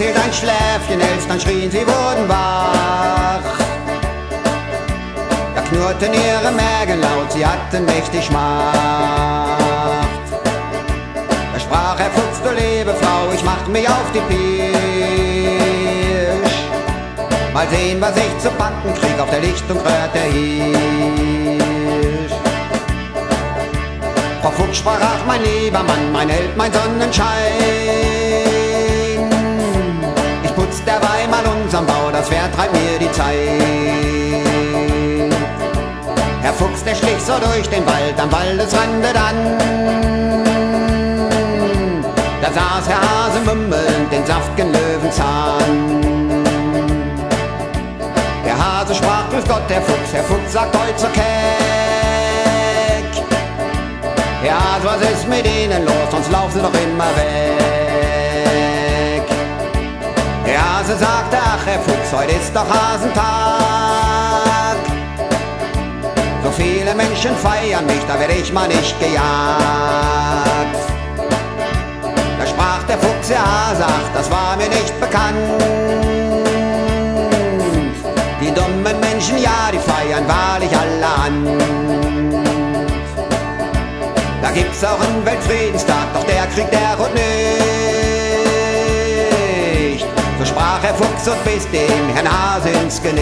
Hielt 0.00 0.16
ein 0.16 0.32
Schläfchen, 0.32 0.98
Elstern 0.98 1.38
schrien, 1.38 1.70
sie 1.70 1.86
wurden 1.86 2.26
wach. 2.26 3.58
Da 5.54 5.60
knurrten 5.60 6.14
ihre 6.14 6.50
Mägen 6.52 7.02
laut, 7.02 7.30
sie 7.30 7.44
hatten 7.44 7.84
mächtig 7.84 8.30
Macht. 8.30 8.78
Da 11.52 11.60
sprach 11.60 11.98
Herr 11.98 12.10
Fuchs, 12.12 12.40
du 12.42 12.48
liebe 12.48 12.94
Frau, 12.94 13.30
ich 13.34 13.44
mach 13.44 13.66
mich 13.66 13.86
auf 13.86 14.10
die 14.14 14.20
Pirsch. 14.20 14.70
Mal 17.52 17.68
sehen, 17.68 18.00
was 18.00 18.16
ich 18.16 18.38
zu 18.38 18.48
packen 18.52 18.94
krieg, 18.98 19.20
auf 19.20 19.28
der 19.28 19.40
Lichtung 19.40 19.76
rührt 19.76 20.14
der 20.14 20.22
Hirsch. 20.22 21.60
Frau 24.40 24.50
Fuchs 24.52 24.78
sprach, 24.78 24.98
ach 24.98 25.26
mein 25.26 25.42
lieber 25.42 25.82
Mann, 25.82 26.10
mein 26.10 26.30
Held, 26.30 26.56
mein 26.56 26.72
Sonnenschein. 26.72 28.29
Ich 30.80 30.86
putz 30.86 31.00
derweil 31.00 31.28
mal 31.28 31.44
unseren 31.62 31.84
Bau, 31.86 32.10
das 32.10 32.28
Pferd 32.28 32.54
treibt 32.54 32.72
mir 32.72 32.98
die 32.98 33.12
Zeit. 33.12 33.36
Herr 36.40 36.52
Fuchs, 36.54 36.82
der 36.84 36.94
schlich 36.94 37.20
so 37.20 37.34
durch 37.38 37.68
den 37.68 37.84
Wald, 37.86 38.18
am 38.18 38.32
Waldesrande 38.32 39.08
dann. 39.12 39.58
Da 42.40 42.48
saß 42.50 42.88
Herr 42.88 43.00
Hase 43.00 43.40
mümmelnd 43.40 44.10
den 44.10 44.24
saftgen 44.24 44.72
Löwenzahn. 44.72 46.44
Der 48.44 48.56
Hase 48.58 48.94
sprach, 48.94 49.28
grüß 49.30 49.44
Gott, 49.46 49.68
der 49.68 49.82
Fuchs, 49.82 50.12
Herr 50.12 50.24
Fuchs 50.24 50.52
sagt 50.52 50.74
heut 50.76 50.98
so 50.98 51.06
keck. 51.08 51.24
Herr 54.42 54.54
Hase, 54.54 54.84
was 54.84 55.10
ist 55.10 55.28
mit 55.28 55.46
Ihnen 55.46 55.84
los, 55.84 56.10
sonst 56.10 56.30
laufen 56.30 56.52
Sie 56.54 56.60
doch 56.60 56.72
immer 56.72 57.10
weg. 57.16 57.79
Der 60.50 60.60
Hase 60.60 60.96
sagte, 60.96 61.36
ach 61.40 61.64
Herr 61.64 61.78
Fuchs, 61.78 62.12
heute 62.12 62.32
ist 62.32 62.52
doch 62.52 62.68
Hasentag. 62.68 63.22
So 66.42 66.50
viele 66.50 66.92
Menschen 66.92 67.36
feiern 67.36 67.86
mich, 67.86 68.04
da 68.08 68.18
werde 68.18 68.32
ich 68.34 68.52
mal 68.52 68.66
nicht 68.66 68.98
gejagt. 68.98 69.20
Da 72.36 72.46
sprach 72.48 72.82
der 72.88 72.98
Fuchs, 72.98 73.28
ja, 73.28 73.76
sagt, 73.78 74.12
das 74.12 74.28
war 74.28 74.56
mir 74.56 74.68
nicht 74.68 74.98
bekannt. 74.98 75.62
Die 78.40 78.52
dummen 78.52 78.98
Menschen, 78.98 79.38
ja, 79.38 79.70
die 79.72 79.78
feiern 79.78 80.26
wahrlich 80.26 80.72
alle 80.76 81.06
an. 81.26 81.46
Da 84.42 84.50
gibt's 84.50 84.82
auch 84.82 85.00
einen 85.00 85.24
Weltfriedenstag, 85.24 86.12
doch 86.12 86.24
der 86.24 86.44
kriegt 86.48 86.72
der 86.72 86.96
Rot 86.98 87.14
nicht. 87.14 88.19
So 90.40 90.46
sprach 90.46 90.82
Herr 90.82 90.94
Fuchs 90.94 91.28
und 91.28 91.44
biss 91.44 91.68
dem 91.70 92.08
Herrn 92.14 92.26
Hase 92.26 92.70
ins 92.70 93.02
Genick. 93.02 93.20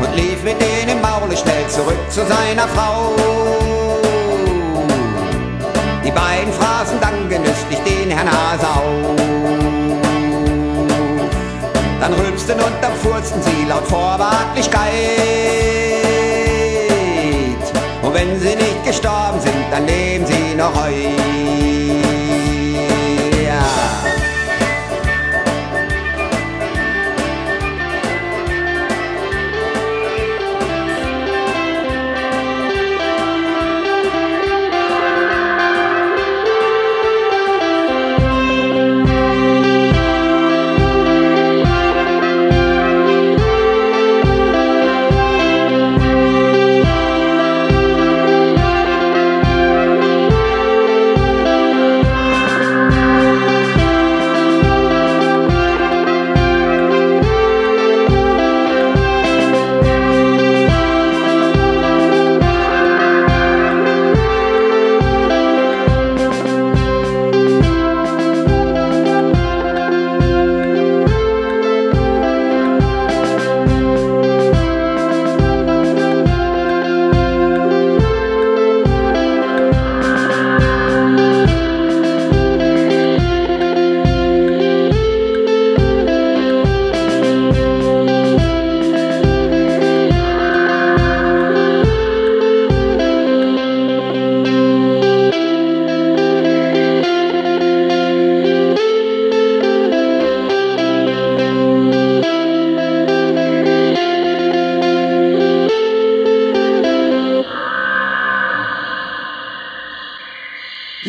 Und 0.00 0.14
lief 0.14 0.40
mit 0.44 0.54
denen 0.62 1.00
Maule 1.00 1.36
schnell 1.36 1.66
zurück 1.66 1.98
zu 2.08 2.20
seiner 2.20 2.68
Frau. 2.68 3.16
Die 6.04 6.12
beiden 6.12 6.52
fraßen 6.52 7.00
dann 7.00 7.28
genüsslich 7.28 7.80
den 7.80 8.12
Herrn 8.12 8.30
Hase 8.30 8.66
auf. 8.68 9.16
Dann 12.00 12.14
rülpsten 12.14 12.54
und 12.54 12.74
dann 12.80 12.94
furzten 13.02 13.42
sie 13.42 13.64
laut 13.68 13.88
Vorwartlichkeit. 13.88 14.78
Und 18.02 18.14
wenn 18.14 18.38
sie 18.38 18.54
nicht 18.54 18.84
gestorben 18.86 19.40
sind, 19.40 19.72
dann 19.72 19.84
leben 19.88 20.24
sie 20.24 20.54
noch 20.54 20.72
heute. 20.84 22.17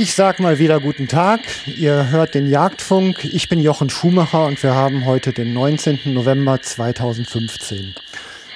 Ich 0.02 0.14
sag 0.14 0.40
mal 0.40 0.60
wieder 0.60 0.80
guten 0.80 1.10
Tag. 1.10 1.42
Ihr 1.66 2.10
hört 2.10 2.34
den 2.34 2.50
Jagdfunk. 2.50 3.26
Ich 3.26 3.50
bin 3.50 3.60
Jochen 3.60 3.90
Schumacher 3.90 4.46
und 4.46 4.64
wir 4.64 4.74
haben 4.74 5.04
heute 5.04 5.34
den 5.34 5.54
19. 5.54 6.00
November 6.14 6.62
2015. 6.62 7.96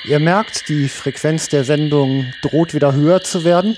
Ihr 0.06 0.20
merkt, 0.20 0.70
die 0.70 0.88
Frequenz 0.88 1.50
der 1.50 1.66
Sendung 1.66 2.34
droht 2.44 2.74
wieder 2.74 2.94
höher 2.94 3.24
zu 3.24 3.44
werden. 3.44 3.76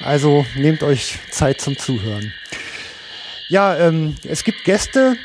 Also 0.00 0.44
nehmt 0.56 0.82
euch 0.82 1.18
Zeit 1.30 1.62
zum 1.62 1.78
Zuhören. 1.78 2.34
Ja, 3.48 3.78
ähm, 3.78 4.16
es 4.24 4.44
gibt 4.44 4.64
Gäste, 4.64 5.16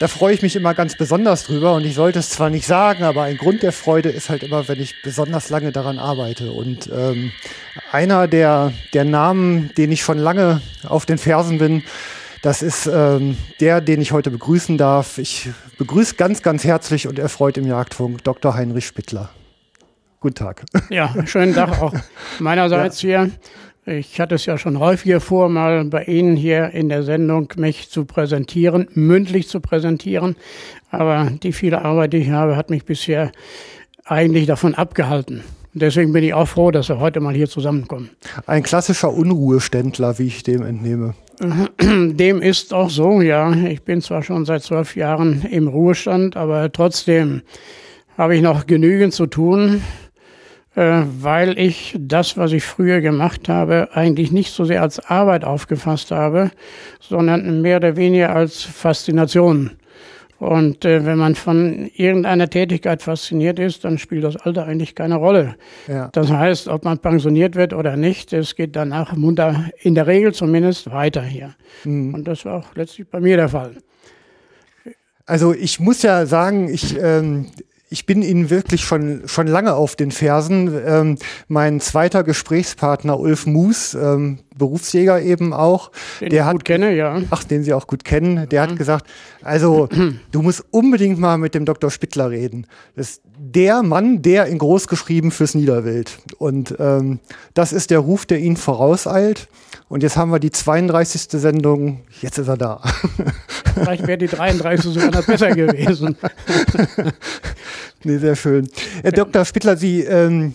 da 0.00 0.08
freue 0.08 0.32
ich 0.32 0.40
mich 0.40 0.56
immer 0.56 0.72
ganz 0.72 0.96
besonders 0.96 1.44
drüber 1.44 1.74
und 1.74 1.84
ich 1.84 1.94
sollte 1.94 2.20
es 2.20 2.30
zwar 2.30 2.48
nicht 2.48 2.66
sagen, 2.66 3.04
aber 3.04 3.24
ein 3.24 3.36
Grund 3.36 3.62
der 3.62 3.70
Freude 3.70 4.08
ist 4.08 4.30
halt 4.30 4.42
immer, 4.42 4.66
wenn 4.66 4.80
ich 4.80 5.02
besonders 5.02 5.50
lange 5.50 5.72
daran 5.72 5.98
arbeite. 5.98 6.52
Und 6.52 6.90
ähm, 6.90 7.32
einer 7.92 8.26
der, 8.26 8.72
der 8.94 9.04
Namen, 9.04 9.72
den 9.76 9.92
ich 9.92 10.00
schon 10.00 10.16
lange 10.16 10.62
auf 10.88 11.04
den 11.04 11.18
Fersen 11.18 11.58
bin, 11.58 11.82
das 12.40 12.62
ist 12.62 12.86
ähm, 12.86 13.36
der, 13.60 13.82
den 13.82 14.00
ich 14.00 14.12
heute 14.12 14.30
begrüßen 14.30 14.78
darf. 14.78 15.18
Ich 15.18 15.50
begrüße 15.76 16.14
ganz, 16.14 16.40
ganz 16.40 16.64
herzlich 16.64 17.06
und 17.06 17.18
erfreut 17.18 17.58
im 17.58 17.66
Jagdfunk 17.66 18.24
Dr. 18.24 18.54
Heinrich 18.54 18.86
Spittler. 18.86 19.28
Guten 20.20 20.36
Tag. 20.36 20.64
Ja, 20.88 21.14
schönen 21.26 21.54
Tag 21.54 21.78
auch 21.82 21.92
meinerseits 22.38 23.02
ja. 23.02 23.24
hier. 23.24 23.32
Ich 23.90 24.20
hatte 24.20 24.36
es 24.36 24.46
ja 24.46 24.56
schon 24.56 24.78
häufiger 24.78 25.18
vor, 25.18 25.48
mal 25.48 25.84
bei 25.84 26.04
Ihnen 26.04 26.36
hier 26.36 26.70
in 26.70 26.88
der 26.88 27.02
Sendung 27.02 27.52
mich 27.56 27.90
zu 27.90 28.04
präsentieren, 28.04 28.86
mündlich 28.94 29.48
zu 29.48 29.58
präsentieren. 29.58 30.36
Aber 30.92 31.32
die 31.42 31.52
viele 31.52 31.82
Arbeit, 31.82 32.12
die 32.12 32.18
ich 32.18 32.30
habe, 32.30 32.56
hat 32.56 32.70
mich 32.70 32.84
bisher 32.84 33.32
eigentlich 34.04 34.46
davon 34.46 34.76
abgehalten. 34.76 35.42
Deswegen 35.74 36.12
bin 36.12 36.22
ich 36.22 36.34
auch 36.34 36.46
froh, 36.46 36.70
dass 36.70 36.88
wir 36.88 37.00
heute 37.00 37.18
mal 37.18 37.34
hier 37.34 37.48
zusammenkommen. 37.48 38.10
Ein 38.46 38.62
klassischer 38.62 39.12
Unruheständler, 39.12 40.20
wie 40.20 40.28
ich 40.28 40.44
dem 40.44 40.62
entnehme. 40.62 41.14
Dem 41.80 42.42
ist 42.42 42.72
auch 42.72 42.90
so, 42.90 43.20
ja. 43.20 43.52
Ich 43.52 43.82
bin 43.82 44.02
zwar 44.02 44.22
schon 44.22 44.44
seit 44.44 44.62
zwölf 44.62 44.94
Jahren 44.94 45.42
im 45.50 45.66
Ruhestand, 45.66 46.36
aber 46.36 46.70
trotzdem 46.70 47.42
habe 48.16 48.36
ich 48.36 48.42
noch 48.42 48.68
genügend 48.68 49.14
zu 49.14 49.26
tun 49.26 49.82
weil 50.74 51.58
ich 51.58 51.96
das, 51.98 52.36
was 52.36 52.52
ich 52.52 52.62
früher 52.64 53.00
gemacht 53.00 53.48
habe, 53.48 53.88
eigentlich 53.92 54.30
nicht 54.30 54.52
so 54.52 54.64
sehr 54.64 54.82
als 54.82 55.00
Arbeit 55.00 55.44
aufgefasst 55.44 56.10
habe, 56.10 56.50
sondern 57.00 57.60
mehr 57.60 57.78
oder 57.78 57.96
weniger 57.96 58.34
als 58.34 58.62
Faszination. 58.62 59.72
Und 60.40 60.86
äh, 60.86 61.04
wenn 61.04 61.18
man 61.18 61.34
von 61.34 61.90
irgendeiner 61.94 62.48
Tätigkeit 62.48 63.02
fasziniert 63.02 63.58
ist, 63.58 63.84
dann 63.84 63.98
spielt 63.98 64.24
das 64.24 64.36
Alter 64.36 64.64
eigentlich 64.64 64.94
keine 64.94 65.16
Rolle. 65.16 65.56
Ja. 65.86 66.08
Das 66.12 66.30
heißt, 66.30 66.66
ob 66.68 66.86
man 66.86 66.98
pensioniert 66.98 67.56
wird 67.56 67.74
oder 67.74 67.96
nicht, 67.96 68.32
es 68.32 68.56
geht 68.56 68.74
danach 68.74 69.14
munter, 69.14 69.66
in 69.82 69.94
der 69.94 70.06
Regel 70.06 70.32
zumindest, 70.32 70.90
weiter 70.90 71.22
hier. 71.22 71.54
Mhm. 71.84 72.14
Und 72.14 72.26
das 72.26 72.46
war 72.46 72.60
auch 72.60 72.74
letztlich 72.74 73.06
bei 73.06 73.20
mir 73.20 73.36
der 73.36 73.50
Fall. 73.50 73.76
Also 75.26 75.52
ich 75.52 75.78
muss 75.78 76.02
ja 76.02 76.24
sagen, 76.24 76.70
ich 76.72 76.96
ähm, 76.98 77.50
ich 77.92 78.06
bin 78.06 78.22
Ihnen 78.22 78.50
wirklich 78.50 78.84
schon, 78.84 79.22
schon 79.26 79.48
lange 79.48 79.74
auf 79.74 79.96
den 79.96 80.12
Fersen. 80.12 80.72
Ähm, 80.86 81.18
mein 81.48 81.80
zweiter 81.80 82.22
Gesprächspartner 82.22 83.18
Ulf 83.18 83.46
Moos, 83.46 83.94
ähm, 83.94 84.38
Berufsjäger 84.56 85.20
eben 85.20 85.52
auch, 85.52 85.90
den 86.20 86.30
der 86.30 86.42
ich 86.42 86.46
hat, 86.46 86.52
gut 86.52 86.64
kenne, 86.66 86.94
ja. 86.94 87.20
Ach, 87.30 87.42
den 87.42 87.64
Sie 87.64 87.74
auch 87.74 87.88
gut 87.88 88.04
kennen, 88.04 88.48
der 88.48 88.64
mhm. 88.64 88.70
hat 88.70 88.78
gesagt, 88.78 89.06
also 89.42 89.88
du 90.30 90.42
musst 90.42 90.64
unbedingt 90.70 91.18
mal 91.18 91.36
mit 91.36 91.56
dem 91.56 91.64
Dr. 91.64 91.90
Spittler 91.90 92.30
reden. 92.30 92.66
Das 92.94 93.10
ist 93.10 93.22
der 93.36 93.82
Mann, 93.82 94.22
der 94.22 94.46
in 94.46 94.58
groß 94.58 94.86
geschrieben 94.86 95.32
fürs 95.32 95.56
Niederwild. 95.56 96.18
Und 96.38 96.76
ähm, 96.78 97.18
das 97.54 97.72
ist 97.72 97.90
der 97.90 97.98
Ruf, 97.98 98.24
der 98.24 98.38
ihn 98.38 98.56
vorauseilt. 98.56 99.48
Und 99.90 100.04
jetzt 100.04 100.16
haben 100.16 100.30
wir 100.30 100.38
die 100.38 100.52
32. 100.52 101.22
Sendung, 101.40 102.02
jetzt 102.22 102.38
ist 102.38 102.46
er 102.46 102.56
da. 102.56 102.80
Vielleicht 103.74 104.06
wäre 104.06 104.18
die 104.18 104.28
33 104.28 104.94
sogar 104.94 105.10
noch 105.10 105.26
besser 105.26 105.50
gewesen. 105.50 106.16
nee, 108.04 108.18
sehr 108.18 108.36
schön. 108.36 108.70
Herr 109.02 109.10
Dr. 109.10 109.44
Spittler, 109.44 109.76
Sie 109.76 110.02
ähm, 110.02 110.54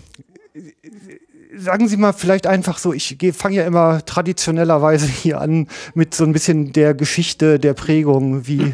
sagen 1.54 1.90
Sie 1.90 1.98
mal 1.98 2.14
vielleicht 2.14 2.48
einfach 2.48 2.78
so, 2.78 2.94
ich 2.94 3.18
fange 3.34 3.58
ja 3.58 3.66
immer 3.66 4.06
traditionellerweise 4.06 5.08
hier 5.08 5.42
an 5.42 5.68
mit 5.96 6.16
so 6.16 6.24
ein 6.24 6.32
bisschen 6.32 6.72
der 6.72 6.94
Geschichte, 6.94 7.60
der 7.60 7.74
Prägung, 7.74 8.48
wie. 8.48 8.74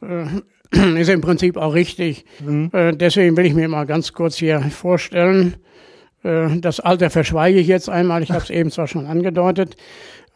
Ist 0.96 1.10
im 1.10 1.20
Prinzip 1.20 1.58
auch 1.58 1.74
richtig. 1.74 2.24
Mhm. 2.40 2.70
Äh, 2.72 2.96
deswegen 2.96 3.36
will 3.36 3.44
ich 3.44 3.52
mir 3.52 3.68
mal 3.68 3.84
ganz 3.84 4.14
kurz 4.14 4.36
hier 4.36 4.62
vorstellen. 4.62 5.56
Äh, 6.22 6.58
das 6.58 6.80
Alter 6.80 7.10
verschweige 7.10 7.58
ich 7.58 7.66
jetzt 7.66 7.88
einmal. 7.88 8.22
Ich 8.22 8.30
habe 8.30 8.42
es 8.42 8.50
eben 8.50 8.70
zwar 8.70 8.86
schon 8.86 9.06
angedeutet. 9.06 9.76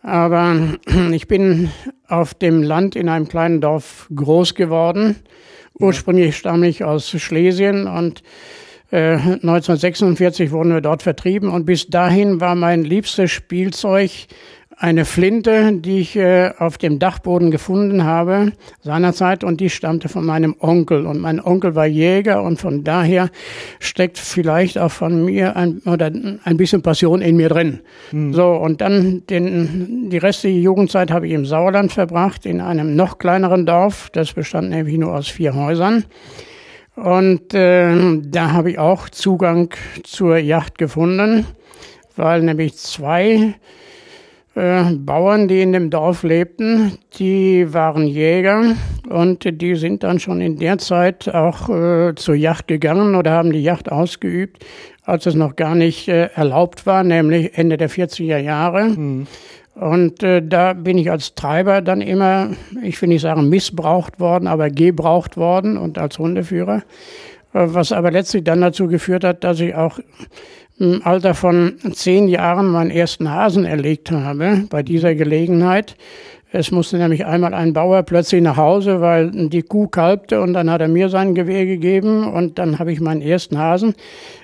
Aber 0.02 0.56
ich 1.12 1.28
bin 1.28 1.70
auf 2.08 2.34
dem 2.34 2.62
Land 2.62 2.96
in 2.96 3.08
einem 3.08 3.28
kleinen 3.28 3.60
Dorf 3.60 4.08
groß 4.14 4.54
geworden. 4.54 5.16
Ursprünglich 5.78 6.36
stamme 6.36 6.68
ich 6.68 6.84
aus 6.84 7.10
Schlesien 7.10 7.86
und 7.86 8.22
äh, 8.90 9.14
1946 9.16 10.52
wurden 10.52 10.72
wir 10.72 10.80
dort 10.80 11.02
vertrieben 11.02 11.50
und 11.50 11.66
bis 11.66 11.88
dahin 11.88 12.40
war 12.40 12.54
mein 12.54 12.84
liebstes 12.84 13.30
Spielzeug 13.30 14.10
eine 14.78 15.06
Flinte, 15.06 15.72
die 15.72 16.00
ich 16.00 16.16
äh, 16.16 16.52
auf 16.58 16.76
dem 16.76 16.98
Dachboden 16.98 17.50
gefunden 17.50 18.04
habe 18.04 18.52
seinerzeit 18.82 19.42
und 19.42 19.60
die 19.60 19.70
stammte 19.70 20.10
von 20.10 20.24
meinem 20.24 20.54
Onkel 20.58 21.06
und 21.06 21.18
mein 21.18 21.42
Onkel 21.42 21.74
war 21.74 21.86
Jäger 21.86 22.42
und 22.42 22.60
von 22.60 22.84
daher 22.84 23.30
steckt 23.80 24.18
vielleicht 24.18 24.76
auch 24.76 24.90
von 24.90 25.24
mir 25.24 25.56
ein, 25.56 25.78
oder 25.86 26.10
ein 26.44 26.56
bisschen 26.58 26.82
Passion 26.82 27.22
in 27.22 27.36
mir 27.36 27.48
drin. 27.48 27.80
Mhm. 28.12 28.34
So 28.34 28.50
und 28.50 28.82
dann 28.82 29.22
den, 29.30 30.10
die 30.10 30.18
restliche 30.18 30.58
Jugendzeit 30.58 31.10
habe 31.10 31.26
ich 31.26 31.32
im 31.32 31.46
Sauerland 31.46 31.92
verbracht 31.92 32.44
in 32.44 32.60
einem 32.60 32.96
noch 32.96 33.16
kleineren 33.16 33.64
Dorf, 33.64 34.10
das 34.12 34.34
bestand 34.34 34.68
nämlich 34.68 34.98
nur 34.98 35.14
aus 35.14 35.28
vier 35.28 35.54
Häusern. 35.54 36.04
Und 36.96 37.54
äh, 37.54 37.94
da 38.24 38.52
habe 38.52 38.72
ich 38.72 38.78
auch 38.78 39.08
Zugang 39.08 39.70
zur 40.02 40.36
Yacht 40.36 40.76
gefunden, 40.76 41.46
weil 42.14 42.42
nämlich 42.42 42.76
zwei 42.76 43.54
äh, 44.56 44.84
Bauern, 44.94 45.48
die 45.48 45.60
in 45.60 45.72
dem 45.72 45.90
Dorf 45.90 46.22
lebten, 46.22 46.98
die 47.18 47.72
waren 47.72 48.06
Jäger 48.06 48.74
und 49.08 49.60
die 49.60 49.76
sind 49.76 50.02
dann 50.02 50.18
schon 50.18 50.40
in 50.40 50.58
der 50.58 50.78
Zeit 50.78 51.32
auch 51.32 51.68
äh, 51.68 52.14
zur 52.14 52.34
Yacht 52.34 52.66
gegangen 52.66 53.14
oder 53.14 53.32
haben 53.32 53.52
die 53.52 53.62
Yacht 53.62 53.92
ausgeübt, 53.92 54.64
als 55.04 55.26
es 55.26 55.34
noch 55.34 55.56
gar 55.56 55.74
nicht 55.74 56.08
äh, 56.08 56.30
erlaubt 56.34 56.86
war, 56.86 57.04
nämlich 57.04 57.56
Ende 57.56 57.76
der 57.76 57.90
40er 57.90 58.38
Jahre. 58.38 58.84
Mhm. 58.84 59.26
Und 59.74 60.22
äh, 60.22 60.40
da 60.42 60.72
bin 60.72 60.96
ich 60.96 61.10
als 61.10 61.34
Treiber 61.34 61.82
dann 61.82 62.00
immer, 62.00 62.48
ich 62.82 63.00
will 63.02 63.10
nicht 63.10 63.20
sagen 63.20 63.50
missbraucht 63.50 64.18
worden, 64.18 64.46
aber 64.46 64.70
gebraucht 64.70 65.36
worden 65.36 65.76
und 65.76 65.98
als 65.98 66.18
Hundeführer. 66.18 66.82
Äh, 67.52 67.66
was 67.74 67.92
aber 67.92 68.10
letztlich 68.10 68.44
dann 68.44 68.62
dazu 68.62 68.88
geführt 68.88 69.22
hat, 69.22 69.44
dass 69.44 69.60
ich 69.60 69.74
auch 69.74 69.98
im 70.78 71.00
Alter 71.04 71.34
von 71.34 71.78
zehn 71.92 72.28
Jahren 72.28 72.68
meinen 72.68 72.90
ersten 72.90 73.30
Hasen 73.30 73.64
erlegt 73.64 74.10
habe 74.10 74.64
bei 74.68 74.82
dieser 74.82 75.14
Gelegenheit. 75.14 75.96
Es 76.52 76.70
musste 76.70 76.96
nämlich 76.96 77.26
einmal 77.26 77.54
ein 77.54 77.72
Bauer 77.72 78.02
plötzlich 78.02 78.40
nach 78.40 78.56
Hause, 78.56 79.00
weil 79.00 79.30
die 79.48 79.62
Kuh 79.62 79.88
kalbte 79.88 80.40
und 80.40 80.52
dann 80.52 80.70
hat 80.70 80.80
er 80.80 80.88
mir 80.88 81.08
sein 81.08 81.34
Gewehr 81.34 81.66
gegeben 81.66 82.32
und 82.32 82.58
dann 82.58 82.78
habe 82.78 82.92
ich 82.92 83.00
meinen 83.00 83.20
ersten 83.20 83.58
Hasen 83.58 83.94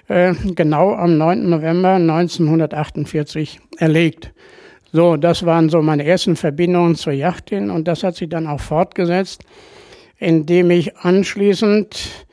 äh, 0.09 0.35
genau 0.55 0.95
am 0.95 1.17
9. 1.17 1.49
November 1.49 1.91
1948 1.95 3.61
erlegt. 3.79 4.33
So, 4.93 5.17
das 5.17 5.47
waren 5.47 5.71
so 5.71 5.81
meine 5.81 6.05
ersten 6.05 6.37
Verbindungen 6.37 6.97
zur 6.97 7.15
Yacht 7.15 7.51
hin 7.51 7.71
und 7.71 7.89
das 7.89 8.03
hat 8.03 8.17
sich 8.17 8.29
dann 8.29 8.47
auch 8.47 8.61
fortgesetzt, 8.61 9.45
indem 10.19 10.71
ich 10.71 10.97
anschließend 10.99 12.27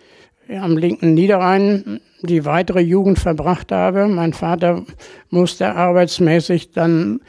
am 0.58 0.78
linken 0.78 1.14
Niederrhein 1.14 2.00
die 2.22 2.46
weitere 2.46 2.82
Jugend 2.82 3.20
verbracht 3.20 3.72
habe. 3.72 4.08
Mein 4.08 4.34
Vater 4.34 4.84
musste 5.30 5.76
arbeitsmäßig 5.76 6.72
dann 6.72 7.22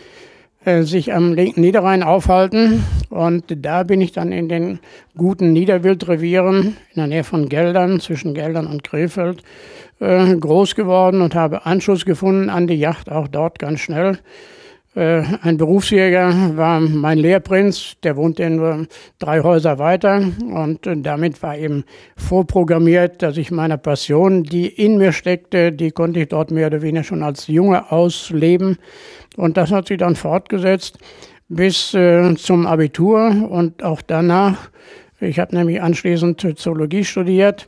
äh, 0.64 0.82
sich 0.82 1.12
am 1.12 1.32
linken 1.32 1.61
Niederrhein 1.61 2.02
aufhalten 2.02 2.84
und 3.08 3.44
da 3.49 3.82
bin 3.82 4.00
ich 4.00 4.12
dann 4.12 4.32
in 4.32 4.49
den 4.49 4.81
guten 5.17 5.52
Niederwildrevieren 5.52 6.76
in 6.90 6.96
der 6.96 7.06
Nähe 7.06 7.25
von 7.25 7.49
Geldern, 7.49 8.00
zwischen 8.00 8.34
Geldern 8.34 8.67
und 8.67 8.84
Krefeld, 8.84 9.43
äh, 10.00 10.34
groß 10.34 10.75
geworden 10.75 11.20
und 11.20 11.34
habe 11.34 11.67
Anschluss 11.67 12.05
gefunden 12.05 12.50
an 12.50 12.67
die 12.67 12.75
Yacht, 12.75 13.11
auch 13.11 13.28
dort 13.28 13.58
ganz 13.58 13.81
schnell. 13.81 14.19
Äh, 14.96 15.22
ein 15.42 15.56
Berufsjäger 15.56 16.56
war 16.56 16.81
mein 16.81 17.19
Lehrprinz, 17.19 17.94
der 18.02 18.16
wohnte 18.16 18.50
nur 18.50 18.88
drei 19.20 19.40
Häuser 19.40 19.78
weiter 19.78 20.20
und 20.52 20.84
äh, 20.84 20.96
damit 20.96 21.40
war 21.44 21.56
eben 21.56 21.84
vorprogrammiert, 22.16 23.22
dass 23.22 23.37
ich 23.37 23.52
meiner 23.52 23.76
Passion, 23.76 24.42
die 24.42 24.66
in 24.66 24.98
mir 24.98 25.12
steckte, 25.12 25.70
die 25.70 25.92
konnte 25.92 26.19
ich 26.19 26.28
dort 26.28 26.50
mehr 26.50 26.66
oder 26.66 26.82
weniger 26.82 27.04
schon 27.04 27.22
als 27.22 27.46
Junge 27.46 27.92
ausleben 27.92 28.78
und 29.37 29.56
das 29.56 29.70
hat 29.70 29.87
sich 29.87 29.98
dann 29.98 30.16
fortgesetzt 30.16 30.98
bis 31.48 31.94
äh, 31.94 32.34
zum 32.34 32.66
Abitur 32.66 33.48
und 33.48 33.84
auch 33.84 34.02
danach. 34.02 34.70
Ich 35.20 35.38
habe 35.38 35.54
nämlich 35.54 35.81
anschließend 35.81 36.58
Zoologie 36.58 37.04
studiert 37.04 37.66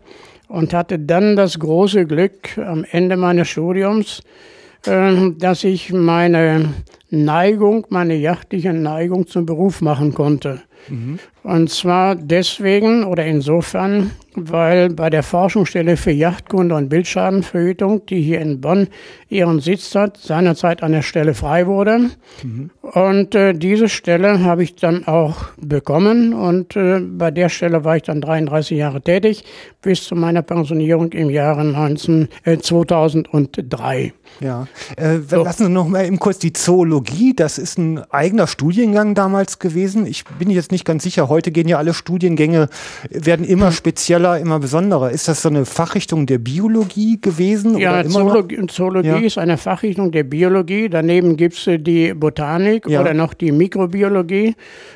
und 0.48 0.74
hatte 0.74 0.98
dann 0.98 1.36
das 1.36 1.56
große 1.60 2.04
Glück 2.04 2.58
am 2.58 2.84
Ende 2.90 3.16
meines 3.16 3.48
Studiums, 3.48 4.22
äh, 4.86 5.30
dass 5.38 5.62
ich 5.62 5.92
meine 5.92 6.74
Neigung, 7.12 7.86
meine 7.90 8.14
jachtliche 8.14 8.72
Neigung 8.72 9.26
zum 9.26 9.44
Beruf 9.44 9.82
machen 9.82 10.14
konnte. 10.14 10.62
Mhm. 10.88 11.18
Und 11.42 11.70
zwar 11.70 12.14
deswegen 12.14 13.04
oder 13.04 13.24
insofern, 13.26 14.12
weil 14.34 14.90
bei 14.90 15.10
der 15.10 15.22
Forschungsstelle 15.22 15.96
für 15.96 16.12
Yachtkunde 16.12 16.74
und 16.74 16.88
Bildschadenverhütung, 16.88 18.06
die 18.06 18.22
hier 18.22 18.40
in 18.40 18.60
Bonn 18.60 18.88
ihren 19.28 19.60
Sitz 19.60 19.94
hat, 19.94 20.16
seinerzeit 20.16 20.82
an 20.82 20.92
der 20.92 21.02
Stelle 21.02 21.34
frei 21.34 21.66
wurde. 21.66 22.10
Mhm. 22.42 22.70
Und 22.80 23.34
äh, 23.34 23.54
diese 23.54 23.88
Stelle 23.88 24.44
habe 24.44 24.62
ich 24.62 24.76
dann 24.76 25.06
auch 25.06 25.46
bekommen 25.60 26.32
und 26.32 26.76
äh, 26.76 27.00
bei 27.00 27.30
der 27.30 27.48
Stelle 27.48 27.84
war 27.84 27.96
ich 27.96 28.02
dann 28.02 28.20
33 28.20 28.78
Jahre 28.78 29.02
tätig 29.02 29.44
bis 29.82 30.04
zu 30.04 30.14
meiner 30.14 30.42
Pensionierung 30.42 31.12
im 31.12 31.28
Jahre 31.28 31.64
19, 31.64 32.28
äh, 32.44 32.58
2003. 32.58 34.12
Ja, 34.40 34.66
äh, 34.96 35.18
so. 35.18 35.42
lassen 35.42 35.64
Sie 35.66 35.70
noch 35.70 35.88
mal 35.88 36.06
eben 36.06 36.18
kurz 36.18 36.38
die 36.38 36.52
Zoologie, 36.52 37.34
das 37.34 37.58
ist 37.58 37.78
ein 37.78 38.02
eigener 38.10 38.46
Studiengang 38.46 39.14
damals 39.14 39.58
gewesen. 39.58 40.06
Ich 40.06 40.24
bin 40.24 40.50
jetzt 40.50 40.72
nicht 40.72 40.84
ganz 40.84 41.02
sicher, 41.02 41.24
heute 41.32 41.50
gehen 41.50 41.68
ja 41.68 41.78
alle 41.78 41.94
Studiengänge, 41.94 42.68
werden 43.10 43.44
immer 43.44 43.72
spezieller, 43.72 44.38
immer 44.38 44.58
besonderer. 44.58 45.10
Ist 45.10 45.28
das 45.28 45.42
so 45.42 45.48
eine 45.48 45.64
Fachrichtung 45.64 46.26
der 46.26 46.38
Biologie 46.38 47.20
gewesen? 47.20 47.78
Ja, 47.78 48.06
Zoologie, 48.06 48.66
Zoologie 48.68 49.08
ja. 49.08 49.16
ist 49.18 49.38
eine 49.38 49.58
Fachrichtung 49.58 50.12
der 50.12 50.24
Biologie. 50.24 50.88
Daneben 50.88 51.36
gibt 51.36 51.56
es 51.56 51.68
die 51.82 52.14
Botanik 52.14 52.88
ja. 52.88 53.00
oder 53.00 53.14
noch 53.14 53.34
die 53.34 53.52
Mikrobiologie. 53.52 54.54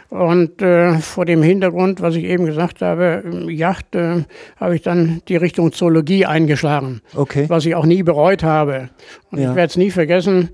Und 0.08 0.62
äh, 0.62 0.98
vor 0.98 1.24
dem 1.24 1.42
Hintergrund, 1.42 2.00
was 2.00 2.14
ich 2.14 2.24
eben 2.24 2.46
gesagt 2.46 2.80
habe, 2.80 3.24
Yacht, 3.48 3.94
äh, 3.94 4.24
habe 4.56 4.76
ich 4.76 4.82
dann 4.82 5.20
die 5.28 5.36
Richtung 5.36 5.72
Zoologie 5.72 6.26
eingeschlagen. 6.26 7.00
Okay. 7.14 7.46
Was 7.48 7.66
ich 7.66 7.74
auch 7.74 7.86
nie 7.86 8.02
bereut 8.02 8.44
habe. 8.44 8.90
Und 9.32 9.40
ja. 9.40 9.50
ich 9.50 9.56
werde 9.56 9.70
es 9.70 9.76
nie 9.76 9.90
vergessen, 9.90 10.50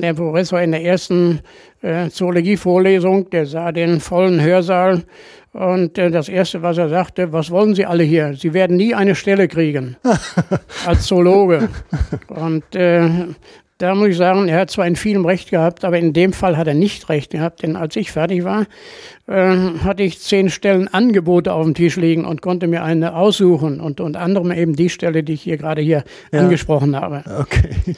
der 0.00 0.14
Professor 0.14 0.60
in 0.60 0.72
der 0.72 0.84
ersten 0.84 1.40
äh, 1.82 2.08
Zoologie-Vorlesung, 2.08 3.30
der 3.30 3.46
sah 3.46 3.72
den 3.72 4.00
vollen 4.00 4.40
Hörsaal 4.40 5.04
und 5.52 5.98
äh, 5.98 6.10
das 6.10 6.28
Erste, 6.28 6.62
was 6.62 6.78
er 6.78 6.88
sagte, 6.88 7.32
was 7.32 7.50
wollen 7.50 7.74
Sie 7.74 7.86
alle 7.86 8.04
hier? 8.04 8.34
Sie 8.34 8.52
werden 8.52 8.76
nie 8.76 8.94
eine 8.94 9.14
Stelle 9.14 9.48
kriegen 9.48 9.96
als 10.86 11.06
Zoologe. 11.06 11.68
Und 12.28 12.74
äh, 12.74 13.08
Da 13.78 13.94
muss 13.94 14.08
ich 14.08 14.16
sagen, 14.16 14.48
er 14.48 14.60
hat 14.60 14.70
zwar 14.70 14.86
in 14.86 14.96
vielem 14.96 15.26
Recht 15.26 15.50
gehabt, 15.50 15.84
aber 15.84 15.98
in 15.98 16.14
dem 16.14 16.32
Fall 16.32 16.56
hat 16.56 16.66
er 16.66 16.72
nicht 16.72 17.10
Recht 17.10 17.32
gehabt, 17.32 17.62
denn 17.62 17.76
als 17.76 17.94
ich 17.96 18.10
fertig 18.10 18.42
war, 18.42 18.64
äh, 19.26 19.54
hatte 19.84 20.02
ich 20.02 20.18
zehn 20.18 20.48
Stellen 20.48 20.88
Angebote 20.88 21.52
auf 21.52 21.64
dem 21.64 21.74
Tisch 21.74 21.96
liegen 21.96 22.24
und 22.24 22.40
konnte 22.40 22.68
mir 22.68 22.82
eine 22.82 23.14
aussuchen 23.14 23.80
und 23.80 24.00
unter 24.00 24.20
anderem 24.20 24.50
eben 24.50 24.76
die 24.76 24.88
Stelle, 24.88 25.22
die 25.22 25.34
ich 25.34 25.42
hier 25.42 25.58
gerade 25.58 25.82
hier 25.82 26.04
ja. 26.32 26.40
angesprochen 26.40 26.96
habe. 26.98 27.22
Okay. 27.38 27.96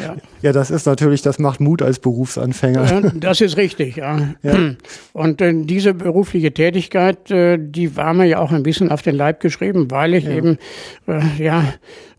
Ja. 0.00 0.16
ja, 0.42 0.52
das 0.52 0.70
ist 0.70 0.86
natürlich, 0.86 1.22
das 1.22 1.38
macht 1.38 1.60
Mut 1.60 1.82
als 1.82 1.98
Berufsanfänger. 1.98 3.12
das 3.14 3.40
ist 3.40 3.56
richtig, 3.56 3.96
ja. 3.96 4.34
ja. 4.42 4.74
Und 5.12 5.40
äh, 5.40 5.52
diese 5.54 5.94
berufliche 5.94 6.52
Tätigkeit, 6.52 7.30
äh, 7.30 7.58
die 7.60 7.96
war 7.96 8.14
mir 8.14 8.26
ja 8.26 8.38
auch 8.38 8.52
ein 8.52 8.62
bisschen 8.62 8.90
auf 8.90 9.02
den 9.02 9.14
Leib 9.14 9.40
geschrieben, 9.40 9.90
weil 9.90 10.14
ich 10.14 10.24
ja. 10.24 10.32
eben, 10.32 10.58
äh, 11.06 11.42
ja, 11.42 11.64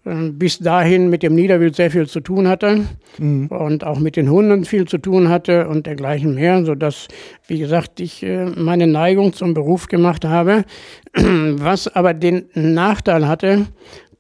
äh, 0.06 0.30
bis 0.30 0.60
dahin 0.60 1.10
mit 1.10 1.24
dem 1.24 1.34
Niederwild 1.36 1.76
sehr 1.76 1.90
viel 1.92 2.08
zu 2.08 2.20
tun 2.20 2.48
hatte 2.48 2.86
mhm. 3.18 3.48
und 3.48 3.84
auch 3.84 4.00
mit 4.00 4.16
den 4.16 4.30
Hunden 4.30 4.64
viel 4.64 4.86
zu 4.86 5.00
tun 5.00 5.30
hatte 5.30 5.68
und 5.68 5.88
dergleichen 5.88 6.36
mehr, 6.36 6.64
sodass, 6.64 7.08
wie 7.48 7.60
gesagt, 7.60 8.00
ich 8.00 8.24
äh, 8.24 8.46
meine 8.46 8.88
Neigung 8.88 9.34
zum 9.34 9.54
Beruf 9.54 9.88
gemacht 9.88 10.24
habe, 10.24 10.64
was 11.14 11.88
aber 11.88 12.14
den 12.14 12.46
Nachteil 12.54 13.28
hatte, 13.28 13.66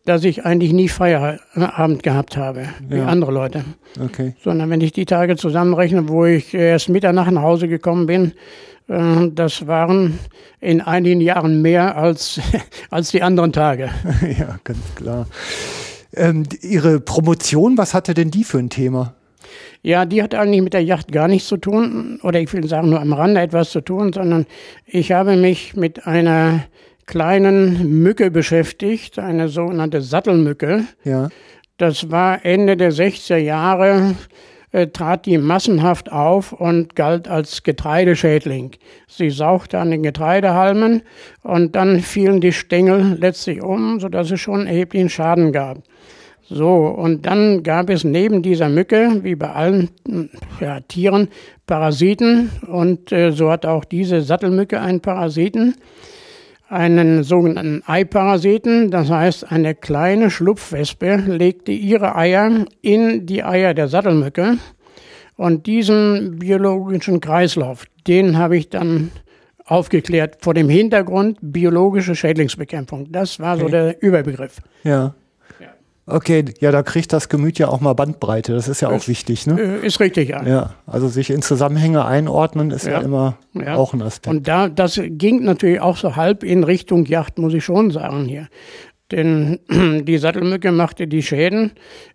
dass 0.05 0.23
ich 0.23 0.45
eigentlich 0.45 0.71
nie 0.71 0.87
Feierabend 0.87 2.03
gehabt 2.03 2.37
habe, 2.37 2.69
wie 2.87 2.97
ja. 2.97 3.07
andere 3.07 3.31
Leute. 3.31 3.65
Okay. 3.99 4.35
Sondern 4.43 4.69
wenn 4.69 4.81
ich 4.81 4.91
die 4.91 5.05
Tage 5.05 5.35
zusammenrechne, 5.35 6.07
wo 6.07 6.25
ich 6.25 6.53
erst 6.53 6.89
Mitternacht 6.89 7.31
nach 7.31 7.41
Hause 7.41 7.67
gekommen 7.67 8.05
bin, 8.05 8.33
äh, 8.87 9.29
das 9.31 9.67
waren 9.67 10.19
in 10.61 10.81
einigen 10.81 11.21
Jahren 11.21 11.61
mehr 11.61 11.97
als, 11.97 12.39
als 12.89 13.11
die 13.11 13.21
anderen 13.21 13.51
Tage. 13.51 13.89
Ja, 14.39 14.59
ganz 14.63 14.79
klar. 14.95 15.27
Ähm, 16.13 16.43
Ihre 16.61 16.99
Promotion, 16.99 17.77
was 17.77 17.93
hatte 17.93 18.13
denn 18.13 18.31
die 18.31 18.43
für 18.43 18.59
ein 18.59 18.69
Thema? 18.69 19.15
Ja, 19.81 20.05
die 20.05 20.23
hat 20.23 20.33
eigentlich 20.33 20.61
mit 20.61 20.73
der 20.73 20.83
Yacht 20.83 21.11
gar 21.11 21.27
nichts 21.27 21.47
zu 21.47 21.57
tun, 21.57 22.19
oder 22.23 22.39
ich 22.39 22.51
will 22.53 22.67
sagen 22.67 22.89
nur 22.89 23.01
am 23.01 23.13
Rande 23.13 23.41
etwas 23.41 23.69
zu 23.69 23.81
tun, 23.81 24.13
sondern 24.13 24.45
ich 24.85 25.11
habe 25.11 25.35
mich 25.35 25.75
mit 25.75 26.07
einer 26.07 26.63
kleinen 27.05 28.01
Mücke 28.01 28.31
beschäftigt, 28.31 29.19
eine 29.19 29.47
sogenannte 29.47 30.01
Sattelmücke. 30.01 30.85
Ja. 31.03 31.29
Das 31.77 32.09
war 32.09 32.45
Ende 32.45 32.77
der 32.77 32.91
60er 32.91 33.37
Jahre, 33.37 34.15
äh, 34.71 34.87
trat 34.87 35.25
die 35.25 35.37
massenhaft 35.37 36.11
auf 36.11 36.53
und 36.53 36.95
galt 36.95 37.27
als 37.27 37.63
Getreideschädling. 37.63 38.71
Sie 39.07 39.29
sauchte 39.29 39.79
an 39.79 39.91
den 39.91 40.03
Getreidehalmen 40.03 41.01
und 41.43 41.75
dann 41.75 41.99
fielen 41.99 42.41
die 42.41 42.53
Stängel 42.53 43.17
letztlich 43.19 43.61
um, 43.61 43.99
sodass 43.99 44.31
es 44.31 44.39
schon 44.39 44.67
erheblichen 44.67 45.09
Schaden 45.09 45.51
gab. 45.51 45.79
So, 46.47 46.87
und 46.87 47.25
dann 47.25 47.63
gab 47.63 47.89
es 47.89 48.03
neben 48.03 48.43
dieser 48.43 48.69
Mücke, 48.69 49.23
wie 49.23 49.35
bei 49.35 49.51
allen 49.51 49.89
ja, 50.61 50.79
Tieren, 50.81 51.29
Parasiten. 51.65 52.51
Und 52.67 53.11
äh, 53.11 53.31
so 53.31 53.49
hat 53.49 53.65
auch 53.65 53.83
diese 53.83 54.21
Sattelmücke 54.21 54.79
einen 54.79 55.01
Parasiten 55.01 55.75
einen 56.75 57.23
sogenannten 57.23 57.81
Eiparasiten, 57.85 58.91
das 58.91 59.09
heißt 59.09 59.51
eine 59.51 59.73
kleine 59.73 60.29
Schlupfwespe 60.29 61.15
legte 61.15 61.71
ihre 61.71 62.15
Eier 62.15 62.65
in 62.81 63.25
die 63.25 63.43
Eier 63.43 63.73
der 63.73 63.87
Sattelmücke 63.87 64.57
und 65.37 65.65
diesen 65.65 66.37
biologischen 66.37 67.21
Kreislauf, 67.21 67.85
den 68.07 68.37
habe 68.37 68.57
ich 68.57 68.69
dann 68.69 69.11
aufgeklärt 69.65 70.37
vor 70.41 70.53
dem 70.53 70.69
Hintergrund 70.69 71.37
biologische 71.41 72.15
Schädlingsbekämpfung. 72.15 73.11
Das 73.11 73.39
war 73.39 73.55
okay. 73.55 73.63
so 73.63 73.69
der 73.69 74.01
Überbegriff. 74.01 74.61
Ja. 74.83 75.15
Okay, 76.07 76.45
ja, 76.59 76.71
da 76.71 76.83
kriegt 76.83 77.13
das 77.13 77.29
Gemüt 77.29 77.57
ja 77.57 77.67
auch 77.67 77.81
mal 77.81 77.93
Bandbreite. 77.93 78.53
Das 78.53 78.67
ist 78.67 78.81
ja 78.81 78.89
auch 78.89 78.97
ist, 78.97 79.07
wichtig, 79.07 79.47
ne? 79.47 79.59
Äh, 79.59 79.87
ist 79.87 79.99
richtig, 79.99 80.29
ja. 80.29 80.45
Ja, 80.45 80.75
also 80.85 81.07
sich 81.07 81.31
in 81.31 81.41
Zusammenhänge 81.41 82.05
einordnen 82.05 82.69
ist 82.69 82.85
ja, 82.85 82.93
ja 82.93 82.99
immer 82.99 83.37
ja. 83.53 83.75
auch 83.75 83.93
ein 83.93 84.03
Aspekt. 84.03 84.27
Und 84.27 84.47
da, 84.47 84.69
das 84.69 85.01
ging 85.03 85.43
natürlich 85.43 85.81
auch 85.81 85.97
so 85.97 86.15
halb 86.15 86.43
in 86.43 86.63
Richtung 86.63 87.05
Yacht, 87.05 87.39
muss 87.39 87.55
ich 87.55 87.65
schon 87.65 87.89
sagen 87.89 88.25
hier. 88.25 88.49
Denn 89.11 89.59
die 90.05 90.17
Sattelmücke 90.17 90.71
machte 90.71 91.07
die 91.07 91.21
Schäden 91.21 91.71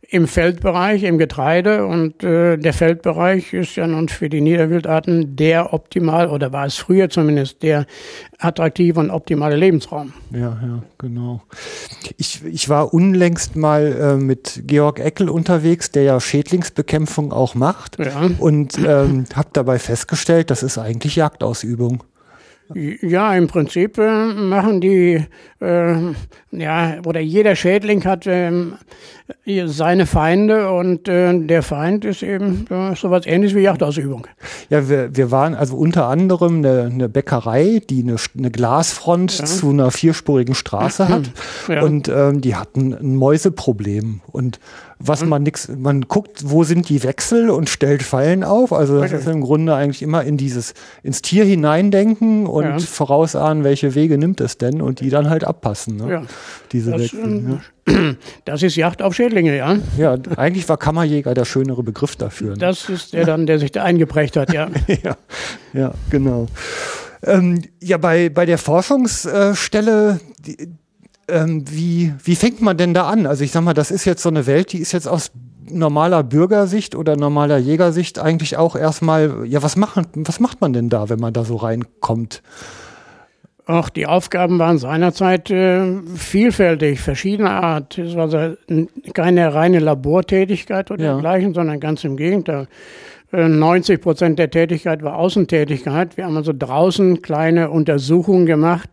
im 0.09 0.27
Feldbereich, 0.27 1.05
im 1.05 1.19
Getreide. 1.19 1.87
Und 1.87 2.25
äh, 2.25 2.57
der 2.57 2.73
Feldbereich 2.73 3.53
ist 3.53 3.77
ja 3.77 3.87
nun 3.87 4.09
für 4.09 4.29
die 4.29 4.41
Niederwildarten 4.41 5.37
der 5.37 5.73
optimal, 5.73 6.29
oder 6.29 6.53
war 6.53 6.67
es 6.67 6.77
früher 6.77 7.09
zumindest, 7.09 7.63
der 7.63 7.87
attraktive 8.39 8.99
und 8.99 9.11
optimale 9.11 9.55
Lebensraum. 9.55 10.13
Ja, 10.33 10.59
ja, 10.63 10.83
genau. 10.99 11.43
Ich, 12.17 12.45
ich 12.45 12.69
war 12.69 12.93
unlängst 12.93 13.55
mal 13.55 13.93
äh, 13.93 14.17
mit 14.17 14.63
Georg 14.67 14.99
Eckel 14.99 15.29
unterwegs, 15.29 15.93
der 15.93 16.03
ja 16.03 16.21
Schädlingsbekämpfung 16.21 17.33
auch 17.33 17.55
macht. 17.55 17.99
Ja. 18.01 18.31
Und 18.39 18.79
ähm, 18.79 19.27
habe 19.35 19.49
dabei 19.53 19.79
festgestellt, 19.79 20.51
das 20.51 20.65
ist 20.65 20.77
eigentlich 20.77 21.17
Jagdausübung. 21.17 22.03
Ja, 22.75 23.35
im 23.35 23.49
Prinzip 23.49 23.99
äh, 23.99 24.27
machen 24.27 24.81
die, 24.81 25.25
äh, 25.61 25.95
ja, 26.53 26.99
oder 27.05 27.21
jeder 27.21 27.57
Schädling 27.57 28.05
hat 28.05 28.27
äh, 28.27 28.51
seine 29.67 30.07
Feinde 30.07 30.71
und 30.71 31.09
äh, 31.09 31.39
der 31.39 31.63
Feind 31.63 32.05
ist 32.05 32.23
eben 32.23 32.67
äh, 32.71 32.95
sowas 32.95 33.27
ähnliches 33.27 33.57
wie 33.57 33.63
Jagdausübung. 33.63 34.27
Ja, 34.69 34.89
wir, 34.89 35.17
wir 35.17 35.31
waren 35.31 35.55
also 35.55 35.77
unter 35.77 36.07
anderem 36.07 36.59
eine, 36.59 36.91
eine 36.93 37.09
Bäckerei, 37.09 37.83
die 37.89 38.03
eine, 38.03 38.17
eine 38.39 38.51
Glasfront 38.51 39.39
ja. 39.39 39.45
zu 39.45 39.71
einer 39.71 39.91
vierspurigen 39.91 40.55
Straße 40.55 41.09
hat 41.09 41.33
ja. 41.69 41.83
und 41.83 42.09
ähm, 42.09 42.41
die 42.41 42.55
hatten 42.55 42.95
ein 42.95 43.17
Mäuseproblem 43.17 44.21
und 44.29 44.61
was 45.03 45.25
man 45.25 45.43
nix, 45.43 45.69
man 45.69 46.03
guckt, 46.03 46.43
wo 46.45 46.63
sind 46.63 46.89
die 46.91 47.03
Wechsel 47.03 47.49
und 47.49 47.71
stellt 47.71 48.03
Fallen 48.03 48.45
auf. 48.45 48.73
Also 48.73 49.01
das 49.01 49.13
ist 49.13 49.27
im 49.27 49.41
Grunde 49.41 49.75
eigentlich 49.75 50.03
immer 50.03 50.23
in 50.25 50.37
dieses, 50.37 50.75
ins 51.03 51.23
Tier 51.23 51.45
hineindenken 51.45 52.47
und 52.47 52.65
ja. 52.65 52.79
vorausahnen, 52.79 53.65
welche 53.65 53.95
Wege 53.95 54.19
nimmt 54.19 54.41
es 54.43 54.59
denn 54.59 54.83
und 54.83 55.01
die 55.01 55.09
dann 55.09 55.31
halt 55.31 55.45
abpassen. 55.45 55.97
Ne? 55.97 56.11
Ja. 56.11 56.23
Diese 56.71 56.91
das, 56.91 57.01
Wechsel. 57.01 57.25
Ähm, 57.25 57.49
ja. 57.51 57.61
Das 58.45 58.63
ist 58.63 58.77
Jagd 58.77 59.03
auf 59.03 59.15
Schädlinge, 59.15 59.57
ja. 59.57 59.79
Ja, 59.97 60.17
eigentlich 60.37 60.69
war 60.69 60.77
Kammerjäger 60.77 61.35
der 61.35 61.45
schönere 61.45 61.83
Begriff 61.83 62.15
dafür. 62.15 62.51
Ne? 62.51 62.59
Das 62.59 62.89
ist 62.89 63.15
der 63.15 63.25
dann, 63.25 63.47
der 63.47 63.59
sich 63.59 63.73
da 63.73 63.83
eingeprägt 63.83 64.37
hat, 64.37 64.53
ja. 64.53 64.69
ja, 65.03 65.17
ja, 65.73 65.93
genau. 66.11 66.47
Ähm, 67.23 67.63
ja, 67.83 67.97
bei, 67.97 68.29
bei 68.29 68.47
der 68.47 68.59
Forschungsstelle, 68.59 70.21
die, 70.39 70.69
ähm, 71.31 71.65
wie, 71.71 72.13
wie 72.23 72.37
fängt 72.37 72.61
man 72.61 72.77
denn 72.77 72.95
da 72.95 73.09
an? 73.09 73.27
Also 73.27 73.45
ich 73.45 73.53
sag 73.53 73.63
mal, 73.63 73.75
das 73.75 73.91
ist 73.91 74.05
jetzt 74.05 74.23
so 74.23 74.29
eine 74.29 74.47
Welt, 74.47 74.73
die 74.73 74.79
ist 74.79 74.93
jetzt 74.93 75.09
aus 75.09 75.33
normaler 75.71 76.23
Bürgersicht 76.23 76.95
oder 76.95 77.17
normaler 77.17 77.59
Jägersicht 77.59 78.19
eigentlich 78.19 78.57
auch 78.57 78.77
erstmal, 78.77 79.47
ja, 79.47 79.63
was, 79.63 79.77
machen, 79.77 80.07
was 80.15 80.41
macht 80.41 80.61
man 80.61 80.73
denn 80.73 80.89
da, 80.89 81.09
wenn 81.09 81.21
man 81.21 81.33
da 81.33 81.45
so 81.45 81.57
reinkommt? 81.57 82.43
Auch 83.67 83.89
die 83.89 84.07
Aufgaben 84.07 84.59
waren 84.59 84.79
seinerzeit 84.79 85.49
äh, 85.51 86.01
vielfältig, 86.17 87.01
verschiedener 87.01 87.63
Art. 87.63 87.99
Es 87.99 88.17
war 88.17 88.25
also 88.25 88.57
keine 89.15 89.55
reine 89.55 89.79
Labortätigkeit 89.79 90.91
oder 90.91 91.05
ja. 91.05 91.13
dergleichen, 91.13 91.55
sondern 91.55 91.79
ganz 91.79 92.03
im 92.03 92.17
Gegenteil. 92.17 92.67
90 93.33 93.95
äh, 93.95 93.99
Prozent 93.99 94.39
der 94.39 94.51
Tätigkeit 94.51 95.03
war 95.03 95.17
Außentätigkeit. 95.17 96.17
Wir 96.17 96.27
haben 96.27 96.37
also 96.37 96.53
draußen 96.57 97.23
kleine 97.23 97.71
Untersuchungen 97.71 98.47
gemacht 98.47 98.91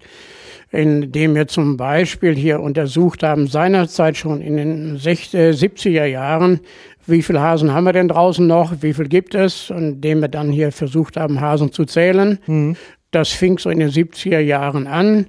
indem 0.72 1.36
wir 1.36 1.48
zum 1.48 1.78
Beispiel 1.78 2.36
hier 2.36 2.60
untersucht 2.60 3.24
haben, 3.24 3.48
seinerzeit 3.48 4.18
schon 4.18 4.42
in 4.42 4.58
den 4.58 4.98
60, 4.98 5.40
70er 5.58 6.06
Jahren, 6.06 6.60
wie 7.06 7.22
viele 7.22 7.42
Hasen 7.42 7.74
haben 7.74 7.86
wir 7.86 7.94
denn 7.94 8.10
draußen 8.10 8.46
noch, 8.46 8.74
wie 8.82 8.94
viel 8.94 9.08
gibt 9.08 9.34
es, 9.34 9.72
und 9.72 9.94
indem 9.94 10.22
wir 10.22 10.28
dann 10.28 10.50
hier 10.52 10.72
versucht 10.72 11.16
haben, 11.16 11.40
Hasen 11.40 11.72
zu 11.72 11.86
zählen. 11.86 12.40
Mhm. 12.48 12.76
Das 13.12 13.30
fing 13.30 13.58
so 13.58 13.70
in 13.70 13.80
den 13.80 13.90
70er 13.90 14.40
Jahren 14.40 14.86
an. 14.86 15.28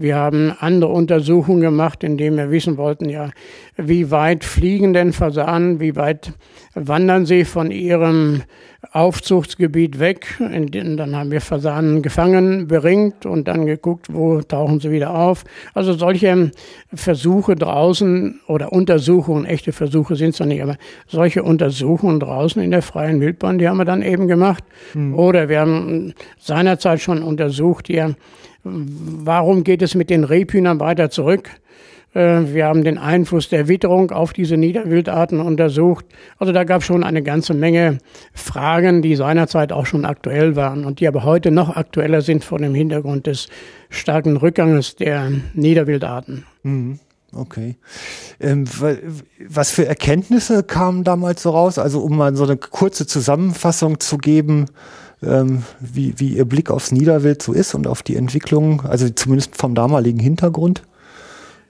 Wir 0.00 0.16
haben 0.16 0.50
andere 0.58 0.90
Untersuchungen 0.92 1.60
gemacht, 1.60 2.02
indem 2.02 2.38
wir 2.38 2.50
wissen 2.50 2.78
wollten, 2.78 3.10
ja, 3.10 3.28
wie 3.76 4.10
weit 4.10 4.44
fliegen 4.44 4.94
denn 4.94 5.12
Fasanen, 5.12 5.78
wie 5.78 5.94
weit 5.94 6.32
wandern 6.74 7.26
sie 7.26 7.44
von 7.44 7.70
ihrem 7.70 8.42
Aufzuchtsgebiet 8.92 9.98
weg. 9.98 10.38
Dann 10.38 11.14
haben 11.14 11.30
wir 11.30 11.42
Fasanen 11.42 12.00
gefangen, 12.00 12.66
beringt 12.66 13.26
und 13.26 13.46
dann 13.46 13.66
geguckt, 13.66 14.06
wo 14.10 14.40
tauchen 14.40 14.80
sie 14.80 14.90
wieder 14.90 15.14
auf. 15.14 15.44
Also 15.74 15.92
solche 15.92 16.50
Versuche 16.94 17.54
draußen 17.54 18.40
oder 18.46 18.72
Untersuchungen, 18.72 19.44
echte 19.44 19.72
Versuche 19.72 20.16
sind 20.16 20.30
es 20.30 20.40
noch 20.40 20.46
nicht, 20.46 20.62
aber 20.62 20.76
solche 21.08 21.42
Untersuchungen 21.42 22.20
draußen 22.20 22.62
in 22.62 22.70
der 22.70 22.80
freien 22.80 23.20
Wildbahn, 23.20 23.58
die 23.58 23.68
haben 23.68 23.76
wir 23.76 23.84
dann 23.84 24.00
eben 24.00 24.28
gemacht. 24.28 24.64
Mhm. 24.94 25.14
Oder 25.14 25.50
wir 25.50 25.60
haben 25.60 26.14
seinerzeit 26.38 27.00
schon 27.00 27.22
untersucht 27.22 27.88
hier, 27.88 28.14
warum 28.62 29.64
geht 29.64 29.82
es 29.82 29.94
mit 29.94 30.10
den 30.10 30.24
Rebhühnern 30.24 30.80
weiter 30.80 31.10
zurück? 31.10 31.50
Äh, 32.14 32.52
wir 32.52 32.66
haben 32.66 32.84
den 32.84 32.98
Einfluss 32.98 33.48
der 33.48 33.68
Witterung 33.68 34.10
auf 34.10 34.32
diese 34.32 34.56
Niederwildarten 34.56 35.40
untersucht. 35.40 36.04
Also 36.38 36.52
da 36.52 36.64
gab 36.64 36.80
es 36.80 36.86
schon 36.86 37.04
eine 37.04 37.22
ganze 37.22 37.54
Menge 37.54 37.98
Fragen, 38.32 39.02
die 39.02 39.16
seinerzeit 39.16 39.72
auch 39.72 39.86
schon 39.86 40.04
aktuell 40.04 40.56
waren 40.56 40.84
und 40.84 41.00
die 41.00 41.08
aber 41.08 41.24
heute 41.24 41.50
noch 41.50 41.76
aktueller 41.76 42.22
sind 42.22 42.44
vor 42.44 42.58
dem 42.58 42.74
Hintergrund 42.74 43.26
des 43.26 43.48
starken 43.88 44.36
Rückganges 44.36 44.96
der 44.96 45.30
Niederwildarten. 45.54 46.44
Mhm. 46.62 46.98
Okay. 47.32 47.76
Ähm, 48.40 48.64
was 49.48 49.70
für 49.70 49.86
Erkenntnisse 49.86 50.64
kamen 50.64 51.04
damals 51.04 51.42
so 51.42 51.50
raus? 51.50 51.78
Also 51.78 52.00
um 52.00 52.16
mal 52.16 52.34
so 52.34 52.42
eine 52.42 52.56
kurze 52.56 53.06
Zusammenfassung 53.06 54.00
zu 54.00 54.18
geben, 54.18 54.66
ähm, 55.22 55.62
wie, 55.80 56.14
wie 56.16 56.36
Ihr 56.36 56.44
Blick 56.44 56.70
aufs 56.70 56.92
Niederwild 56.92 57.42
so 57.42 57.52
ist 57.52 57.74
und 57.74 57.86
auf 57.86 58.02
die 58.02 58.16
Entwicklung, 58.16 58.82
also 58.82 59.08
zumindest 59.08 59.56
vom 59.56 59.74
damaligen 59.74 60.18
Hintergrund? 60.18 60.82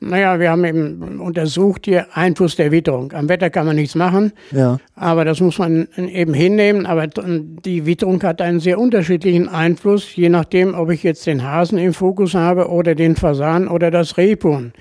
Naja, 0.02 0.40
wir 0.40 0.50
haben 0.50 0.64
eben 0.64 1.20
untersucht 1.20 1.84
hier 1.84 2.06
Einfluss 2.14 2.56
der 2.56 2.72
Witterung. 2.72 3.12
Am 3.12 3.28
Wetter 3.28 3.50
kann 3.50 3.66
man 3.66 3.76
nichts 3.76 3.94
machen, 3.94 4.32
ja. 4.50 4.78
aber 4.94 5.26
das 5.26 5.40
muss 5.40 5.58
man 5.58 5.88
eben 5.94 6.32
hinnehmen. 6.32 6.86
Aber 6.86 7.06
die 7.06 7.84
Witterung 7.84 8.22
hat 8.22 8.40
einen 8.40 8.60
sehr 8.60 8.78
unterschiedlichen 8.78 9.50
Einfluss, 9.50 10.16
je 10.16 10.30
nachdem, 10.30 10.74
ob 10.74 10.90
ich 10.90 11.02
jetzt 11.02 11.26
den 11.26 11.42
Hasen 11.42 11.76
im 11.76 11.92
Fokus 11.92 12.34
habe 12.34 12.70
oder 12.70 12.94
den 12.94 13.14
Fasan 13.14 13.68
oder 13.68 13.90
das 13.90 14.16
Rebhuhn. 14.16 14.72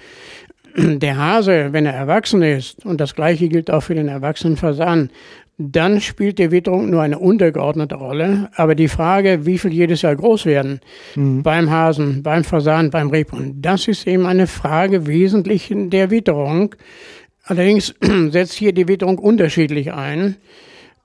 Der 0.77 1.17
Hase, 1.17 1.69
wenn 1.73 1.85
er 1.85 1.93
erwachsen 1.93 2.41
ist, 2.41 2.85
und 2.85 3.01
das 3.01 3.13
gleiche 3.13 3.49
gilt 3.49 3.69
auch 3.69 3.81
für 3.81 3.95
den 3.95 4.07
erwachsenen 4.07 4.55
Fasan, 4.55 5.09
dann 5.61 5.99
spielt 5.99 6.39
die 6.39 6.51
Witterung 6.51 6.89
nur 6.89 7.01
eine 7.01 7.19
untergeordnete 7.19 7.95
Rolle. 7.95 8.49
Aber 8.55 8.75
die 8.75 8.87
Frage, 8.87 9.45
wie 9.45 9.57
viel 9.57 9.73
jedes 9.73 10.01
Jahr 10.01 10.15
groß 10.15 10.45
werden, 10.45 10.79
mhm. 11.15 11.43
beim 11.43 11.69
Hasen, 11.69 12.23
beim 12.23 12.45
Fasan, 12.45 12.89
beim 12.89 13.09
Rebhuhn, 13.09 13.61
das 13.61 13.89
ist 13.89 14.07
eben 14.07 14.25
eine 14.25 14.47
Frage 14.47 15.05
wesentlich 15.05 15.69
der 15.71 16.11
Witterung. 16.11 16.75
Allerdings 17.43 17.93
setzt 18.29 18.53
hier 18.53 18.71
die 18.71 18.87
Witterung 18.87 19.19
unterschiedlich 19.19 19.91
ein. 19.91 20.37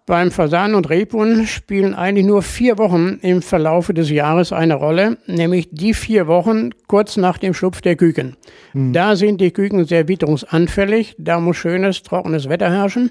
Beim 0.06 0.30
Fasan 0.30 0.74
und 0.76 0.88
Rebhuhn 0.88 1.46
spielen 1.46 1.94
eigentlich 1.94 2.26
nur 2.26 2.42
vier 2.42 2.78
Wochen 2.78 3.18
im 3.22 3.42
Verlaufe 3.42 3.92
des 3.92 4.10
Jahres 4.10 4.52
eine 4.52 4.74
Rolle, 4.74 5.16
nämlich 5.26 5.70
die 5.72 5.94
vier 5.94 6.28
Wochen 6.28 6.70
kurz 6.86 7.16
nach 7.16 7.38
dem 7.38 7.54
Schlupf 7.54 7.80
der 7.80 7.96
Küken. 7.96 8.36
Mhm. 8.72 8.92
Da 8.92 9.16
sind 9.16 9.40
die 9.40 9.50
Küken 9.50 9.84
sehr 9.84 10.06
witterungsanfällig, 10.06 11.16
da 11.18 11.40
muss 11.40 11.56
schönes, 11.56 12.02
trockenes 12.02 12.48
Wetter 12.48 12.70
herrschen. 12.70 13.10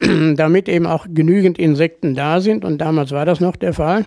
damit 0.36 0.68
eben 0.68 0.86
auch 0.86 1.06
genügend 1.12 1.58
Insekten 1.58 2.14
da 2.14 2.40
sind. 2.40 2.64
Und 2.64 2.78
damals 2.78 3.12
war 3.12 3.26
das 3.26 3.40
noch 3.40 3.56
der 3.56 3.72
Fall. 3.72 4.04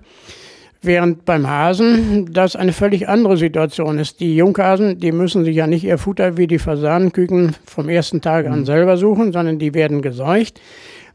Während 0.84 1.26
beim 1.26 1.48
Hasen 1.48 2.34
das 2.34 2.56
eine 2.56 2.74
völlig 2.74 3.08
andere 3.08 3.38
Situation 3.38 4.00
ist. 4.00 4.20
Die 4.20 4.36
Junghasen, 4.36 5.00
die 5.00 5.12
müssen 5.12 5.46
sich 5.46 5.56
ja 5.56 5.68
nicht 5.68 5.84
ihr 5.84 6.00
Futter 6.00 6.38
wie 6.38 6.48
die 6.48 6.58
Fasanenküken 6.58 7.56
vom 7.66 7.88
ersten 7.88 8.22
Tag 8.22 8.48
an 8.48 8.62
mhm. 8.62 8.66
selber 8.66 8.98
suchen, 8.98 9.32
sondern 9.32 9.60
die 9.60 9.76
werden 9.76 10.02
geseucht. 10.02 10.60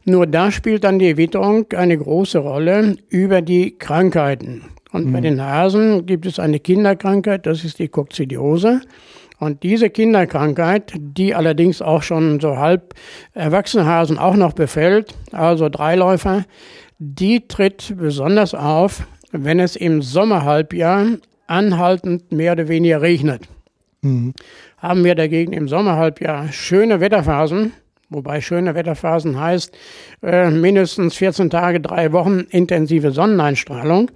Nur 0.05 0.25
da 0.25 0.51
spielt 0.51 0.85
dann 0.85 0.99
die 0.99 1.17
Witterung 1.17 1.65
eine 1.75 1.97
große 1.97 2.37
Rolle 2.37 2.95
über 3.09 3.41
die 3.41 3.77
Krankheiten. 3.77 4.61
Und 4.93 5.07
mhm. 5.07 5.11
bei 5.11 5.19
den 5.19 5.41
Hasen 5.43 6.05
gibt 6.05 6.25
es 6.25 6.39
eine 6.39 6.61
Kinderkrankheit, 6.61 7.45
das 7.45 7.65
ist 7.65 7.79
die 7.79 7.89
Kokzidiose. 7.89 8.79
Und 9.39 9.63
diese 9.63 9.89
Kinderkrankheit, 9.89 10.93
die 10.97 11.35
allerdings 11.35 11.81
auch 11.81 12.01
schon 12.01 12.39
so 12.39 12.57
halb 12.57 12.95
Erwachsenenhasen 13.33 14.17
auch 14.17 14.35
noch 14.35 14.53
befällt, 14.53 15.13
also 15.31 15.69
Dreiläufer, 15.69 16.45
die 16.97 17.47
tritt 17.47 17.93
besonders 17.97 18.55
auf, 18.55 19.05
wenn 19.31 19.59
es 19.59 19.75
im 19.75 20.01
Sommerhalbjahr 20.01 21.05
anhaltend 21.45 22.31
mehr 22.31 22.53
oder 22.53 22.67
weniger 22.67 23.01
regnet. 23.01 23.43
Mhm. 24.01 24.33
Haben 24.77 25.03
wir 25.03 25.15
dagegen 25.15 25.53
im 25.53 25.67
Sommerhalbjahr 25.67 26.51
schöne 26.51 26.99
Wetterphasen, 26.99 27.73
wobei 28.09 28.41
schöne 28.41 28.73
Wetterphasen 28.73 29.39
heißt 29.39 29.75
äh, 30.23 30.49
mindestens 30.49 31.15
14 31.15 31.49
Tage, 31.49 31.79
drei 31.79 32.11
Wochen 32.11 32.47
intensive 32.49 33.11
Sonneneinstrahlung, 33.11 34.09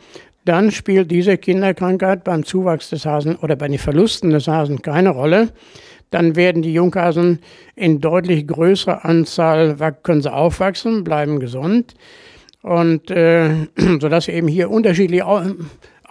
dann 0.45 0.71
spielt 0.71 1.11
diese 1.11 1.37
Kinderkrankheit 1.37 2.23
beim 2.23 2.43
Zuwachs 2.43 2.89
des 2.89 3.05
Hasen 3.05 3.35
oder 3.35 3.55
bei 3.55 3.67
den 3.67 3.77
Verlusten 3.77 4.31
des 4.31 4.47
Hasen 4.47 4.81
keine 4.81 5.09
Rolle. 5.09 5.49
Dann 6.09 6.35
werden 6.35 6.61
die 6.61 6.73
Junghasen 6.73 7.39
in 7.75 8.01
deutlich 8.01 8.47
größerer 8.47 9.05
Anzahl 9.05 9.77
können 10.03 10.21
sie 10.21 10.33
aufwachsen, 10.33 11.03
bleiben 11.03 11.39
gesund 11.39 11.93
und 12.61 13.09
äh, 13.11 13.67
sodass 13.99 14.27
wir 14.27 14.33
eben 14.33 14.47
hier 14.47 14.69
unterschiedliche 14.69 15.25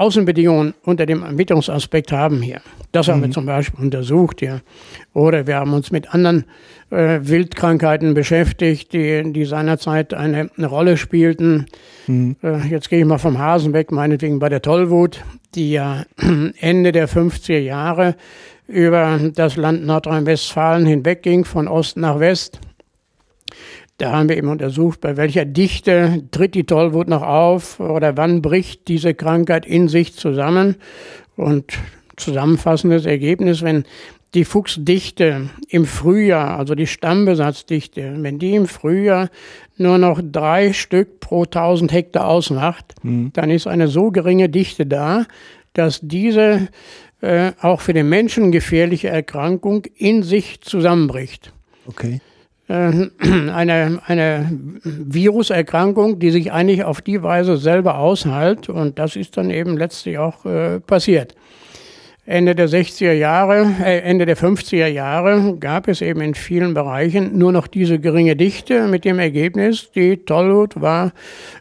Außenbedingungen 0.01 0.73
unter 0.83 1.05
dem 1.05 1.23
Ermittlungsaspekt 1.23 2.11
haben 2.11 2.41
hier. 2.41 2.63
Das 2.91 3.09
haben 3.09 3.19
mhm. 3.19 3.25
wir 3.25 3.31
zum 3.33 3.45
Beispiel 3.45 3.85
untersucht, 3.85 4.41
ja. 4.41 4.61
Oder 5.13 5.47
wir 5.47 5.57
haben 5.57 5.75
uns 5.75 5.91
mit 5.91 6.15
anderen 6.15 6.47
äh, 6.89 7.21
Wildkrankheiten 7.23 8.15
beschäftigt, 8.15 8.95
die, 8.95 9.31
die 9.31 9.45
seinerzeit 9.45 10.15
eine, 10.15 10.51
eine 10.57 10.67
Rolle 10.67 10.97
spielten. 10.97 11.67
Mhm. 12.07 12.37
Äh, 12.43 12.67
jetzt 12.69 12.89
gehe 12.89 13.01
ich 13.01 13.05
mal 13.05 13.19
vom 13.19 13.39
Hasen 13.39 13.75
weg, 13.75 13.93
meinetwegen 13.93 14.39
bei 14.39 14.49
der 14.49 14.63
Tollwut, 14.63 15.23
die 15.55 15.73
ja 15.73 16.05
Ende 16.61 16.93
der 16.93 17.07
50er 17.07 17.59
Jahre 17.59 18.17
über 18.67 19.21
das 19.35 19.57
Land 19.57 19.85
Nordrhein-Westfalen 19.85 20.87
hinwegging, 20.87 21.45
von 21.45 21.69
Ost 21.69 21.99
nach 21.99 22.21
West. 22.21 22.59
Da 24.01 24.13
haben 24.13 24.31
wir 24.31 24.39
eben 24.39 24.49
untersucht, 24.49 25.03
bei 25.03 25.19
welcher 25.19 25.45
Dichte 25.45 26.23
tritt 26.31 26.55
die 26.55 26.65
Tollwut 26.65 27.07
noch 27.07 27.21
auf 27.21 27.81
oder 27.81 28.17
wann 28.17 28.41
bricht 28.41 28.89
diese 28.89 29.13
Krankheit 29.13 29.67
in 29.67 29.89
sich 29.89 30.15
zusammen. 30.15 30.77
Und 31.37 31.75
zusammenfassendes 32.17 33.05
Ergebnis, 33.05 33.61
wenn 33.61 33.85
die 34.33 34.47
Fuchsdichte 34.47 35.51
im 35.69 35.85
Frühjahr, 35.85 36.59
also 36.59 36.75
die 36.75 36.87
Stammbesatzdichte, 36.87 38.15
wenn 38.17 38.39
die 38.39 38.55
im 38.55 38.67
Frühjahr 38.67 39.29
nur 39.77 39.99
noch 39.99 40.23
drei 40.25 40.73
Stück 40.73 41.21
pro 41.21 41.43
1000 41.43 41.93
Hektar 41.93 42.27
ausmacht, 42.27 42.95
mhm. 43.03 43.35
dann 43.35 43.51
ist 43.51 43.67
eine 43.67 43.89
so 43.89 44.11
geringe 44.11 44.49
Dichte 44.49 44.87
da, 44.87 45.27
dass 45.75 46.01
diese 46.03 46.69
äh, 47.21 47.53
auch 47.61 47.83
für 47.83 47.93
den 47.93 48.09
Menschen 48.09 48.51
gefährliche 48.51 49.09
Erkrankung 49.09 49.85
in 49.95 50.23
sich 50.23 50.63
zusammenbricht. 50.63 51.53
Okay. 51.87 52.23
Äh, 52.71 53.11
eine, 53.53 54.01
eine 54.07 54.49
Viruserkrankung, 54.85 56.21
die 56.21 56.31
sich 56.31 56.53
eigentlich 56.53 56.85
auf 56.85 57.03
die 57.03 57.23
Weise 57.23 57.57
selber 57.57 57.99
aushält. 57.99 58.69
Und 58.69 58.99
das 58.99 59.17
ist 59.17 59.37
dann 59.37 59.51
eben 59.51 59.77
letztlich 59.77 60.19
auch 60.19 60.45
äh, 60.47 60.79
passiert. 60.79 61.35
Ende 62.27 62.55
der 62.55 62.69
60er 62.69 63.13
Jahre, 63.13 63.75
äh, 63.83 63.99
Ende 64.03 64.25
der 64.25 64.37
50er 64.37 64.87
Jahre 64.87 65.57
gab 65.59 65.89
es 65.89 66.01
eben 66.01 66.21
in 66.21 66.35
vielen 66.35 66.75
Bereichen 66.75 67.37
nur 67.37 67.51
noch 67.51 67.67
diese 67.67 67.99
geringe 67.99 68.37
Dichte 68.37 68.87
mit 68.87 69.05
dem 69.05 69.19
Ergebnis, 69.19 69.91
die 69.91 70.19
Tollwut 70.19 70.81
war 70.81 71.13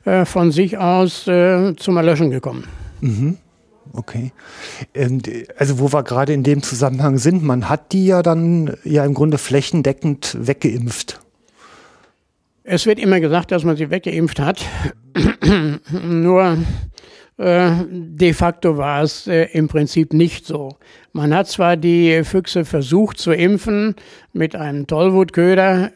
äh, 0.06 0.26
von 0.26 0.52
sich 0.52 0.78
aus 0.78 1.28
äh, 1.28 1.76
zum 1.76 1.98
Erlöschen 1.98 2.30
gekommen. 2.30 2.66
Mhm. 3.02 3.38
Okay. 3.94 4.32
Ähm, 4.94 5.22
also 5.58 5.80
wo 5.80 5.92
wir 5.92 6.04
gerade 6.04 6.34
in 6.34 6.44
dem 6.44 6.62
Zusammenhang 6.62 7.18
sind, 7.18 7.44
man 7.44 7.70
hat 7.70 7.92
die 7.92 8.06
ja 8.06 8.22
dann 8.22 8.76
ja 8.84 9.04
im 9.06 9.14
Grunde 9.14 9.38
flächendeckend 9.38 10.38
weggeimpft. 10.40 11.20
Es 12.64 12.86
wird 12.86 13.00
immer 13.00 13.20
gesagt, 13.20 13.52
dass 13.52 13.64
man 13.64 13.78
sie 13.78 13.90
weggeimpft 13.90 14.40
hat. 14.40 14.64
Nur 15.92 16.58
äh, 17.38 17.72
de 17.90 18.34
facto 18.34 18.78
war 18.78 19.02
es 19.02 19.26
äh, 19.26 19.46
im 19.54 19.68
Prinzip 19.68 20.14
nicht 20.14 20.46
so. 20.46 20.78
Man 21.14 21.34
hat 21.34 21.48
zwar 21.48 21.78
die 21.78 22.24
Füchse 22.24 22.66
versucht 22.66 23.18
zu 23.18 23.32
impfen 23.32 23.96
mit 24.34 24.56
einem 24.56 24.86
Tollwutköder, 24.86 25.92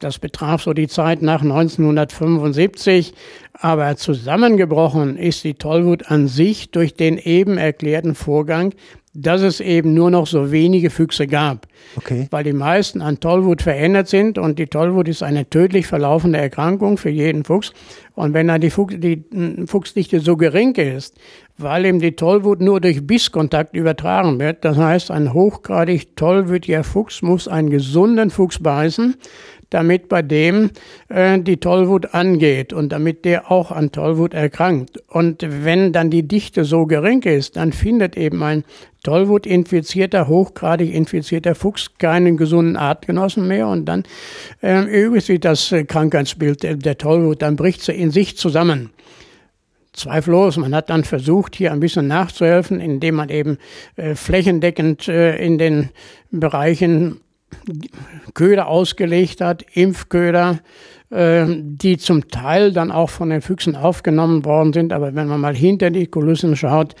das 0.00 0.18
betraf 0.18 0.62
so 0.62 0.72
die 0.72 0.88
Zeit 0.88 1.22
nach 1.22 1.42
1975. 1.42 3.14
Aber 3.52 3.96
zusammengebrochen 3.96 5.16
ist 5.16 5.44
die 5.44 5.54
Tollwut 5.54 6.10
an 6.10 6.26
sich 6.26 6.70
durch 6.70 6.94
den 6.94 7.18
eben 7.18 7.58
erklärten 7.58 8.14
Vorgang, 8.14 8.74
dass 9.12 9.42
es 9.42 9.60
eben 9.60 9.92
nur 9.92 10.10
noch 10.10 10.26
so 10.26 10.52
wenige 10.52 10.88
Füchse 10.88 11.26
gab. 11.26 11.66
Okay. 11.96 12.28
Weil 12.30 12.44
die 12.44 12.52
meisten 12.52 13.02
an 13.02 13.18
Tollwut 13.18 13.60
verändert 13.60 14.08
sind 14.08 14.38
und 14.38 14.58
die 14.58 14.68
Tollwut 14.68 15.08
ist 15.08 15.22
eine 15.22 15.50
tödlich 15.50 15.86
verlaufende 15.86 16.38
Erkrankung 16.38 16.96
für 16.96 17.10
jeden 17.10 17.44
Fuchs. 17.44 17.72
Und 18.14 18.34
wenn 18.34 18.48
dann 18.48 18.60
die, 18.60 18.70
Fuchs, 18.70 18.94
die 18.98 19.24
Fuchsdichte 19.66 20.20
so 20.20 20.36
gering 20.36 20.74
ist, 20.76 21.18
weil 21.58 21.84
eben 21.86 21.98
die 21.98 22.12
Tollwut 22.12 22.60
nur 22.60 22.80
durch 22.80 23.04
Bisskontakt 23.04 23.74
übertragen 23.74 24.38
wird, 24.38 24.64
das 24.64 24.76
heißt, 24.76 25.10
ein 25.10 25.34
hochgradig 25.34 26.16
tollwütiger 26.16 26.84
Fuchs 26.84 27.20
muss 27.20 27.48
einen 27.48 27.70
gesunden 27.70 28.30
Fuchs 28.30 28.60
beißen, 28.60 29.16
damit 29.70 30.08
bei 30.08 30.22
dem 30.22 30.70
äh, 31.08 31.38
die 31.38 31.56
Tollwut 31.56 32.14
angeht 32.14 32.72
und 32.72 32.90
damit 32.90 33.24
der 33.24 33.50
auch 33.50 33.70
an 33.70 33.92
Tollwut 33.92 34.34
erkrankt. 34.34 35.02
Und 35.08 35.44
wenn 35.48 35.92
dann 35.92 36.10
die 36.10 36.26
Dichte 36.26 36.64
so 36.64 36.86
gering 36.86 37.22
ist, 37.22 37.56
dann 37.56 37.72
findet 37.72 38.16
eben 38.16 38.42
ein 38.42 38.64
Tollwut-infizierter, 39.02 40.28
hochgradig 40.28 40.92
infizierter 40.92 41.54
Fuchs 41.54 41.92
keinen 41.98 42.36
gesunden 42.36 42.76
Artgenossen 42.76 43.48
mehr 43.48 43.68
und 43.68 43.86
dann 43.86 44.04
äh, 44.62 44.82
übt 44.82 45.20
sich 45.20 45.40
das 45.40 45.72
äh, 45.72 45.84
Krankheitsbild 45.84 46.62
der, 46.62 46.76
der 46.76 46.98
Tollwut, 46.98 47.40
dann 47.40 47.56
bricht 47.56 47.80
sie 47.80 47.92
in 47.92 48.10
sich 48.10 48.36
zusammen. 48.36 48.90
Zweifellos, 49.92 50.56
man 50.56 50.74
hat 50.74 50.88
dann 50.90 51.02
versucht, 51.02 51.56
hier 51.56 51.72
ein 51.72 51.80
bisschen 51.80 52.06
nachzuhelfen, 52.06 52.80
indem 52.80 53.16
man 53.16 53.28
eben 53.28 53.58
äh, 53.96 54.14
flächendeckend 54.14 55.08
äh, 55.08 55.36
in 55.36 55.58
den 55.58 55.90
Bereichen 56.30 57.20
Köder 58.34 58.68
ausgelegt 58.68 59.40
hat, 59.40 59.64
Impfköder, 59.74 60.60
äh, 61.10 61.46
die 61.48 61.98
zum 61.98 62.28
Teil 62.28 62.72
dann 62.72 62.92
auch 62.92 63.10
von 63.10 63.30
den 63.30 63.42
Füchsen 63.42 63.76
aufgenommen 63.76 64.44
worden 64.44 64.72
sind. 64.72 64.92
Aber 64.92 65.14
wenn 65.14 65.28
man 65.28 65.40
mal 65.40 65.54
hinter 65.54 65.90
die 65.90 66.06
Kulissen 66.06 66.56
schaut, 66.56 66.94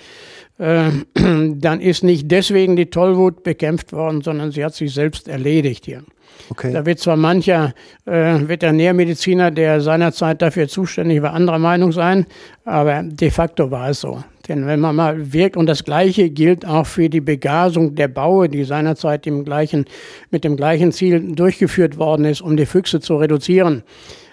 äh, 0.58 0.90
dann 1.14 1.80
ist 1.80 2.04
nicht 2.04 2.30
deswegen 2.30 2.76
die 2.76 2.90
Tollwut 2.90 3.42
bekämpft 3.42 3.92
worden, 3.92 4.22
sondern 4.22 4.52
sie 4.52 4.64
hat 4.64 4.74
sich 4.74 4.92
selbst 4.92 5.28
erledigt 5.28 5.86
hier. 5.86 6.02
Okay. 6.48 6.72
Da 6.72 6.86
wird 6.86 6.98
zwar 6.98 7.16
mancher 7.16 7.74
äh, 8.06 8.38
Veterinärmediziner, 8.46 9.50
der 9.50 9.80
seinerzeit 9.80 10.40
dafür 10.42 10.68
zuständig 10.68 11.22
war, 11.22 11.34
anderer 11.34 11.58
Meinung 11.58 11.92
sein, 11.92 12.26
aber 12.64 13.02
de 13.02 13.30
facto 13.30 13.70
war 13.70 13.90
es 13.90 14.00
so. 14.00 14.22
Denn 14.48 14.66
wenn 14.66 14.80
man 14.80 14.96
mal 14.96 15.32
wirkt, 15.32 15.56
und 15.56 15.66
das 15.66 15.84
Gleiche 15.84 16.28
gilt 16.30 16.66
auch 16.66 16.86
für 16.86 17.08
die 17.08 17.20
Begasung 17.20 17.94
der 17.94 18.08
Baue, 18.08 18.48
die 18.48 18.64
seinerzeit 18.64 19.26
im 19.26 19.44
gleichen, 19.44 19.84
mit 20.30 20.42
dem 20.42 20.56
gleichen 20.56 20.90
Ziel 20.90 21.34
durchgeführt 21.34 21.98
worden 21.98 22.24
ist, 22.24 22.40
um 22.40 22.56
die 22.56 22.66
Füchse 22.66 22.98
zu 22.98 23.16
reduzieren. 23.16 23.84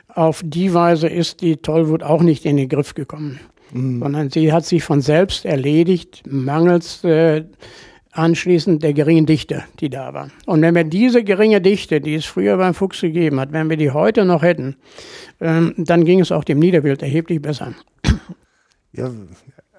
Auf 0.08 0.42
die 0.44 0.74
Weise 0.74 1.08
ist 1.08 1.42
die 1.42 1.58
Tollwut 1.58 2.02
auch 2.02 2.24
nicht 2.24 2.46
in 2.46 2.58
den 2.58 2.70
Griff 2.70 2.96
gekommen, 2.96 3.40
mhm. 3.72 4.00
sondern 4.00 4.30
sie 4.32 4.52
hat 4.52 4.66
sich 4.66 4.84
von 4.84 5.02
selbst 5.02 5.46
erledigt, 5.46 6.24
mangels 6.26 7.04
äh, 7.04 7.44
anschließend 8.18 8.84
der 8.84 8.94
geringen 8.94 9.26
Dichte, 9.26 9.64
die 9.80 9.90
da 9.90 10.14
war. 10.14 10.30
Und 10.46 10.62
wenn 10.62 10.76
wir 10.76 10.84
diese 10.84 11.24
geringe 11.24 11.62
Dichte, 11.62 12.02
die 12.02 12.16
es 12.16 12.26
früher 12.26 12.58
beim 12.58 12.74
Fuchs 12.74 13.02
gegeben 13.02 13.40
hat, 13.40 13.52
wenn 13.52 13.70
wir 13.70 13.78
die 13.78 13.92
heute 13.92 14.26
noch 14.26 14.42
hätten, 14.42 14.76
ähm, 15.40 15.74
dann 15.78 16.06
ging 16.06 16.20
es 16.20 16.32
auch 16.32 16.44
dem 16.44 16.60
Niederwild 16.60 17.02
erheblich 17.02 17.42
besser. 17.42 17.74
Ja, 18.92 19.12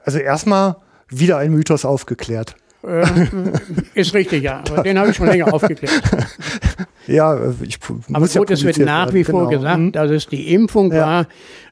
also 0.05 0.19
erstmal 0.19 0.77
wieder 1.09 1.39
ein 1.39 1.53
Mythos 1.53 1.85
aufgeklärt. 1.85 2.55
Äh, 2.87 3.05
ist 3.95 4.15
richtig, 4.15 4.45
ja. 4.45 4.63
Aber 4.71 4.83
den 4.83 4.99
habe 4.99 5.11
ich 5.11 5.17
schon 5.17 5.27
länger 5.27 5.53
aufgeklärt. 5.53 6.01
Ja, 7.09 7.53
ich 7.63 7.79
Aber 8.13 8.29
gut, 8.29 8.51
ja 8.51 8.55
es 8.55 8.65
wird 8.65 8.79
nach 8.81 9.15
wie 9.15 9.25
vor 9.25 9.49
genau. 9.49 9.51
gesagt, 9.51 9.81
mhm. 9.81 9.93
dass 9.93 10.11
es 10.11 10.27
die 10.27 10.53
Impfung 10.53 10.93
ja. 10.93 11.27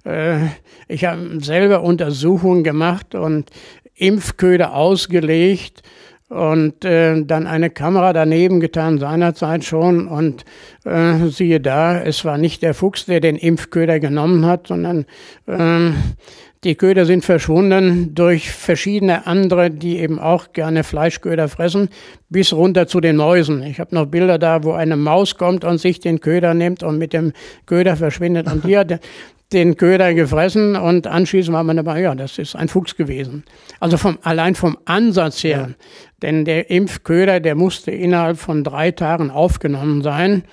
war. 0.05 0.11
Äh, 0.11 0.47
ich 0.89 1.05
habe 1.05 1.41
selber 1.43 1.83
Untersuchungen 1.83 2.65
gemacht 2.65 3.15
und 3.15 3.51
Impfköder 3.95 4.75
ausgelegt 4.75 5.83
und 6.29 6.85
äh, 6.85 7.23
dann 7.25 7.47
eine 7.47 7.71
Kamera 7.71 8.13
daneben 8.13 8.61
getan, 8.61 8.99
seinerzeit 8.99 9.65
schon. 9.65 10.09
Und 10.09 10.45
äh, 10.85 11.29
siehe 11.29 11.61
da, 11.61 12.01
es 12.01 12.25
war 12.25 12.37
nicht 12.39 12.63
der 12.63 12.75
Fuchs, 12.75 13.07
der 13.07 13.21
den 13.21 13.37
Impfköder 13.37 14.01
genommen 14.01 14.45
hat, 14.45 14.67
sondern 14.67 15.07
äh, 15.47 15.91
die 16.65 16.75
Köder 16.75 17.07
sind 17.07 17.25
verschwunden 17.25 18.15
durch 18.15 18.51
verschiedene 18.51 19.27
andere, 19.27 19.71
die 19.71 19.99
eben 19.99 20.19
auch 20.19 20.53
gerne 20.53 20.83
Fleischköder 20.83 21.49
fressen, 21.49 21.91
bis 22.29 22.53
runter 22.53 22.89
zu 22.89 23.01
den 23.01 23.17
Mäusen. 23.17 23.63
Ich 23.63 23.79
habe 23.79 23.95
noch 23.95 24.07
Bilder 24.07 24.39
da, 24.39 24.65
wo 24.65 24.73
eine 24.73 24.97
Maus 24.97 25.37
kommt 25.37 25.65
und 25.65 25.79
sich 25.79 26.01
den 26.01 26.21
Köder 26.21 26.55
nimmt 26.55 26.83
und 26.83 26.99
mit 26.99 27.13
dem 27.13 27.35
Köder 27.67 27.95
verschwindet. 27.95 28.51
Und 28.51 28.65
hat 28.65 29.01
den 29.53 29.77
Köder 29.77 30.13
gefressen 30.15 30.75
und 30.75 31.07
anschließend 31.07 31.55
war 31.55 31.63
man 31.63 31.77
dabei, 31.77 32.01
ja, 32.01 32.15
das 32.15 32.39
ist 32.39 32.57
ein 32.57 32.69
Fuchs 32.69 32.97
gewesen. 32.97 33.45
Also 33.79 33.97
vom, 33.97 34.19
allein 34.23 34.55
vom 34.55 34.77
Ansatz 34.87 35.45
her, 35.45 35.69
ja. 35.71 35.75
denn 36.23 36.45
der 36.45 36.71
Impfköder, 36.71 37.39
der 37.39 37.55
musste 37.55 37.93
innerhalb 37.93 38.39
von 38.39 38.65
drei 38.65 38.91
Tagen 38.91 39.31
aufgenommen 39.31 40.03
sein. 40.03 40.45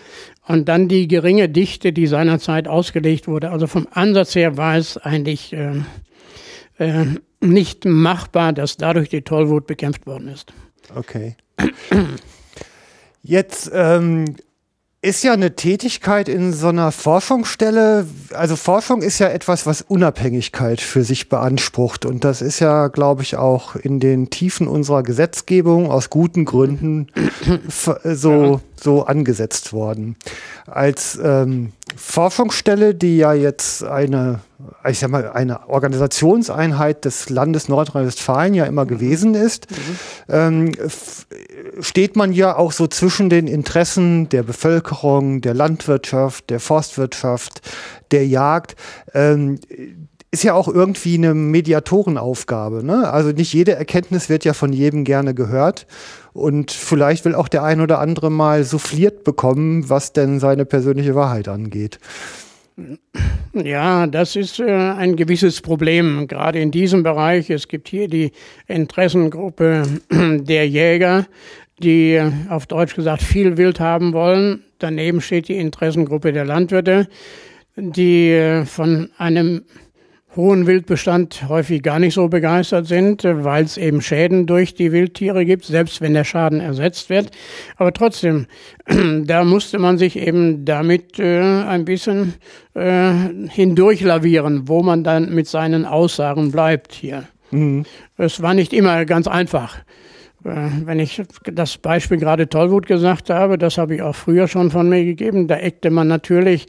Und 0.45 0.67
dann 0.67 0.89
die 0.89 1.07
geringe 1.07 1.47
Dichte, 1.47 1.93
die 1.93 2.05
seinerzeit 2.05 2.67
ausgelegt 2.67 3.27
wurde. 3.27 3.49
Also 3.49 3.65
vom 3.65 3.87
Ansatz 3.91 4.35
her 4.35 4.57
war 4.57 4.75
es 4.75 4.97
eigentlich 4.97 5.53
äh, 5.53 5.81
äh, 6.77 7.05
nicht 7.39 7.85
machbar, 7.85 8.51
dass 8.51 8.75
dadurch 8.75 9.09
die 9.09 9.21
Tollwut 9.21 9.67
bekämpft 9.67 10.05
worden 10.05 10.27
ist. 10.27 10.53
Okay. 10.93 11.37
Jetzt 13.23 13.71
ähm, 13.73 14.35
ist 15.03 15.21
ja 15.25 15.33
eine 15.33 15.53
Tätigkeit 15.53 16.29
in 16.29 16.53
so 16.53 16.69
einer 16.69 16.93
Forschungsstelle, 16.93 18.07
also 18.33 18.55
Forschung 18.55 19.01
ist 19.01 19.19
ja 19.19 19.27
etwas, 19.27 19.65
was 19.65 19.81
Unabhängigkeit 19.81 20.79
für 20.79 21.03
sich 21.03 21.27
beansprucht. 21.27 22.05
Und 22.05 22.23
das 22.23 22.41
ist 22.41 22.61
ja, 22.61 22.87
glaube 22.87 23.21
ich, 23.21 23.35
auch 23.35 23.75
in 23.75 23.99
den 23.99 24.29
Tiefen 24.29 24.65
unserer 24.65 25.03
Gesetzgebung 25.03 25.91
aus 25.91 26.09
guten 26.09 26.45
Gründen 26.45 27.07
so, 28.05 28.61
so 28.81 29.03
angesetzt 29.03 29.73
worden. 29.73 30.15
Als 30.67 31.19
ähm, 31.21 31.73
Forschungsstelle, 31.97 32.95
die 32.95 33.17
ja 33.17 33.33
jetzt 33.33 33.83
eine, 33.83 34.39
ich 34.87 34.99
sag 34.99 35.09
mal, 35.09 35.29
eine 35.33 35.67
Organisationseinheit 35.67 37.03
des 37.03 37.29
Landes 37.29 37.67
Nordrhein-Westfalen 37.67 38.53
ja 38.53 38.63
immer 38.63 38.85
gewesen 38.85 39.35
ist, 39.35 39.67
mhm. 39.69 39.75
ähm, 40.29 40.71
steht 41.79 42.15
man 42.15 42.31
ja 42.33 42.55
auch 42.55 42.71
so 42.71 42.87
zwischen 42.87 43.29
den 43.29 43.47
Interessen 43.47 44.29
der 44.29 44.43
Bevölkerung, 44.43 45.41
der 45.41 45.53
Landwirtschaft, 45.53 46.49
der 46.49 46.59
Forstwirtschaft, 46.59 47.61
der 48.11 48.27
Jagd. 48.27 48.75
Ähm, 49.13 49.59
ist 50.31 50.43
ja 50.43 50.55
auch 50.55 50.67
irgendwie 50.67 51.15
eine 51.15 51.35
Mediatorenaufgabe. 51.35 52.83
Ne? 52.83 53.11
Also 53.11 53.29
nicht 53.29 53.53
jede 53.53 53.73
Erkenntnis 53.75 54.29
wird 54.29 54.45
ja 54.45 54.53
von 54.53 54.73
jedem 54.73 55.03
gerne 55.03 55.35
gehört. 55.35 55.85
Und 56.33 56.71
vielleicht 56.71 57.23
will 57.23 57.35
auch 57.35 57.47
der 57.47 57.63
ein 57.63 57.81
oder 57.81 57.99
andere 57.99 58.31
mal 58.31 58.63
souffliert 58.63 59.23
bekommen, 59.23 59.89
was 59.89 60.11
denn 60.11 60.39
seine 60.39 60.65
persönliche 60.65 61.13
Wahrheit 61.13 61.47
angeht. 61.47 61.99
Ja, 63.53 64.07
das 64.07 64.35
ist 64.35 64.59
äh, 64.59 64.71
ein 64.71 65.15
gewisses 65.15 65.61
Problem, 65.61 66.27
gerade 66.27 66.59
in 66.59 66.71
diesem 66.71 67.03
Bereich. 67.03 67.49
Es 67.49 67.67
gibt 67.67 67.87
hier 67.87 68.07
die 68.07 68.31
Interessengruppe 68.67 69.83
der 70.11 70.67
Jäger, 70.67 71.27
die 71.79 72.19
auf 72.49 72.65
Deutsch 72.65 72.95
gesagt 72.95 73.21
viel 73.21 73.57
Wild 73.57 73.79
haben 73.79 74.13
wollen. 74.13 74.63
Daneben 74.79 75.21
steht 75.21 75.49
die 75.49 75.57
Interessengruppe 75.57 76.33
der 76.33 76.45
Landwirte, 76.45 77.07
die 77.75 78.31
äh, 78.31 78.65
von 78.65 79.11
einem 79.17 79.65
hohen 80.35 80.65
Wildbestand 80.65 81.47
häufig 81.47 81.83
gar 81.83 81.99
nicht 81.99 82.15
so 82.15 82.27
begeistert 82.27 82.87
sind, 82.87 83.23
weil 83.23 83.63
es 83.63 83.77
eben 83.77 84.01
Schäden 84.01 84.47
durch 84.47 84.73
die 84.73 84.91
Wildtiere 84.91 85.45
gibt, 85.45 85.65
selbst 85.65 86.01
wenn 86.01 86.13
der 86.13 86.23
Schaden 86.23 86.59
ersetzt 86.59 87.09
wird. 87.09 87.31
Aber 87.77 87.93
trotzdem, 87.93 88.47
da 89.25 89.43
musste 89.43 89.79
man 89.79 89.97
sich 89.97 90.17
eben 90.17 90.65
damit 90.65 91.19
äh, 91.19 91.39
ein 91.39 91.85
bisschen 91.85 92.33
äh, 92.73 93.13
hindurchlavieren, 93.49 94.67
wo 94.67 94.81
man 94.81 95.03
dann 95.03 95.33
mit 95.33 95.47
seinen 95.47 95.85
Aussagen 95.85 96.51
bleibt 96.51 96.93
hier. 96.93 97.25
Mhm. 97.51 97.85
Es 98.17 98.41
war 98.41 98.53
nicht 98.53 98.73
immer 98.73 99.05
ganz 99.05 99.27
einfach. 99.27 99.77
Äh, 100.45 100.85
wenn 100.85 100.99
ich 100.99 101.21
das 101.45 101.77
Beispiel 101.77 102.17
gerade 102.17 102.49
Tollwut 102.49 102.85
gesagt 102.85 103.29
habe, 103.29 103.57
das 103.57 103.77
habe 103.77 103.95
ich 103.95 104.01
auch 104.01 104.15
früher 104.15 104.47
schon 104.47 104.71
von 104.71 104.89
mir 104.89 105.03
gegeben, 105.05 105.47
da 105.47 105.55
eckte 105.55 105.89
man 105.89 106.07
natürlich 106.07 106.67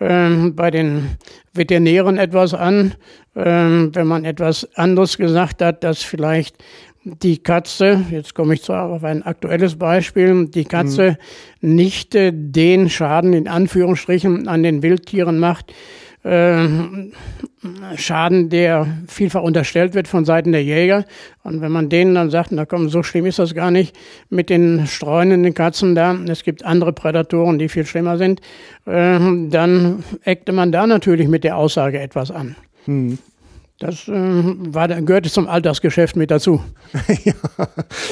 ähm, 0.00 0.54
bei 0.54 0.70
den 0.70 1.16
Veterinären 1.52 2.18
etwas 2.18 2.54
an, 2.54 2.94
ähm, 3.34 3.90
wenn 3.94 4.06
man 4.06 4.24
etwas 4.24 4.68
anderes 4.76 5.16
gesagt 5.16 5.62
hat, 5.62 5.82
dass 5.82 6.02
vielleicht 6.02 6.56
die 7.04 7.38
Katze, 7.38 8.04
jetzt 8.10 8.34
komme 8.34 8.54
ich 8.54 8.62
zwar 8.62 8.90
auf 8.90 9.04
ein 9.04 9.22
aktuelles 9.22 9.76
Beispiel, 9.76 10.46
die 10.46 10.64
Katze 10.64 11.16
mhm. 11.60 11.74
nicht 11.74 12.14
äh, 12.14 12.32
den 12.34 12.90
Schaden 12.90 13.32
in 13.32 13.48
Anführungsstrichen 13.48 14.48
an 14.48 14.62
den 14.62 14.82
Wildtieren 14.82 15.38
macht, 15.38 15.72
Schaden, 17.96 18.48
der 18.48 18.86
vielfach 19.06 19.42
unterstellt 19.42 19.94
wird 19.94 20.08
von 20.08 20.24
Seiten 20.24 20.50
der 20.52 20.64
Jäger. 20.64 21.04
Und 21.44 21.60
wenn 21.60 21.70
man 21.70 21.88
denen 21.88 22.14
dann 22.14 22.30
sagt, 22.30 22.50
na 22.50 22.64
komm, 22.64 22.88
so 22.88 23.02
schlimm 23.02 23.26
ist 23.26 23.38
das 23.38 23.54
gar 23.54 23.70
nicht 23.70 23.96
mit 24.28 24.50
den 24.50 24.86
streunenden 24.86 25.54
Katzen 25.54 25.94
da, 25.94 26.16
es 26.28 26.42
gibt 26.42 26.64
andere 26.64 26.92
Prädatoren, 26.92 27.58
die 27.58 27.68
viel 27.68 27.86
schlimmer 27.86 28.18
sind, 28.18 28.40
äh, 28.86 29.18
dann 29.50 30.02
eckte 30.24 30.52
man 30.52 30.72
da 30.72 30.86
natürlich 30.86 31.28
mit 31.28 31.44
der 31.44 31.56
Aussage 31.56 32.00
etwas 32.00 32.30
an. 32.30 32.56
Hm. 32.86 33.18
Das 33.78 34.08
äh, 34.08 34.12
war, 34.14 34.88
gehörte 34.88 35.30
zum 35.30 35.48
Alltagsgeschäft 35.48 36.16
mit 36.16 36.30
dazu. 36.30 36.62
ja. 37.24 37.34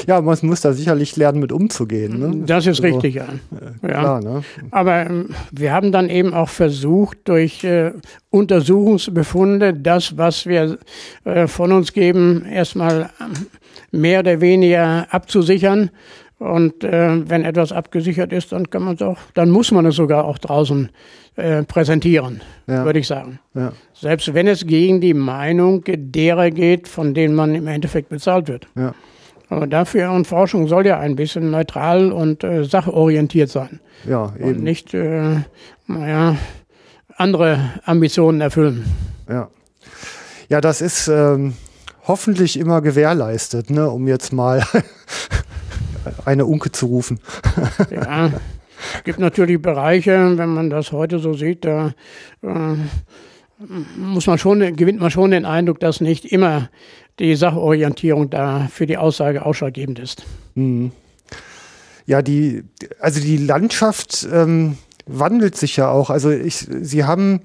ja, 0.05 0.21
man 0.21 0.37
muss 0.43 0.61
da 0.61 0.73
sicherlich 0.73 1.15
lernen, 1.15 1.39
mit 1.39 1.51
umzugehen. 1.51 2.19
Ne? 2.19 2.45
Das 2.45 2.67
ist 2.67 2.77
so, 2.77 2.83
richtig, 2.83 3.15
ja. 3.15 3.23
Äh, 3.23 3.87
ja. 3.87 3.99
Klar, 3.99 4.21
ne? 4.21 4.43
Aber 4.69 5.09
äh, 5.09 5.23
wir 5.51 5.73
haben 5.73 5.91
dann 5.91 6.09
eben 6.09 6.35
auch 6.35 6.49
versucht, 6.49 7.17
durch 7.23 7.63
äh, 7.63 7.93
Untersuchungsbefunde 8.29 9.73
das, 9.73 10.17
was 10.19 10.45
wir 10.45 10.77
äh, 11.23 11.47
von 11.47 11.71
uns 11.71 11.93
geben, 11.93 12.45
erstmal 12.45 13.09
äh, 13.19 13.95
mehr 13.97 14.19
oder 14.19 14.41
weniger 14.41 15.07
abzusichern 15.09 15.89
und 16.39 16.83
äh, 16.83 17.29
wenn 17.29 17.45
etwas 17.45 17.71
abgesichert 17.71 18.33
ist, 18.33 18.51
dann 18.51 18.69
kann 18.69 18.83
man 18.83 18.95
es 18.95 19.01
auch, 19.01 19.17
dann 19.33 19.49
muss 19.49 19.71
man 19.71 19.85
es 19.85 19.95
sogar 19.95 20.25
auch 20.25 20.37
draußen 20.37 20.89
äh, 21.35 21.63
präsentieren, 21.63 22.41
ja. 22.67 22.83
würde 22.83 22.99
ich 22.99 23.07
sagen. 23.07 23.39
Ja. 23.53 23.71
Selbst 23.93 24.33
wenn 24.33 24.47
es 24.47 24.65
gegen 24.65 24.99
die 24.99 25.13
Meinung 25.13 25.83
derer 25.85 26.51
geht, 26.51 26.87
von 26.87 27.13
denen 27.13 27.35
man 27.35 27.55
im 27.55 27.67
Endeffekt 27.67 28.09
bezahlt 28.09 28.47
wird. 28.47 28.67
Ja. 28.75 28.93
Aber 29.49 29.67
dafür 29.67 30.11
und 30.11 30.25
Forschung 30.25 30.67
soll 30.67 30.85
ja 30.87 30.99
ein 30.99 31.15
bisschen 31.15 31.51
neutral 31.51 32.11
und 32.11 32.43
äh, 32.43 32.63
sachorientiert 32.63 33.49
sein. 33.49 33.79
Ja, 34.07 34.33
eben. 34.37 34.49
Und 34.49 34.63
nicht, 34.63 34.93
äh, 34.93 35.41
naja, 35.87 36.35
andere 37.15 37.59
Ambitionen 37.85 38.41
erfüllen. 38.41 38.85
Ja. 39.29 39.49
Ja, 40.49 40.61
das 40.61 40.81
ist 40.81 41.07
ähm, 41.07 41.53
hoffentlich 42.07 42.59
immer 42.59 42.81
gewährleistet, 42.81 43.69
ne, 43.69 43.89
um 43.89 44.07
jetzt 44.07 44.33
mal 44.33 44.63
eine 46.25 46.45
Unke 46.45 46.71
zu 46.71 46.87
rufen. 46.87 47.19
ja, 47.91 48.31
es 48.97 49.03
gibt 49.03 49.19
natürlich 49.19 49.61
Bereiche, 49.61 50.37
wenn 50.37 50.49
man 50.49 50.69
das 50.69 50.91
heute 50.91 51.19
so 51.19 51.33
sieht, 51.33 51.65
da 51.65 51.93
äh, 52.41 52.75
muss 53.97 54.27
man 54.27 54.37
schon, 54.37 54.75
gewinnt 54.75 54.99
man 54.99 55.11
schon 55.11 55.31
den 55.31 55.45
Eindruck, 55.45 55.79
dass 55.79 56.01
nicht 56.01 56.25
immer 56.25 56.69
die 57.19 57.35
Sachorientierung 57.35 58.29
da 58.29 58.67
für 58.71 58.85
die 58.85 58.97
Aussage 58.97 59.45
ausschlaggebend 59.45 59.99
ist. 59.99 60.23
Mhm. 60.55 60.91
Ja, 62.05 62.21
die, 62.21 62.63
also 62.99 63.19
die 63.19 63.37
Landschaft 63.37 64.27
ähm, 64.31 64.77
wandelt 65.05 65.55
sich 65.55 65.77
ja 65.77 65.89
auch. 65.89 66.09
Also 66.09 66.29
ich, 66.29 66.67
Sie 66.81 67.03
haben, 67.03 67.41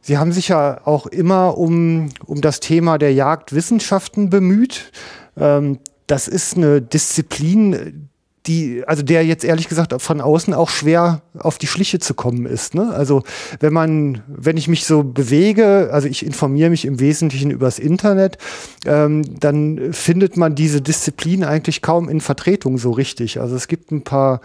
Sie 0.00 0.16
haben 0.16 0.32
sich 0.32 0.48
ja 0.48 0.80
auch 0.86 1.06
immer 1.06 1.58
um, 1.58 2.10
um 2.24 2.40
das 2.40 2.60
Thema 2.60 2.96
der 2.96 3.12
Jagdwissenschaften 3.12 4.30
bemüht. 4.30 4.92
Ähm, 5.36 5.78
das 6.06 6.28
ist 6.28 6.56
eine 6.56 6.80
Disziplin, 6.82 8.08
die, 8.46 8.84
also 8.86 9.02
der 9.02 9.24
jetzt 9.24 9.44
ehrlich 9.44 9.68
gesagt 9.68 9.94
von 10.00 10.20
außen 10.20 10.54
auch 10.54 10.70
schwer 10.70 11.22
auf 11.38 11.58
die 11.58 11.66
Schliche 11.66 11.98
zu 11.98 12.14
kommen 12.14 12.46
ist. 12.46 12.74
Ne? 12.74 12.92
Also 12.94 13.22
wenn 13.60 13.72
man, 13.72 14.22
wenn 14.28 14.56
ich 14.56 14.68
mich 14.68 14.84
so 14.84 15.02
bewege, 15.02 15.90
also 15.92 16.08
ich 16.08 16.24
informiere 16.24 16.70
mich 16.70 16.84
im 16.84 17.00
Wesentlichen 17.00 17.50
übers 17.50 17.78
Internet, 17.78 18.38
ähm, 18.84 19.22
dann 19.40 19.92
findet 19.92 20.36
man 20.36 20.54
diese 20.54 20.80
Disziplin 20.80 21.44
eigentlich 21.44 21.82
kaum 21.82 22.08
in 22.08 22.20
Vertretung 22.20 22.78
so 22.78 22.92
richtig. 22.92 23.40
Also 23.40 23.56
es 23.56 23.68
gibt 23.68 23.90
ein 23.90 24.02
paar 24.02 24.40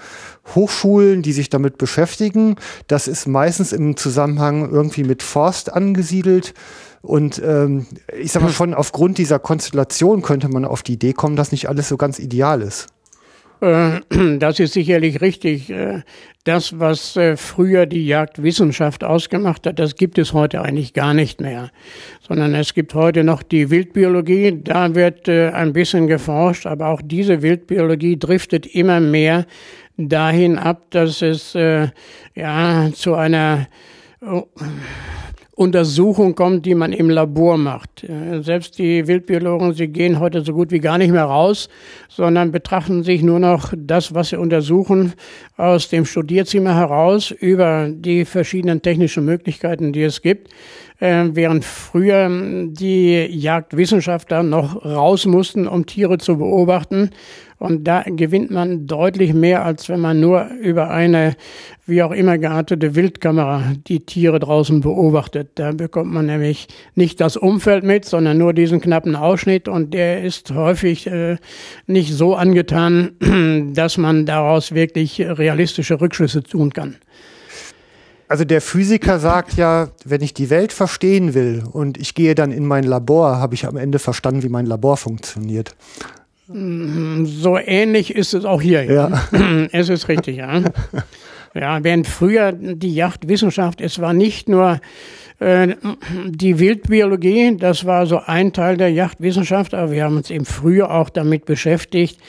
Hochschulen, 0.56 1.22
die 1.22 1.34
sich 1.34 1.50
damit 1.50 1.78
beschäftigen. 1.78 2.56
Das 2.88 3.08
ist 3.08 3.28
meistens 3.28 3.72
im 3.72 3.98
Zusammenhang 3.98 4.70
irgendwie 4.72 5.04
mit 5.04 5.22
Forst 5.22 5.72
angesiedelt. 5.72 6.54
Und 7.02 7.42
ähm, 7.44 7.88
ich 8.20 8.32
sag 8.32 8.44
mal, 8.44 8.52
schon 8.52 8.74
aufgrund 8.74 9.18
dieser 9.18 9.40
Konstellation 9.40 10.22
könnte 10.22 10.50
man 10.50 10.66
auf 10.66 10.84
die 10.84 10.94
Idee 10.94 11.14
kommen, 11.14 11.36
dass 11.36 11.52
nicht 11.52 11.68
alles 11.68 11.90
so 11.90 11.98
ganz 11.98 12.20
ideal 12.20 12.62
ist. 12.62 12.88
Äh, 13.62 14.02
das 14.40 14.60
ist 14.60 14.74
sicherlich 14.74 15.22
richtig. 15.22 15.70
Äh, 15.70 16.02
das, 16.44 16.80
was 16.80 17.16
äh, 17.18 17.38
früher 17.38 17.86
die 17.86 18.06
Jagdwissenschaft 18.08 19.04
ausgemacht 19.04 19.68
hat, 19.68 19.78
das 19.78 19.96
gibt 19.96 20.18
es 20.18 20.34
heute 20.34 20.62
eigentlich 20.62 20.94
gar 20.94 21.14
nicht 21.14 21.40
mehr. 21.40 21.70
Sondern 22.28 22.56
es 22.56 22.74
gibt 22.74 22.96
heute 22.96 23.24
noch 23.24 23.44
die 23.44 23.70
Wildbiologie. 23.70 24.60
Da 24.64 24.96
wird 24.96 25.30
ein 25.30 25.74
bisschen 25.74 26.08
geforscht, 26.08 26.66
aber 26.66 26.88
auch 26.88 27.02
diese 27.04 27.42
Wildbiologie 27.42 28.18
driftet 28.18 28.66
immer 28.66 29.00
mehr 29.00 29.46
dahin 29.98 30.58
ab, 30.58 30.86
dass 30.90 31.22
es 31.22 31.54
ja 31.54 32.90
zu 32.94 33.14
einer 33.14 33.68
oh, 34.22 34.48
Untersuchung 35.62 36.34
kommt, 36.34 36.66
die 36.66 36.74
man 36.74 36.92
im 36.92 37.10
Labor 37.10 37.56
macht. 37.56 38.04
Äh, 38.04 38.42
selbst 38.42 38.80
die 38.80 39.06
Wildbiologen, 39.06 39.74
sie 39.74 39.88
gehen 39.88 40.20
heute 40.20 40.42
so 40.42 40.54
gut 40.54 40.72
wie 40.72 40.80
gar 40.80 40.98
nicht 40.98 41.12
mehr 41.12 41.26
raus, 41.26 41.70
sondern 42.10 42.52
betrachten 42.52 43.04
sich 43.04 43.22
nur 43.22 43.40
noch 43.40 43.72
das, 43.78 44.16
was 44.16 44.30
sie 44.30 44.40
untersuchen, 44.40 45.14
aus 45.58 45.90
dem 45.90 46.06
Studierzimmer 46.06 46.76
heraus 46.76 47.30
über 47.30 47.90
die 47.90 48.26
verschiedenen 48.26 48.82
technischen 48.82 49.24
Möglichkeiten, 49.24 49.94
die 49.94 50.02
es 50.02 50.24
gibt. 50.24 50.50
Äh, 51.00 51.30
während 51.34 51.64
früher 51.64 52.28
die 52.30 53.28
Jagdwissenschaftler 53.30 54.42
noch 54.42 54.84
raus 54.84 55.28
mussten, 55.28 55.68
um 55.68 55.86
Tiere 55.86 56.18
zu 56.18 56.38
beobachten 56.38 57.12
und 57.62 57.84
da 57.84 58.02
gewinnt 58.08 58.50
man 58.50 58.88
deutlich 58.88 59.36
mehr, 59.36 59.64
als 59.64 59.88
wenn 59.88 60.00
man 60.00 60.20
nur 60.20 60.50
über 60.60 60.90
eine 60.90 61.36
wie 61.86 62.02
auch 62.02 62.12
immer 62.12 62.40
geartete 62.40 62.96
Wildkamera 62.96 63.74
die 63.88 64.00
Tiere 64.00 64.40
draußen 64.40 64.82
beobachtet. 64.82 65.52
Da 65.56 65.72
bekommt 65.72 66.12
man 66.12 66.26
nämlich 66.26 66.68
nicht 66.96 67.22
das 67.22 67.38
Umfeld 67.38 67.84
mit, 67.84 68.06
sondern 68.06 68.40
nur 68.40 68.54
diesen 68.54 68.82
knappen 68.82 69.16
Ausschnitt 69.16 69.68
und 69.68 69.94
der 69.94 70.24
ist 70.24 70.50
häufig 70.52 71.06
äh, 71.06 71.38
nicht 71.86 72.14
so 72.14 72.34
angetan, 72.34 73.12
dass 73.76 74.00
man 74.00 74.26
daraus 74.26 74.74
wirklich 74.74 75.22
realistische 75.22 76.02
Rückschlüsse 76.02 76.42
tun 76.42 76.74
kann. 76.74 76.96
Also 78.28 78.44
der 78.44 78.62
Physiker 78.62 79.20
sagt 79.20 79.54
ja, 79.54 79.90
wenn 80.04 80.22
ich 80.22 80.34
die 80.34 80.50
Welt 80.50 80.74
verstehen 80.74 81.36
will 81.36 81.64
und 81.72 82.00
ich 82.00 82.16
gehe 82.16 82.34
dann 82.34 82.52
in 82.52 82.66
mein 82.66 82.86
Labor, 82.86 83.38
habe 83.38 83.54
ich 83.54 83.68
am 83.68 83.78
Ende 83.78 84.00
verstanden, 84.00 84.42
wie 84.42 84.50
mein 84.50 84.66
Labor 84.66 84.98
funktioniert. 84.98 85.76
So 86.54 87.58
ähnlich 87.58 88.16
ist 88.16 88.34
es 88.34 88.46
auch 88.46 88.62
hier. 88.62 88.84
Ja. 88.84 89.22
Es 89.72 89.90
ist 89.90 90.08
richtig, 90.08 90.38
ja. 90.38 90.62
Ja, 91.54 91.84
während 91.84 92.08
früher 92.08 92.54
die 92.54 92.94
Jagdwissenschaft, 92.94 93.82
es 93.82 94.00
war 94.00 94.14
nicht 94.14 94.48
nur 94.48 94.80
äh, 95.40 95.76
die 96.26 96.60
Wildbiologie, 96.60 97.58
das 97.58 97.86
war 97.86 98.06
so 98.06 98.22
ein 98.26 98.54
Teil 98.54 98.78
der 98.78 98.90
Jagdwissenschaft, 98.90 99.74
aber 99.74 99.92
wir 99.92 100.06
haben 100.06 100.16
uns 100.16 100.30
eben 100.30 100.46
früher 100.46 100.92
auch 100.92 101.10
damit 101.10 101.46
beschäftigt, 101.46 102.20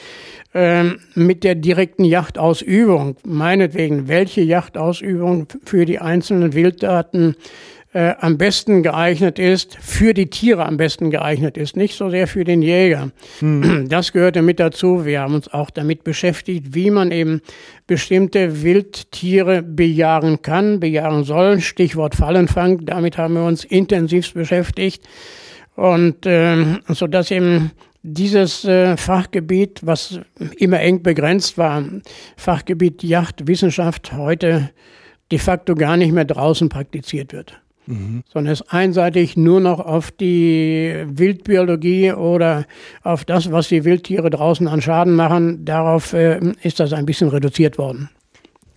äh, 0.53 0.83
mit 1.15 1.43
der 1.43 1.55
direkten 1.55 2.03
Jagdausübung. 2.03 3.15
Meinetwegen, 3.25 4.07
welche 4.07 4.41
Jagdausübung 4.41 5.47
für 5.63 5.85
die 5.85 5.99
einzelnen 5.99 6.53
Wilddaten 6.53 7.35
äh, 7.93 8.15
am 8.19 8.37
besten 8.37 8.81
geeignet 8.81 9.37
ist, 9.37 9.77
für 9.79 10.13
die 10.13 10.29
Tiere 10.29 10.65
am 10.65 10.77
besten 10.77 11.11
geeignet 11.11 11.57
ist, 11.57 11.77
nicht 11.77 11.95
so 11.95 12.09
sehr 12.09 12.27
für 12.27 12.43
den 12.43 12.61
Jäger. 12.61 13.11
Hm. 13.39 13.87
Das 13.87 14.11
gehörte 14.11 14.41
mit 14.41 14.59
dazu. 14.59 15.05
Wir 15.05 15.21
haben 15.21 15.35
uns 15.35 15.47
auch 15.47 15.69
damit 15.69 16.03
beschäftigt, 16.03 16.73
wie 16.73 16.89
man 16.89 17.11
eben 17.11 17.41
bestimmte 17.85 18.63
Wildtiere 18.63 19.61
bejagen 19.61 20.41
kann, 20.41 20.79
bejagen 20.79 21.23
soll. 21.23 21.61
Stichwort 21.61 22.15
Fallenfang. 22.15 22.85
Damit 22.85 23.17
haben 23.17 23.35
wir 23.35 23.45
uns 23.45 23.63
intensivst 23.63 24.33
beschäftigt. 24.33 25.03
Und 25.75 26.25
äh, 26.25 26.79
so 26.89 27.07
dass 27.07 27.29
eben 27.29 27.71
dieses 28.01 28.65
äh, 28.65 28.97
Fachgebiet, 28.97 29.81
was 29.83 30.19
immer 30.57 30.79
eng 30.79 31.03
begrenzt 31.03 31.57
war, 31.57 31.83
Fachgebiet 32.37 33.03
Jagdwissenschaft, 33.03 34.13
heute 34.13 34.71
de 35.31 35.39
facto 35.39 35.75
gar 35.75 35.95
nicht 35.95 36.11
mehr 36.11 36.25
draußen 36.25 36.69
praktiziert 36.69 37.33
wird 37.33 37.62
mhm. 37.85 38.23
sondern 38.31 38.53
es 38.53 38.61
einseitig 38.69 39.37
nur 39.37 39.59
noch 39.59 39.79
auf 39.79 40.11
die 40.11 41.05
Wildbiologie 41.07 42.13
oder 42.13 42.65
auf 43.03 43.25
das, 43.25 43.51
was 43.51 43.69
die 43.69 43.83
Wildtiere 43.83 44.29
draußen 44.29 44.67
an 44.67 44.81
Schaden 44.81 45.15
machen, 45.15 45.65
darauf 45.65 46.13
äh, 46.13 46.39
ist 46.61 46.79
das 46.79 46.93
ein 46.93 47.05
bisschen 47.05 47.29
reduziert 47.29 47.77
worden. 47.77 48.09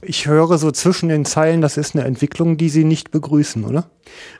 Ich 0.08 0.26
höre 0.26 0.56
so 0.58 0.70
zwischen 0.70 1.08
den 1.08 1.24
Zeilen, 1.24 1.60
das 1.60 1.76
ist 1.76 1.96
eine 1.96 2.04
Entwicklung, 2.04 2.56
die 2.56 2.68
Sie 2.68 2.84
nicht 2.84 3.10
begrüßen, 3.10 3.64
oder? 3.64 3.90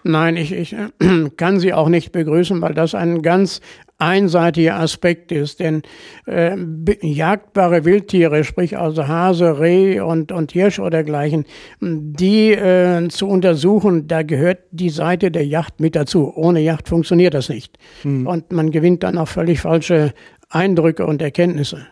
Nein, 0.04 0.36
ich, 0.36 0.52
ich 0.52 0.76
kann 1.36 1.58
sie 1.58 1.72
auch 1.72 1.88
nicht 1.88 2.12
begrüßen, 2.12 2.60
weil 2.62 2.74
das 2.74 2.94
ein 2.94 3.20
ganz 3.22 3.60
einseitiger 3.98 4.78
Aspekt 4.78 5.32
ist. 5.32 5.60
Denn 5.60 5.82
äh, 6.26 6.56
jagdbare 7.02 7.84
Wildtiere, 7.84 8.44
sprich 8.44 8.78
also 8.78 9.08
Hase, 9.08 9.58
Reh 9.58 10.00
und, 10.00 10.32
und 10.32 10.52
Hirsch 10.52 10.78
oder 10.78 10.90
dergleichen, 10.90 11.46
die 11.80 12.52
äh, 12.52 13.08
zu 13.08 13.26
untersuchen, 13.26 14.06
da 14.06 14.22
gehört 14.22 14.60
die 14.70 14.90
Seite 14.90 15.30
der 15.30 15.46
Yacht 15.46 15.80
mit 15.80 15.96
dazu. 15.96 16.32
Ohne 16.34 16.60
Yacht 16.60 16.88
funktioniert 16.88 17.34
das 17.34 17.48
nicht. 17.48 17.78
Hm. 18.02 18.26
Und 18.26 18.52
man 18.52 18.70
gewinnt 18.70 19.02
dann 19.02 19.18
auch 19.18 19.28
völlig 19.28 19.60
falsche 19.60 20.14
Eindrücke 20.48 21.06
und 21.06 21.22
Erkenntnisse. 21.22 21.86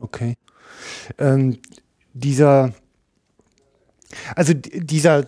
Okay. 0.00 0.34
Ähm, 1.18 1.58
dieser 2.12 2.72
also 4.34 4.52
dieser, 4.54 5.24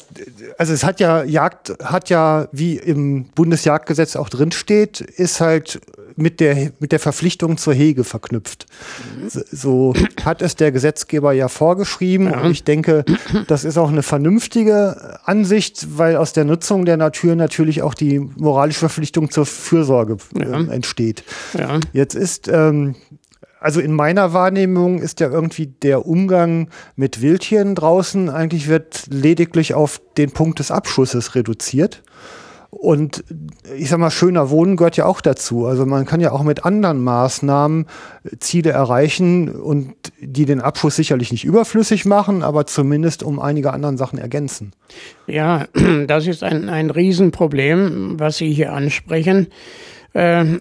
also 0.58 0.72
es 0.72 0.84
hat 0.84 1.00
ja, 1.00 1.24
Jagd 1.24 1.74
hat 1.82 2.10
ja, 2.10 2.48
wie 2.52 2.76
im 2.76 3.24
Bundesjagdgesetz 3.34 4.16
auch 4.16 4.28
drinsteht, 4.28 5.00
ist 5.00 5.40
halt 5.40 5.80
mit 6.16 6.40
der, 6.40 6.72
mit 6.78 6.92
der 6.92 7.00
Verpflichtung 7.00 7.56
zur 7.56 7.74
Hege 7.74 8.04
verknüpft. 8.04 8.66
So 9.28 9.94
hat 10.24 10.42
es 10.42 10.56
der 10.56 10.72
Gesetzgeber 10.72 11.32
ja 11.32 11.48
vorgeschrieben. 11.48 12.30
Ja. 12.30 12.42
Und 12.42 12.50
ich 12.50 12.64
denke, 12.64 13.04
das 13.48 13.64
ist 13.64 13.78
auch 13.78 13.90
eine 13.90 14.02
vernünftige 14.02 15.20
Ansicht, 15.24 15.98
weil 15.98 16.16
aus 16.16 16.32
der 16.32 16.44
Nutzung 16.44 16.84
der 16.84 16.96
Natur 16.96 17.34
natürlich 17.34 17.82
auch 17.82 17.94
die 17.94 18.18
moralische 18.18 18.80
Verpflichtung 18.80 19.30
zur 19.30 19.46
Fürsorge 19.46 20.16
äh, 20.38 20.74
entsteht. 20.74 21.24
Ja. 21.58 21.80
Jetzt 21.92 22.14
ist 22.14 22.48
ähm, 22.48 22.94
also 23.62 23.80
in 23.80 23.92
meiner 23.92 24.32
Wahrnehmung 24.32 24.98
ist 24.98 25.20
ja 25.20 25.30
irgendwie 25.30 25.66
der 25.66 26.06
Umgang 26.06 26.68
mit 26.96 27.22
Wildtieren 27.22 27.74
draußen 27.74 28.28
eigentlich 28.28 28.68
wird 28.68 29.06
lediglich 29.08 29.74
auf 29.74 30.00
den 30.16 30.32
Punkt 30.32 30.58
des 30.58 30.70
Abschusses 30.70 31.34
reduziert. 31.34 32.02
Und 32.70 33.22
ich 33.76 33.90
sag 33.90 33.98
mal, 33.98 34.10
schöner 34.10 34.48
Wohnen 34.48 34.76
gehört 34.76 34.96
ja 34.96 35.04
auch 35.04 35.20
dazu. 35.20 35.66
Also 35.66 35.84
man 35.84 36.06
kann 36.06 36.20
ja 36.20 36.32
auch 36.32 36.42
mit 36.42 36.64
anderen 36.64 37.04
Maßnahmen 37.04 37.86
Ziele 38.40 38.70
erreichen 38.70 39.50
und 39.50 39.94
die 40.20 40.46
den 40.46 40.62
Abschuss 40.62 40.96
sicherlich 40.96 41.30
nicht 41.32 41.44
überflüssig 41.44 42.06
machen, 42.06 42.42
aber 42.42 42.66
zumindest 42.66 43.22
um 43.22 43.38
einige 43.38 43.74
anderen 43.74 43.98
Sachen 43.98 44.18
ergänzen. 44.18 44.72
Ja, 45.26 45.66
das 46.06 46.26
ist 46.26 46.42
ein, 46.42 46.70
ein 46.70 46.88
Riesenproblem, 46.88 48.18
was 48.18 48.38
Sie 48.38 48.52
hier 48.52 48.72
ansprechen. 48.72 49.48
Ähm, 50.14 50.60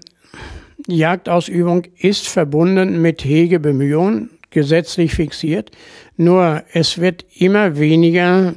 Jagdausübung 0.88 1.84
ist 1.98 2.28
verbunden 2.28 3.02
mit 3.02 3.24
Hegebemühungen, 3.24 4.30
gesetzlich 4.50 5.14
fixiert, 5.14 5.72
nur 6.18 6.64
es 6.74 7.00
wird 7.00 7.26
immer 7.36 7.78
weniger 7.78 8.54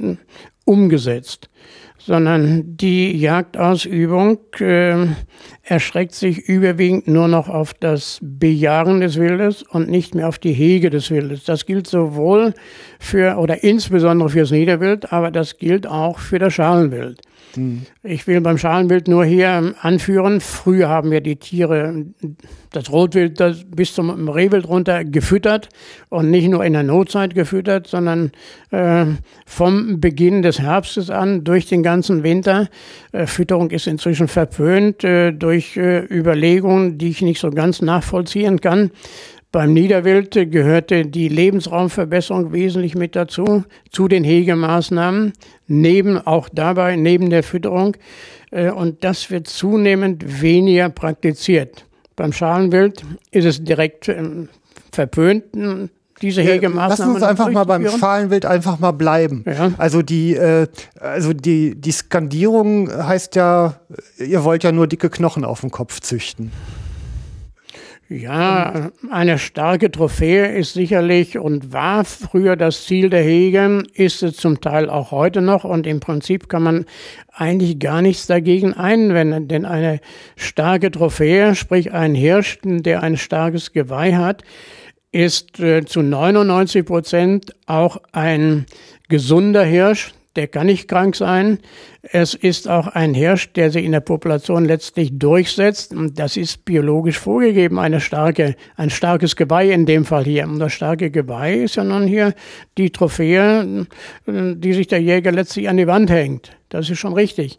umgesetzt, 0.64 1.48
sondern 1.98 2.76
die 2.76 3.16
Jagdausübung 3.16 4.38
äh, 4.58 5.06
erschreckt 5.62 6.14
sich 6.14 6.48
überwiegend 6.48 7.08
nur 7.08 7.28
noch 7.28 7.48
auf 7.48 7.72
das 7.74 8.18
Bejagen 8.20 9.00
des 9.00 9.16
Wildes 9.18 9.62
und 9.62 9.88
nicht 9.88 10.14
mehr 10.14 10.28
auf 10.28 10.38
die 10.38 10.52
Hege 10.52 10.90
des 10.90 11.10
Wildes. 11.10 11.44
Das 11.44 11.64
gilt 11.64 11.86
sowohl 11.86 12.52
für 12.98 13.38
oder 13.38 13.62
insbesondere 13.64 14.28
fürs 14.28 14.50
Niederwild, 14.50 15.12
aber 15.12 15.30
das 15.30 15.56
gilt 15.56 15.86
auch 15.86 16.18
für 16.18 16.38
das 16.38 16.54
Schalenwild. 16.54 17.22
Ich 18.02 18.26
will 18.26 18.40
beim 18.40 18.58
Schalenwild 18.58 19.08
nur 19.08 19.24
hier 19.24 19.74
anführen, 19.80 20.40
früher 20.40 20.88
haben 20.88 21.10
wir 21.10 21.20
die 21.20 21.36
Tiere, 21.36 22.06
das 22.72 22.90
Rotwild 22.90 23.40
das 23.40 23.64
bis 23.64 23.94
zum 23.94 24.28
Rehwild 24.28 24.68
runter 24.68 25.04
gefüttert 25.04 25.68
und 26.08 26.30
nicht 26.30 26.48
nur 26.48 26.64
in 26.64 26.72
der 26.72 26.82
Notzeit 26.82 27.34
gefüttert, 27.34 27.86
sondern 27.86 28.32
äh, 28.70 29.06
vom 29.46 30.00
Beginn 30.00 30.42
des 30.42 30.58
Herbstes 30.58 31.10
an 31.10 31.44
durch 31.44 31.66
den 31.66 31.82
ganzen 31.82 32.22
Winter. 32.22 32.68
Äh, 33.12 33.26
Fütterung 33.26 33.70
ist 33.70 33.86
inzwischen 33.86 34.28
verpönt 34.28 35.04
äh, 35.04 35.32
durch 35.32 35.76
äh, 35.76 36.04
Überlegungen, 36.04 36.98
die 36.98 37.10
ich 37.10 37.22
nicht 37.22 37.40
so 37.40 37.50
ganz 37.50 37.82
nachvollziehen 37.82 38.60
kann. 38.60 38.90
Beim 39.54 39.72
Niederwild 39.72 40.32
gehörte 40.50 41.06
die 41.06 41.28
Lebensraumverbesserung 41.28 42.52
wesentlich 42.52 42.96
mit 42.96 43.14
dazu, 43.14 43.62
zu 43.88 44.08
den 44.08 44.24
Hegemaßnahmen, 44.24 45.32
neben 45.68 46.18
auch 46.18 46.48
dabei, 46.52 46.96
neben 46.96 47.30
der 47.30 47.44
Fütterung. 47.44 47.96
Äh, 48.50 48.72
und 48.72 49.04
das 49.04 49.30
wird 49.30 49.46
zunehmend 49.46 50.42
weniger 50.42 50.88
praktiziert. 50.88 51.86
Beim 52.16 52.32
Schalenwild 52.32 53.04
ist 53.30 53.44
es 53.44 53.62
direkt 53.62 54.08
ähm, 54.08 54.48
verpönt, 54.90 55.44
diese 56.20 56.42
Hegemaßnahmen. 56.42 57.14
Lass 57.14 57.22
uns 57.22 57.22
einfach 57.22 57.48
mal 57.48 57.62
beim 57.62 57.88
Schalenwild 57.88 58.46
einfach 58.46 58.80
mal 58.80 58.90
bleiben. 58.90 59.44
Ja. 59.46 59.70
Also 59.78 60.02
die, 60.02 60.34
äh, 60.34 60.66
also 60.98 61.32
die, 61.32 61.76
die 61.76 61.92
Skandierung 61.92 62.90
heißt 62.90 63.36
ja, 63.36 63.76
ihr 64.18 64.42
wollt 64.42 64.64
ja 64.64 64.72
nur 64.72 64.88
dicke 64.88 65.10
Knochen 65.10 65.44
auf 65.44 65.60
dem 65.60 65.70
Kopf 65.70 66.00
züchten. 66.00 66.50
Ja, 68.10 68.90
eine 69.10 69.38
starke 69.38 69.90
Trophäe 69.90 70.54
ist 70.54 70.74
sicherlich 70.74 71.38
und 71.38 71.72
war 71.72 72.04
früher 72.04 72.54
das 72.54 72.84
Ziel 72.84 73.08
der 73.08 73.22
Hege, 73.22 73.82
ist 73.94 74.22
es 74.22 74.36
zum 74.36 74.60
Teil 74.60 74.90
auch 74.90 75.10
heute 75.10 75.40
noch 75.40 75.64
und 75.64 75.86
im 75.86 76.00
Prinzip 76.00 76.50
kann 76.50 76.62
man 76.62 76.84
eigentlich 77.32 77.78
gar 77.78 78.02
nichts 78.02 78.26
dagegen 78.26 78.74
einwenden, 78.74 79.48
denn 79.48 79.64
eine 79.64 80.00
starke 80.36 80.90
Trophäe, 80.90 81.54
sprich 81.54 81.92
ein 81.92 82.14
Hirsch, 82.14 82.58
der 82.62 83.02
ein 83.02 83.16
starkes 83.16 83.72
Geweih 83.72 84.16
hat, 84.16 84.44
ist 85.10 85.58
äh, 85.60 85.86
zu 85.86 86.02
99 86.02 86.84
Prozent 86.84 87.54
auch 87.64 87.96
ein 88.12 88.66
gesunder 89.08 89.64
Hirsch, 89.64 90.12
der 90.36 90.48
kann 90.48 90.66
nicht 90.66 90.88
krank 90.88 91.14
sein. 91.16 91.58
Es 92.02 92.34
ist 92.34 92.68
auch 92.68 92.88
ein 92.88 93.14
Hirsch, 93.14 93.52
der 93.52 93.70
sich 93.70 93.84
in 93.84 93.92
der 93.92 94.00
Population 94.00 94.64
letztlich 94.64 95.18
durchsetzt. 95.18 95.94
Und 95.94 96.18
das 96.18 96.36
ist 96.36 96.64
biologisch 96.64 97.18
vorgegeben, 97.18 97.78
eine 97.78 98.00
starke, 98.00 98.56
ein 98.76 98.90
starkes 98.90 99.36
Geweih 99.36 99.70
in 99.70 99.86
dem 99.86 100.04
Fall 100.04 100.24
hier. 100.24 100.44
Und 100.44 100.58
das 100.58 100.72
starke 100.72 101.10
Geweih 101.10 101.62
ist 101.62 101.76
ja 101.76 101.84
nun 101.84 102.06
hier 102.06 102.34
die 102.76 102.90
Trophäe, 102.90 103.86
die 104.26 104.72
sich 104.72 104.86
der 104.88 105.00
Jäger 105.00 105.32
letztlich 105.32 105.68
an 105.68 105.76
die 105.76 105.86
Wand 105.86 106.10
hängt. 106.10 106.50
Das 106.68 106.90
ist 106.90 106.98
schon 106.98 107.14
richtig. 107.14 107.56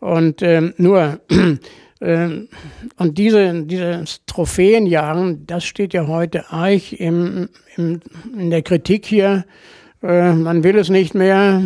Und 0.00 0.42
ähm, 0.42 0.74
nur, 0.76 1.20
ähm, 2.00 2.48
und 2.96 3.18
diese, 3.18 3.62
dieses 3.62 4.24
Trophäenjagen, 4.26 5.46
das 5.46 5.64
steht 5.64 5.94
ja 5.94 6.06
heute 6.06 6.50
arg 6.50 6.92
im, 6.92 7.48
im, 7.76 8.00
in 8.36 8.50
der 8.50 8.62
Kritik 8.62 9.06
hier. 9.06 9.44
Äh, 10.02 10.32
man 10.32 10.64
will 10.64 10.76
es 10.76 10.88
nicht 10.88 11.14
mehr. 11.14 11.62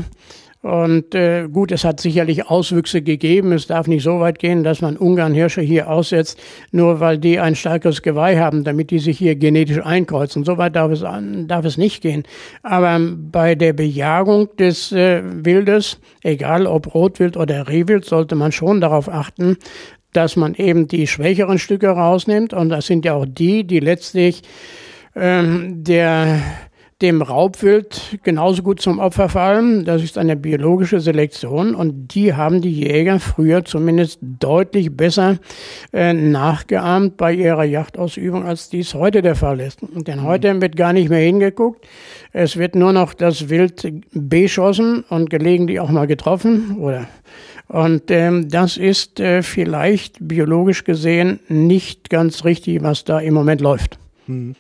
Und 0.63 1.15
äh, 1.15 1.49
gut, 1.49 1.73
es 1.73 1.85
hat 1.85 2.01
sicherlich 2.01 2.51
Auswüchse 2.51 3.01
gegeben. 3.01 3.53
Es 3.53 3.67
darf 3.67 3.87
nicht 3.87 4.03
so 4.03 4.21
weit 4.21 4.39
gehen, 4.39 4.63
dass 4.63 4.83
man 4.83 4.99
Ungarn-Hirsche 4.99 5.63
hier 5.63 5.89
aussetzt, 5.89 6.39
nur 6.71 7.01
weil 7.01 7.17
die 7.17 7.41
ein 7.41 7.57
starkes 7.57 8.03
Geweih 8.03 8.39
haben, 8.39 8.63
damit 8.63 8.91
die 8.91 8.99
sich 8.99 9.17
hier 9.17 9.37
genetisch 9.37 9.83
einkreuzen. 9.83 10.45
So 10.45 10.59
weit 10.59 10.77
darf 10.77 10.93
es, 10.93 11.01
darf 11.01 11.65
es 11.65 11.79
nicht 11.79 12.03
gehen. 12.03 12.25
Aber 12.63 13.01
bei 13.01 13.55
der 13.55 13.73
Bejagung 13.73 14.55
des 14.57 14.93
äh, 14.93 15.23
Wildes, 15.25 15.99
egal 16.23 16.67
ob 16.67 16.95
Rotwild 16.95 17.39
oder 17.39 17.67
Rehwild, 17.69 18.05
sollte 18.05 18.35
man 18.35 18.53
schon 18.53 18.83
darauf 18.83 19.09
achten, 19.09 19.57
dass 20.13 20.37
man 20.37 20.55
eben 20.55 20.89
die 20.89 21.07
schwächeren 21.07 21.59
Stücke 21.59 21.89
rausnimmt. 21.89 22.53
Und 22.53 22.69
das 22.69 22.87
sind 22.87 23.07
ja 23.07 23.15
auch 23.15 23.27
die, 23.27 23.65
die 23.65 23.81
letztlich 23.81 24.43
ähm, 25.17 25.83
der 25.85 26.43
dem 27.03 27.23
Raubwild 27.23 28.19
genauso 28.23 28.63
gut 28.63 28.81
zum 28.81 28.99
Opfer 28.99 29.29
fallen. 29.29 29.85
Das 29.85 30.03
ist 30.03 30.19
eine 30.19 30.37
biologische 30.37 31.01
Selektion 31.01 31.75
und 31.75 32.15
die 32.15 32.35
haben 32.35 32.61
die 32.61 32.73
Jäger 32.73 33.21
früher 33.21 33.65
zumindest 33.65 34.19
deutlich 34.21 34.95
besser 34.95 35.39
äh, 35.93 36.13
nachgeahmt 36.13 37.17
bei 37.17 37.33
ihrer 37.33 37.65
Jagdausübung, 37.65 38.45
als 38.45 38.69
dies 38.69 38.95
heute 38.95 39.23
der 39.23 39.35
Fall 39.35 39.61
ist. 39.61 39.79
Denn 39.83 40.23
heute 40.23 40.61
wird 40.61 40.77
gar 40.77 40.93
nicht 40.93 41.09
mehr 41.09 41.21
hingeguckt. 41.21 41.87
Es 42.33 42.57
wird 42.57 42.75
nur 42.75 42.93
noch 42.93 43.15
das 43.15 43.49
Wild 43.49 43.93
beschossen 44.13 45.05
und 45.09 45.31
gelegentlich 45.31 45.81
auch 45.81 45.91
mal 45.91 46.07
getroffen 46.07 46.77
oder 46.79 47.09
und 47.69 48.11
ähm, 48.11 48.49
das 48.49 48.77
ist 48.77 49.21
äh, 49.21 49.43
vielleicht 49.45 50.17
biologisch 50.21 50.83
gesehen 50.83 51.39
nicht 51.49 52.11
ganz 52.11 52.45
richtig, 52.45 52.83
was 52.83 53.05
da 53.05 53.21
im 53.21 53.33
Moment 53.33 53.61
läuft. 53.61 53.97
Hm 54.27 54.57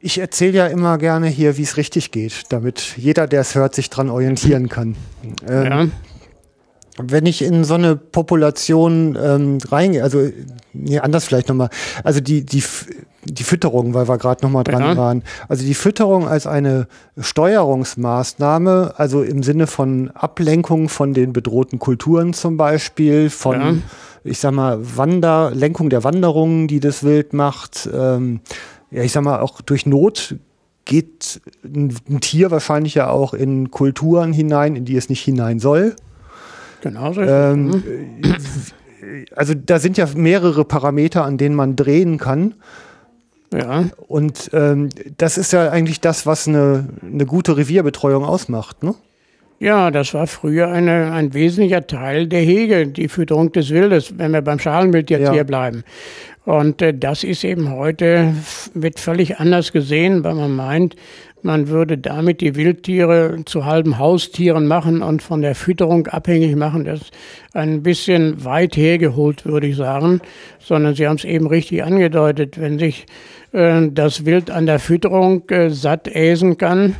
ich 0.00 0.18
erzähle 0.18 0.58
ja 0.58 0.66
immer 0.66 0.98
gerne 0.98 1.28
hier, 1.28 1.56
wie 1.56 1.62
es 1.62 1.76
richtig 1.76 2.10
geht, 2.10 2.44
damit 2.50 2.96
jeder, 2.96 3.26
der 3.26 3.40
es 3.40 3.54
hört, 3.54 3.74
sich 3.74 3.90
dran 3.90 4.10
orientieren 4.10 4.68
kann. 4.68 4.96
Ähm, 5.48 5.64
ja. 5.64 5.86
Wenn 6.98 7.26
ich 7.26 7.42
in 7.42 7.64
so 7.64 7.74
eine 7.74 7.94
Population 7.94 9.18
ähm, 9.20 9.58
reingehe, 9.70 10.02
also 10.02 10.30
nee, 10.72 10.98
anders 10.98 11.26
vielleicht 11.26 11.48
nochmal, 11.48 11.68
also 12.04 12.20
die, 12.20 12.46
die, 12.46 12.62
die 13.24 13.42
Fütterung, 13.42 13.92
weil 13.92 14.08
wir 14.08 14.16
gerade 14.16 14.42
nochmal 14.42 14.64
dran 14.64 14.82
ja. 14.82 14.96
waren. 14.96 15.22
Also 15.48 15.64
die 15.66 15.74
Fütterung 15.74 16.26
als 16.26 16.46
eine 16.46 16.88
Steuerungsmaßnahme, 17.18 18.94
also 18.96 19.22
im 19.22 19.42
Sinne 19.42 19.66
von 19.66 20.10
Ablenkung 20.12 20.88
von 20.88 21.12
den 21.12 21.34
bedrohten 21.34 21.78
Kulturen 21.78 22.32
zum 22.32 22.56
Beispiel, 22.56 23.28
von, 23.28 23.60
ja. 23.60 23.74
ich 24.24 24.38
sag 24.38 24.52
mal, 24.52 24.78
Wander, 24.96 25.50
Lenkung 25.52 25.90
der 25.90 26.02
Wanderungen, 26.02 26.66
die 26.66 26.80
das 26.80 27.02
Wild 27.02 27.34
macht, 27.34 27.90
ähm, 27.92 28.40
ja, 28.90 29.02
ich 29.02 29.12
sag 29.12 29.22
mal, 29.22 29.40
auch 29.40 29.60
durch 29.60 29.86
Not 29.86 30.36
geht 30.84 31.40
ein, 31.64 32.20
Tier 32.20 32.50
wahrscheinlich 32.50 32.94
ja 32.94 33.08
auch 33.10 33.34
in 33.34 33.70
Kulturen 33.70 34.32
hinein, 34.32 34.76
in 34.76 34.84
die 34.84 34.96
es 34.96 35.08
nicht 35.08 35.22
hinein 35.22 35.58
soll. 35.58 35.96
Genau 36.80 37.12
so. 37.12 37.20
Ähm, 37.20 37.66
mhm. 37.66 38.36
also 39.34 39.54
da 39.54 39.78
sind 39.78 39.96
ja 39.96 40.06
mehrere 40.14 40.64
Parameter, 40.64 41.24
an 41.24 41.38
denen 41.38 41.54
man 41.54 41.76
drehen 41.76 42.18
kann. 42.18 42.54
Ja. 43.52 43.86
Und 44.06 44.50
ähm, 44.52 44.90
das 45.18 45.38
ist 45.38 45.52
ja 45.52 45.70
eigentlich 45.70 46.00
das, 46.00 46.26
was 46.26 46.48
eine, 46.48 46.88
eine 47.02 47.26
gute 47.26 47.56
Revierbetreuung 47.56 48.24
ausmacht, 48.24 48.82
ne? 48.82 48.94
Ja, 49.58 49.90
das 49.90 50.12
war 50.12 50.26
früher 50.26 50.68
eine, 50.68 51.12
ein 51.12 51.32
wesentlicher 51.32 51.86
Teil 51.86 52.26
der 52.26 52.40
Hege, 52.40 52.86
die 52.88 53.08
Fütterung 53.08 53.52
des 53.52 53.70
Wildes, 53.70 54.18
wenn 54.18 54.32
wir 54.32 54.42
beim 54.42 54.58
Schalenwild 54.58 55.08
jetzt 55.08 55.22
ja. 55.22 55.32
hier 55.32 55.44
bleiben. 55.44 55.82
Und 56.46 56.80
äh, 56.80 56.94
das 56.94 57.24
ist 57.24 57.42
eben 57.42 57.72
heute, 57.72 58.32
wird 58.72 59.00
völlig 59.00 59.38
anders 59.38 59.72
gesehen, 59.72 60.22
weil 60.22 60.34
man 60.34 60.54
meint, 60.54 60.94
man 61.42 61.68
würde 61.68 61.98
damit 61.98 62.40
die 62.40 62.54
Wildtiere 62.54 63.40
zu 63.44 63.66
halben 63.66 63.98
Haustieren 63.98 64.66
machen 64.66 65.02
und 65.02 65.22
von 65.22 65.42
der 65.42 65.56
Fütterung 65.56 66.06
abhängig 66.06 66.54
machen. 66.54 66.84
Das 66.84 67.02
ist 67.02 67.12
ein 67.52 67.82
bisschen 67.82 68.44
weit 68.44 68.76
hergeholt, 68.76 69.44
würde 69.44 69.66
ich 69.66 69.76
sagen. 69.76 70.20
Sondern 70.60 70.94
Sie 70.94 71.08
haben 71.08 71.16
es 71.16 71.24
eben 71.24 71.48
richtig 71.48 71.82
angedeutet. 71.82 72.60
Wenn 72.60 72.78
sich 72.78 73.06
äh, 73.50 73.88
das 73.90 74.24
Wild 74.24 74.48
an 74.48 74.66
der 74.66 74.78
Fütterung 74.78 75.48
äh, 75.50 75.70
satt 75.70 76.06
äsen 76.06 76.58
kann, 76.58 76.94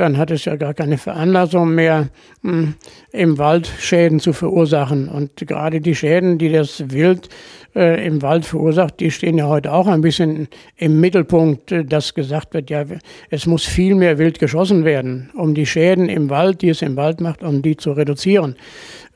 dann 0.00 0.16
hat 0.16 0.30
es 0.30 0.46
ja 0.46 0.56
gar 0.56 0.74
keine 0.74 0.98
Veranlassung 0.98 1.74
mehr, 1.74 2.08
hm, 2.42 2.74
im 3.12 3.38
Wald 3.38 3.70
Schäden 3.78 4.18
zu 4.18 4.32
verursachen. 4.32 5.08
Und 5.08 5.36
gerade 5.46 5.80
die 5.80 5.94
Schäden, 5.94 6.38
die 6.38 6.50
das 6.50 6.90
Wild 6.90 7.28
äh, 7.76 8.06
im 8.06 8.22
Wald 8.22 8.46
verursacht, 8.46 8.98
die 9.00 9.10
stehen 9.10 9.36
ja 9.36 9.46
heute 9.46 9.72
auch 9.72 9.86
ein 9.86 10.00
bisschen 10.00 10.48
im 10.76 11.00
Mittelpunkt, 11.00 11.70
äh, 11.70 11.84
dass 11.84 12.14
gesagt 12.14 12.54
wird, 12.54 12.70
ja, 12.70 12.84
es 13.28 13.46
muss 13.46 13.64
viel 13.64 13.94
mehr 13.94 14.18
Wild 14.18 14.38
geschossen 14.38 14.84
werden, 14.84 15.30
um 15.34 15.54
die 15.54 15.66
Schäden 15.66 16.08
im 16.08 16.30
Wald, 16.30 16.62
die 16.62 16.70
es 16.70 16.82
im 16.82 16.96
Wald 16.96 17.20
macht, 17.20 17.42
um 17.42 17.60
die 17.60 17.76
zu 17.76 17.92
reduzieren. 17.92 18.56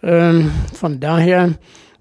Ähm, 0.03 0.51
von 0.75 1.01
daher, 1.01 1.55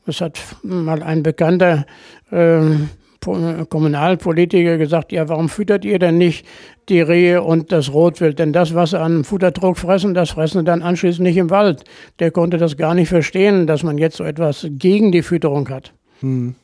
es 0.06 0.20
hat 0.20 0.40
mal 0.62 1.02
ein 1.02 1.24
bekannter 1.24 1.86
ähm, 2.32 2.90
Kommunalpolitiker 3.24 4.78
gesagt, 4.78 5.12
ja, 5.12 5.30
warum 5.30 5.50
füttert 5.50 5.86
ihr 5.86 6.00
denn 6.00 6.18
nicht 6.18 6.46
die 6.90 7.02
Rehe 7.02 7.42
und 7.42 7.72
das 7.72 7.94
Rotwild? 7.94 8.40
Denn 8.40 8.54
das, 8.54 8.76
was 8.76 8.92
sie 8.92 9.00
an 9.00 9.24
Futterdruck 9.24 9.78
fressen, 9.78 10.14
das 10.14 10.32
fressen 10.32 10.60
sie 10.60 10.66
dann 10.66 10.82
anschließend 10.82 11.24
nicht 11.24 11.38
im 11.38 11.50
Wald. 11.50 11.84
Der 12.20 12.32
konnte 12.32 12.58
das 12.58 12.78
gar 12.78 12.96
nicht 12.96 13.10
verstehen, 13.10 13.68
dass 13.68 13.84
man 13.84 13.98
jetzt 13.98 14.18
so 14.18 14.24
etwas 14.24 14.68
gegen 14.70 15.12
die 15.12 15.24
Fütterung 15.24 15.70
hat. 15.70 15.94
Hm. 16.22 16.56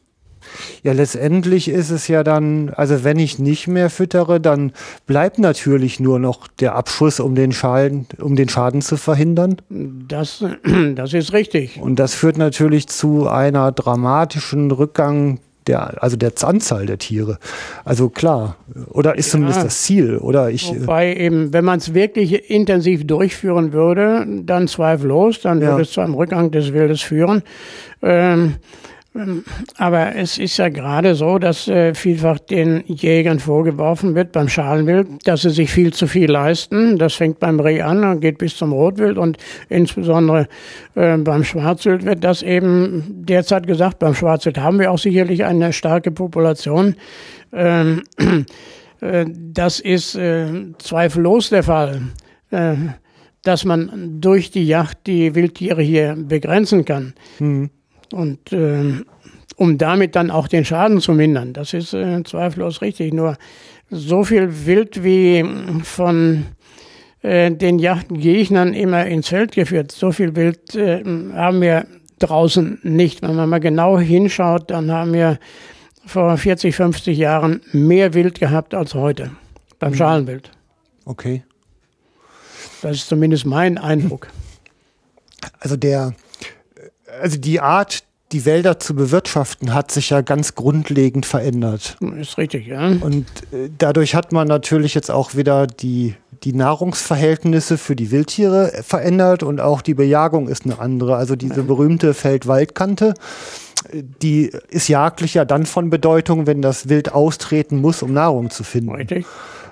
Ja, 0.83 0.93
letztendlich 0.93 1.67
ist 1.67 1.89
es 1.89 2.07
ja 2.07 2.23
dann, 2.23 2.69
also 2.69 3.03
wenn 3.03 3.19
ich 3.19 3.39
nicht 3.39 3.67
mehr 3.67 3.89
füttere, 3.89 4.39
dann 4.39 4.71
bleibt 5.05 5.39
natürlich 5.39 5.99
nur 5.99 6.19
noch 6.19 6.47
der 6.47 6.75
Abschuss, 6.75 7.19
um 7.19 7.35
den 7.35 7.51
Schaden, 7.51 8.07
um 8.19 8.35
den 8.35 8.49
Schaden 8.49 8.81
zu 8.81 8.97
verhindern. 8.97 9.57
Das, 9.69 10.43
das 10.95 11.13
ist 11.13 11.33
richtig. 11.33 11.79
Und 11.81 11.97
das 11.99 12.13
führt 12.13 12.37
natürlich 12.37 12.87
zu 12.87 13.27
einer 13.27 13.71
dramatischen 13.71 14.71
Rückgang 14.71 15.39
der, 15.69 16.03
also 16.03 16.17
der 16.17 16.31
Anzahl 16.43 16.85
der 16.85 16.97
Tiere. 16.97 17.37
Also 17.85 18.09
klar, 18.09 18.57
oder 18.89 19.15
ist 19.15 19.27
ja, 19.27 19.31
zumindest 19.33 19.63
das 19.63 19.81
Ziel, 19.83 20.17
oder 20.17 20.49
ich. 20.49 20.71
Äh, 20.71 20.81
Wobei 20.81 21.15
eben, 21.15 21.53
wenn 21.53 21.63
man 21.63 21.77
es 21.77 21.93
wirklich 21.93 22.49
intensiv 22.49 23.05
durchführen 23.07 23.71
würde, 23.71 24.25
dann 24.43 24.67
zweifellos, 24.67 25.41
dann 25.41 25.61
ja. 25.61 25.69
würde 25.69 25.83
es 25.83 25.91
zu 25.91 26.01
einem 26.01 26.15
Rückgang 26.15 26.51
des 26.51 26.73
Wildes 26.73 27.01
führen. 27.01 27.43
Ähm, 28.01 28.39
ähm, 28.39 28.55
aber 29.77 30.15
es 30.15 30.37
ist 30.37 30.57
ja 30.57 30.69
gerade 30.69 31.15
so, 31.15 31.39
dass 31.39 31.67
äh, 31.67 31.93
vielfach 31.93 32.39
den 32.39 32.83
Jägern 32.85 33.39
vorgeworfen 33.39 34.15
wird 34.15 34.31
beim 34.31 34.49
Schalenwild, 34.49 35.07
dass 35.25 35.41
sie 35.41 35.49
sich 35.49 35.71
viel 35.71 35.93
zu 35.93 36.07
viel 36.07 36.31
leisten. 36.31 36.97
Das 36.97 37.15
fängt 37.15 37.39
beim 37.39 37.59
Reh 37.59 37.81
an 37.81 38.03
und 38.03 38.19
geht 38.21 38.37
bis 38.37 38.55
zum 38.57 38.71
Rotwild 38.71 39.17
und 39.17 39.37
insbesondere 39.69 40.47
äh, 40.95 41.17
beim 41.17 41.43
Schwarzwild 41.43 42.05
wird 42.05 42.23
das 42.23 42.41
eben 42.41 43.23
derzeit 43.25 43.67
gesagt. 43.67 43.99
Beim 43.99 44.15
Schwarzwild 44.15 44.57
haben 44.57 44.79
wir 44.79 44.91
auch 44.91 44.99
sicherlich 44.99 45.43
eine 45.43 45.73
starke 45.73 46.11
Population. 46.11 46.95
Ähm, 47.51 48.03
äh, 49.01 49.25
das 49.27 49.79
ist 49.79 50.15
äh, 50.15 50.47
zweifellos 50.77 51.49
der 51.49 51.63
Fall. 51.63 52.01
Äh, 52.51 52.75
dass 53.43 53.63
man 53.63 54.19
durch 54.19 54.51
die 54.51 54.65
Yacht 54.65 55.07
die 55.07 55.33
Wildtiere 55.33 55.81
hier 55.81 56.15
begrenzen 56.17 56.83
kann. 56.83 57.13
Mhm. 57.39 57.69
Und 58.13 58.51
äh, 58.53 59.03
um 59.55 59.77
damit 59.77 60.15
dann 60.15 60.31
auch 60.31 60.47
den 60.47 60.65
Schaden 60.65 61.01
zu 61.01 61.13
mindern. 61.13 61.53
Das 61.53 61.73
ist 61.73 61.93
äh, 61.93 62.23
zweifellos 62.23 62.81
richtig. 62.81 63.13
Nur 63.13 63.37
so 63.89 64.23
viel 64.23 64.65
Wild 64.65 65.03
wie 65.03 65.45
von 65.83 66.45
äh, 67.21 67.51
den 67.51 67.79
Jagdgegnern 67.79 68.73
immer 68.73 69.05
ins 69.05 69.27
Feld 69.27 69.51
geführt, 69.51 69.91
so 69.91 70.11
viel 70.11 70.35
Wild 70.35 70.75
äh, 70.75 71.03
haben 71.33 71.61
wir 71.61 71.85
draußen 72.19 72.79
nicht. 72.83 73.21
Wenn 73.21 73.35
man 73.35 73.49
mal 73.49 73.59
genau 73.59 73.99
hinschaut, 73.99 74.71
dann 74.71 74.91
haben 74.91 75.13
wir 75.13 75.39
vor 76.05 76.37
40, 76.37 76.75
50 76.75 77.17
Jahren 77.17 77.61
mehr 77.71 78.13
Wild 78.13 78.39
gehabt 78.39 78.73
als 78.73 78.93
heute 78.93 79.31
beim 79.79 79.91
mhm. 79.91 79.95
Schalenwild. 79.95 80.51
Okay. 81.05 81.43
Das 82.81 82.95
ist 82.95 83.09
zumindest 83.09 83.45
mein 83.45 83.77
Eindruck. 83.77 84.27
Also 85.59 85.75
der, 85.75 86.13
also 87.21 87.37
die 87.37 87.59
Art, 87.59 88.03
die 88.31 88.45
Wälder 88.45 88.79
zu 88.79 88.95
bewirtschaften, 88.95 89.73
hat 89.73 89.91
sich 89.91 90.11
ja 90.11 90.21
ganz 90.21 90.55
grundlegend 90.55 91.25
verändert. 91.25 91.97
Ist 92.19 92.37
richtig, 92.37 92.67
ja. 92.67 92.87
Und 92.87 93.25
äh, 93.51 93.69
dadurch 93.77 94.15
hat 94.15 94.31
man 94.31 94.47
natürlich 94.47 94.93
jetzt 94.93 95.09
auch 95.09 95.35
wieder 95.35 95.65
die, 95.65 96.15
die 96.43 96.53
Nahrungsverhältnisse 96.53 97.77
für 97.77 97.95
die 97.95 98.11
Wildtiere 98.11 98.71
verändert 98.83 99.43
und 99.43 99.59
auch 99.59 99.81
die 99.81 99.95
Bejagung 99.95 100.47
ist 100.47 100.65
eine 100.65 100.79
andere. 100.79 101.15
Also 101.15 101.35
diese 101.35 101.63
berühmte 101.63 102.13
Feld-Wald-Kante, 102.13 103.15
die 103.93 104.51
ist 104.69 104.87
jagdlich 104.87 105.33
ja 105.33 105.45
dann 105.45 105.65
von 105.65 105.89
Bedeutung, 105.89 106.47
wenn 106.47 106.61
das 106.61 106.89
Wild 106.89 107.13
austreten 107.13 107.77
muss, 107.81 108.03
um 108.03 108.13
Nahrung 108.13 108.49
zu 108.49 108.63
finden. 108.63 108.91
Richtig. 108.91 109.25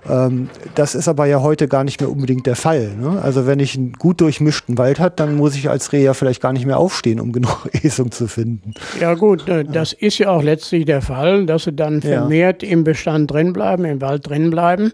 Ähm, 0.10 0.50
das 0.76 0.96
ist 0.96 1.08
aber 1.08 1.26
ja 1.26 1.42
heute 1.42 1.68
gar 1.68 1.84
nicht 1.84 2.00
mehr 2.00 2.10
unbedingt 2.10 2.46
der 2.46 2.56
Fall. 2.56 2.96
Ne? 3.00 3.22
Also 3.22 3.48
wenn 3.48 3.60
ich 3.60 3.76
einen 3.76 3.94
gut 3.94 4.22
durchmischten 4.22 4.78
Wald 4.78 5.00
habe, 5.00 5.16
dann 5.16 5.36
muss 5.36 5.56
ich 5.56 5.70
als 5.70 5.92
Reh 5.94 6.04
ja 6.04 6.14
vielleicht 6.14 6.42
gar 6.42 6.54
nicht 6.54 6.66
mehr 6.66 6.78
aufstehen, 6.78 7.20
um 7.20 7.32
genug 7.38 7.70
Esung 7.84 8.12
zu 8.12 8.28
finden. 8.28 8.74
Ja 9.00 9.14
gut, 9.14 9.48
äh, 9.48 9.64
das 9.64 9.94
ist 9.94 10.18
ja 10.18 10.30
auch 10.30 10.44
letztlich 10.44 10.86
der 10.86 11.02
Fall, 11.02 11.46
dass 11.46 11.66
sie 11.66 11.74
dann 11.74 12.02
vermehrt 12.02 12.64
ja. 12.64 12.70
im 12.70 12.84
Bestand 12.84 13.32
drinbleiben, 13.32 13.86
im 13.86 14.02
Wald 14.02 14.28
drinbleiben. 14.28 14.94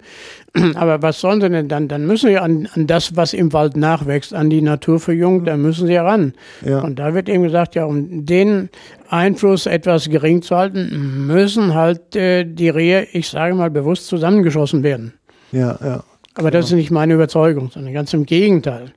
Aber 0.75 1.01
was 1.01 1.19
sollen 1.19 1.41
sie 1.41 1.49
denn 1.49 1.67
dann? 1.67 1.87
Dann 1.87 2.05
müssen 2.05 2.29
sie 2.29 2.37
an, 2.37 2.67
an 2.75 2.87
das, 2.87 3.15
was 3.15 3.33
im 3.33 3.53
Wald 3.53 3.75
nachwächst, 3.75 4.33
an 4.33 4.49
die 4.49 4.61
Naturverjüngung, 4.61 5.45
da 5.45 5.57
müssen 5.57 5.87
sie 5.87 5.95
ran. 5.95 6.33
Ja. 6.63 6.79
Und 6.79 6.99
da 6.99 7.13
wird 7.13 7.27
eben 7.27 7.43
gesagt, 7.43 7.75
ja, 7.75 7.85
um 7.85 8.25
den 8.25 8.69
Einfluss 9.13 9.65
etwas 9.65 10.09
gering 10.09 10.41
zu 10.41 10.55
halten, 10.55 11.27
müssen 11.27 11.73
halt 11.73 12.15
äh, 12.15 12.45
die 12.45 12.69
Rehe, 12.69 13.07
ich 13.11 13.29
sage 13.29 13.55
mal 13.55 13.69
bewusst, 13.69 14.07
zusammengeschossen 14.07 14.83
werden. 14.83 15.13
Ja, 15.51 15.77
ja. 15.83 16.03
Aber 16.35 16.49
das 16.49 16.65
ist 16.65 16.71
nicht 16.71 16.91
meine 16.91 17.13
Überzeugung, 17.13 17.69
sondern 17.69 17.93
ganz 17.93 18.13
im 18.13 18.25
Gegenteil. 18.25 18.91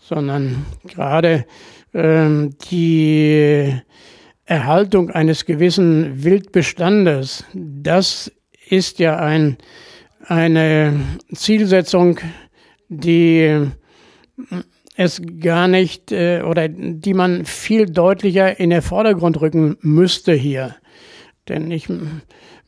Sondern 0.00 0.66
gerade 0.86 1.46
ähm, 1.92 2.54
die 2.70 3.74
Erhaltung 4.44 5.10
eines 5.10 5.44
gewissen 5.46 6.22
Wildbestandes, 6.22 7.44
das 7.52 8.30
ist 8.68 9.00
ja 9.00 9.16
ein 9.18 9.56
eine 10.26 11.00
Zielsetzung, 11.34 12.18
die 12.88 13.66
es 15.00 15.22
gar 15.40 15.66
nicht 15.66 16.12
äh, 16.12 16.42
oder 16.42 16.68
die 16.68 17.14
man 17.14 17.46
viel 17.46 17.86
deutlicher 17.86 18.60
in 18.60 18.68
den 18.68 18.82
Vordergrund 18.82 19.40
rücken 19.40 19.78
müsste 19.80 20.34
hier. 20.34 20.76
Denn 21.48 21.70
ich 21.70 21.88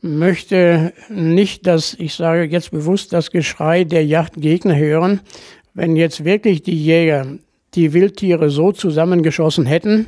möchte 0.01 0.93
nicht, 1.09 1.67
dass 1.67 1.93
ich 1.93 2.15
sage 2.15 2.45
jetzt 2.45 2.71
bewusst 2.71 3.13
das 3.13 3.29
Geschrei 3.29 3.83
der 3.83 4.03
Yachtgegner 4.03 4.75
hören, 4.75 5.21
wenn 5.75 5.95
jetzt 5.95 6.25
wirklich 6.25 6.63
die 6.63 6.75
Jäger 6.75 7.37
die 7.75 7.93
Wildtiere 7.93 8.49
so 8.49 8.71
zusammengeschossen 8.71 9.67
hätten, 9.67 10.07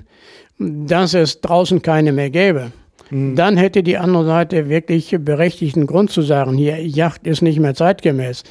dass 0.57 1.13
es 1.13 1.41
draußen 1.41 1.83
keine 1.83 2.11
mehr 2.11 2.31
gäbe. 2.31 2.71
Mhm. 3.11 3.35
Dann 3.35 3.55
hätte 3.55 3.83
die 3.83 3.97
andere 3.97 4.25
Seite 4.25 4.67
wirklich 4.67 5.15
berechtigten 5.19 5.85
Grund 5.85 6.09
zu 6.09 6.23
sagen, 6.23 6.57
hier, 6.57 6.83
Yacht 6.83 7.27
ist 7.27 7.43
nicht 7.43 7.59
mehr 7.59 7.75
zeitgemäß. 7.75 8.43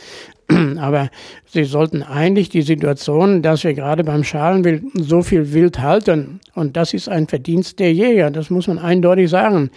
Aber 0.78 1.10
sie 1.46 1.64
sollten 1.64 2.02
eigentlich 2.02 2.48
die 2.48 2.62
Situation, 2.62 3.42
dass 3.42 3.64
wir 3.64 3.74
gerade 3.74 4.04
beim 4.04 4.24
Schalenwild 4.24 4.82
so 4.94 5.22
viel 5.22 5.52
Wild 5.52 5.80
halten, 5.80 6.40
und 6.54 6.76
das 6.76 6.94
ist 6.94 7.08
ein 7.08 7.26
Verdienst 7.26 7.78
der 7.78 7.92
Jäger, 7.92 8.30
das 8.30 8.50
muss 8.50 8.66
man 8.66 8.78
eindeutig 8.78 9.30
sagen, 9.30 9.70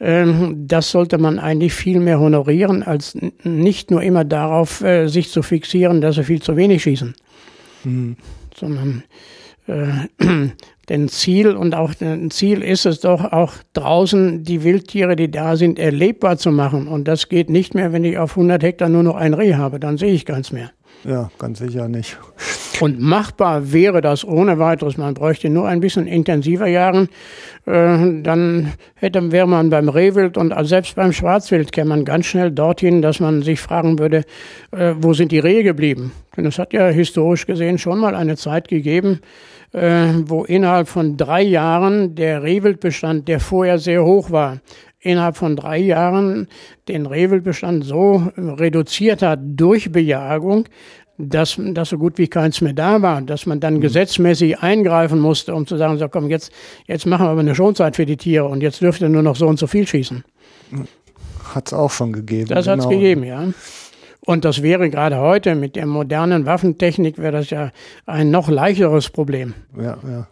ähm, 0.00 0.64
das 0.66 0.90
sollte 0.90 1.18
man 1.18 1.38
eigentlich 1.38 1.74
viel 1.74 2.00
mehr 2.00 2.20
honorieren, 2.20 2.82
als 2.82 3.16
nicht 3.42 3.90
nur 3.90 4.02
immer 4.02 4.24
darauf 4.24 4.82
äh, 4.82 5.08
sich 5.08 5.30
zu 5.30 5.42
fixieren, 5.42 6.00
dass 6.00 6.16
sie 6.16 6.24
viel 6.24 6.42
zu 6.42 6.56
wenig 6.56 6.82
schießen, 6.82 7.14
mhm. 7.84 8.16
sondern 8.54 9.04
äh, 9.66 10.08
denn 10.88 11.08
Ziel 11.08 11.56
und 11.56 11.74
auch 11.74 11.92
ein 12.00 12.30
Ziel 12.30 12.62
ist 12.62 12.86
es 12.86 13.00
doch 13.00 13.32
auch 13.32 13.54
draußen 13.72 14.44
die 14.44 14.62
Wildtiere, 14.64 15.16
die 15.16 15.30
da 15.30 15.56
sind, 15.56 15.78
erlebbar 15.78 16.36
zu 16.36 16.50
machen. 16.50 16.86
Und 16.88 17.08
das 17.08 17.28
geht 17.28 17.50
nicht 17.50 17.74
mehr, 17.74 17.92
wenn 17.92 18.04
ich 18.04 18.18
auf 18.18 18.32
100 18.32 18.62
Hektar 18.62 18.88
nur 18.88 19.02
noch 19.02 19.16
ein 19.16 19.34
Reh 19.34 19.54
habe. 19.54 19.80
Dann 19.80 19.98
sehe 19.98 20.12
ich 20.12 20.24
keins 20.24 20.52
mehr. 20.52 20.70
Ja, 21.04 21.30
ganz 21.38 21.58
sicher 21.58 21.88
nicht. 21.88 22.18
Und 22.80 23.00
machbar 23.00 23.72
wäre 23.72 24.00
das 24.00 24.24
ohne 24.24 24.58
weiteres. 24.58 24.96
Man 24.96 25.14
bräuchte 25.14 25.48
nur 25.48 25.68
ein 25.68 25.80
bisschen 25.80 26.06
intensiver 26.06 26.66
jagen. 26.66 27.08
Äh, 27.66 28.22
dann 28.22 28.72
hätte, 28.94 29.30
wäre 29.30 29.46
man 29.46 29.70
beim 29.70 29.88
Rehwild 29.88 30.36
und 30.36 30.52
selbst 30.66 30.96
beim 30.96 31.12
Schwarzwild 31.12 31.72
käme 31.72 31.90
man 31.90 32.04
ganz 32.04 32.26
schnell 32.26 32.50
dorthin, 32.50 33.00
dass 33.00 33.20
man 33.20 33.42
sich 33.42 33.60
fragen 33.60 33.98
würde, 33.98 34.24
äh, 34.72 34.94
wo 34.98 35.14
sind 35.14 35.30
die 35.30 35.38
Rehe 35.38 35.62
geblieben? 35.62 36.12
Denn 36.36 36.46
es 36.46 36.58
hat 36.58 36.72
ja 36.72 36.88
historisch 36.88 37.46
gesehen 37.46 37.78
schon 37.78 37.98
mal 37.98 38.14
eine 38.14 38.36
Zeit 38.36 38.68
gegeben, 38.68 39.20
äh, 39.72 40.08
wo 40.26 40.44
innerhalb 40.44 40.88
von 40.88 41.16
drei 41.16 41.42
Jahren 41.42 42.14
der 42.16 42.42
Rehwildbestand, 42.42 43.28
der 43.28 43.40
vorher 43.40 43.78
sehr 43.78 44.04
hoch 44.04 44.30
war, 44.30 44.58
innerhalb 45.04 45.36
von 45.36 45.54
drei 45.54 45.78
Jahren 45.78 46.48
den 46.88 47.06
Rehwildbestand 47.06 47.84
so 47.84 48.22
reduziert 48.36 49.22
hat 49.22 49.40
durch 49.42 49.92
Bejagung, 49.92 50.64
dass, 51.18 51.58
dass 51.58 51.90
so 51.90 51.98
gut 51.98 52.18
wie 52.18 52.28
keins 52.28 52.60
mehr 52.60 52.72
da 52.72 53.00
war, 53.02 53.22
dass 53.22 53.46
man 53.46 53.60
dann 53.60 53.74
mhm. 53.74 53.80
gesetzmäßig 53.80 54.58
eingreifen 54.58 55.20
musste, 55.20 55.54
um 55.54 55.66
zu 55.66 55.76
sagen, 55.76 55.98
so 55.98 56.08
komm, 56.08 56.28
jetzt, 56.28 56.52
jetzt 56.86 57.06
machen 57.06 57.26
wir 57.26 57.30
aber 57.30 57.40
eine 57.40 57.54
Schonzeit 57.54 57.96
für 57.96 58.06
die 58.06 58.16
Tiere 58.16 58.46
und 58.46 58.62
jetzt 58.62 58.80
dürft 58.80 59.00
ihr 59.00 59.08
nur 59.08 59.22
noch 59.22 59.36
so 59.36 59.46
und 59.46 59.58
so 59.58 59.66
viel 59.66 59.86
schießen. 59.86 60.24
Hat 61.54 61.68
es 61.68 61.72
auch 61.72 61.90
schon 61.90 62.12
gegeben. 62.12 62.48
Das 62.48 62.64
genau. 62.64 62.72
hat 62.72 62.80
es 62.80 62.88
gegeben, 62.88 63.24
ja. 63.24 63.48
Und 64.26 64.44
das 64.44 64.62
wäre 64.62 64.88
gerade 64.88 65.18
heute 65.18 65.54
mit 65.54 65.76
der 65.76 65.86
modernen 65.86 66.46
Waffentechnik, 66.46 67.18
wäre 67.18 67.32
das 67.32 67.50
ja 67.50 67.70
ein 68.06 68.30
noch 68.30 68.48
leichteres 68.48 69.10
Problem. 69.10 69.54
Ja, 69.76 69.98
ja. 70.02 70.26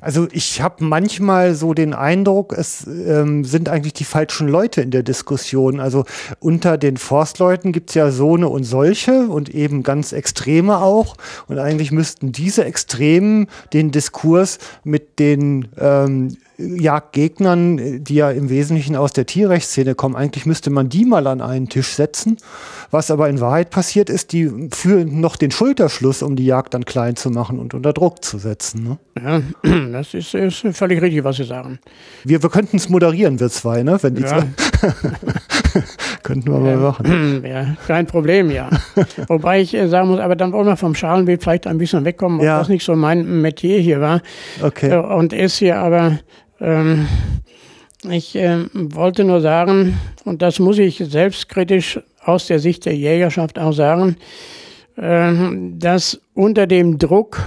Also 0.00 0.28
ich 0.32 0.60
habe 0.60 0.84
manchmal 0.84 1.54
so 1.54 1.74
den 1.74 1.94
Eindruck, 1.94 2.52
es 2.52 2.86
ähm, 2.86 3.44
sind 3.44 3.68
eigentlich 3.68 3.94
die 3.94 4.04
falschen 4.04 4.48
Leute 4.48 4.80
in 4.80 4.90
der 4.90 5.02
Diskussion. 5.02 5.80
Also 5.80 6.04
unter 6.40 6.78
den 6.78 6.96
Forstleuten 6.96 7.72
gibt 7.72 7.90
es 7.90 7.94
ja 7.94 8.10
so 8.10 8.36
eine 8.36 8.48
und 8.48 8.64
solche 8.64 9.28
und 9.28 9.48
eben 9.48 9.82
ganz 9.82 10.12
Extreme 10.12 10.78
auch. 10.78 11.16
Und 11.46 11.58
eigentlich 11.58 11.92
müssten 11.92 12.32
diese 12.32 12.64
Extremen 12.64 13.48
den 13.72 13.90
Diskurs 13.90 14.58
mit 14.84 15.18
den 15.18 15.68
ähm, 15.78 16.36
Jagdgegnern, 16.58 18.02
die 18.02 18.16
ja 18.16 18.30
im 18.30 18.50
Wesentlichen 18.50 18.96
aus 18.96 19.12
der 19.12 19.26
Tierrechtsszene 19.26 19.94
kommen, 19.94 20.16
eigentlich 20.16 20.44
müsste 20.44 20.70
man 20.70 20.88
die 20.88 21.04
mal 21.04 21.26
an 21.28 21.40
einen 21.40 21.68
Tisch 21.68 21.94
setzen. 21.94 22.36
Was 22.90 23.10
aber 23.10 23.28
in 23.28 23.40
Wahrheit 23.40 23.70
passiert 23.70 24.10
ist, 24.10 24.32
die 24.32 24.68
führen 24.72 25.20
noch 25.20 25.36
den 25.36 25.50
Schulterschluss, 25.50 26.22
um 26.22 26.34
die 26.36 26.46
Jagd 26.46 26.74
dann 26.74 26.84
klein 26.84 27.16
zu 27.16 27.30
machen 27.30 27.58
und 27.58 27.74
unter 27.74 27.92
Druck 27.92 28.24
zu 28.24 28.38
setzen. 28.38 28.82
Ne? 28.82 28.98
Ja, 29.22 29.42
das 29.92 30.14
ist, 30.14 30.34
ist, 30.34 30.66
völlig 30.72 31.00
richtig, 31.00 31.22
was 31.22 31.36
Sie 31.36 31.44
sagen. 31.44 31.78
Wir, 32.24 32.42
wir 32.42 32.50
könnten 32.50 32.78
es 32.78 32.88
moderieren, 32.88 33.38
wir 33.38 33.50
zwei, 33.50 33.82
ne? 33.82 33.98
Wenn 34.02 34.16
die 34.16 34.22
ja. 34.22 34.28
zwei 34.28 34.46
könnten 36.22 36.50
wir 36.50 36.58
mal 36.58 36.76
machen. 36.76 37.44
Ja, 37.48 37.76
kein 37.86 38.06
Problem, 38.06 38.50
ja. 38.50 38.68
Wobei 39.28 39.60
ich 39.60 39.74
äh, 39.74 39.88
sagen 39.88 40.08
muss, 40.08 40.18
aber 40.18 40.34
dann 40.34 40.52
wollen 40.52 40.66
wir 40.66 40.76
vom 40.76 40.94
Schalenwild 40.94 41.42
vielleicht 41.42 41.66
ein 41.66 41.78
bisschen 41.78 42.04
wegkommen, 42.04 42.40
ja. 42.40 42.56
ob 42.56 42.62
das 42.62 42.68
nicht 42.68 42.84
so 42.84 42.96
mein 42.96 43.40
Metier 43.42 43.78
hier 43.78 44.00
war. 44.00 44.22
Okay. 44.60 44.90
Äh, 44.90 44.98
und 44.98 45.32
ist 45.32 45.58
hier 45.58 45.78
aber 45.78 46.18
Ähm, 46.60 47.06
ich 48.08 48.36
äh, 48.36 48.66
wollte 48.72 49.24
nur 49.24 49.40
sagen, 49.40 49.98
und 50.24 50.42
das 50.42 50.58
muss 50.58 50.78
ich 50.78 50.98
selbstkritisch 50.98 52.00
aus 52.24 52.46
der 52.46 52.58
Sicht 52.58 52.86
der 52.86 52.96
Jägerschaft 52.96 53.58
auch 53.58 53.72
sagen, 53.72 54.16
äh, 54.96 55.32
dass 55.78 56.20
unter 56.34 56.66
dem 56.66 56.98
Druck 56.98 57.42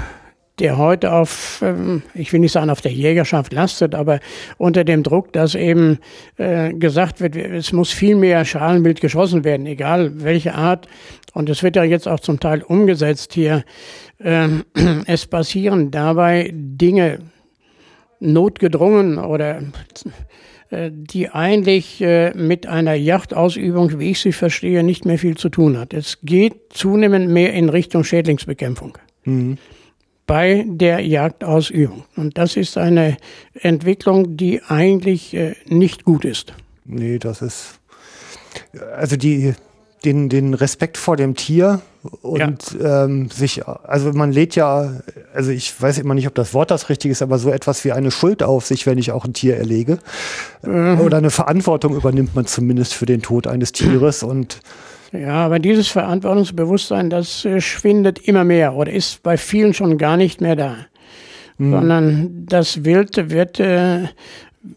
der 0.62 0.78
heute 0.78 1.12
auf, 1.12 1.64
ähm, 1.66 2.04
ich 2.14 2.32
will 2.32 2.40
nicht 2.40 2.52
sagen 2.52 2.70
auf 2.70 2.82
der 2.82 2.92
Jägerschaft 2.92 3.52
lastet, 3.52 3.96
aber 3.96 4.20
unter 4.58 4.84
dem 4.84 5.02
Druck, 5.02 5.34
dass 5.34 5.56
eben 5.56 5.98
äh, 6.38 6.72
gesagt 6.74 7.20
wird, 7.20 7.36
es 7.36 7.74
muss 7.74 7.92
viel 7.92 8.16
mehr 8.16 8.46
Schalenwild 8.46 9.02
geschossen 9.02 9.44
werden, 9.44 9.66
egal 9.66 10.24
welche 10.24 10.54
Art. 10.54 10.88
Und 11.34 11.50
es 11.50 11.64
wird 11.64 11.76
ja 11.76 11.84
jetzt 11.84 12.08
auch 12.08 12.20
zum 12.20 12.40
Teil 12.40 12.62
umgesetzt 12.62 13.34
hier. 13.34 13.64
Ähm, 14.24 14.64
es 15.08 15.26
passieren 15.26 15.90
dabei 15.90 16.52
Dinge 16.54 17.20
notgedrungen 18.22 19.18
oder 19.18 19.62
äh, 20.70 20.90
die 20.94 21.30
eigentlich 21.30 22.02
äh, 22.02 22.34
mit 22.34 22.68
einer 22.68 22.94
Jagdausübung, 22.94 24.00
wie 24.00 24.12
ich 24.12 24.22
sie 24.22 24.32
verstehe, 24.32 24.84
nicht 24.84 25.06
mehr 25.06 25.18
viel 25.18 25.36
zu 25.36 25.50
tun 25.50 25.78
hat. 25.78 25.94
Es 25.94 26.20
geht 26.24 26.72
zunehmend 26.72 27.30
mehr 27.30 27.54
in 27.54 27.68
Richtung 27.68 28.04
Schädlingsbekämpfung. 28.04 28.98
Mhm 29.26 29.58
bei 30.32 30.64
der 30.66 31.02
Jagdausübung. 31.02 32.06
Und 32.16 32.38
das 32.38 32.56
ist 32.56 32.78
eine 32.78 33.18
Entwicklung, 33.54 34.38
die 34.38 34.62
eigentlich 34.64 35.34
äh, 35.34 35.56
nicht 35.68 36.06
gut 36.06 36.24
ist. 36.24 36.54
Nee, 36.86 37.20
das 37.20 37.42
ist, 37.42 37.82
also 38.96 39.18
die, 39.18 39.54
den, 40.06 40.30
den 40.30 40.54
Respekt 40.54 40.98
vor 40.98 41.18
dem 41.18 41.36
Tier 41.36 41.82
und 42.22 42.78
ja. 42.80 43.06
ähm, 43.06 43.30
sich, 43.30 43.66
also 43.68 44.12
man 44.14 44.32
lädt 44.32 44.56
ja, 44.56 45.02
also 45.34 45.52
ich 45.52 45.80
weiß 45.80 46.00
immer 46.00 46.16
nicht, 46.16 46.28
ob 46.28 46.34
das 46.34 46.54
Wort 46.54 46.72
das 46.72 46.90
richtig 46.90 47.12
ist, 47.12 47.22
aber 47.22 47.38
so 47.38 47.52
etwas 47.52 47.86
wie 47.86 47.92
eine 47.92 48.10
Schuld 48.10 48.42
auf 48.42 48.66
sich, 48.66 48.88
wenn 48.88 48.98
ich 48.98 49.12
auch 49.12 49.26
ein 49.26 49.34
Tier 49.34 49.58
erlege. 49.58 50.00
Mhm. 50.64 51.00
Oder 51.02 51.18
eine 51.18 51.30
Verantwortung 51.30 51.96
übernimmt 51.96 52.36
man 52.36 52.46
zumindest 52.48 52.96
für 52.96 53.06
den 53.06 53.22
Tod 53.22 53.46
eines 53.46 53.72
Tieres 53.72 54.24
und 54.24 54.60
ja, 55.14 55.46
aber 55.46 55.60
dieses 55.60 55.90
Verantwortungsbewusstsein, 55.90 57.10
das 57.10 57.44
äh, 57.44 57.60
schwindet 57.60 58.20
immer 58.20 58.46
mehr 58.46 58.76
oder 58.76 58.94
ist 58.94 59.22
bei 59.24 59.36
vielen 59.36 59.74
schon 59.74 59.98
gar 59.98 60.16
nicht 60.16 60.40
mehr 60.40 60.56
da. 60.56 60.78
Mhm. 61.58 61.72
Sondern 61.72 62.46
das 62.48 62.86
Wild 62.86 63.30
wird, 63.30 63.60
äh, 63.60 64.08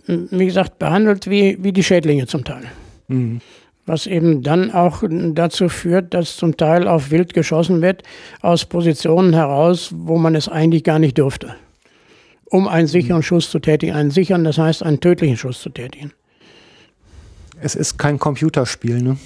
wie 0.07 0.47
gesagt, 0.47 0.79
behandelt 0.81 1.31
wie, 1.31 1.57
wie 1.63 1.73
die 1.73 1.85
Schädlinge 1.85 2.27
zum 2.27 2.45
Teil. 2.45 2.65
Mhm. 3.07 3.41
Was 3.87 4.07
eben 4.07 4.43
dann 4.43 4.71
auch 4.71 5.03
dazu 5.09 5.69
führt, 5.69 6.15
dass 6.15 6.37
zum 6.37 6.57
Teil 6.57 6.89
auf 6.89 7.11
Wild 7.11 7.35
geschossen 7.35 7.83
wird, 7.83 8.03
aus 8.41 8.65
Positionen 8.65 9.35
heraus, 9.35 9.93
wo 9.95 10.17
man 10.17 10.35
es 10.35 10.49
eigentlich 10.49 10.85
gar 10.85 10.99
nicht 10.99 11.19
dürfte. 11.19 11.55
Um 12.47 12.67
einen 12.67 12.87
sicheren 12.87 13.19
mhm. 13.19 13.23
Schuss 13.23 13.51
zu 13.51 13.59
tätigen. 13.59 13.95
Einen 13.95 14.11
sicheren, 14.11 14.45
das 14.45 14.59
heißt 14.59 14.83
einen 14.83 15.01
tödlichen 15.01 15.37
Schuss 15.37 15.61
zu 15.61 15.69
tätigen. 15.69 16.13
Es 17.61 17.75
ist 17.75 17.99
kein 17.99 18.19
Computerspiel, 18.19 19.03
ne? 19.03 19.17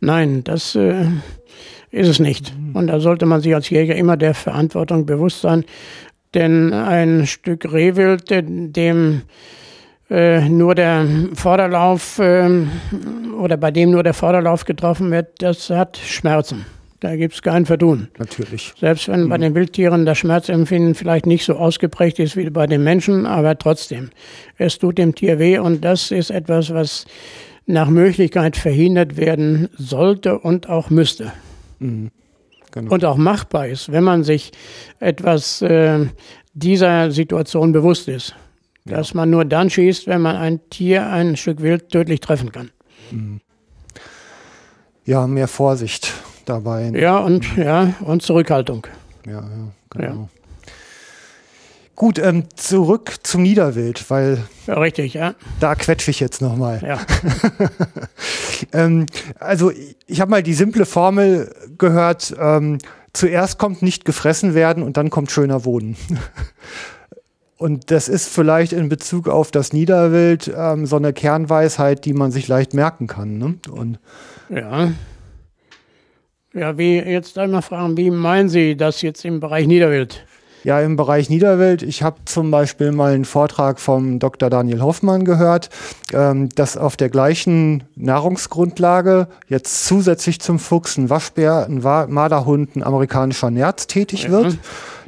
Nein, 0.00 0.42
das 0.44 0.74
äh, 0.74 1.06
ist 1.90 2.08
es 2.08 2.18
nicht. 2.18 2.54
Und 2.72 2.86
da 2.86 3.00
sollte 3.00 3.26
man 3.26 3.40
sich 3.40 3.54
als 3.54 3.68
Jäger 3.70 3.94
immer 3.94 4.16
der 4.16 4.34
Verantwortung 4.34 5.06
bewusst 5.06 5.42
sein. 5.42 5.64
Denn 6.34 6.72
ein 6.72 7.26
Stück 7.26 7.70
Rehwild, 7.72 8.30
dem 8.30 9.22
äh, 10.10 10.48
nur 10.48 10.74
der 10.74 11.06
Vorderlauf 11.34 12.18
äh, 12.18 12.48
oder 13.38 13.56
bei 13.56 13.70
dem 13.70 13.90
nur 13.92 14.02
der 14.02 14.14
Vorderlauf 14.14 14.64
getroffen 14.64 15.10
wird, 15.10 15.28
das 15.38 15.70
hat 15.70 15.96
Schmerzen. 15.96 16.66
Da 17.00 17.16
gibt 17.16 17.32
es 17.32 17.40
kein 17.40 17.64
Verdun. 17.64 18.08
Natürlich. 18.18 18.74
Selbst 18.78 19.08
wenn 19.08 19.24
mhm. 19.24 19.28
bei 19.30 19.38
den 19.38 19.54
Wildtieren 19.54 20.04
das 20.04 20.18
Schmerzempfinden 20.18 20.94
vielleicht 20.94 21.26
nicht 21.26 21.44
so 21.44 21.54
ausgeprägt 21.54 22.18
ist 22.18 22.36
wie 22.36 22.50
bei 22.50 22.66
den 22.66 22.84
Menschen, 22.84 23.24
aber 23.24 23.56
trotzdem, 23.56 24.10
es 24.58 24.78
tut 24.78 24.98
dem 24.98 25.14
Tier 25.14 25.38
weh 25.38 25.58
und 25.58 25.82
das 25.82 26.10
ist 26.10 26.30
etwas, 26.30 26.74
was 26.74 27.06
nach 27.64 27.88
Möglichkeit 27.88 28.56
verhindert 28.56 29.16
werden 29.16 29.68
sollte 29.78 30.38
und 30.38 30.68
auch 30.68 30.90
müsste. 30.90 31.32
Mhm. 31.78 32.10
Genau. 32.72 32.92
Und 32.92 33.04
auch 33.04 33.16
machbar 33.16 33.68
ist, 33.68 33.90
wenn 33.90 34.04
man 34.04 34.22
sich 34.22 34.52
etwas 35.00 35.62
äh, 35.62 36.06
dieser 36.52 37.10
Situation 37.10 37.72
bewusst 37.72 38.08
ist. 38.08 38.34
Ja. 38.84 38.96
Dass 38.96 39.14
man 39.14 39.30
nur 39.30 39.44
dann 39.44 39.68
schießt, 39.68 40.06
wenn 40.06 40.22
man 40.22 40.36
ein 40.36 40.60
Tier, 40.70 41.06
ein 41.06 41.36
Stück 41.36 41.60
Wild 41.60 41.90
tödlich 41.90 42.20
treffen 42.20 42.50
kann. 42.50 42.70
Mhm. 43.10 43.40
Ja, 45.04 45.26
mehr 45.26 45.48
Vorsicht 45.48 46.12
dabei. 46.44 46.90
Ja, 46.94 47.18
und, 47.18 47.56
ja, 47.56 47.94
und 48.00 48.22
Zurückhaltung. 48.22 48.86
Ja, 49.26 49.32
ja 49.32 49.72
genau. 49.90 50.06
Ja. 50.06 50.28
Gut, 52.00 52.18
ähm, 52.18 52.44
zurück 52.56 53.16
zum 53.24 53.42
Niederwild, 53.42 54.08
weil. 54.08 54.38
Ja, 54.66 54.78
richtig, 54.78 55.12
ja. 55.12 55.34
Da 55.60 55.74
quetsche 55.74 56.10
ich 56.10 56.18
jetzt 56.18 56.40
nochmal. 56.40 56.80
Ja. 56.82 56.98
ähm, 58.72 59.04
also, 59.38 59.70
ich 60.06 60.20
habe 60.22 60.30
mal 60.30 60.42
die 60.42 60.54
simple 60.54 60.86
Formel 60.86 61.54
gehört: 61.76 62.34
ähm, 62.40 62.78
zuerst 63.12 63.58
kommt 63.58 63.82
nicht 63.82 64.06
gefressen 64.06 64.54
werden 64.54 64.82
und 64.82 64.96
dann 64.96 65.10
kommt 65.10 65.30
schöner 65.30 65.66
Wohnen. 65.66 65.96
Und 67.60 67.90
das 67.90 68.08
ist 68.08 68.30
vielleicht 68.30 68.72
in 68.72 68.88
Bezug 68.88 69.28
auf 69.28 69.50
das 69.50 69.74
Niederwild 69.74 70.50
ähm, 70.56 70.86
so 70.86 70.96
eine 70.96 71.12
Kernweisheit, 71.12 72.06
die 72.06 72.14
man 72.14 72.30
sich 72.30 72.48
leicht 72.48 72.72
merken 72.72 73.06
kann. 73.06 73.36
Ne? 73.36 73.58
Und 73.70 73.98
ja. 74.48 74.92
Ja, 76.54 76.78
wie 76.78 76.96
jetzt 76.96 77.36
einmal 77.36 77.60
fragen, 77.60 77.98
wie 77.98 78.10
meinen 78.10 78.48
Sie 78.48 78.78
das 78.78 79.02
jetzt 79.02 79.26
im 79.26 79.40
Bereich 79.40 79.66
Niederwild? 79.66 80.24
Ja, 80.62 80.80
im 80.80 80.96
Bereich 80.96 81.30
Niederwelt. 81.30 81.82
Ich 81.82 82.02
habe 82.02 82.18
zum 82.26 82.50
Beispiel 82.50 82.92
mal 82.92 83.14
einen 83.14 83.24
Vortrag 83.24 83.80
vom 83.80 84.18
Dr. 84.18 84.50
Daniel 84.50 84.82
Hoffmann 84.82 85.24
gehört, 85.24 85.70
ähm, 86.12 86.50
dass 86.50 86.76
auf 86.76 86.96
der 86.96 87.08
gleichen 87.08 87.84
Nahrungsgrundlage 87.96 89.28
jetzt 89.48 89.86
zusätzlich 89.86 90.40
zum 90.40 90.58
Fuchs 90.58 90.98
ein 90.98 91.08
Waschbär, 91.08 91.66
ein 91.66 91.78
Marderhund, 91.80 92.76
ein 92.76 92.82
amerikanischer 92.82 93.50
Nerz 93.50 93.86
tätig 93.86 94.24
ja. 94.24 94.30
wird, 94.30 94.58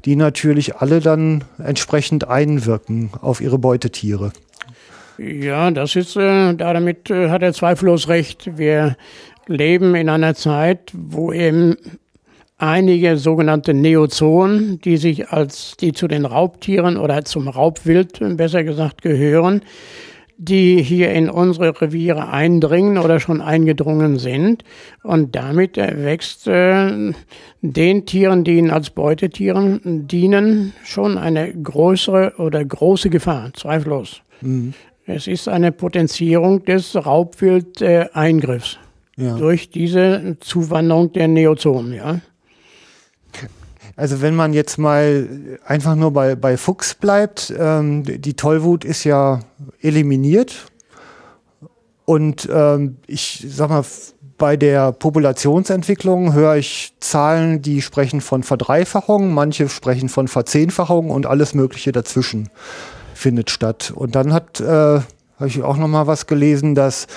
die 0.06 0.16
natürlich 0.16 0.76
alle 0.76 1.00
dann 1.00 1.44
entsprechend 1.62 2.28
einwirken 2.28 3.10
auf 3.20 3.40
ihre 3.40 3.58
Beutetiere. 3.58 4.32
Ja, 5.18 5.70
das 5.70 5.94
ist, 5.96 6.16
äh, 6.16 6.54
damit 6.54 7.10
äh, 7.10 7.28
hat 7.28 7.42
er 7.42 7.52
zweifellos 7.52 8.08
recht. 8.08 8.56
Wir 8.56 8.96
leben 9.46 9.94
in 9.94 10.08
einer 10.08 10.34
Zeit, 10.34 10.90
wo 10.94 11.32
eben 11.32 11.76
einige 12.62 13.16
sogenannte 13.16 13.74
Neozoen, 13.74 14.80
die 14.84 14.96
sich 14.96 15.30
als, 15.30 15.76
die 15.76 15.92
zu 15.92 16.06
den 16.06 16.24
Raubtieren 16.24 16.96
oder 16.96 17.24
zum 17.24 17.48
Raubwild, 17.48 18.20
besser 18.36 18.62
gesagt, 18.62 19.02
gehören, 19.02 19.62
die 20.38 20.80
hier 20.82 21.12
in 21.12 21.28
unsere 21.28 21.80
Reviere 21.80 22.28
eindringen 22.28 22.98
oder 22.98 23.20
schon 23.20 23.40
eingedrungen 23.40 24.18
sind. 24.18 24.64
Und 25.02 25.34
damit 25.34 25.76
wächst 25.76 26.46
äh, 26.46 27.12
den 27.60 28.06
Tieren, 28.06 28.44
die 28.44 28.58
ihnen 28.58 28.70
als 28.70 28.90
Beutetieren 28.90 30.06
dienen, 30.06 30.72
schon 30.84 31.18
eine 31.18 31.52
größere 31.52 32.34
oder 32.38 32.64
große 32.64 33.10
Gefahr, 33.10 33.52
zweifellos. 33.54 34.22
Mhm. 34.40 34.74
Es 35.04 35.26
ist 35.26 35.48
eine 35.48 35.72
Potenzierung 35.72 36.64
des 36.64 36.94
Raubwild-Eingriffs 36.94 38.78
ja. 39.16 39.36
durch 39.36 39.70
diese 39.70 40.36
Zuwanderung 40.38 41.12
der 41.12 41.26
Neozoen, 41.26 41.92
ja. 41.92 42.20
Also 43.96 44.22
wenn 44.22 44.34
man 44.34 44.52
jetzt 44.52 44.78
mal 44.78 45.58
einfach 45.64 45.94
nur 45.94 46.12
bei, 46.12 46.34
bei 46.34 46.56
Fuchs 46.56 46.94
bleibt, 46.94 47.52
ähm, 47.58 48.04
die 48.04 48.34
Tollwut 48.34 48.84
ist 48.84 49.04
ja 49.04 49.40
eliminiert. 49.80 50.66
Und 52.04 52.48
ähm, 52.52 52.96
ich 53.06 53.46
sag 53.48 53.70
mal, 53.70 53.84
bei 54.38 54.56
der 54.56 54.92
Populationsentwicklung 54.92 56.32
höre 56.32 56.56
ich 56.56 56.94
Zahlen, 56.98 57.62
die 57.62 57.80
sprechen 57.80 58.20
von 58.20 58.42
Verdreifachung, 58.42 59.32
manche 59.32 59.68
sprechen 59.68 60.08
von 60.08 60.26
Verzehnfachung 60.26 61.10
und 61.10 61.26
alles 61.26 61.54
Mögliche 61.54 61.92
dazwischen 61.92 62.48
findet 63.14 63.50
statt. 63.50 63.92
Und 63.94 64.16
dann 64.16 64.32
hat 64.32 64.58
äh, 64.60 65.00
habe 65.42 65.48
ich 65.48 65.60
auch 65.64 65.76
noch 65.76 65.88
mal 65.88 66.06
was 66.06 66.28
gelesen, 66.28 66.76
dass 66.76 67.08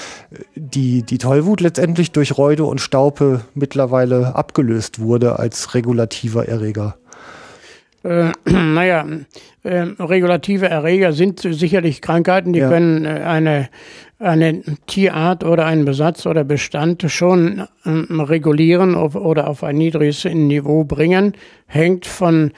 die, 0.55 1.03
die 1.03 1.19
Tollwut 1.19 1.61
letztendlich 1.61 2.11
durch 2.11 2.39
Reude 2.39 2.65
und 2.65 2.81
Staupe 2.81 3.41
mittlerweile 3.53 4.35
abgelöst 4.35 4.97
wurde 4.97 5.37
als 5.37 5.75
regulativer 5.75 6.47
Erreger. 6.47 6.97
Äh, 8.01 8.31
naja, 8.45 9.05
äh, 9.61 9.85
regulative 9.99 10.67
Erreger 10.67 11.13
sind 11.13 11.39
sicherlich 11.39 12.01
Krankheiten, 12.01 12.51
die 12.51 12.61
ja. 12.61 12.69
können 12.69 13.05
äh, 13.05 13.09
eine, 13.09 13.69
eine 14.17 14.63
Tierart 14.87 15.43
oder 15.43 15.67
einen 15.67 15.85
Besatz 15.85 16.25
oder 16.25 16.43
Bestand 16.43 17.05
schon 17.07 17.59
äh, 17.83 17.89
regulieren 17.91 18.95
auf, 18.95 19.13
oder 19.13 19.47
auf 19.47 19.63
ein 19.63 19.75
niedriges 19.75 20.25
Niveau 20.25 20.83
bringen. 20.83 21.33
Hängt 21.67 22.07
von 22.07 22.53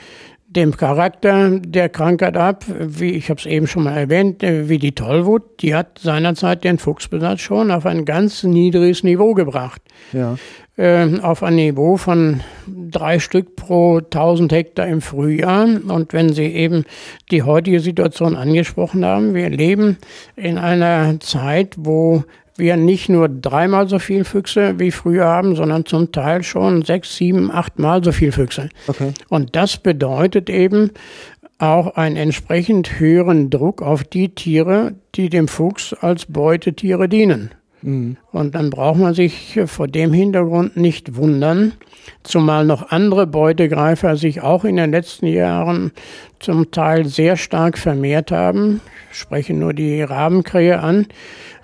dem 0.57 0.75
Charakter 0.75 1.59
der 1.59 1.87
Krankheit 1.87 2.35
ab, 2.35 2.65
wie 2.67 3.11
ich 3.11 3.29
habe 3.29 3.39
es 3.39 3.45
eben 3.45 3.67
schon 3.67 3.83
mal 3.83 3.95
erwähnt, 3.95 4.41
äh, 4.43 4.67
wie 4.67 4.79
die 4.79 4.93
Tollwut, 4.93 5.61
die 5.61 5.75
hat 5.75 5.99
seinerzeit 5.99 6.63
den 6.63 6.79
Fuchsbesatz 6.79 7.41
schon 7.41 7.69
auf 7.71 7.85
ein 7.85 8.05
ganz 8.05 8.43
niedriges 8.43 9.03
Niveau 9.03 9.35
gebracht. 9.35 9.81
Ja. 10.11 10.35
äh, 10.77 11.19
auf 11.21 11.43
ein 11.43 11.55
Niveau 11.55 11.97
von 11.97 12.41
drei 12.67 13.19
Stück 13.19 13.55
pro 13.55 13.97
1000 13.97 14.51
Hektar 14.51 14.87
im 14.87 15.01
Frühjahr. 15.01 15.65
Und 15.87 16.13
wenn 16.13 16.33
Sie 16.33 16.45
eben 16.45 16.85
die 17.31 17.43
heutige 17.43 17.79
Situation 17.79 18.35
angesprochen 18.35 19.05
haben, 19.05 19.35
wir 19.35 19.49
leben 19.49 19.97
in 20.35 20.57
einer 20.57 21.19
Zeit, 21.19 21.75
wo 21.77 22.23
wir 22.57 22.75
nicht 22.75 23.09
nur 23.09 23.29
dreimal 23.29 23.87
so 23.87 23.99
viel 23.99 24.23
Füchse 24.23 24.79
wie 24.79 24.91
früher 24.91 25.25
haben, 25.25 25.55
sondern 25.55 25.85
zum 25.85 26.11
Teil 26.11 26.43
schon 26.43 26.83
sechs, 26.83 27.15
sieben, 27.15 27.51
achtmal 27.51 28.03
so 28.03 28.11
viel 28.11 28.31
Füchse. 28.31 28.69
Okay. 28.87 29.13
Und 29.29 29.55
das 29.55 29.77
bedeutet 29.77 30.49
eben 30.49 30.91
auch 31.59 31.95
einen 31.95 32.17
entsprechend 32.17 32.99
höheren 32.99 33.49
Druck 33.49 33.81
auf 33.81 34.03
die 34.03 34.29
Tiere, 34.29 34.93
die 35.15 35.29
dem 35.29 35.47
Fuchs 35.47 35.93
als 35.93 36.25
Beutetiere 36.25 37.09
dienen. 37.09 37.51
Mhm. 37.81 38.17
Und 38.31 38.55
dann 38.55 38.69
braucht 38.69 38.99
man 38.99 39.13
sich 39.13 39.59
vor 39.65 39.87
dem 39.87 40.13
Hintergrund 40.13 40.77
nicht 40.77 41.15
wundern, 41.15 41.73
zumal 42.23 42.65
noch 42.65 42.89
andere 42.91 43.27
Beutegreifer 43.27 44.15
sich 44.17 44.41
auch 44.41 44.65
in 44.65 44.77
den 44.77 44.91
letzten 44.91 45.27
Jahren 45.27 45.91
zum 46.39 46.71
Teil 46.71 47.05
sehr 47.05 47.37
stark 47.37 47.77
vermehrt 47.77 48.31
haben. 48.31 48.81
Ich 49.11 49.19
spreche 49.19 49.53
nur 49.53 49.73
die 49.73 50.01
Rabenkrähe 50.01 50.79
an, 50.79 51.07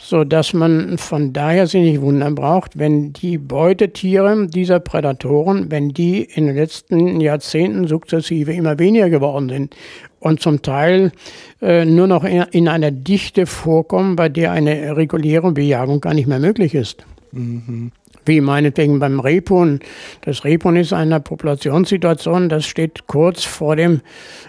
so 0.04 0.26
dass 0.26 0.54
man 0.54 0.98
von 0.98 1.32
daher 1.32 1.66
sich 1.66 1.82
nicht 1.82 2.02
wundern 2.02 2.36
braucht, 2.36 2.78
wenn 2.78 3.14
die 3.14 3.38
Beutetiere 3.38 4.48
dieser 4.48 4.82
Prädatoren, 4.82 5.72
wenn 5.72 5.90
die 5.90 6.24
in 6.24 6.48
den 6.48 6.56
letzten 6.58 7.22
Jahrzehnten 7.22 7.88
sukzessive 7.88 8.52
immer 8.54 8.78
weniger 8.80 9.10
geworden 9.10 9.48
sind 9.48 9.76
und 10.20 10.42
zum 10.42 10.62
Teil 10.62 11.14
äh, 11.62 11.86
nur 11.86 12.08
noch 12.08 12.26
in, 12.26 12.44
in, 12.52 12.68
einer 12.68 12.92
Dichte 12.92 13.46
vorkommen, 13.46 14.18
bei 14.18 14.28
der 14.28 14.52
eine 14.52 14.98
reguläre 14.98 15.54
Bejagung 15.54 16.02
gar 16.02 16.14
nicht 16.14 16.28
mehr 16.28 16.40
möglich 16.40 16.76
ist. 16.76 17.06
Mhm. 17.32 17.92
Wie 18.26 18.42
meinetwegen 18.42 19.00
beim 19.00 19.20
Rebhuhn. 19.20 19.80
Das 20.22 20.44
Rebhuhn 20.44 20.76
ist 20.76 20.94
eine 20.94 21.20
Populationssituation, 21.22 22.50
das 22.50 22.66
steht 22.66 23.08
kurz 23.08 23.44
vor 23.46 23.78
dem 23.78 24.02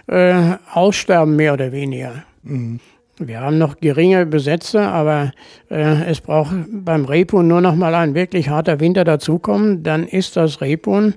äh, 0.07 0.55
Aussterben 0.73 1.37
mehr 1.37 1.53
oder 1.53 1.71
weniger. 1.71 2.23
Mhm. 2.43 2.81
Wir 3.17 3.39
haben 3.39 3.57
noch 3.57 3.77
geringe 3.79 4.25
Besätze, 4.25 4.81
aber 4.81 5.31
äh, 5.69 6.03
es 6.05 6.19
braucht 6.19 6.53
beim 6.69 7.05
Rebhuhn 7.05 7.47
nur 7.47 7.61
noch 7.61 7.75
mal 7.75 7.95
ein 7.95 8.13
wirklich 8.13 8.49
harter 8.49 8.81
Winter 8.81 9.05
dazukommen, 9.05 9.83
dann 9.83 10.05
ist 10.05 10.35
das 10.35 10.59
Rebhuhn 10.59 11.13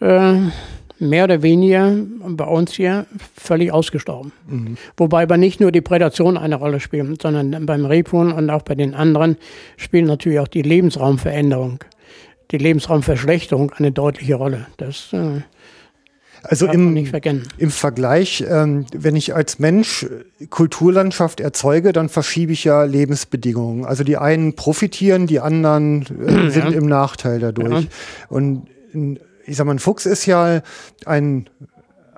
äh, 0.00 0.34
mehr 0.98 1.24
oder 1.24 1.42
weniger 1.42 1.94
bei 2.26 2.44
uns 2.44 2.72
hier 2.72 3.06
völlig 3.34 3.70
ausgestorben. 3.70 4.32
Mhm. 4.46 4.76
Wobei 4.96 5.24
aber 5.24 5.36
nicht 5.36 5.60
nur 5.60 5.72
die 5.72 5.82
Prädation 5.82 6.38
eine 6.38 6.56
Rolle 6.56 6.80
spielt, 6.80 7.20
sondern 7.20 7.66
beim 7.66 7.84
Rebhuhn 7.84 8.32
und 8.32 8.48
auch 8.48 8.62
bei 8.62 8.74
den 8.74 8.94
anderen 8.94 9.36
spielt 9.76 10.06
natürlich 10.06 10.38
auch 10.38 10.48
die 10.48 10.62
Lebensraumveränderung, 10.62 11.84
die 12.50 12.58
Lebensraumverschlechterung 12.58 13.72
eine 13.72 13.92
deutliche 13.92 14.36
Rolle. 14.36 14.68
Das 14.78 15.12
äh, 15.12 15.42
also 16.42 16.66
im, 16.66 16.96
im 17.58 17.70
Vergleich, 17.70 18.44
ähm, 18.48 18.86
wenn 18.94 19.16
ich 19.16 19.34
als 19.34 19.58
Mensch 19.58 20.06
Kulturlandschaft 20.50 21.40
erzeuge, 21.40 21.92
dann 21.92 22.08
verschiebe 22.08 22.52
ich 22.52 22.64
ja 22.64 22.82
Lebensbedingungen. 22.84 23.84
Also 23.84 24.04
die 24.04 24.16
einen 24.16 24.54
profitieren, 24.54 25.26
die 25.26 25.40
anderen 25.40 26.02
äh, 26.02 26.50
sind 26.50 26.70
ja. 26.70 26.78
im 26.78 26.86
Nachteil 26.86 27.38
dadurch. 27.38 27.82
Ja. 27.82 27.88
Und 28.28 28.66
ich 29.44 29.56
sag 29.56 29.66
mal, 29.66 29.72
ein 29.72 29.78
Fuchs 29.78 30.06
ist 30.06 30.26
ja 30.26 30.62
ein, 31.06 31.48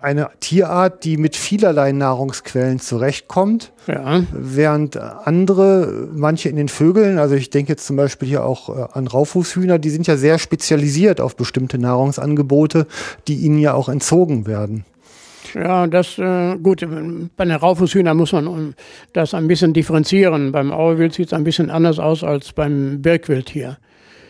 eine 0.05 0.29
Tierart, 0.41 1.05
die 1.05 1.17
mit 1.17 1.35
vielerlei 1.35 1.93
Nahrungsquellen 1.93 2.79
zurechtkommt. 2.79 3.73
Ja. 3.87 4.23
Während 4.33 4.97
andere, 4.97 6.09
manche 6.13 6.49
in 6.51 6.57
den 6.57 6.69
Vögeln, 6.69 7.19
also 7.19 7.35
ich 7.35 7.51
denke 7.51 7.73
jetzt 7.73 7.87
zum 7.87 7.97
Beispiel 7.97 8.29
hier 8.29 8.45
auch 8.45 8.69
äh, 8.69 8.87
an 8.93 9.07
Raufußhühner, 9.07 9.79
die 9.79 9.91
sind 9.91 10.07
ja 10.07 10.17
sehr 10.17 10.39
spezialisiert 10.39 11.21
auf 11.21 11.37
bestimmte 11.37 11.79
Nahrungsangebote, 11.79 12.87
die 13.27 13.37
ihnen 13.37 13.59
ja 13.59 13.75
auch 13.75 13.89
entzogen 13.89 14.47
werden. 14.47 14.85
Ja, 15.55 15.87
das 15.87 16.19
äh, 16.19 16.57
gut. 16.57 16.87
Bei 17.37 17.45
den 17.45 17.55
Raufußhühnern 17.55 18.17
muss 18.17 18.33
man 18.33 18.75
das 19.13 19.35
ein 19.35 19.49
bisschen 19.49 19.73
differenzieren. 19.73 20.53
Beim 20.53 20.73
Auerwild 20.73 21.15
sieht 21.15 21.29
es 21.29 21.33
ein 21.33 21.45
bisschen 21.45 21.71
anders 21.71 21.99
aus 21.99 22.25
als 22.25 22.53
beim 22.53 23.01
Birkwild 23.03 23.49
hier. 23.49 23.79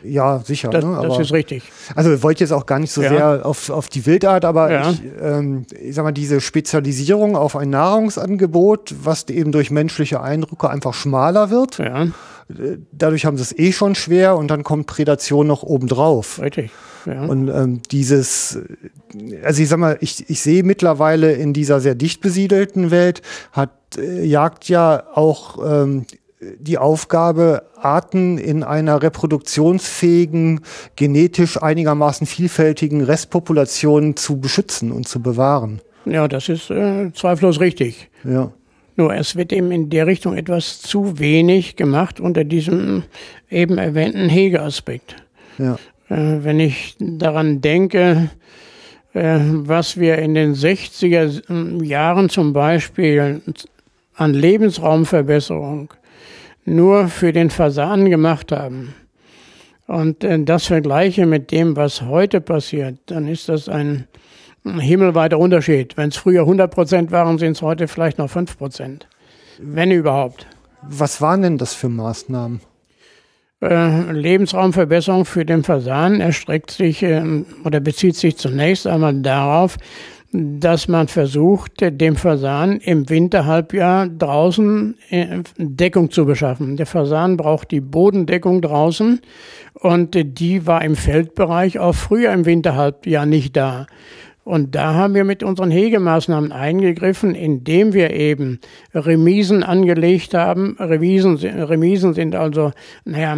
Ja, 0.04 0.40
sicher. 0.44 0.70
Das, 0.70 0.84
ne? 0.84 0.98
das 1.02 1.18
ist 1.18 1.32
richtig. 1.32 1.64
Also 1.94 2.12
ich 2.12 2.22
wollte 2.22 2.44
jetzt 2.44 2.52
auch 2.52 2.66
gar 2.66 2.78
nicht 2.78 2.92
so 2.92 3.02
ja. 3.02 3.08
sehr 3.08 3.46
auf, 3.46 3.70
auf 3.70 3.88
die 3.88 4.04
Wildart, 4.06 4.44
aber 4.44 4.70
ja. 4.70 4.90
ich, 4.90 5.02
ähm, 5.20 5.66
ich 5.80 5.94
sag 5.94 6.04
mal, 6.04 6.12
diese 6.12 6.40
Spezialisierung 6.40 7.36
auf 7.36 7.56
ein 7.56 7.70
Nahrungsangebot, 7.70 8.94
was 9.02 9.28
eben 9.28 9.52
durch 9.52 9.70
menschliche 9.70 10.20
Eindrücke 10.20 10.70
einfach 10.70 10.94
schmaler 10.94 11.50
wird. 11.50 11.78
Ja. 11.78 12.04
Äh, 12.04 12.78
dadurch 12.92 13.24
haben 13.24 13.36
sie 13.36 13.42
es 13.42 13.58
eh 13.58 13.72
schon 13.72 13.94
schwer 13.94 14.36
und 14.36 14.48
dann 14.48 14.62
kommt 14.62 14.86
Prädation 14.86 15.46
noch 15.46 15.62
obendrauf. 15.62 16.40
Richtig. 16.40 16.70
Ja. 17.06 17.24
Und 17.24 17.48
ähm, 17.48 17.82
dieses, 17.90 18.58
also 19.42 19.62
ich 19.62 19.68
sag 19.68 19.78
mal, 19.78 19.98
ich, 20.00 20.28
ich 20.28 20.40
sehe 20.40 20.62
mittlerweile 20.62 21.32
in 21.32 21.52
dieser 21.52 21.80
sehr 21.80 21.94
dicht 21.94 22.20
besiedelten 22.20 22.90
Welt, 22.90 23.22
hat 23.52 23.70
äh, 23.98 24.24
Jagd 24.24 24.68
ja 24.68 25.04
auch 25.14 25.58
ähm, 25.64 26.06
die 26.58 26.78
Aufgabe, 26.78 27.62
Arten 27.76 28.38
in 28.38 28.62
einer 28.62 29.02
reproduktionsfähigen, 29.02 30.60
genetisch 30.96 31.62
einigermaßen 31.62 32.26
vielfältigen 32.26 33.02
Restpopulation 33.02 34.16
zu 34.16 34.40
beschützen 34.40 34.92
und 34.92 35.08
zu 35.08 35.20
bewahren. 35.20 35.80
Ja, 36.04 36.28
das 36.28 36.48
ist 36.48 36.70
äh, 36.70 37.12
zweifellos 37.14 37.60
richtig. 37.60 38.10
Ja. 38.24 38.52
Nur 38.96 39.14
es 39.14 39.34
wird 39.36 39.52
eben 39.52 39.72
in 39.72 39.90
der 39.90 40.06
Richtung 40.06 40.36
etwas 40.36 40.80
zu 40.80 41.18
wenig 41.18 41.76
gemacht 41.76 42.20
unter 42.20 42.44
diesem 42.44 43.02
eben 43.50 43.78
erwähnten 43.78 44.28
Hegeaspekt. 44.28 45.16
Ja. 45.58 45.74
Äh, 46.08 46.44
wenn 46.44 46.60
ich 46.60 46.96
daran 46.98 47.60
denke, 47.60 48.30
äh, 49.14 49.38
was 49.40 49.98
wir 49.98 50.18
in 50.18 50.34
den 50.34 50.54
60er 50.54 51.82
Jahren 51.84 52.28
zum 52.28 52.52
Beispiel 52.52 53.40
an 54.14 54.34
Lebensraumverbesserung 54.34 55.92
nur 56.64 57.08
für 57.08 57.32
den 57.32 57.50
Fasan 57.50 58.10
gemacht 58.10 58.52
haben 58.52 58.94
und 59.86 60.24
äh, 60.24 60.42
das 60.42 60.66
vergleiche 60.66 61.26
mit 61.26 61.50
dem, 61.50 61.76
was 61.76 62.02
heute 62.02 62.40
passiert, 62.40 62.98
dann 63.06 63.28
ist 63.28 63.48
das 63.48 63.68
ein 63.68 64.06
himmelweiter 64.64 65.38
Unterschied. 65.38 65.96
Wenn 65.96 66.08
es 66.08 66.16
früher 66.16 66.40
100 66.42 66.72
Prozent 66.72 67.10
waren, 67.10 67.38
sind 67.38 67.52
es 67.52 67.62
heute 67.62 67.86
vielleicht 67.86 68.18
noch 68.18 68.30
5 68.30 68.56
Prozent. 68.56 69.06
Wenn 69.58 69.90
überhaupt. 69.90 70.46
Was 70.82 71.20
waren 71.20 71.42
denn 71.42 71.58
das 71.58 71.74
für 71.74 71.88
Maßnahmen? 71.88 72.60
Äh, 73.62 74.12
Lebensraumverbesserung 74.12 75.24
für 75.24 75.44
den 75.44 75.64
Fasan 75.64 76.20
erstreckt 76.20 76.70
sich 76.70 77.02
äh, 77.02 77.22
oder 77.64 77.80
bezieht 77.80 78.16
sich 78.16 78.36
zunächst 78.36 78.86
einmal 78.86 79.14
darauf, 79.14 79.76
dass 80.36 80.88
man 80.88 81.06
versucht, 81.06 81.74
dem 81.80 82.16
Fasan 82.16 82.78
im 82.78 83.08
Winterhalbjahr 83.08 84.08
draußen 84.08 84.96
äh, 85.10 85.42
Deckung 85.58 86.10
zu 86.10 86.26
beschaffen. 86.26 86.76
Der 86.76 86.86
Fasan 86.86 87.36
braucht 87.36 87.70
die 87.70 87.80
Bodendeckung 87.80 88.60
draußen 88.60 89.20
und 89.74 90.16
die 90.38 90.66
war 90.66 90.84
im 90.84 90.96
Feldbereich 90.96 91.78
auch 91.78 91.94
früher 91.94 92.32
im 92.32 92.46
Winterhalbjahr 92.46 93.26
nicht 93.26 93.56
da. 93.56 93.86
Und 94.44 94.74
da 94.74 94.92
haben 94.92 95.14
wir 95.14 95.24
mit 95.24 95.42
unseren 95.42 95.70
Hegemaßnahmen 95.70 96.52
eingegriffen, 96.52 97.34
indem 97.34 97.94
wir 97.94 98.10
eben 98.10 98.60
Remisen 98.94 99.62
angelegt 99.62 100.34
haben. 100.34 100.76
Remisen, 100.78 101.36
Remisen 101.36 102.12
sind 102.12 102.34
also 102.34 102.72
naja, 103.06 103.36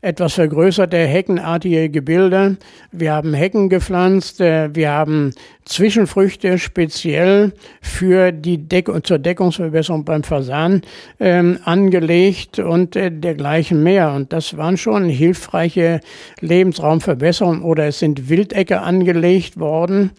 etwas 0.00 0.34
vergrößerte 0.34 0.96
heckenartige 0.96 1.90
Gebilde. 1.90 2.56
Wir 2.90 3.12
haben 3.12 3.34
Hecken 3.34 3.68
gepflanzt, 3.68 4.40
äh, 4.40 4.74
wir 4.74 4.90
haben 4.90 5.32
Zwischenfrüchte 5.68 6.58
speziell 6.58 7.52
für 7.82 8.32
die 8.32 8.56
Deck 8.56 8.88
zur 9.04 9.18
Deckungsverbesserung 9.18 10.04
beim 10.04 10.22
Fasan 10.24 10.80
ähm, 11.20 11.58
angelegt 11.64 12.58
und 12.58 12.96
äh, 12.96 13.10
dergleichen 13.10 13.82
mehr. 13.82 14.12
Und 14.12 14.32
das 14.32 14.56
waren 14.56 14.78
schon 14.78 15.04
hilfreiche 15.04 16.00
Lebensraumverbesserungen 16.40 17.62
oder 17.62 17.86
es 17.86 17.98
sind 17.98 18.30
Wildecke 18.30 18.80
angelegt 18.80 19.60
worden. 19.60 20.12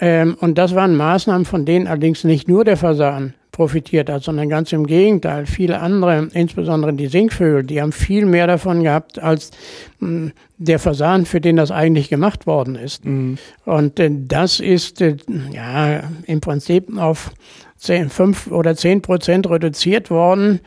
Ähm, 0.00 0.36
und 0.40 0.58
das 0.58 0.74
waren 0.74 0.96
Maßnahmen, 0.96 1.46
von 1.46 1.64
denen 1.64 1.86
allerdings 1.86 2.24
nicht 2.24 2.46
nur 2.46 2.64
der 2.64 2.76
Fasan 2.76 3.32
profitiert 3.54 4.10
hat, 4.10 4.24
sondern 4.24 4.48
ganz 4.48 4.72
im 4.72 4.86
Gegenteil. 4.86 5.46
Viele 5.46 5.78
andere, 5.78 6.28
insbesondere 6.34 6.92
die 6.92 7.06
Singvögel, 7.06 7.62
die 7.62 7.80
haben 7.80 7.92
viel 7.92 8.26
mehr 8.26 8.48
davon 8.48 8.82
gehabt 8.82 9.20
als 9.20 9.52
mh, 10.00 10.08
hm, 10.08 10.32
der 10.58 10.78
Fasan, 10.78 11.24
für 11.24 11.40
den 11.40 11.56
das 11.56 11.70
eigentlich 11.70 12.08
gemacht 12.08 12.46
worden 12.46 12.74
ist. 12.74 13.04
Mhm. 13.04 13.38
Und 13.64 14.00
äh, 14.00 14.10
das 14.12 14.58
ist 14.58 15.00
äh, 15.00 15.16
ja 15.52 16.02
im 16.26 16.40
Prinzip 16.40 16.98
auf 16.98 17.30
10, 17.78 18.10
5 18.10 18.48
oder 18.48 18.74
10 18.74 19.02
Prozent 19.02 19.48
reduziert 19.48 20.10
worden. 20.10 20.60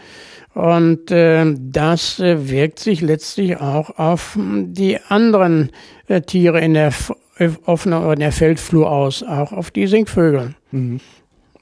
Und 0.53 1.11
äh, 1.11 1.45
das 1.57 2.19
äh, 2.19 2.49
wirkt 2.49 2.79
sich 2.79 3.01
letztlich 3.01 3.57
auch 3.57 3.99
auf 3.99 4.35
hm, 4.35 4.73
die 4.73 4.97
anderen 5.09 5.71
Tiere 6.25 6.61
in 6.61 6.73
der 6.73 6.93
offenen 7.65 7.99
oder 7.99 8.13
in 8.13 8.21
der 8.21 8.31
Feldflur 8.31 8.89
aus, 8.89 9.23
auch 9.23 9.51
auf 9.51 9.71
die 9.71 9.87
Singvögel. 9.87 10.55
Mhm. 10.71 11.01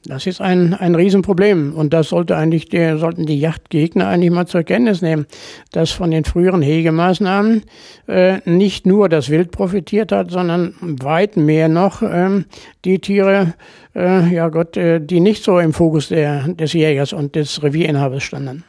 Das 0.07 0.27
ist 0.27 0.39
ein, 0.39 0.75
ein 0.75 0.93
Riesenproblem. 0.93 1.73
Und 1.73 1.93
das 1.93 2.09
sollte 2.09 2.37
eigentlich 2.37 2.69
der, 2.69 2.97
sollten 2.99 3.25
die 3.25 3.39
Yachtgegner 3.39 4.07
eigentlich 4.07 4.31
mal 4.31 4.45
zur 4.45 4.63
Kenntnis 4.63 5.01
nehmen, 5.01 5.25
dass 5.71 5.91
von 5.91 6.11
den 6.11 6.25
früheren 6.25 6.61
Hegemaßnahmen 6.61 7.63
äh, 8.07 8.37
nicht 8.45 8.85
nur 8.85 9.09
das 9.09 9.29
Wild 9.29 9.51
profitiert 9.51 10.11
hat, 10.11 10.29
sondern 10.29 10.75
weit 10.79 11.37
mehr 11.37 11.69
noch 11.69 12.03
ähm, 12.03 12.45
die 12.85 12.99
Tiere, 12.99 13.55
äh, 13.95 14.31
ja 14.31 14.49
Gott, 14.49 14.77
äh, 14.77 14.99
die 14.99 15.19
nicht 15.19 15.43
so 15.43 15.57
im 15.59 15.73
Fokus 15.73 16.09
der, 16.09 16.49
des 16.49 16.73
Jägers 16.73 17.11
und 17.11 17.35
des 17.35 17.63
Revierinhabers 17.63 18.21
standen. 18.21 18.63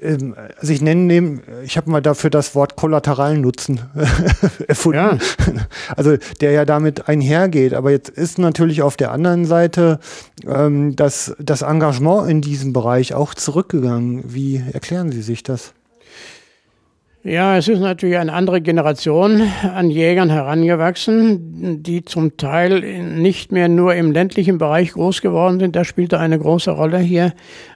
Ähm, 0.00 0.34
also 0.58 0.72
ich 0.72 0.80
nenne 0.82 1.08
dem, 1.08 1.40
ich 1.64 1.76
habe 1.76 1.90
mal 1.90 2.02
dafür 2.02 2.30
das 2.30 2.54
Wort 2.54 2.76
kollateralen 2.76 3.40
Nutzen 3.40 3.80
erfunden. 4.68 4.98
Ja. 4.98 5.18
Also 5.96 6.16
der 6.40 6.52
ja 6.52 6.64
damit 6.64 7.08
einhergeht. 7.08 7.74
Aber 7.74 7.90
jetzt 7.90 8.08
ist 8.08 8.38
natürlich 8.38 8.82
auf 8.82 8.96
der 8.96 9.12
anderen 9.12 9.44
Seite 9.44 10.00
ähm, 10.46 10.96
das, 10.96 11.34
das 11.38 11.62
Engagement 11.62 12.28
in 12.30 12.40
diesem 12.40 12.72
Bereich 12.72 13.14
auch 13.14 13.34
zurückgegangen. 13.34 14.22
Wie 14.26 14.62
erklären 14.72 15.12
Sie 15.12 15.22
sich 15.22 15.42
das? 15.42 15.72
Ja, 17.28 17.56
es 17.56 17.66
ist 17.66 17.80
natürlich 17.80 18.18
eine 18.18 18.32
andere 18.32 18.60
Generation 18.60 19.42
an 19.74 19.90
Jägern 19.90 20.30
herangewachsen, 20.30 21.82
die 21.82 22.04
zum 22.04 22.36
Teil 22.36 23.02
nicht 23.02 23.50
mehr 23.50 23.66
nur 23.66 23.96
im 23.96 24.12
ländlichen 24.12 24.58
Bereich 24.58 24.92
groß 24.92 25.22
geworden 25.22 25.58
sind. 25.58 25.74
Das 25.74 25.88
spielte 25.88 26.20
eine 26.20 26.38
große 26.38 26.70
Rolle 26.70 27.00
hier 27.00 27.32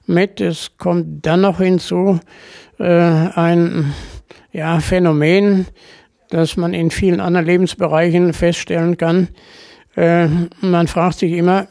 mit. 0.06 0.40
Es 0.40 0.76
kommt 0.78 1.26
dann 1.26 1.40
noch 1.40 1.58
hinzu 1.58 2.20
äh, 2.78 2.84
ein 2.84 3.92
ja, 4.52 4.78
Phänomen, 4.78 5.66
das 6.28 6.56
man 6.56 6.72
in 6.72 6.92
vielen 6.92 7.18
anderen 7.18 7.46
Lebensbereichen 7.46 8.32
feststellen 8.32 8.98
kann. 8.98 9.30
Äh, 9.96 10.28
man 10.60 10.86
fragt 10.86 11.18
sich 11.18 11.32
immer, 11.32 11.66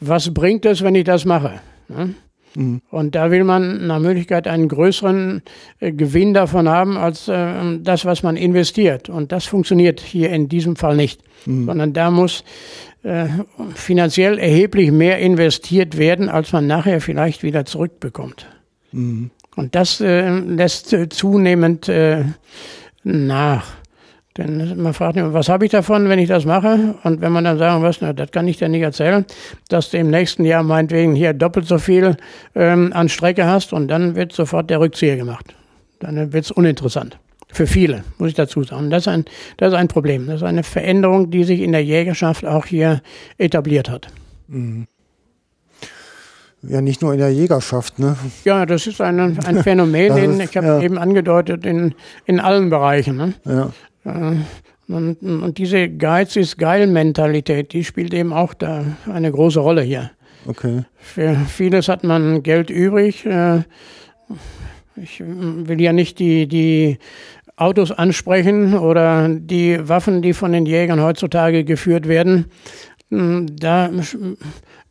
was 0.00 0.34
bringt 0.34 0.66
es, 0.66 0.82
wenn 0.82 0.96
ich 0.96 1.04
das 1.04 1.24
mache? 1.24 1.60
Ja? 1.88 2.08
Mhm. 2.56 2.80
Und 2.90 3.14
da 3.14 3.30
will 3.30 3.44
man 3.44 3.86
nach 3.86 4.00
Möglichkeit 4.00 4.48
einen 4.48 4.68
größeren 4.68 5.42
äh, 5.80 5.92
Gewinn 5.92 6.32
davon 6.34 6.68
haben 6.68 6.96
als 6.96 7.28
äh, 7.28 7.78
das, 7.80 8.04
was 8.04 8.22
man 8.22 8.36
investiert. 8.36 9.08
Und 9.08 9.30
das 9.30 9.44
funktioniert 9.44 10.00
hier 10.00 10.30
in 10.30 10.48
diesem 10.48 10.74
Fall 10.76 10.96
nicht, 10.96 11.20
mhm. 11.44 11.66
sondern 11.66 11.92
da 11.92 12.10
muss 12.10 12.44
äh, 13.02 13.26
finanziell 13.74 14.38
erheblich 14.38 14.90
mehr 14.90 15.18
investiert 15.18 15.98
werden, 15.98 16.28
als 16.28 16.52
man 16.52 16.66
nachher 16.66 17.00
vielleicht 17.00 17.42
wieder 17.42 17.66
zurückbekommt. 17.66 18.46
Mhm. 18.92 19.30
Und 19.54 19.74
das 19.74 20.00
lässt 20.00 20.94
zunehmend 21.10 21.90
nach. 23.02 23.66
Denn 24.36 24.80
man 24.82 24.92
fragt 24.92 25.16
immer, 25.16 25.32
was 25.32 25.48
habe 25.48 25.64
ich 25.64 25.70
davon, 25.70 26.08
wenn 26.08 26.18
ich 26.18 26.28
das 26.28 26.44
mache? 26.44 26.94
Und 27.04 27.20
wenn 27.20 27.32
man 27.32 27.44
dann 27.44 27.58
sagen 27.58 27.82
muss, 27.82 28.00
na, 28.00 28.12
das 28.12 28.30
kann 28.30 28.46
ich 28.48 28.58
dir 28.58 28.68
nicht 28.68 28.82
erzählen, 28.82 29.24
dass 29.68 29.90
du 29.90 29.98
im 29.98 30.10
nächsten 30.10 30.44
Jahr 30.44 30.62
meinetwegen 30.62 31.14
hier 31.14 31.32
doppelt 31.32 31.66
so 31.66 31.78
viel 31.78 32.16
ähm, 32.54 32.92
an 32.92 33.08
Strecke 33.08 33.46
hast 33.46 33.72
und 33.72 33.88
dann 33.88 34.14
wird 34.14 34.32
sofort 34.32 34.68
der 34.68 34.80
Rückzieher 34.80 35.16
gemacht. 35.16 35.54
Dann 36.00 36.32
wird 36.32 36.44
es 36.44 36.50
uninteressant. 36.50 37.18
Für 37.48 37.66
viele, 37.66 38.04
muss 38.18 38.28
ich 38.28 38.34
dazu 38.34 38.62
sagen. 38.64 38.90
Das 38.90 39.04
ist, 39.04 39.08
ein, 39.08 39.24
das 39.56 39.68
ist 39.68 39.78
ein 39.78 39.88
Problem. 39.88 40.26
Das 40.26 40.36
ist 40.36 40.42
eine 40.42 40.62
Veränderung, 40.62 41.30
die 41.30 41.44
sich 41.44 41.60
in 41.60 41.72
der 41.72 41.82
Jägerschaft 41.82 42.44
auch 42.44 42.66
hier 42.66 43.00
etabliert 43.38 43.88
hat. 43.88 44.08
Mhm. 44.48 44.86
Ja, 46.62 46.80
nicht 46.80 47.00
nur 47.00 47.12
in 47.12 47.20
der 47.20 47.32
Jägerschaft, 47.32 47.98
ne? 47.98 48.16
Ja, 48.44 48.66
das 48.66 48.86
ist 48.86 49.00
ein, 49.00 49.20
ein 49.20 49.62
Phänomen, 49.62 50.16
in, 50.16 50.40
ich 50.40 50.56
habe 50.56 50.66
ja. 50.66 50.80
eben 50.80 50.98
angedeutet, 50.98 51.64
in, 51.64 51.94
in 52.24 52.40
allen 52.40 52.70
Bereichen. 52.70 53.16
Ne? 53.16 53.34
Ja. 53.44 53.70
Und, 54.88 55.20
und 55.22 55.58
diese 55.58 55.88
Geiz 55.88 56.36
ist 56.36 56.58
geil 56.58 56.86
Mentalität, 56.86 57.72
die 57.72 57.82
spielt 57.82 58.14
eben 58.14 58.32
auch 58.32 58.54
da 58.54 58.84
eine 59.12 59.32
große 59.32 59.58
Rolle 59.58 59.82
hier. 59.82 60.12
Okay. 60.46 60.84
Für 60.96 61.34
vieles 61.48 61.88
hat 61.88 62.04
man 62.04 62.42
Geld 62.42 62.70
übrig. 62.70 63.26
Äh, 63.26 63.62
ich 64.94 65.20
will 65.20 65.80
ja 65.80 65.92
nicht 65.92 66.18
die, 66.20 66.46
die 66.46 66.98
Autos 67.56 67.90
ansprechen 67.90 68.74
oder 68.74 69.28
die 69.28 69.88
Waffen, 69.88 70.22
die 70.22 70.34
von 70.34 70.52
den 70.52 70.66
Jägern 70.66 71.00
heutzutage 71.00 71.64
geführt 71.64 72.06
werden. 72.06 72.46
Da 73.10 73.90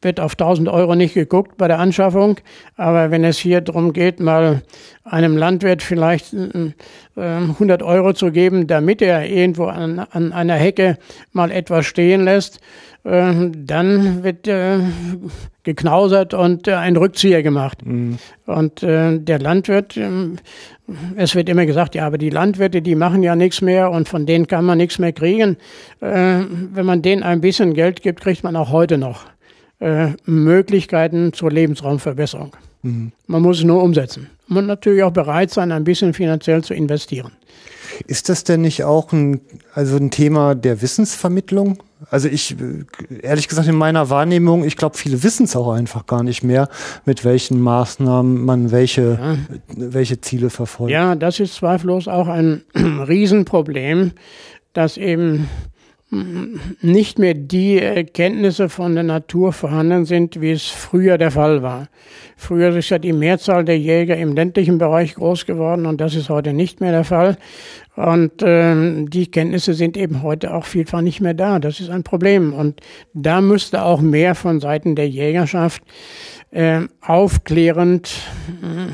wird 0.05 0.21
auf 0.21 0.33
1000 0.33 0.69
Euro 0.69 0.95
nicht 0.95 1.15
geguckt 1.15 1.57
bei 1.57 1.67
der 1.67 1.79
Anschaffung. 1.79 2.37
Aber 2.77 3.11
wenn 3.11 3.25
es 3.25 3.37
hier 3.37 3.59
darum 3.59 3.91
geht, 3.91 4.21
mal 4.21 4.61
einem 5.03 5.35
Landwirt 5.35 5.83
vielleicht 5.83 6.33
äh, 6.33 6.71
100 7.17 7.83
Euro 7.83 8.13
zu 8.13 8.31
geben, 8.31 8.67
damit 8.67 9.01
er 9.01 9.29
irgendwo 9.29 9.65
an, 9.65 9.99
an 9.99 10.31
einer 10.31 10.55
Hecke 10.55 10.97
mal 11.33 11.51
etwas 11.51 11.85
stehen 11.85 12.23
lässt, 12.23 12.61
äh, 13.03 13.33
dann 13.55 14.23
wird 14.23 14.47
äh, 14.47 14.79
geknausert 15.63 16.33
und 16.33 16.67
äh, 16.67 16.75
ein 16.75 16.95
Rückzieher 16.95 17.43
gemacht. 17.43 17.85
Mhm. 17.85 18.17
Und 18.45 18.83
äh, 18.83 19.19
der 19.19 19.39
Landwirt, 19.39 19.97
ähm, 19.97 20.37
es 21.15 21.35
wird 21.35 21.49
immer 21.49 21.65
gesagt, 21.65 21.95
ja, 21.95 22.05
aber 22.05 22.17
die 22.17 22.29
Landwirte, 22.29 22.81
die 22.81 22.95
machen 22.95 23.23
ja 23.23 23.35
nichts 23.35 23.61
mehr 23.61 23.91
und 23.91 24.07
von 24.07 24.25
denen 24.25 24.47
kann 24.47 24.65
man 24.65 24.77
nichts 24.77 24.99
mehr 24.99 25.13
kriegen. 25.13 25.57
Äh, 25.99 26.41
wenn 26.73 26.85
man 26.85 27.01
denen 27.01 27.23
ein 27.23 27.41
bisschen 27.41 27.73
Geld 27.73 28.01
gibt, 28.01 28.21
kriegt 28.21 28.43
man 28.43 28.55
auch 28.55 28.71
heute 28.71 28.97
noch 28.97 29.25
äh, 29.85 30.13
Möglichkeiten 30.25 31.31
zur 31.31 31.51
Lebensraumverbesserung. 31.51 32.55
Mhm. 32.81 33.11
Man 33.27 33.41
muss 33.43 33.59
es 33.59 33.63
nur 33.63 33.83
umsetzen. 33.83 34.31
Man 34.47 34.63
muss 34.63 34.67
natürlich 34.67 35.03
auch 35.03 35.11
bereit 35.11 35.51
sein, 35.51 35.71
ein 35.71 35.83
bisschen 35.83 36.15
finanziell 36.15 36.63
zu 36.63 36.73
investieren. 36.73 37.31
Ist 38.07 38.27
das 38.29 38.43
denn 38.43 38.61
nicht 38.61 38.83
auch 38.83 39.13
ein, 39.13 39.41
also 39.75 39.97
ein 39.97 40.09
Thema 40.09 40.55
der 40.55 40.81
Wissensvermittlung? 40.81 41.83
Also 42.09 42.27
ich, 42.27 42.55
ehrlich 43.21 43.47
gesagt, 43.47 43.67
in 43.67 43.75
meiner 43.75 44.09
Wahrnehmung, 44.09 44.63
ich 44.63 44.75
glaube, 44.75 44.97
viele 44.97 45.21
wissen 45.21 45.45
es 45.45 45.55
auch 45.55 45.71
einfach 45.71 46.07
gar 46.07 46.23
nicht 46.23 46.43
mehr, 46.43 46.67
mit 47.05 47.23
welchen 47.23 47.61
Maßnahmen 47.61 48.43
man 48.43 48.71
welche, 48.71 49.19
ja. 49.21 49.37
welche 49.77 50.19
Ziele 50.19 50.49
verfolgt. 50.49 50.91
Ja, 50.91 51.13
das 51.13 51.39
ist 51.39 51.53
zweifellos 51.53 52.07
auch 52.07 52.27
ein 52.27 52.63
Riesenproblem, 52.75 54.13
dass 54.73 54.97
eben 54.97 55.47
nicht 56.81 57.19
mehr 57.19 57.33
die 57.33 57.79
Erkenntnisse 57.79 58.69
von 58.69 58.95
der 58.95 59.03
Natur 59.03 59.53
vorhanden 59.53 60.05
sind, 60.05 60.41
wie 60.41 60.51
es 60.51 60.63
früher 60.63 61.17
der 61.17 61.31
Fall 61.31 61.61
war. 61.61 61.87
Früher 62.37 62.75
ist 62.75 62.89
ja 62.89 62.99
die 62.99 63.13
Mehrzahl 63.13 63.63
der 63.63 63.79
Jäger 63.79 64.17
im 64.17 64.35
ländlichen 64.35 64.77
Bereich 64.77 65.15
groß 65.15 65.45
geworden 65.45 65.85
und 65.85 66.01
das 66.01 66.15
ist 66.15 66.29
heute 66.29 66.53
nicht 66.53 66.81
mehr 66.81 66.91
der 66.91 67.03
Fall. 67.03 67.37
Und 67.95 68.41
äh, 68.41 69.05
die 69.05 69.31
Kenntnisse 69.31 69.73
sind 69.73 69.95
eben 69.95 70.21
heute 70.21 70.53
auch 70.53 70.65
vielfach 70.65 71.01
nicht 71.01 71.21
mehr 71.21 71.33
da. 71.33 71.59
Das 71.59 71.79
ist 71.79 71.89
ein 71.89 72.03
Problem. 72.03 72.53
Und 72.53 72.81
da 73.13 73.39
müsste 73.39 73.83
auch 73.83 74.01
mehr 74.01 74.35
von 74.35 74.59
Seiten 74.59 74.95
der 74.95 75.07
Jägerschaft 75.07 75.81
äh, 76.51 76.81
aufklärend 77.01 78.13
äh, 78.61 78.91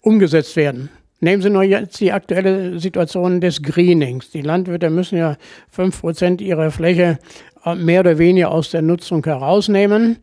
umgesetzt 0.00 0.56
werden. 0.56 0.88
Nehmen 1.24 1.42
Sie 1.42 1.48
nur 1.48 1.62
jetzt 1.62 1.98
die 2.00 2.12
aktuelle 2.12 2.78
Situation 2.78 3.40
des 3.40 3.62
Greenings. 3.62 4.30
Die 4.30 4.42
Landwirte 4.42 4.90
müssen 4.90 5.16
ja 5.16 5.36
fünf 5.70 6.02
Prozent 6.02 6.42
ihrer 6.42 6.70
Fläche 6.70 7.18
äh, 7.64 7.74
mehr 7.74 8.00
oder 8.00 8.18
weniger 8.18 8.50
aus 8.50 8.70
der 8.70 8.82
Nutzung 8.82 9.24
herausnehmen. 9.24 10.18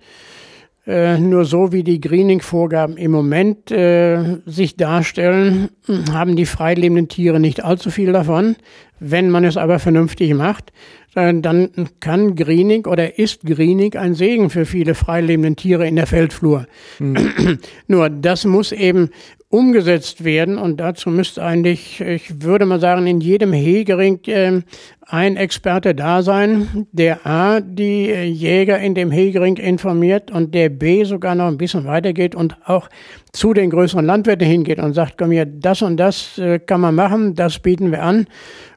Äh, 0.85 1.17
nur 1.17 1.45
so 1.45 1.71
wie 1.71 1.83
die 1.83 1.99
Greening-Vorgaben 1.99 2.97
im 2.97 3.11
Moment 3.11 3.71
äh, 3.71 4.37
sich 4.45 4.77
darstellen, 4.77 5.69
haben 6.11 6.35
die 6.35 6.45
freilebenden 6.45 7.07
Tiere 7.07 7.39
nicht 7.39 7.63
allzu 7.63 7.89
viel 7.91 8.11
davon. 8.13 8.55
Wenn 8.99 9.31
man 9.31 9.43
es 9.43 9.57
aber 9.57 9.79
vernünftig 9.79 10.33
macht, 10.35 10.71
äh, 11.15 11.33
dann 11.33 11.69
kann 11.99 12.35
Greening 12.35 12.85
oder 12.85 13.17
ist 13.17 13.41
Greening 13.43 13.95
ein 13.95 14.13
Segen 14.13 14.49
für 14.49 14.65
viele 14.65 14.93
freilebenden 14.93 15.55
Tiere 15.55 15.87
in 15.87 15.95
der 15.95 16.07
Feldflur. 16.07 16.65
Mhm. 16.99 17.59
Nur 17.87 18.09
das 18.09 18.45
muss 18.45 18.71
eben 18.71 19.09
umgesetzt 19.51 20.23
werden 20.23 20.57
und 20.57 20.79
dazu 20.79 21.09
müsste 21.09 21.43
eigentlich, 21.43 21.99
ich 21.99 22.41
würde 22.41 22.65
mal 22.65 22.79
sagen, 22.79 23.05
in 23.05 23.19
jedem 23.19 23.51
Hegering 23.51 24.19
äh, 24.27 24.61
ein 25.01 25.35
Experte 25.35 25.93
da 25.93 26.23
sein, 26.23 26.87
der 26.93 27.25
A, 27.27 27.59
die 27.59 28.05
Jäger 28.05 28.79
in 28.79 28.95
dem 28.95 29.11
Hegering 29.11 29.57
informiert 29.57 30.31
und 30.31 30.55
der 30.55 30.69
B 30.69 31.03
sogar 31.03 31.35
noch 31.35 31.47
ein 31.47 31.57
bisschen 31.57 31.83
weitergeht 31.83 32.33
und 32.33 32.55
auch 32.65 32.89
zu 33.33 33.53
den 33.53 33.69
größeren 33.69 34.05
Landwirten 34.05 34.47
hingeht 34.47 34.79
und 34.79 34.93
sagt, 34.93 35.17
komm 35.17 35.31
hier, 35.31 35.45
das 35.45 35.81
und 35.81 35.97
das 35.97 36.37
äh, 36.37 36.59
kann 36.59 36.79
man 36.79 36.95
machen, 36.95 37.35
das 37.35 37.59
bieten 37.59 37.91
wir 37.91 38.03
an. 38.03 38.27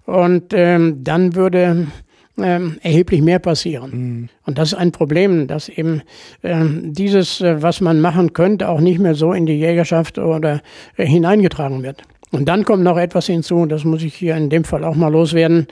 Und 0.06 0.52
ähm, 0.52 1.04
dann 1.04 1.36
würde 1.36 1.86
ähm, 2.38 2.78
erheblich 2.82 3.22
mehr 3.22 3.38
passieren. 3.38 3.90
Mhm. 3.90 4.28
Und 4.44 4.58
das 4.58 4.72
ist 4.72 4.78
ein 4.78 4.92
Problem, 4.92 5.46
dass 5.46 5.68
eben 5.68 6.02
ähm, 6.42 6.92
dieses, 6.92 7.40
äh, 7.40 7.62
was 7.62 7.80
man 7.80 8.00
machen 8.00 8.32
könnte, 8.32 8.68
auch 8.68 8.80
nicht 8.80 8.98
mehr 8.98 9.14
so 9.14 9.32
in 9.32 9.46
die 9.46 9.58
Jägerschaft 9.58 10.18
oder 10.18 10.60
äh, 10.96 11.06
hineingetragen 11.06 11.82
wird. 11.82 12.02
Und 12.32 12.46
dann 12.46 12.64
kommt 12.64 12.82
noch 12.82 12.96
etwas 12.96 13.26
hinzu, 13.26 13.66
das 13.66 13.84
muss 13.84 14.02
ich 14.02 14.14
hier 14.14 14.36
in 14.36 14.50
dem 14.50 14.64
Fall 14.64 14.84
auch 14.84 14.96
mal 14.96 15.12
loswerden, 15.12 15.68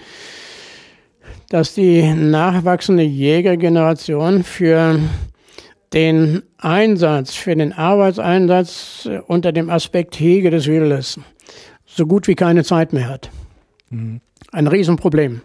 dass 1.48 1.74
die 1.74 2.02
nachwachsende 2.02 3.02
Jägergeneration 3.02 4.44
für 4.44 5.00
den 5.92 6.42
Einsatz, 6.58 7.34
für 7.34 7.54
den 7.54 7.72
Arbeitseinsatz 7.72 9.08
äh, 9.10 9.18
unter 9.26 9.52
dem 9.52 9.68
Aspekt 9.68 10.18
Hege 10.18 10.50
des 10.50 10.66
Wildes 10.66 11.18
so 11.84 12.06
gut 12.06 12.28
wie 12.28 12.34
keine 12.34 12.64
Zeit 12.64 12.92
mehr 12.92 13.08
hat. 13.08 13.30
Mhm. 13.90 14.20
Ein 14.52 14.66
Riesenproblem. 14.66 15.42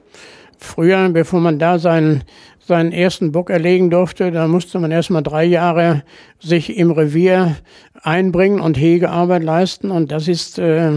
Früher, 0.57 1.09
bevor 1.09 1.39
man 1.39 1.59
da 1.59 1.79
sein, 1.79 2.23
seinen 2.59 2.91
ersten 2.91 3.31
Bock 3.31 3.49
erlegen 3.49 3.89
durfte, 3.89 4.31
da 4.31 4.47
musste 4.47 4.79
man 4.79 4.91
erstmal 4.91 5.23
drei 5.23 5.45
Jahre 5.45 6.03
sich 6.39 6.77
im 6.77 6.91
Revier 6.91 7.55
einbringen 8.01 8.59
und 8.59 8.77
Hegearbeit 8.77 9.43
leisten. 9.43 9.91
Und 9.91 10.11
das 10.11 10.27
ist 10.27 10.59
äh, 10.59 10.91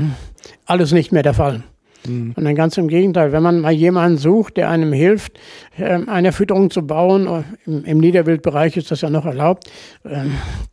alles 0.67 0.93
nicht 0.93 1.13
mehr 1.13 1.23
der 1.23 1.35
Fall. 1.35 1.63
Mhm. 2.07 2.35
Und 2.37 2.45
dann 2.45 2.55
ganz 2.55 2.77
im 2.77 2.89
Gegenteil, 2.89 3.33
wenn 3.33 3.43
man 3.43 3.61
mal 3.61 3.73
jemanden 3.73 4.19
sucht, 4.19 4.57
der 4.57 4.71
einem 4.71 4.93
hilft, 4.93 5.39
äh, 5.77 5.99
eine 6.07 6.33
Fütterung 6.33 6.71
zu 6.71 6.87
bauen, 6.87 7.27
äh, 7.27 7.43
im, 7.67 7.85
im 7.85 7.99
Niederwildbereich 7.99 8.77
ist 8.77 8.91
das 8.91 9.03
ja 9.03 9.11
noch 9.11 9.27
erlaubt, 9.27 9.71
äh, 10.05 10.25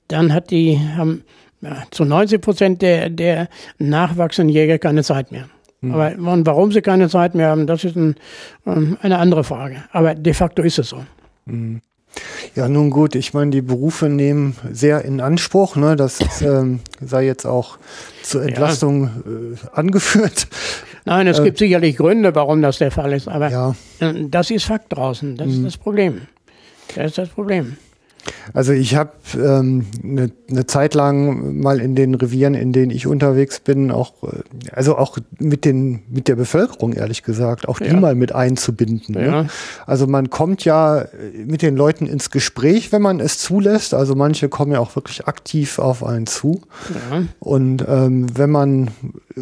dann 0.07 0.33
hat 0.33 0.51
die, 0.51 0.79
haben 0.79 1.23
ja, 1.61 1.83
zu 1.91 2.05
90 2.05 2.41
Prozent 2.41 2.81
der, 2.81 3.09
der 3.09 3.49
nachwachsenden 3.77 4.53
Jäger 4.53 4.77
keine 4.77 5.03
Zeit 5.03 5.31
mehr. 5.31 5.49
Mhm. 5.81 5.93
Aber 5.93 6.13
warum 6.17 6.71
sie 6.71 6.81
keine 6.81 7.09
Zeit 7.09 7.35
mehr 7.35 7.49
haben, 7.49 7.67
das 7.67 7.83
ist 7.83 7.95
ein, 7.95 8.15
ähm, 8.65 8.97
eine 9.01 9.19
andere 9.19 9.43
Frage. 9.43 9.83
Aber 9.91 10.15
de 10.15 10.33
facto 10.33 10.61
ist 10.63 10.79
es 10.79 10.89
so. 10.89 11.03
Mhm. 11.45 11.81
Ja, 12.55 12.67
nun 12.67 12.89
gut, 12.89 13.13
ich 13.13 13.33
meine, 13.33 13.51
die 13.51 13.61
Berufe 13.61 14.09
nehmen 14.09 14.55
sehr 14.71 15.05
in 15.05 15.21
Anspruch, 15.21 15.75
ne? 15.75 15.95
das 15.95 16.19
ähm, 16.41 16.79
sei 16.99 17.25
jetzt 17.25 17.45
auch 17.45 17.77
zur 18.23 18.43
Entlastung 18.43 19.03
ja. 19.03 19.31
äh, 19.31 19.77
angeführt. 19.79 20.47
Nein, 21.05 21.27
es 21.27 21.39
äh, 21.39 21.43
gibt 21.43 21.59
sicherlich 21.59 21.97
Gründe, 21.97 22.33
warum 22.33 22.61
das 22.61 22.79
der 22.79 22.89
Fall 22.89 23.13
ist, 23.13 23.27
aber 23.27 23.49
ja. 23.49 23.75
das 24.29 24.49
ist 24.49 24.65
Fakt 24.65 24.93
draußen, 24.93 25.37
das 25.37 25.47
mhm. 25.47 25.53
ist 25.53 25.65
das 25.65 25.77
Problem. 25.77 26.21
Das 26.95 27.07
ist 27.07 27.17
das 27.19 27.29
Problem. 27.29 27.77
Also 28.53 28.73
ich 28.73 28.95
habe 28.95 29.11
eine 29.33 29.59
ähm, 29.59 29.85
ne, 30.01 30.31
ne 30.49 30.65
Zeit 30.65 30.93
lang 30.93 31.59
mal 31.61 31.79
in 31.79 31.95
den 31.95 32.15
Revieren, 32.15 32.53
in 32.53 32.71
denen 32.71 32.91
ich 32.91 33.07
unterwegs 33.07 33.59
bin, 33.59 33.91
auch 33.91 34.13
äh, 34.23 34.41
also 34.71 34.97
auch 34.97 35.17
mit 35.39 35.65
den 35.65 36.03
mit 36.09 36.27
der 36.27 36.35
Bevölkerung 36.35 36.93
ehrlich 36.93 37.23
gesagt, 37.23 37.67
auch 37.67 37.79
ja. 37.79 37.87
die 37.87 37.95
mal 37.95 38.15
mit 38.15 38.33
einzubinden. 38.33 39.15
Ne? 39.15 39.25
Ja. 39.25 39.43
Ne? 39.43 39.49
Also 39.85 40.07
man 40.07 40.29
kommt 40.29 40.65
ja 40.65 41.05
mit 41.45 41.61
den 41.61 41.75
Leuten 41.75 42.07
ins 42.07 42.31
Gespräch, 42.31 42.91
wenn 42.91 43.01
man 43.01 43.19
es 43.19 43.37
zulässt. 43.39 43.93
Also 43.93 44.15
manche 44.15 44.49
kommen 44.49 44.71
ja 44.71 44.79
auch 44.79 44.95
wirklich 44.95 45.27
aktiv 45.27 45.79
auf 45.79 46.03
einen 46.03 46.27
zu. 46.27 46.61
Ja. 47.11 47.23
Und 47.39 47.85
ähm, 47.87 48.27
wenn 48.35 48.49
man 48.49 48.89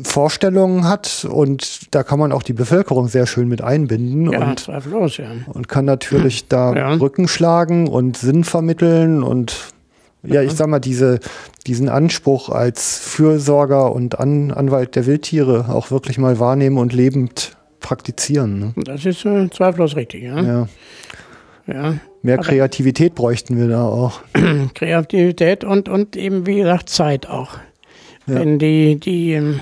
Vorstellungen 0.03 0.87
hat 0.87 1.25
und 1.29 1.93
da 1.95 2.03
kann 2.03 2.19
man 2.19 2.31
auch 2.31 2.43
die 2.43 2.53
Bevölkerung 2.53 3.07
sehr 3.07 3.27
schön 3.27 3.47
mit 3.47 3.61
einbinden 3.61 4.31
ja, 4.31 4.49
und, 4.49 4.59
zweifellos, 4.59 5.17
ja. 5.17 5.27
und 5.47 5.69
kann 5.69 5.85
natürlich 5.85 6.47
da 6.47 6.73
ja. 6.73 6.95
Brücken 6.95 7.27
schlagen 7.27 7.87
und 7.87 8.17
Sinn 8.17 8.43
vermitteln 8.43 8.94
und 9.03 9.73
ja, 10.23 10.41
ich 10.41 10.53
sag 10.53 10.67
mal, 10.67 10.79
diese, 10.79 11.19
diesen 11.67 11.89
Anspruch 11.89 12.49
als 12.49 12.97
Fürsorger 12.97 13.91
und 13.91 14.19
An 14.19 14.51
Anwalt 14.51 14.95
der 14.95 15.05
Wildtiere 15.05 15.69
auch 15.69 15.91
wirklich 15.91 16.17
mal 16.17 16.39
wahrnehmen 16.39 16.77
und 16.77 16.93
lebend 16.93 17.55
praktizieren. 17.79 18.59
Ne? 18.59 18.73
Das 18.77 19.05
ist 19.05 19.25
äh, 19.25 19.49
zweifellos 19.49 19.95
richtig, 19.95 20.23
ja. 20.23 20.41
ja. 20.41 20.67
ja. 21.67 21.95
Mehr 22.23 22.37
Kreativität 22.39 23.13
bräuchten 23.13 23.57
wir 23.57 23.67
da 23.67 23.83
auch. 23.83 24.21
Kreativität 24.73 25.63
und, 25.63 25.89
und 25.89 26.15
eben, 26.15 26.47
wie 26.47 26.55
gesagt, 26.55 26.89
Zeit 26.89 27.27
auch. 27.27 27.57
Ja. 28.25 28.39
Denn 28.39 28.57
die, 28.57 28.99
die 28.99 29.33
ähm, 29.33 29.59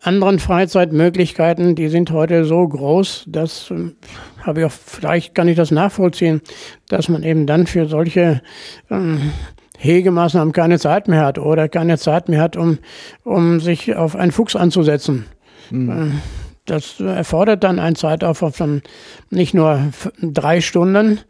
anderen 0.00 0.38
Freizeitmöglichkeiten, 0.38 1.74
die 1.74 1.88
sind 1.88 2.10
heute 2.10 2.44
so 2.44 2.66
groß, 2.66 3.24
dass 3.26 3.70
ähm, 3.70 3.96
habe 4.42 4.60
ich 4.60 4.66
auch, 4.66 4.72
vielleicht 4.72 5.34
kann 5.34 5.48
ich 5.48 5.56
das 5.56 5.70
nachvollziehen, 5.70 6.40
dass 6.88 7.08
man 7.08 7.22
eben 7.22 7.46
dann 7.46 7.66
für 7.66 7.86
solche 7.88 8.42
ähm, 8.90 9.32
Hegemaßnahmen 9.78 10.52
keine 10.52 10.78
Zeit 10.78 11.08
mehr 11.08 11.24
hat 11.24 11.38
oder 11.38 11.68
keine 11.68 11.98
Zeit 11.98 12.28
mehr 12.28 12.40
hat, 12.40 12.56
um, 12.56 12.78
um 13.24 13.60
sich 13.60 13.94
auf 13.94 14.16
einen 14.16 14.32
Fuchs 14.32 14.56
anzusetzen. 14.56 15.26
Mhm. 15.70 16.20
Das 16.64 16.98
erfordert 16.98 17.62
dann 17.62 17.78
einen 17.78 17.94
Zeitaufwand 17.94 18.56
von 18.56 18.82
nicht 19.30 19.54
nur 19.54 19.92
drei 20.20 20.60
Stunden, 20.60 21.20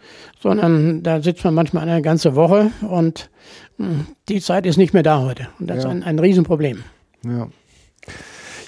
sondern 0.41 1.03
da 1.03 1.21
sitzt 1.21 1.45
man 1.45 1.55
manchmal 1.55 1.89
eine 1.89 2.01
ganze 2.01 2.35
Woche 2.35 2.71
und 2.89 3.29
hm, 3.77 4.07
die 4.31 4.41
Zeit 4.41 4.65
ist 4.65 4.79
nicht 4.79 4.95
mehr 4.95 5.03
da 5.03 5.21
heute. 5.21 5.49
Und 5.59 5.69
das 5.69 5.83
ja. 5.85 5.91
ist 5.91 5.97
ein, 5.97 6.03
ein 6.03 6.19
Riesenproblem. 6.19 6.85
Ja. 7.25 7.49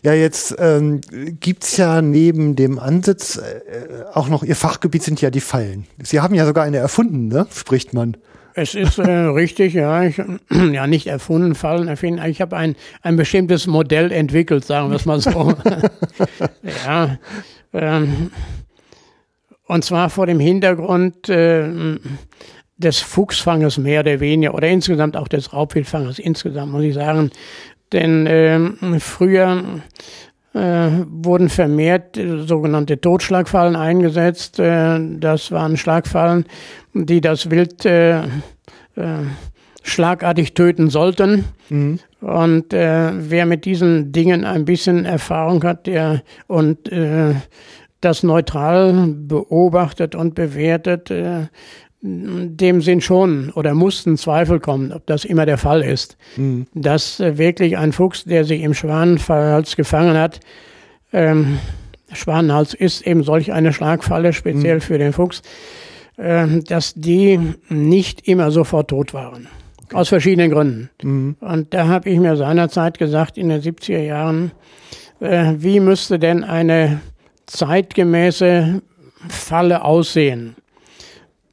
Ja, 0.05 0.13
jetzt 0.13 0.55
ähm, 0.59 1.01
gibt 1.41 1.77
ja 1.77 2.03
neben 2.03 2.55
dem 2.55 2.79
Ansitz 2.79 3.37
äh, 3.37 4.05
auch 4.13 4.29
noch, 4.29 4.43
Ihr 4.45 4.57
Fachgebiet 4.57 5.03
sind 5.03 5.21
ja 5.21 5.31
die 5.31 5.41
Fallen. 5.41 5.87
Sie 6.03 6.21
haben 6.21 6.35
ja 6.35 6.47
sogar 6.47 6.65
eine 6.65 6.77
erfunden, 6.77 7.29
ne? 7.29 7.47
spricht 7.53 7.95
man. 7.95 8.17
Es 8.55 8.75
ist 8.75 8.99
äh, 8.99 9.11
richtig, 9.11 9.75
ja. 9.75 10.03
Ich, 10.03 10.17
ja, 10.73 10.87
nicht 10.87 11.07
erfunden, 11.07 11.55
Fallen 11.55 11.89
erfinden. 11.89 12.25
Ich 12.29 12.41
habe 12.41 12.57
ein, 12.57 12.75
ein 13.03 13.17
bestimmtes 13.17 13.67
Modell 13.67 14.11
entwickelt, 14.11 14.65
sagen 14.65 14.91
wir 14.91 14.97
es 14.97 15.05
mal 15.05 15.21
so. 15.21 15.55
ja. 16.87 17.19
Ähm, 17.73 18.31
und 19.67 19.85
zwar 19.85 20.11
vor 20.11 20.27
dem 20.27 20.41
Hintergrund 20.41 21.29
äh, 21.29 21.99
des 22.79 23.01
Fuchsfanges 23.01 23.79
mehr 23.79 24.01
oder 24.01 24.19
weniger 24.19 24.55
oder 24.55 24.69
insgesamt 24.69 25.17
auch 25.17 25.29
des 25.29 25.53
Raubwildfanges 25.53 26.19
insgesamt, 26.19 26.73
muss 26.73 26.85
ich 26.85 26.95
sagen. 26.95 27.31
Denn 27.93 28.27
äh, 28.27 29.01
früher 29.01 29.81
äh, 30.55 30.91
wurden 31.07 31.49
vermehrt 31.49 32.19
sogenannte 32.47 33.01
Totschlagfallen 33.01 33.77
eingesetzt. 33.77 34.59
Äh, 34.59 34.99
das 35.19 35.53
waren 35.53 35.77
Schlagfallen, 35.77 36.47
die 36.95 37.21
das 37.21 37.51
Wild 37.51 37.85
äh, 37.85 38.21
äh, 38.23 38.27
schlagartig 39.83 40.55
töten 40.55 40.91
sollten. 40.91 41.45
Mhm. 41.69 41.99
Und 42.21 42.73
äh, 42.73 43.13
wer 43.15 43.47
mit 43.47 43.65
diesen 43.65 44.13
Dingen 44.13 44.45
ein 44.45 44.65
bisschen 44.65 45.05
Erfahrung 45.05 45.63
hat, 45.65 45.87
der 45.87 46.23
und 46.47 46.91
äh, 46.91 47.35
das 48.01 48.23
neutral 48.23 49.09
beobachtet 49.09 50.15
und 50.15 50.35
bewertet, 50.35 51.13
dem 52.01 52.81
sind 52.81 53.03
schon 53.03 53.51
oder 53.51 53.75
mussten 53.75 54.17
Zweifel 54.17 54.61
kommen, 54.61 54.93
ob 54.93 55.07
das 55.07 55.25
immer 55.25 55.47
der 55.47 55.59
Fall 55.59 55.83
ist. 55.83 56.17
Mhm. 56.37 56.67
Dass 56.75 57.19
äh, 57.19 57.39
wirklich 57.39 57.77
ein 57.77 57.93
Fuchs, 57.93 58.25
der 58.25 58.45
sich 58.45 58.63
im 58.63 58.75
Schwanenhals 58.75 59.75
gefangen 59.75 60.17
hat, 60.17 60.41
ähm, 61.13 61.59
Schwanenhals 62.13 62.75
ist 62.75 63.07
eben 63.07 63.23
solch 63.23 63.53
eine 63.53 63.73
Schlagfalle, 63.73 64.33
speziell 64.33 64.77
mhm. 64.77 64.81
für 64.81 64.99
den 64.99 65.13
Fuchs, 65.13 65.43
äh, 66.17 66.47
dass 66.67 66.95
die 66.95 67.41
nicht 67.69 68.29
immer 68.29 68.51
sofort 68.51 68.89
tot 68.89 69.13
waren. 69.13 69.49
Okay. 69.85 69.97
Aus 69.97 70.09
verschiedenen 70.09 70.51
Gründen. 70.51 70.91
Mhm. 71.03 71.37
Und 71.41 71.75
da 71.75 71.89
habe 71.89 72.11
ich 72.11 72.19
mir 72.19 72.37
seinerzeit 72.37 72.99
gesagt, 72.99 73.39
in 73.39 73.49
den 73.49 73.61
70er 73.61 74.01
Jahren, 74.01 74.53
äh, 75.21 75.55
wie 75.57 75.81
müsste 75.81 76.19
denn 76.19 76.45
eine 76.45 77.01
zeitgemäße 77.47 78.83
Falle 79.29 79.85
aussehen? 79.85 80.55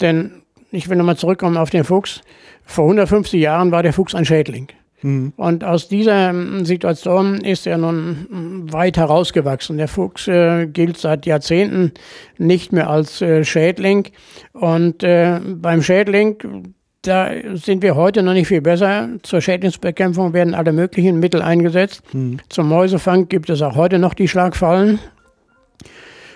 Denn 0.02 0.44
ich 0.72 0.90
will 0.90 0.98
nochmal 0.98 1.18
zurückkommen 1.18 1.58
auf 1.58 1.70
den 1.70 1.84
Fuchs. 1.84 2.22
Vor 2.66 2.86
150 2.86 3.40
Jahren 3.40 3.72
war 3.72 3.84
der 3.84 3.94
Fuchs 3.94 4.16
ein 4.16 4.26
Schädling. 4.26 4.68
Mhm. 5.02 5.34
Und 5.36 5.64
aus 5.64 5.88
dieser 5.88 6.32
ähm, 6.32 6.66
Situation 6.66 7.36
ist 7.42 7.68
er 7.68 7.78
nun 7.78 8.28
ähm, 8.32 8.74
weit 8.74 8.98
herausgewachsen. 8.98 9.78
Der 9.78 9.88
Fuchs 9.88 10.28
äh, 10.28 10.66
gilt 10.66 10.98
seit 10.98 11.26
Jahrzehnten 11.26 11.92
nicht 12.38 12.72
mehr 12.72 12.90
als 12.90 13.22
äh, 13.22 13.44
Schädling. 13.44 14.08
Und 14.54 15.04
äh, 15.04 15.40
beim 15.44 15.82
Schädling, 15.82 16.74
da 17.04 17.30
sind 17.54 17.84
wir 17.84 17.96
heute 17.96 18.24
noch 18.24 18.34
nicht 18.34 18.48
viel 18.48 18.62
besser. 18.62 19.10
Zur 19.22 19.42
Schädlingsbekämpfung 19.42 20.34
werden 20.34 20.56
alle 20.56 20.74
möglichen 20.74 21.20
Mittel 21.20 21.42
eingesetzt. 21.42 22.02
Mhm. 22.14 22.40
Zum 22.50 22.68
Mäusefang 22.68 23.30
gibt 23.30 23.50
es 23.50 23.62
auch 23.62 23.76
heute 23.76 24.00
noch 24.00 24.16
die 24.16 24.28
Schlagfallen. 24.28 25.00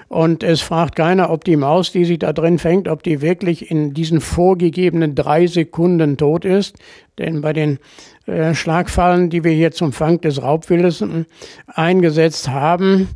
Und 0.10 0.42
es 0.42 0.62
fragt 0.62 0.96
keiner, 0.96 1.30
ob 1.30 1.44
die 1.44 1.56
Maus, 1.56 1.92
die 1.92 2.04
sich 2.04 2.18
da 2.18 2.34
drin 2.34 2.58
fängt, 2.58 2.88
ob 2.88 3.04
die 3.04 3.22
wirklich 3.22 3.70
in 3.70 3.94
diesen 3.94 4.22
vorgegebenen 4.22 5.14
drei 5.14 5.46
Sekunden 5.46 6.18
tot 6.18 6.46
ist. 6.46 6.76
Denn 7.20 7.42
bei 7.42 7.54
den 7.54 7.78
äh, 8.26 8.56
Schlagfallen, 8.56 9.30
die 9.30 9.44
wir 9.44 9.52
hier 9.52 9.72
zum 9.72 9.94
Fang 9.94 10.20
des 10.20 10.42
Raubwildes 10.42 11.02
äh, 11.02 11.26
eingesetzt 11.68 12.50
haben, 12.50 13.10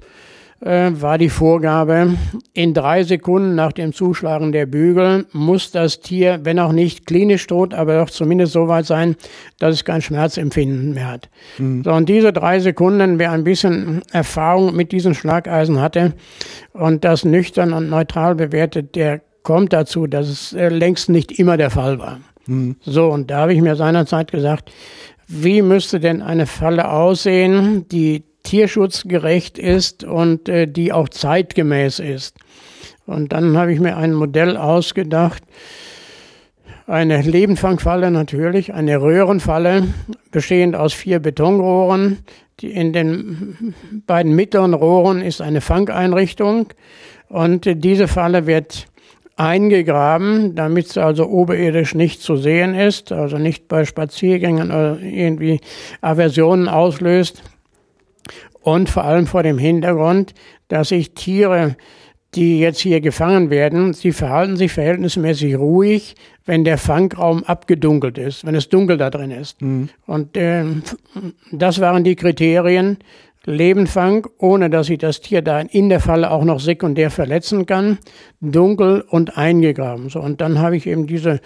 äh, 0.63 0.91
war 0.93 1.17
die 1.17 1.29
Vorgabe, 1.29 2.15
in 2.53 2.73
drei 2.73 3.03
Sekunden 3.03 3.55
nach 3.55 3.73
dem 3.73 3.93
Zuschlagen 3.93 4.51
der 4.51 4.65
Bügel 4.65 5.25
muss 5.33 5.71
das 5.71 5.99
Tier, 5.99 6.39
wenn 6.43 6.59
auch 6.59 6.71
nicht 6.71 7.05
klinisch 7.05 7.47
tot, 7.47 7.73
aber 7.73 7.99
doch 7.99 8.09
zumindest 8.09 8.53
so 8.53 8.67
weit 8.67 8.85
sein, 8.85 9.15
dass 9.59 9.75
es 9.75 9.85
kein 9.85 10.01
Schmerzempfinden 10.01 10.93
mehr 10.93 11.11
hat. 11.11 11.29
Mhm. 11.57 11.83
So, 11.83 11.91
und 11.91 12.07
diese 12.07 12.31
drei 12.31 12.59
Sekunden, 12.59 13.19
wer 13.19 13.31
ein 13.31 13.43
bisschen 13.43 14.01
Erfahrung 14.11 14.75
mit 14.75 14.91
diesen 14.91 15.13
Schlageisen 15.15 15.81
hatte 15.81 16.13
und 16.73 17.03
das 17.03 17.25
nüchtern 17.25 17.73
und 17.73 17.89
neutral 17.89 18.35
bewertet, 18.35 18.95
der 18.95 19.21
kommt 19.43 19.73
dazu, 19.73 20.07
dass 20.07 20.29
es 20.29 20.53
äh, 20.53 20.69
längst 20.69 21.09
nicht 21.09 21.37
immer 21.37 21.57
der 21.57 21.69
Fall 21.69 21.99
war. 21.99 22.19
Mhm. 22.45 22.77
So, 22.81 23.09
und 23.09 23.29
da 23.29 23.39
habe 23.39 23.53
ich 23.53 23.61
mir 23.61 23.75
seinerzeit 23.75 24.31
gesagt, 24.31 24.71
wie 25.27 25.61
müsste 25.61 25.99
denn 25.99 26.21
eine 26.21 26.45
Falle 26.45 26.89
aussehen, 26.89 27.85
die 27.89 28.23
tierschutzgerecht 28.43 29.57
ist 29.57 30.03
und 30.03 30.49
äh, 30.49 30.67
die 30.67 30.93
auch 30.93 31.09
zeitgemäß 31.09 31.99
ist. 31.99 32.37
Und 33.05 33.33
dann 33.33 33.57
habe 33.57 33.73
ich 33.73 33.79
mir 33.79 33.97
ein 33.97 34.13
Modell 34.13 34.55
ausgedacht, 34.55 35.43
eine 36.85 37.21
Lebenfangfalle 37.21 38.11
natürlich, 38.11 38.73
eine 38.73 39.01
Röhrenfalle, 39.01 39.87
bestehend 40.31 40.75
aus 40.75 40.93
vier 40.93 41.19
Betonrohren. 41.19 42.19
Die 42.59 42.71
in 42.71 42.93
den 42.93 43.73
beiden 44.05 44.35
mittleren 44.35 44.73
Rohren 44.73 45.21
ist 45.21 45.41
eine 45.41 45.61
Fangeinrichtung 45.61 46.67
und 47.29 47.67
diese 47.83 48.07
Falle 48.07 48.45
wird 48.45 48.87
eingegraben, 49.35 50.55
damit 50.55 50.87
es 50.87 50.97
also 50.97 51.27
oberirdisch 51.27 51.95
nicht 51.95 52.21
zu 52.21 52.35
sehen 52.37 52.75
ist, 52.75 53.11
also 53.11 53.37
nicht 53.37 53.67
bei 53.67 53.85
Spaziergängen 53.85 54.67
oder 54.67 54.99
irgendwie 54.99 55.59
Aversionen 56.01 56.67
auslöst. 56.67 57.41
Und 58.63 58.89
vor 58.89 59.03
allem 59.03 59.27
vor 59.27 59.43
dem 59.43 59.57
Hintergrund, 59.57 60.33
dass 60.69 60.89
sich 60.89 61.13
Tiere, 61.13 61.75
die 62.33 62.59
jetzt 62.59 62.79
hier 62.79 63.01
gefangen 63.01 63.49
werden, 63.49 63.93
sie 63.93 64.13
verhalten 64.13 64.55
sich 64.55 64.71
verhältnismäßig 64.71 65.57
ruhig, 65.57 66.15
wenn 66.45 66.63
der 66.63 66.77
Fangraum 66.77 67.43
abgedunkelt 67.43 68.17
ist, 68.17 68.45
wenn 68.45 68.55
es 68.55 68.69
dunkel 68.69 68.97
da 68.97 69.09
drin 69.09 69.31
ist. 69.31 69.61
Mhm. 69.61 69.89
Und 70.07 70.37
äh, 70.37 70.63
das 71.51 71.81
waren 71.81 72.05
die 72.05 72.15
Kriterien, 72.15 72.97
Lebenfang, 73.45 74.27
ohne 74.37 74.69
dass 74.69 74.89
ich 74.89 74.99
das 74.99 75.19
Tier 75.19 75.41
da 75.41 75.59
in 75.59 75.89
der 75.89 75.99
Falle 75.99 76.31
auch 76.31 76.45
noch 76.45 76.61
sekundär 76.61 77.11
verletzen 77.11 77.65
kann, 77.65 77.97
dunkel 78.39 79.01
und 79.01 79.37
eingegraben. 79.37 80.09
So, 80.09 80.21
und 80.21 80.39
dann 80.39 80.59
habe 80.59 80.77
ich 80.77 80.87
eben 80.87 81.07
diese 81.07 81.41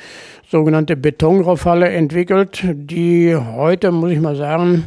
sogenannte 0.48 0.96
Betonrohrfalle 0.96 1.90
entwickelt, 1.90 2.64
die 2.72 3.36
heute, 3.36 3.92
muss 3.92 4.12
ich 4.12 4.20
mal 4.20 4.36
sagen, 4.36 4.86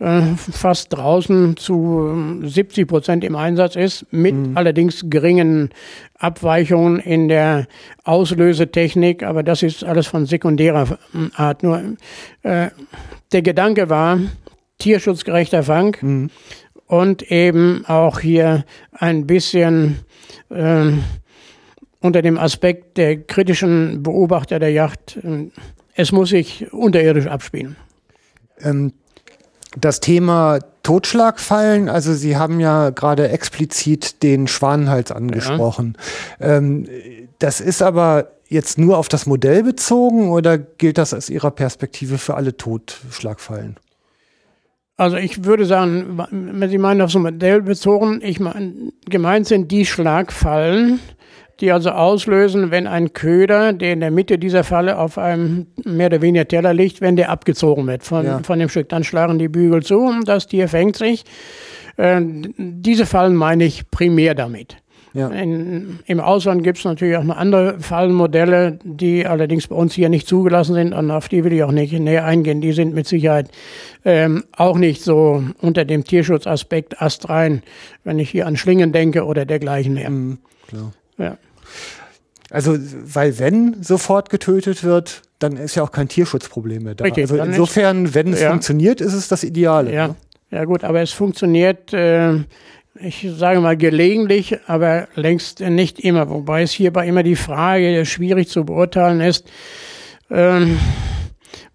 äh, 0.00 0.22
fast 0.36 0.92
draußen 0.92 1.56
zu 1.56 2.40
70 2.42 2.88
Prozent 2.88 3.22
im 3.22 3.36
Einsatz 3.36 3.76
ist, 3.76 4.06
mit 4.10 4.34
mhm. 4.34 4.56
allerdings 4.56 5.04
geringen 5.08 5.70
Abweichungen 6.18 6.98
in 6.98 7.28
der 7.28 7.68
Auslösetechnik, 8.02 9.22
aber 9.22 9.44
das 9.44 9.62
ist 9.62 9.84
alles 9.84 10.08
von 10.08 10.26
sekundärer 10.26 10.98
Art. 11.36 11.62
Nur 11.62 11.80
äh, 12.42 12.70
der 13.32 13.42
Gedanke 13.42 13.88
war, 13.88 14.18
tierschutzgerechter 14.80 15.62
Fang 15.62 15.96
mhm. 16.00 16.30
und 16.86 17.30
eben 17.30 17.84
auch 17.86 18.20
hier 18.20 18.64
ein 18.92 19.26
bisschen 19.26 20.00
äh, 20.50 20.92
unter 22.00 22.22
dem 22.22 22.38
Aspekt 22.38 22.96
der 22.96 23.18
kritischen 23.22 24.02
Beobachter 24.02 24.58
der 24.58 24.72
Yacht. 24.72 25.18
Äh, 25.22 25.50
es 25.94 26.12
muss 26.12 26.30
sich 26.30 26.72
unterirdisch 26.72 27.26
abspielen. 27.26 27.76
Ähm, 28.60 28.92
das 29.78 30.00
Thema 30.00 30.58
Totschlagfallen, 30.82 31.88
also 31.88 32.14
Sie 32.14 32.36
haben 32.36 32.58
ja 32.58 32.90
gerade 32.90 33.28
explizit 33.28 34.22
den 34.22 34.48
Schwanenhals 34.48 35.12
angesprochen. 35.12 35.96
Ja. 36.40 36.56
Ähm, 36.56 36.88
das 37.38 37.60
ist 37.60 37.82
aber 37.82 38.32
jetzt 38.48 38.78
nur 38.78 38.98
auf 38.98 39.08
das 39.08 39.26
Modell 39.26 39.62
bezogen 39.62 40.30
oder 40.30 40.58
gilt 40.58 40.98
das 40.98 41.14
aus 41.14 41.30
Ihrer 41.30 41.52
Perspektive 41.52 42.18
für 42.18 42.34
alle 42.34 42.56
Totschlagfallen? 42.56 43.76
Also 45.00 45.16
ich 45.16 45.46
würde 45.46 45.64
sagen, 45.64 46.18
wenn 46.30 46.68
Sie 46.68 46.76
meinen 46.76 47.00
auf 47.00 47.10
so 47.10 47.20
ein 47.20 47.22
Modell 47.22 47.62
bezogen, 47.62 48.20
ich 48.22 48.38
meine, 48.38 48.92
gemeint 49.08 49.46
sind 49.46 49.70
die 49.70 49.86
Schlagfallen, 49.86 51.00
die 51.60 51.72
also 51.72 51.88
auslösen, 51.88 52.70
wenn 52.70 52.86
ein 52.86 53.14
Köder, 53.14 53.72
der 53.72 53.94
in 53.94 54.00
der 54.00 54.10
Mitte 54.10 54.38
dieser 54.38 54.62
Falle 54.62 54.98
auf 54.98 55.16
einem 55.16 55.68
mehr 55.86 56.08
oder 56.08 56.20
weniger 56.20 56.46
Teller 56.46 56.74
liegt, 56.74 57.00
wenn 57.00 57.16
der 57.16 57.30
abgezogen 57.30 57.86
wird 57.86 58.02
von, 58.02 58.26
ja. 58.26 58.40
von 58.42 58.58
dem 58.58 58.68
Stück. 58.68 58.90
Dann 58.90 59.02
schlagen 59.02 59.38
die 59.38 59.48
Bügel 59.48 59.82
zu 59.82 60.00
und 60.00 60.28
das 60.28 60.48
Tier 60.48 60.68
fängt 60.68 60.96
sich. 60.96 61.24
Äh, 61.96 62.20
diese 62.58 63.06
Fallen 63.06 63.36
meine 63.36 63.64
ich 63.64 63.90
primär 63.90 64.34
damit. 64.34 64.76
Ja. 65.12 65.28
In, 65.28 65.98
Im 66.06 66.20
Ausland 66.20 66.62
gibt 66.62 66.78
es 66.78 66.84
natürlich 66.84 67.16
auch 67.16 67.24
noch 67.24 67.36
andere 67.36 67.80
Fallenmodelle, 67.80 68.78
die 68.84 69.26
allerdings 69.26 69.66
bei 69.66 69.74
uns 69.74 69.94
hier 69.94 70.08
nicht 70.08 70.28
zugelassen 70.28 70.74
sind 70.74 70.92
und 70.92 71.10
auf 71.10 71.28
die 71.28 71.42
will 71.44 71.52
ich 71.52 71.62
auch 71.64 71.72
nicht 71.72 71.92
näher 71.92 72.24
eingehen. 72.24 72.60
Die 72.60 72.72
sind 72.72 72.94
mit 72.94 73.06
Sicherheit 73.06 73.50
ähm, 74.04 74.44
auch 74.52 74.78
nicht 74.78 75.02
so 75.02 75.42
unter 75.60 75.84
dem 75.84 76.04
Tierschutzaspekt 76.04 77.02
astrein, 77.02 77.62
wenn 78.04 78.18
ich 78.18 78.30
hier 78.30 78.46
an 78.46 78.56
Schlingen 78.56 78.92
denke 78.92 79.24
oder 79.24 79.44
dergleichen 79.44 79.94
mehr. 79.94 80.10
Mhm, 80.10 80.38
klar. 80.68 80.92
Ja. 81.18 81.36
Also, 82.50 82.76
weil 82.78 83.38
wenn 83.38 83.82
sofort 83.82 84.28
getötet 84.28 84.82
wird, 84.82 85.22
dann 85.38 85.56
ist 85.56 85.76
ja 85.76 85.84
auch 85.84 85.92
kein 85.92 86.08
Tierschutzproblem 86.08 86.82
mehr 86.82 86.94
da. 86.94 87.04
Richtig, 87.04 87.22
also 87.30 87.36
insofern, 87.38 88.14
wenn 88.14 88.32
es 88.32 88.40
ja. 88.40 88.50
funktioniert, 88.50 89.00
ist 89.00 89.14
es 89.14 89.28
das 89.28 89.44
Ideale. 89.44 89.92
Ja, 89.92 90.08
ne? 90.08 90.16
ja 90.50 90.64
gut, 90.64 90.82
aber 90.82 91.00
es 91.00 91.12
funktioniert 91.12 91.92
äh, 91.94 92.40
ich 93.02 93.26
sage 93.34 93.60
mal 93.60 93.76
gelegentlich, 93.76 94.58
aber 94.66 95.08
längst 95.14 95.60
nicht 95.60 96.00
immer. 96.00 96.28
Wobei 96.28 96.62
es 96.62 96.72
hierbei 96.72 97.06
immer 97.06 97.22
die 97.22 97.36
Frage 97.36 98.04
schwierig 98.04 98.48
zu 98.48 98.64
beurteilen 98.64 99.20
ist. 99.20 99.46
Ähm, 100.30 100.78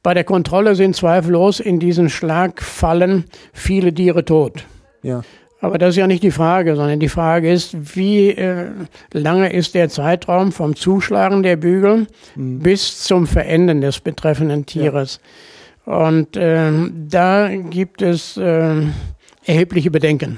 bei 0.04 0.14
der 0.14 0.24
Kontrolle 0.24 0.76
sind 0.76 0.96
zweifellos 0.96 1.60
in 1.60 1.80
diesen 1.80 2.10
Schlagfallen 2.10 3.26
viele 3.54 3.94
Tiere 3.94 4.24
tot. 4.24 4.66
Ja. 5.02 5.24
Aber 5.62 5.80
das 5.80 5.92
ist 5.92 5.96
ja 5.98 6.06
nicht 6.06 6.22
die 6.22 6.32
Frage, 6.32 6.76
sondern 6.76 7.00
die 7.00 7.10
Frage 7.10 7.52
ist, 7.52 7.96
wie 7.96 8.30
äh, 8.30 8.68
lange 9.14 9.52
ist 9.52 9.74
der 9.74 9.90
Zeitraum 9.90 10.52
vom 10.52 10.76
Zuschlagen 10.76 11.42
der 11.42 11.56
Bügel 11.56 12.06
mhm. 12.36 12.60
bis 12.60 13.04
zum 13.04 13.26
Verenden 13.26 13.82
des 13.82 14.00
betreffenden 14.00 14.66
Tieres. 14.66 15.20
Ja. 15.88 16.08
Und 16.08 16.38
äh, 16.38 16.72
da 17.08 17.50
gibt 17.56 18.02
es 18.04 18.38
äh, 18.38 18.76
erhebliche 19.46 19.90
Bedenken. 19.90 20.38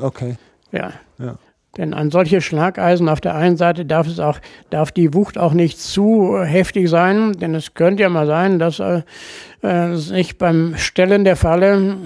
Okay. 0.00 0.36
Ja. 0.72 0.92
ja. 1.18 1.38
Denn 1.78 1.94
ein 1.94 2.10
solches 2.10 2.42
Schlageisen 2.44 3.08
auf 3.08 3.20
der 3.20 3.36
einen 3.36 3.56
Seite 3.56 3.86
darf 3.86 4.08
es 4.08 4.18
auch, 4.18 4.40
darf 4.70 4.90
die 4.90 5.14
Wucht 5.14 5.38
auch 5.38 5.52
nicht 5.52 5.78
zu 5.78 6.42
heftig 6.42 6.90
sein, 6.90 7.34
denn 7.34 7.54
es 7.54 7.74
könnte 7.74 8.02
ja 8.02 8.08
mal 8.08 8.26
sein, 8.26 8.58
dass 8.58 8.80
äh, 8.80 9.02
äh 9.62 9.94
sich 9.94 10.38
beim 10.38 10.76
Stellen 10.76 11.24
der 11.24 11.36
Falle 11.36 11.98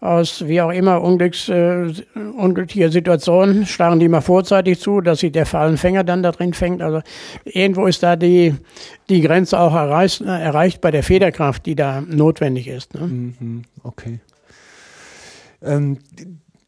aus 0.00 0.46
wie 0.46 0.62
auch 0.62 0.70
immer 0.70 1.02
Unglücks, 1.02 1.50
äh, 1.50 1.92
unglücklicher 2.38 2.90
Situation 2.90 3.66
schlagen 3.66 4.00
die 4.00 4.08
mal 4.08 4.22
vorzeitig 4.22 4.80
zu, 4.80 5.02
dass 5.02 5.18
sich 5.18 5.32
der 5.32 5.46
Fallenfänger 5.46 6.04
dann 6.04 6.22
da 6.22 6.32
drin 6.32 6.54
fängt. 6.54 6.80
Also 6.80 7.02
irgendwo 7.44 7.86
ist 7.86 8.02
da 8.02 8.16
die, 8.16 8.54
die 9.10 9.20
Grenze 9.20 9.60
auch 9.60 9.74
erreicht, 9.74 10.22
erreicht 10.22 10.80
bei 10.80 10.90
der 10.90 11.02
Federkraft, 11.02 11.66
die 11.66 11.74
da 11.74 12.00
notwendig 12.00 12.66
ist. 12.66 12.94
Ne? 12.94 13.06
Mhm, 13.06 13.62
okay. 13.82 14.20
Ähm, 15.60 15.98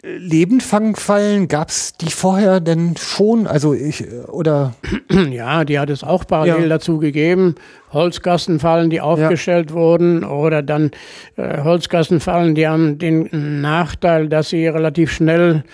Lebendfangfallen, 0.03 1.49
gab 1.49 1.69
es 1.69 1.93
die 1.95 2.11
vorher 2.11 2.61
denn 2.61 2.97
schon? 2.97 3.47
Also 3.47 3.75
ich, 3.75 4.05
oder? 4.29 4.75
Ja, 5.31 5.65
die 5.65 5.79
hat 5.79 5.91
es 5.91 6.03
auch 6.03 6.27
parallel 6.27 6.63
ja. 6.63 6.69
dazu 6.69 6.99
gegeben. 6.99 7.57
Holzkastenfallen, 7.93 8.89
die 8.89 9.01
aufgestellt 9.01 9.71
ja. 9.71 9.77
wurden, 9.77 10.25
oder 10.25 10.63
dann 10.63 10.91
äh, 11.37 11.63
Holzkastenfallen, 11.63 12.55
die 12.55 12.67
haben 12.67 12.99
den 12.99 13.61
Nachteil, 13.61 14.29
dass 14.29 14.51
sie 14.51 14.67
relativ 14.67 15.13
schnell 15.13 15.65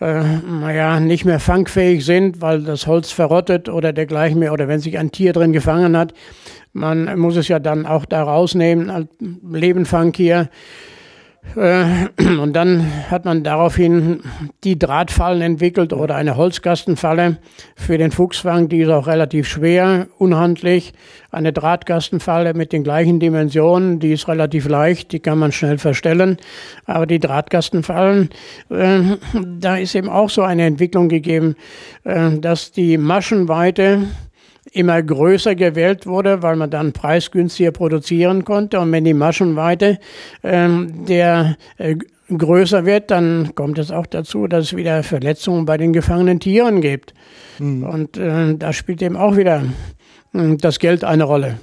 äh, 0.00 0.22
naja, 0.24 1.00
nicht 1.00 1.24
mehr 1.24 1.40
fangfähig 1.40 2.04
sind, 2.04 2.40
weil 2.40 2.62
das 2.62 2.86
Holz 2.86 3.12
verrottet 3.12 3.68
oder 3.68 3.92
dergleichen 3.92 4.38
mehr, 4.38 4.52
oder 4.52 4.68
wenn 4.68 4.80
sich 4.80 4.98
ein 4.98 5.12
Tier 5.12 5.32
drin 5.32 5.52
gefangen 5.52 5.96
hat. 5.96 6.12
Man 6.72 7.18
muss 7.18 7.36
es 7.36 7.48
ja 7.48 7.58
dann 7.58 7.86
auch 7.86 8.04
da 8.04 8.22
rausnehmen, 8.22 8.90
als 8.90 9.08
Lebenfang 9.50 10.12
hier. 10.14 10.48
Äh, 11.56 12.08
und 12.38 12.52
dann 12.52 12.86
hat 13.10 13.24
man 13.24 13.42
daraufhin 13.42 14.20
die 14.64 14.78
Drahtfallen 14.78 15.42
entwickelt 15.42 15.92
oder 15.92 16.16
eine 16.16 16.36
Holzkastenfalle 16.36 17.38
für 17.76 17.98
den 17.98 18.10
Fuchsfang. 18.10 18.68
Die 18.68 18.80
ist 18.80 18.90
auch 18.90 19.06
relativ 19.06 19.48
schwer, 19.48 20.08
unhandlich. 20.18 20.92
Eine 21.30 21.52
Drahtkastenfalle 21.52 22.54
mit 22.54 22.72
den 22.72 22.84
gleichen 22.84 23.20
Dimensionen, 23.20 24.00
die 24.00 24.12
ist 24.12 24.28
relativ 24.28 24.68
leicht, 24.68 25.12
die 25.12 25.20
kann 25.20 25.38
man 25.38 25.52
schnell 25.52 25.78
verstellen. 25.78 26.38
Aber 26.86 27.06
die 27.06 27.20
Drahtkastenfallen, 27.20 28.30
äh, 28.70 29.00
da 29.58 29.76
ist 29.76 29.94
eben 29.94 30.08
auch 30.08 30.30
so 30.30 30.42
eine 30.42 30.66
Entwicklung 30.66 31.08
gegeben, 31.08 31.56
äh, 32.04 32.38
dass 32.38 32.72
die 32.72 32.98
Maschenweite 32.98 34.08
immer 34.72 35.02
größer 35.02 35.54
gewählt 35.54 36.06
wurde, 36.06 36.42
weil 36.42 36.56
man 36.56 36.70
dann 36.70 36.92
preisgünstiger 36.92 37.72
produzieren 37.72 38.44
konnte. 38.44 38.80
Und 38.80 38.92
wenn 38.92 39.04
die 39.04 39.14
Maschenweite 39.14 39.98
ähm, 40.42 41.04
der 41.06 41.56
äh, 41.78 41.96
größer 42.36 42.86
wird, 42.86 43.10
dann 43.10 43.54
kommt 43.54 43.78
es 43.78 43.90
auch 43.90 44.06
dazu, 44.06 44.46
dass 44.46 44.66
es 44.66 44.76
wieder 44.76 45.02
Verletzungen 45.02 45.64
bei 45.64 45.76
den 45.76 45.92
gefangenen 45.92 46.40
Tieren 46.40 46.80
gibt. 46.80 47.14
Mhm. 47.58 47.82
Und 47.82 48.16
äh, 48.16 48.54
da 48.56 48.72
spielt 48.72 49.02
eben 49.02 49.16
auch 49.16 49.36
wieder 49.36 49.64
äh, 50.34 50.56
das 50.56 50.78
Geld 50.78 51.04
eine 51.04 51.24
Rolle. 51.24 51.58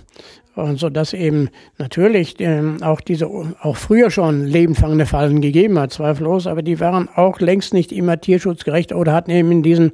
Und 0.58 0.80
so 0.80 0.90
dass 0.90 1.14
eben 1.14 1.50
natürlich 1.78 2.40
ähm, 2.40 2.82
auch 2.82 3.00
diese 3.00 3.28
auch 3.28 3.78
früher 3.78 4.10
schon 4.10 4.48
lebendfangende 4.48 5.06
Fallen 5.06 5.40
gegeben 5.40 5.78
hat, 5.78 5.94
zweifellos, 5.94 6.48
aber 6.48 6.64
die 6.64 6.80
waren 6.80 7.08
auch 7.16 7.40
längst 7.40 7.76
nicht 7.76 7.92
immer 7.92 8.20
tierschutzgerecht 8.20 8.92
oder 8.92 9.14
hatten 9.14 9.30
eben 9.30 9.62
diesen, 9.62 9.92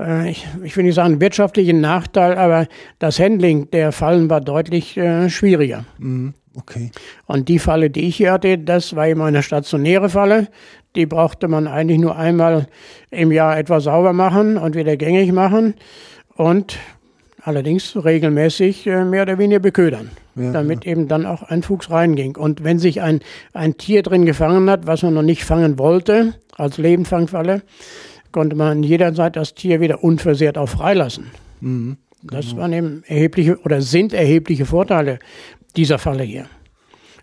äh, 0.00 0.28
ich, 0.28 0.44
ich 0.64 0.76
will 0.76 0.82
nicht 0.82 0.96
sagen 0.96 1.20
wirtschaftlichen 1.20 1.80
Nachteil, 1.80 2.36
aber 2.36 2.66
das 2.98 3.20
Handling 3.20 3.70
der 3.70 3.92
Fallen 3.92 4.28
war 4.28 4.40
deutlich 4.40 4.96
äh, 4.96 5.30
schwieriger. 5.30 5.84
Mhm. 5.98 6.34
Okay. 6.56 6.90
Und 7.26 7.48
die 7.48 7.60
Falle, 7.60 7.88
die 7.88 8.08
ich 8.08 8.16
hier 8.16 8.32
hatte, 8.32 8.58
das 8.58 8.96
war 8.96 9.06
eben 9.06 9.22
eine 9.22 9.44
stationäre 9.44 10.08
Falle. 10.08 10.48
Die 10.96 11.06
brauchte 11.06 11.46
man 11.46 11.68
eigentlich 11.68 12.00
nur 12.00 12.16
einmal 12.16 12.66
im 13.12 13.30
Jahr 13.30 13.56
etwa 13.56 13.78
sauber 13.78 14.12
machen 14.12 14.58
und 14.58 14.74
wieder 14.74 14.96
gängig 14.96 15.32
machen. 15.32 15.74
Und 16.34 16.76
allerdings 17.42 17.96
regelmäßig 17.96 18.86
äh, 18.86 19.04
mehr 19.04 19.22
oder 19.22 19.38
weniger 19.38 19.60
beködern, 19.60 20.10
ja, 20.36 20.52
damit 20.52 20.84
ja. 20.84 20.92
eben 20.92 21.08
dann 21.08 21.26
auch 21.26 21.42
ein 21.42 21.62
Fuchs 21.62 21.90
reinging. 21.90 22.36
Und 22.36 22.64
wenn 22.64 22.78
sich 22.78 23.02
ein, 23.02 23.20
ein 23.52 23.76
Tier 23.76 24.02
drin 24.02 24.26
gefangen 24.26 24.70
hat, 24.70 24.86
was 24.86 25.02
man 25.02 25.14
noch 25.14 25.22
nicht 25.22 25.44
fangen 25.44 25.78
wollte, 25.78 26.34
als 26.56 26.78
Lebendfangfalle, 26.78 27.62
konnte 28.30 28.56
man 28.56 28.82
jederzeit 28.82 29.36
das 29.36 29.54
Tier 29.54 29.80
wieder 29.80 30.02
unversehrt 30.02 30.56
auch 30.56 30.68
freilassen. 30.68 31.26
Mhm. 31.60 31.96
Das 32.22 32.50
genau. 32.50 32.62
waren 32.62 32.72
eben 32.72 33.02
erhebliche 33.06 33.58
oder 33.60 33.82
sind 33.82 34.12
erhebliche 34.12 34.64
Vorteile 34.64 35.18
dieser 35.76 35.98
Falle 35.98 36.22
hier. 36.22 36.46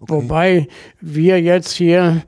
Okay. 0.01 0.13
Wobei 0.13 0.67
wir 1.01 1.41
jetzt 1.41 1.71
hier, 1.71 2.23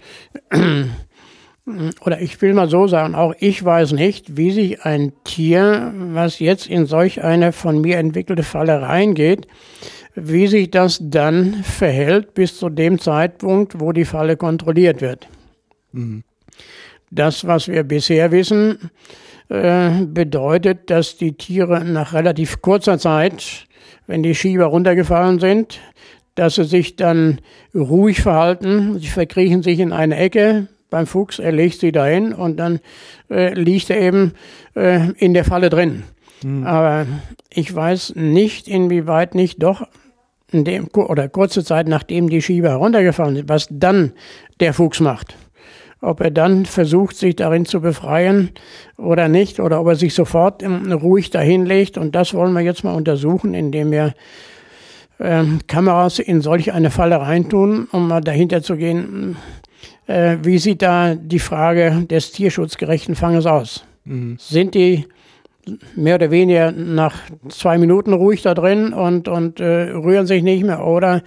oder 2.02 2.22
ich 2.22 2.42
will 2.42 2.54
mal 2.54 2.70
so 2.70 2.88
sagen, 2.88 3.16
auch 3.16 3.34
ich 3.40 3.64
weiß 3.64 3.94
nicht, 3.94 4.38
wie 4.38 4.52
sich 4.52 4.86
ein 4.86 5.14
Tier, 5.24 5.94
was 5.96 6.40
jetzt 6.40 6.68
in 6.68 6.86
solch 6.86 7.24
eine 7.24 7.52
von 7.52 7.82
mir 7.82 7.98
entwickelte 7.98 8.44
Falle 8.44 8.82
reingeht, 8.82 9.48
wie 10.16 10.48
sich 10.48 10.72
das 10.72 11.00
dann 11.02 11.64
verhält 11.64 12.34
bis 12.34 12.58
zu 12.58 12.70
dem 12.70 13.00
Zeitpunkt, 13.00 13.80
wo 13.80 13.92
die 13.92 14.06
Falle 14.06 14.38
kontrolliert 14.38 15.02
wird. 15.02 15.28
Mhm. 15.92 16.24
Das, 17.10 17.46
was 17.46 17.68
wir 17.68 17.84
bisher 17.84 18.32
wissen, 18.32 18.92
äh, 19.50 20.06
bedeutet, 20.06 20.90
dass 20.90 21.18
die 21.18 21.34
Tiere 21.34 21.84
nach 21.84 22.14
relativ 22.14 22.62
kurzer 22.62 22.98
Zeit, 22.98 23.66
wenn 24.08 24.24
die 24.24 24.36
Schieber 24.36 24.66
runtergefallen 24.66 25.40
sind, 25.40 25.80
dass 26.36 26.56
sie 26.56 26.64
sich 26.64 26.96
dann 26.96 27.40
ruhig 27.76 28.22
verhalten. 28.22 29.00
Sie 29.00 29.08
verkriechen 29.08 29.64
sich 29.64 29.80
in 29.80 29.92
eine 29.92 30.18
Ecke. 30.18 30.68
Beim 30.92 31.08
Fuchs, 31.08 31.40
er 31.40 31.54
legt 31.54 31.80
sie 31.80 31.94
dahin 31.94 32.34
und 32.34 32.58
dann 32.58 32.82
äh, 33.30 33.54
liegt 33.54 33.90
er 33.90 34.00
eben 34.00 34.34
äh, 34.76 35.10
in 35.14 35.34
der 35.34 35.46
Falle 35.46 35.70
drin. 35.70 36.04
Mhm. 36.44 36.68
Aber 36.68 37.08
ich 37.50 37.74
weiß 37.74 38.16
nicht, 38.16 38.68
inwieweit 38.68 39.34
nicht 39.34 39.64
doch 39.64 39.88
in 40.52 40.66
dem, 40.66 40.90
oder 40.94 41.30
kurze 41.30 41.64
Zeit 41.64 41.88
nachdem 41.88 42.30
die 42.30 42.42
Schieber 42.42 42.72
heruntergefallen 42.72 43.38
sind, 43.38 43.50
was 43.50 43.68
dann 43.72 44.12
der 44.60 44.74
Fuchs 44.74 45.00
macht. 45.00 45.38
Ob 46.02 46.20
er 46.20 46.32
dann 46.32 46.66
versucht, 46.66 47.16
sich 47.16 47.38
darin 47.38 47.66
zu 47.66 47.80
befreien 47.80 48.50
oder 48.98 49.30
nicht, 49.30 49.62
oder 49.62 49.80
ob 49.80 49.88
er 49.88 49.96
sich 49.96 50.14
sofort 50.14 50.62
ruhig 50.62 51.30
dahin 51.30 51.66
legt. 51.66 51.98
Und 51.98 52.16
das 52.16 52.34
wollen 52.34 52.52
wir 52.52 52.62
jetzt 52.62 52.84
mal 52.84 52.96
untersuchen, 52.96 53.54
indem 53.54 53.92
wir 53.92 54.14
äh, 55.20 55.46
Kameras 55.68 56.20
in 56.20 56.42
solch 56.42 56.74
eine 56.74 56.92
Falle 56.92 57.22
reintun, 57.22 57.88
um 57.94 58.10
mal 58.10 58.20
dahinter 58.20 58.62
zu 58.62 58.76
gehen, 58.76 59.38
äh, 60.12 60.38
wie 60.44 60.58
sieht 60.58 60.82
da 60.82 61.16
die 61.16 61.40
Frage 61.40 62.06
des 62.10 62.32
tierschutzgerechten 62.32 63.16
Fanges 63.16 63.46
aus? 63.46 63.86
Mhm. 64.04 64.38
Sind 64.40 64.76
die 64.76 65.06
mehr 65.96 66.16
oder 66.16 66.32
weniger 66.32 66.72
nach 66.72 67.16
zwei 67.50 67.78
Minuten 67.78 68.14
ruhig 68.14 68.42
da 68.42 68.54
drin 68.54 68.94
und, 68.94 69.28
und 69.28 69.60
äh, 69.60 69.92
rühren 69.92 70.26
sich 70.26 70.42
nicht 70.42 70.64
mehr 70.64 70.86
oder 70.86 71.22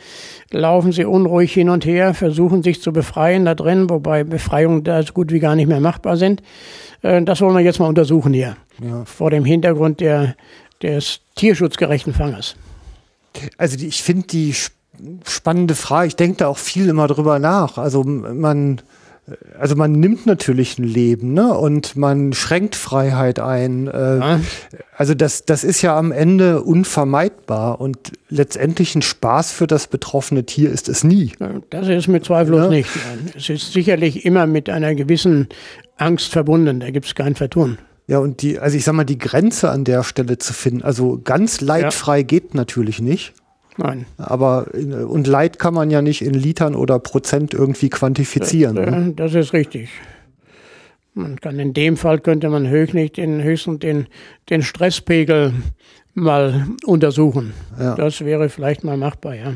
laufen 0.51 0.91
sie 0.91 1.05
unruhig 1.05 1.53
hin 1.53 1.69
und 1.69 1.87
her, 1.87 2.15
versuchen 2.15 2.63
sich 2.63 2.83
zu 2.83 2.93
befreien 2.93 3.45
da 3.45 3.55
drin, 3.55 3.89
wobei 3.89 4.25
Befreiungen 4.25 4.83
da 4.83 5.03
so 5.03 5.13
gut 5.13 5.33
wie 5.33 5.39
gar 5.39 5.55
nicht 5.55 5.69
mehr 5.69 5.81
machbar 5.81 6.17
sind. 6.17 6.43
Äh, 7.03 7.23
das 7.23 7.41
wollen 7.41 7.55
wir 7.55 7.63
jetzt 7.63 7.79
mal 7.79 7.87
untersuchen 7.87 8.35
hier, 8.35 8.57
ja. 8.83 9.05
vor 9.05 9.31
dem 9.31 9.45
Hintergrund 9.45 10.01
der, 10.01 10.35
des 10.83 11.21
tierschutzgerechten 11.37 12.13
Fanges. 12.13 12.57
Also 13.57 13.77
die, 13.77 13.87
ich 13.87 14.03
finde 14.03 14.27
die 14.27 14.53
spannende 15.27 15.75
Frage, 15.75 16.09
ich 16.09 16.17
denke 16.17 16.39
da 16.39 16.49
auch 16.49 16.59
viel 16.59 16.89
immer 16.89 17.07
drüber 17.07 17.39
nach. 17.39 17.79
Also 17.79 18.05
man, 18.05 18.81
also 19.59 19.75
man 19.75 19.93
nimmt 19.93 20.27
natürlich 20.27 20.79
ein 20.79 20.85
Leben, 20.85 21.33
ne? 21.33 21.55
Und 21.55 21.97
man 21.97 22.33
schränkt 22.33 22.77
Freiheit 22.77 23.41
ein. 23.41 23.87
Äh, 23.89 24.19
ja. 24.19 24.41
Also 24.97 25.15
das, 25.15 25.45
das 25.45 25.65
ist 25.65 25.83
ja 25.83 25.97
am 25.97 26.13
Ende 26.13 26.63
unvermeidbar 26.63 27.81
und 27.81 28.13
letztendlich 28.29 28.95
ein 28.95 29.03
Spaß 29.03 29.53
für 29.53 29.67
das 29.67 29.87
betroffene 29.87 30.45
Tier 30.45 30.71
ist 30.71 30.89
es 30.89 31.05
nie. 31.05 31.33
Das 31.71 31.89
ist 31.89 32.09
mit 32.09 32.25
zweifellos 32.25 32.65
ja. 32.65 32.69
nicht. 32.69 32.91
Es 33.35 33.49
ist 33.49 33.73
sicherlich 33.73 34.25
immer 34.25 34.47
mit 34.47 34.69
einer 34.69 34.95
gewissen 34.95 35.49
Angst 35.97 36.33
verbunden. 36.33 36.81
Da 36.81 36.91
gibt 36.91 37.07
es 37.07 37.15
kein 37.15 37.35
Vertun. 37.35 37.79
Ja, 38.07 38.19
und 38.19 38.43
die, 38.43 38.59
also 38.59 38.77
ich 38.77 38.85
sag 38.85 38.93
mal, 38.95 39.05
die 39.05 39.19
Grenze 39.19 39.71
an 39.71 39.85
der 39.85 40.03
Stelle 40.05 40.37
zu 40.37 40.53
finden, 40.53 40.83
also 40.83 41.21
ganz 41.25 41.63
leidfrei 41.63 42.19
ja. 42.19 42.23
geht 42.25 42.55
natürlich 42.55 43.01
nicht. 43.01 43.33
Nein. 43.77 44.07
Aber 44.19 44.69
und 45.09 45.27
Leid 45.27 45.59
kann 45.59 45.75
man 45.75 45.91
ja 45.91 46.01
nicht 46.01 46.23
in 46.23 46.35
Litern 46.35 46.75
oder 46.75 46.99
Prozent 46.99 47.55
irgendwie 47.55 47.89
quantifizieren. 47.89 48.77
Das, 48.77 48.91
ne? 48.91 49.13
das 49.17 49.35
ist 49.35 49.53
richtig. 49.53 49.91
Man 51.15 51.41
kann 51.41 51.59
in 51.59 51.73
dem 51.75 51.97
Fall 51.97 52.21
könnte 52.21 52.49
man 52.51 52.69
höchstens 52.69 53.13
den, 53.13 53.43
höchstens 53.43 53.81
den, 53.81 54.07
den 54.51 54.63
Stresspegel 54.63 55.53
mal 56.15 56.67
untersuchen. 56.85 57.53
Ja. 57.79 57.95
Das 57.95 58.25
wäre 58.25 58.49
vielleicht 58.49 58.85
mal 58.85 58.97
machbar, 58.97 59.35
ja. 59.35 59.55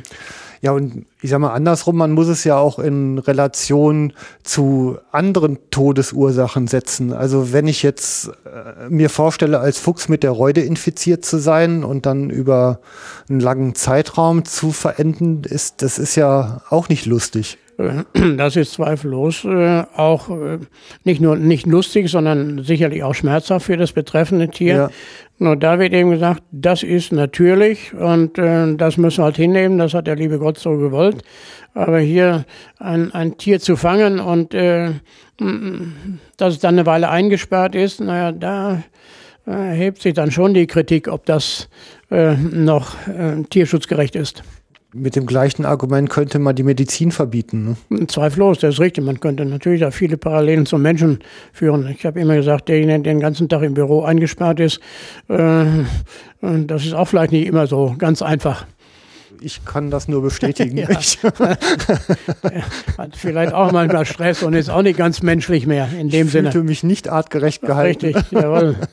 Ja, 0.60 0.72
und 0.72 1.06
ich 1.20 1.30
sag 1.30 1.38
mal 1.38 1.52
andersrum, 1.52 1.96
man 1.96 2.12
muss 2.12 2.28
es 2.28 2.44
ja 2.44 2.56
auch 2.56 2.78
in 2.78 3.18
Relation 3.18 4.12
zu 4.42 4.98
anderen 5.12 5.58
Todesursachen 5.70 6.66
setzen. 6.66 7.12
Also 7.12 7.52
wenn 7.52 7.68
ich 7.68 7.82
jetzt 7.82 8.30
äh, 8.44 8.88
mir 8.88 9.10
vorstelle, 9.10 9.60
als 9.60 9.78
Fuchs 9.78 10.08
mit 10.08 10.22
der 10.22 10.32
Reude 10.32 10.62
infiziert 10.62 11.24
zu 11.24 11.38
sein 11.38 11.84
und 11.84 12.06
dann 12.06 12.30
über 12.30 12.80
einen 13.28 13.40
langen 13.40 13.74
Zeitraum 13.74 14.44
zu 14.44 14.72
verenden, 14.72 15.44
ist, 15.44 15.82
das 15.82 15.98
ist 15.98 16.16
ja 16.16 16.62
auch 16.70 16.88
nicht 16.88 17.06
lustig. 17.06 17.58
Das 18.36 18.56
ist 18.56 18.72
zweifellos 18.72 19.44
äh, 19.44 19.84
auch 19.94 20.30
äh, 20.30 20.58
nicht 21.04 21.20
nur 21.20 21.36
nicht 21.36 21.66
lustig, 21.66 22.10
sondern 22.10 22.62
sicherlich 22.64 23.02
auch 23.02 23.14
schmerzhaft 23.14 23.66
für 23.66 23.76
das 23.76 23.92
betreffende 23.92 24.48
Tier. 24.48 24.74
Ja. 24.74 24.90
Nur 25.38 25.56
da 25.56 25.78
wird 25.78 25.92
eben 25.92 26.10
gesagt, 26.10 26.42
das 26.50 26.82
ist 26.82 27.12
natürlich 27.12 27.94
und 27.94 28.38
äh, 28.38 28.74
das 28.74 28.96
müssen 28.96 29.18
wir 29.18 29.26
halt 29.26 29.36
hinnehmen, 29.36 29.78
das 29.78 29.94
hat 29.94 30.08
der 30.08 30.16
liebe 30.16 30.38
Gott 30.38 30.58
so 30.58 30.76
gewollt. 30.76 31.22
Aber 31.74 32.00
hier 32.00 32.44
ein, 32.78 33.14
ein 33.14 33.36
Tier 33.38 33.60
zu 33.60 33.76
fangen 33.76 34.18
und 34.18 34.54
äh, 34.54 34.90
dass 36.36 36.54
es 36.54 36.58
dann 36.58 36.74
eine 36.74 36.86
Weile 36.86 37.10
eingesperrt 37.10 37.76
ist, 37.76 38.00
naja, 38.00 38.32
da 38.32 38.82
äh, 39.46 39.52
hebt 39.52 40.02
sich 40.02 40.14
dann 40.14 40.32
schon 40.32 40.54
die 40.54 40.66
Kritik, 40.66 41.06
ob 41.06 41.24
das 41.26 41.68
äh, 42.10 42.34
noch 42.34 42.96
äh, 43.06 43.44
tierschutzgerecht 43.48 44.16
ist 44.16 44.42
mit 44.94 45.16
dem 45.16 45.26
gleichen 45.26 45.66
Argument 45.66 46.08
könnte 46.08 46.38
man 46.38 46.56
die 46.56 46.62
Medizin 46.62 47.12
verbieten. 47.12 47.76
Ne? 47.90 48.06
Zweifellos, 48.06 48.58
das 48.58 48.74
ist 48.74 48.80
richtig. 48.80 49.04
Man 49.04 49.20
könnte 49.20 49.44
natürlich 49.44 49.80
da 49.80 49.90
viele 49.90 50.16
Parallelen 50.16 50.64
zum 50.64 50.80
Menschen 50.80 51.18
führen. 51.52 51.86
Ich 51.88 52.06
habe 52.06 52.20
immer 52.20 52.36
gesagt, 52.36 52.68
derjenige, 52.68 53.02
der 53.02 53.14
den 53.14 53.20
ganzen 53.20 53.48
Tag 53.48 53.62
im 53.62 53.74
Büro 53.74 54.02
eingesperrt 54.02 54.60
ist, 54.60 54.80
äh, 55.28 55.64
das 56.40 56.86
ist 56.86 56.94
auch 56.94 57.06
vielleicht 57.06 57.32
nicht 57.32 57.46
immer 57.46 57.66
so 57.66 57.94
ganz 57.98 58.22
einfach. 58.22 58.66
Ich 59.40 59.64
kann 59.64 59.90
das 59.90 60.08
nur 60.08 60.22
bestätigen. 60.22 60.78
Hat 60.88 61.18
vielleicht 63.14 63.52
auch 63.52 63.72
manchmal 63.72 64.06
Stress 64.06 64.42
und 64.42 64.54
ist 64.54 64.70
auch 64.70 64.82
nicht 64.82 64.96
ganz 64.96 65.22
menschlich 65.22 65.66
mehr 65.66 65.88
in 65.92 66.08
dem 66.08 66.26
ich 66.26 66.32
Sinne. 66.32 66.48
Ich 66.48 66.54
fühlte 66.54 66.68
mich 66.68 66.82
nicht 66.82 67.08
artgerecht 67.08 67.62
gehalten. 67.62 68.06
Richtig, 68.06 68.32
jawohl. 68.32 68.76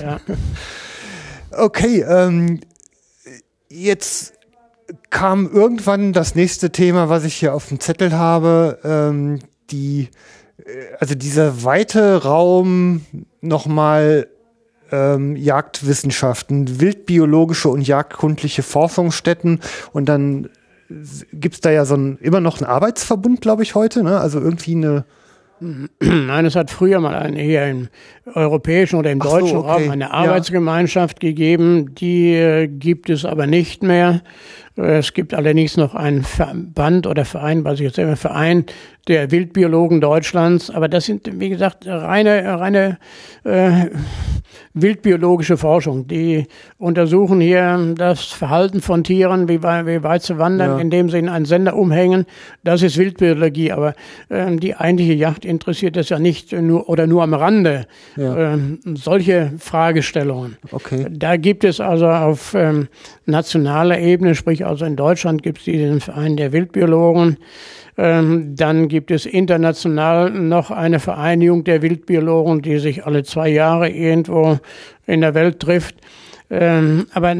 Ja. 0.00 0.20
Okay, 1.50 2.04
ähm, 2.08 2.60
jetzt 3.68 4.34
kam 5.10 5.50
irgendwann 5.50 6.12
das 6.12 6.34
nächste 6.34 6.70
Thema, 6.70 7.08
was 7.08 7.24
ich 7.24 7.34
hier 7.34 7.54
auf 7.54 7.68
dem 7.68 7.80
Zettel 7.80 8.12
habe, 8.12 8.78
ähm, 8.84 9.38
die, 9.70 10.08
äh, 10.58 10.94
also 10.98 11.14
dieser 11.14 11.64
weite 11.64 12.22
Raum 12.22 13.04
nochmal 13.40 14.28
ähm, 14.92 15.36
Jagdwissenschaften, 15.36 16.80
wildbiologische 16.80 17.68
und 17.68 17.86
jagdkundliche 17.86 18.62
Forschungsstätten 18.62 19.60
und 19.92 20.08
dann 20.08 20.48
gibt 21.32 21.54
es 21.54 21.60
da 21.62 21.70
ja 21.70 21.84
so 21.86 21.96
ein, 21.96 22.18
immer 22.18 22.40
noch 22.40 22.60
einen 22.60 22.70
Arbeitsverbund, 22.70 23.40
glaube 23.40 23.62
ich, 23.62 23.74
heute, 23.74 24.02
ne? 24.02 24.20
also 24.20 24.38
irgendwie 24.40 24.76
eine 24.76 25.04
Nein, 26.00 26.46
es 26.46 26.56
hat 26.56 26.70
früher 26.70 27.00
mal 27.00 27.14
eine, 27.14 27.40
hier 27.40 27.66
im 27.66 27.88
europäischen 28.34 28.96
oder 28.96 29.10
im 29.10 29.22
Ach 29.22 29.26
deutschen 29.26 29.60
so, 29.60 29.64
okay. 29.64 29.84
Raum 29.84 29.90
eine 29.90 30.12
Arbeitsgemeinschaft 30.12 31.22
ja. 31.22 31.28
gegeben. 31.30 31.94
Die 31.94 32.34
äh, 32.34 32.66
gibt 32.66 33.08
es 33.10 33.24
aber 33.24 33.46
nicht 33.46 33.82
mehr. 33.82 34.22
Es 34.76 35.12
gibt 35.12 35.34
allerdings 35.34 35.76
noch 35.76 35.94
einen 35.94 36.24
Verband 36.24 37.06
oder 37.06 37.24
Verein, 37.24 37.64
was 37.64 37.74
ich 37.74 37.86
jetzt 37.86 37.98
immer 37.98 38.16
Verein 38.16 38.64
der 39.06 39.30
Wildbiologen 39.30 40.00
Deutschlands. 40.00 40.70
Aber 40.70 40.88
das 40.88 41.04
sind, 41.04 41.28
wie 41.38 41.48
gesagt, 41.48 41.86
reine, 41.86 42.58
reine 42.58 42.98
äh, 43.44 43.90
wildbiologische 44.72 45.56
Forschung. 45.56 46.08
Die 46.08 46.46
untersuchen 46.78 47.40
hier 47.40 47.94
das 47.96 48.24
Verhalten 48.24 48.80
von 48.80 49.04
Tieren, 49.04 49.48
wie, 49.48 49.62
wie 49.62 50.02
weit 50.02 50.22
sie 50.22 50.38
wandern, 50.38 50.70
ja. 50.70 50.78
indem 50.78 51.08
sie 51.08 51.18
in 51.18 51.28
einen 51.28 51.44
Sender 51.44 51.76
umhängen. 51.76 52.26
Das 52.64 52.82
ist 52.82 52.96
Wildbiologie. 52.98 53.72
Aber 53.72 53.94
äh, 54.28 54.56
die 54.56 54.74
eigentliche 54.74 55.12
Yacht 55.12 55.44
interessiert 55.44 55.96
es 55.96 56.08
ja 56.08 56.18
nicht 56.18 56.52
nur 56.52 56.88
oder 56.88 57.06
nur 57.06 57.22
am 57.22 57.34
Rande. 57.34 57.86
Ja. 58.16 58.54
Äh, 58.54 58.58
solche 58.94 59.52
Fragestellungen. 59.58 60.56
Okay. 60.72 61.06
Da 61.10 61.36
gibt 61.36 61.62
es 61.62 61.80
also 61.80 62.08
auf 62.08 62.54
ähm, 62.54 62.88
nationaler 63.26 63.98
Ebene, 64.00 64.34
sprich 64.34 64.63
also 64.64 64.84
in 64.84 64.96
Deutschland 64.96 65.42
gibt 65.42 65.58
es 65.58 65.64
diesen 65.64 66.00
Verein 66.00 66.36
der 66.36 66.52
Wildbiologen. 66.52 67.38
Ähm, 67.96 68.56
dann 68.56 68.88
gibt 68.88 69.10
es 69.10 69.26
international 69.26 70.30
noch 70.30 70.70
eine 70.70 70.98
Vereinigung 70.98 71.64
der 71.64 71.82
Wildbiologen, 71.82 72.62
die 72.62 72.78
sich 72.78 73.06
alle 73.06 73.22
zwei 73.22 73.48
Jahre 73.48 73.88
irgendwo 73.88 74.58
in 75.06 75.20
der 75.20 75.34
Welt 75.34 75.60
trifft. 75.60 75.96
Ähm, 76.50 77.06
aber 77.12 77.36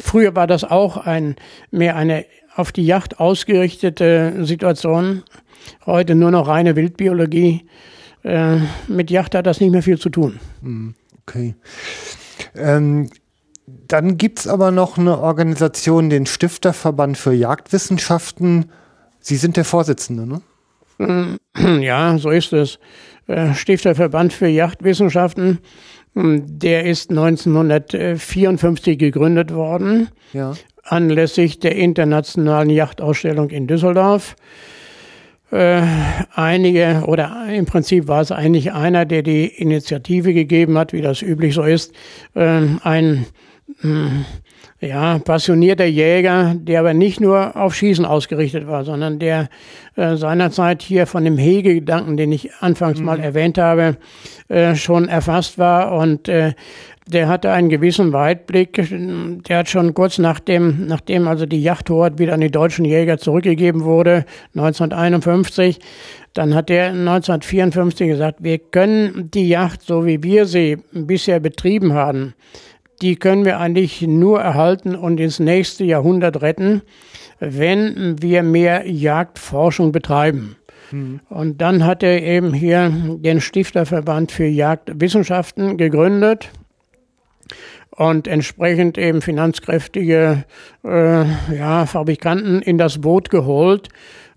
früher 0.00 0.36
war 0.36 0.46
das 0.46 0.64
auch 0.64 0.96
ein, 0.96 1.36
mehr 1.70 1.96
eine 1.96 2.24
auf 2.54 2.72
die 2.72 2.84
Yacht 2.84 3.18
ausgerichtete 3.18 4.44
Situation. 4.44 5.22
Heute 5.86 6.14
nur 6.14 6.30
noch 6.30 6.48
reine 6.48 6.76
Wildbiologie. 6.76 7.64
Äh, 8.24 8.58
mit 8.88 9.10
Yacht 9.10 9.34
hat 9.34 9.46
das 9.46 9.60
nicht 9.60 9.70
mehr 9.70 9.82
viel 9.82 9.98
zu 9.98 10.10
tun. 10.10 10.38
Hm, 10.62 10.94
okay. 11.22 11.54
Ähm, 12.54 13.08
Dann 13.66 14.16
gibt 14.18 14.40
es 14.40 14.48
aber 14.48 14.70
noch 14.70 14.98
eine 14.98 15.18
Organisation, 15.18 16.10
den 16.10 16.26
Stifterverband 16.26 17.16
für 17.16 17.32
Jagdwissenschaften. 17.32 18.70
Sie 19.20 19.36
sind 19.36 19.56
der 19.56 19.64
Vorsitzende, 19.64 20.26
ne? 20.26 20.42
Ja, 21.80 22.18
so 22.18 22.30
ist 22.30 22.52
es. 22.52 22.78
Äh, 23.26 23.54
Stifterverband 23.54 24.32
für 24.32 24.48
Jagdwissenschaften, 24.48 25.58
hm, 26.14 26.44
der 26.46 26.86
ist 26.86 27.10
1954 27.10 28.98
gegründet 28.98 29.54
worden, 29.54 30.08
ja. 30.32 30.54
anlässlich 30.82 31.60
der 31.60 31.76
internationalen 31.76 32.70
Jachtausstellung 32.70 33.50
in 33.50 33.66
Düsseldorf. 33.66 34.34
Äh, 35.52 35.82
einige, 36.34 37.04
oder 37.06 37.46
im 37.52 37.66
Prinzip 37.66 38.08
war 38.08 38.22
es 38.22 38.32
eigentlich 38.32 38.72
einer, 38.72 39.04
der 39.04 39.22
die 39.22 39.46
Initiative 39.46 40.34
gegeben 40.34 40.78
hat, 40.78 40.92
wie 40.92 41.02
das 41.02 41.22
üblich 41.22 41.54
so 41.54 41.62
ist, 41.62 41.92
äh, 42.34 42.40
ein 42.40 42.78
hm, 42.82 43.26
ja, 44.80 45.18
passionierter 45.18 45.84
Jäger, 45.84 46.54
der 46.56 46.80
aber 46.80 46.92
nicht 46.92 47.20
nur 47.20 47.56
auf 47.56 47.74
Schießen 47.74 48.04
ausgerichtet 48.04 48.66
war, 48.66 48.84
sondern 48.84 49.18
der 49.18 49.48
äh, 49.96 50.16
seinerzeit 50.16 50.82
hier 50.82 51.06
von 51.06 51.24
dem 51.24 51.38
Hegegedanken, 51.38 52.16
den 52.16 52.32
ich 52.32 52.52
anfangs 52.60 52.98
mhm. 52.98 53.06
mal 53.06 53.20
erwähnt 53.20 53.58
habe, 53.58 53.96
äh, 54.48 54.74
schon 54.74 55.08
erfasst 55.08 55.58
war 55.58 55.92
und 55.92 56.28
äh, 56.28 56.54
der 57.06 57.28
hatte 57.28 57.50
einen 57.50 57.68
gewissen 57.68 58.12
Weitblick. 58.12 58.88
Der 59.48 59.58
hat 59.58 59.68
schon 59.68 59.92
kurz 59.92 60.18
nachdem, 60.18 60.86
nachdem 60.86 61.26
also 61.26 61.46
die 61.46 61.62
Yachthoheit 61.62 62.18
wieder 62.18 62.34
an 62.34 62.40
die 62.40 62.50
deutschen 62.50 62.84
Jäger 62.84 63.18
zurückgegeben 63.18 63.82
wurde, 63.82 64.24
1951, 64.54 65.80
dann 66.32 66.54
hat 66.54 66.70
er 66.70 66.86
1954 66.88 68.08
gesagt, 68.08 68.42
wir 68.42 68.58
können 68.58 69.30
die 69.32 69.48
Yacht, 69.48 69.82
so 69.82 70.06
wie 70.06 70.22
wir 70.22 70.46
sie 70.46 70.78
bisher 70.92 71.40
betrieben 71.40 71.92
haben, 71.92 72.34
die 73.02 73.16
können 73.16 73.44
wir 73.44 73.58
eigentlich 73.58 74.02
nur 74.02 74.40
erhalten 74.40 74.94
und 74.94 75.18
ins 75.18 75.40
nächste 75.40 75.84
Jahrhundert 75.84 76.40
retten, 76.40 76.82
wenn 77.40 78.22
wir 78.22 78.42
mehr 78.42 78.88
Jagdforschung 78.88 79.92
betreiben. 79.92 80.56
Mhm. 80.92 81.20
Und 81.28 81.60
dann 81.60 81.84
hat 81.84 82.02
er 82.02 82.22
eben 82.22 82.54
hier 82.54 82.90
den 82.90 83.40
Stifterverband 83.40 84.30
für 84.30 84.46
Jagdwissenschaften 84.46 85.76
gegründet 85.76 86.50
und 87.90 88.28
entsprechend 88.28 88.96
eben 88.96 89.20
finanzkräftige 89.20 90.44
äh, 90.84 91.24
ja, 91.54 91.86
Fabrikanten 91.86 92.62
in 92.62 92.78
das 92.78 93.00
Boot 93.00 93.30
geholt. 93.30 93.88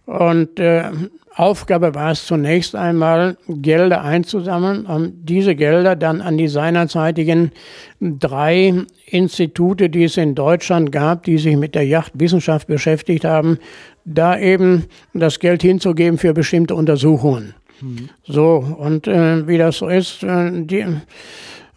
Und 0.06 0.60
äh, 0.60 0.92
Aufgabe 1.36 1.94
war 1.96 2.12
es 2.12 2.26
zunächst 2.26 2.76
einmal, 2.76 3.36
Gelder 3.50 4.04
einzusammeln, 4.04 4.86
um 4.86 5.14
diese 5.26 5.54
Gelder 5.56 5.98
dann 5.98 6.22
an 6.22 6.38
die 6.38 6.48
seinerzeitigen 6.48 7.52
drei 8.00 8.74
Institute, 9.06 9.90
die 9.90 10.06
es 10.06 10.16
in 10.16 10.34
Deutschland 10.34 10.94
gab, 10.94 11.24
die 11.24 11.38
sich 11.38 11.58
mit 11.58 11.76
der 11.76 11.86
Yachtwissenschaft 11.86 12.68
beschäftigt 12.68 13.26
haben, 13.26 13.60
da 14.06 14.40
eben 14.40 14.86
das 15.14 15.40
Geld 15.40 15.62
hinzugeben 15.62 16.18
für 16.18 16.34
bestimmte 16.34 16.74
Untersuchungen. 16.74 17.54
Mhm. 17.82 18.10
So, 18.24 18.66
und 18.78 19.08
äh, 19.08 19.46
wie 19.46 19.58
das 19.58 19.80
so 19.80 19.90
ist, 19.90 20.24
äh, 20.24 20.52
die, 20.54 20.86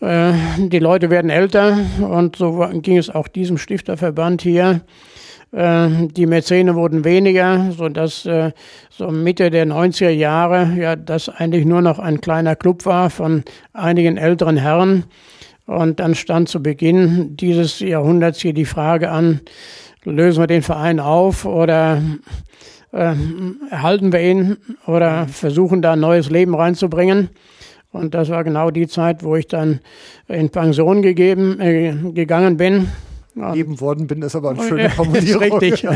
äh, 0.01 0.32
die 0.59 0.78
Leute 0.78 1.10
werden 1.10 1.30
älter 1.30 1.78
und 2.01 2.36
so 2.36 2.64
ging 2.74 2.98
es 2.98 3.10
auch 3.10 3.26
diesem 3.26 3.59
Stifterverband 3.59 4.43
hier. 4.43 4.82
Äh, 5.52 6.08
die 6.08 6.26
Mäzene 6.26 6.74
wurden 6.74 7.04
weniger, 7.04 7.72
sodass 7.72 8.26
äh, 8.26 8.52
so 8.90 9.10
Mitte 9.10 9.50
der 9.50 9.66
90er 9.66 10.10
Jahre 10.10 10.74
ja 10.76 10.94
das 10.96 11.28
eigentlich 11.28 11.64
nur 11.64 11.80
noch 11.80 11.98
ein 11.98 12.20
kleiner 12.20 12.54
Club 12.54 12.84
war 12.84 13.08
von 13.10 13.44
einigen 13.72 14.16
älteren 14.16 14.56
Herren. 14.56 15.04
Und 15.66 16.00
dann 16.00 16.14
stand 16.14 16.48
zu 16.48 16.62
Beginn 16.62 17.36
dieses 17.36 17.80
Jahrhunderts 17.80 18.40
hier 18.40 18.54
die 18.54 18.64
Frage 18.64 19.10
an, 19.10 19.40
lösen 20.04 20.42
wir 20.42 20.46
den 20.46 20.62
Verein 20.62 21.00
auf 21.00 21.44
oder 21.44 22.02
äh, 22.92 23.14
erhalten 23.70 24.12
wir 24.12 24.20
ihn 24.20 24.56
oder 24.86 25.26
versuchen 25.28 25.82
da 25.82 25.92
ein 25.92 26.00
neues 26.00 26.30
Leben 26.30 26.54
reinzubringen. 26.54 27.30
Und 27.90 28.14
das 28.14 28.28
war 28.28 28.44
genau 28.44 28.70
die 28.70 28.86
Zeit, 28.86 29.22
wo 29.24 29.36
ich 29.36 29.46
dann 29.46 29.80
in 30.26 30.50
Pension 30.50 31.00
gegeben, 31.00 31.58
äh, 31.60 31.94
gegangen 32.12 32.58
bin 32.58 32.88
gegeben 33.40 33.81
worden 33.81 34.06
bin, 34.06 34.23
ist 34.23 34.36
aber 34.36 34.51
eine 34.51 34.62
schöne 34.62 34.90
Formulierung. 34.97 35.59
Richtig. 35.59 35.86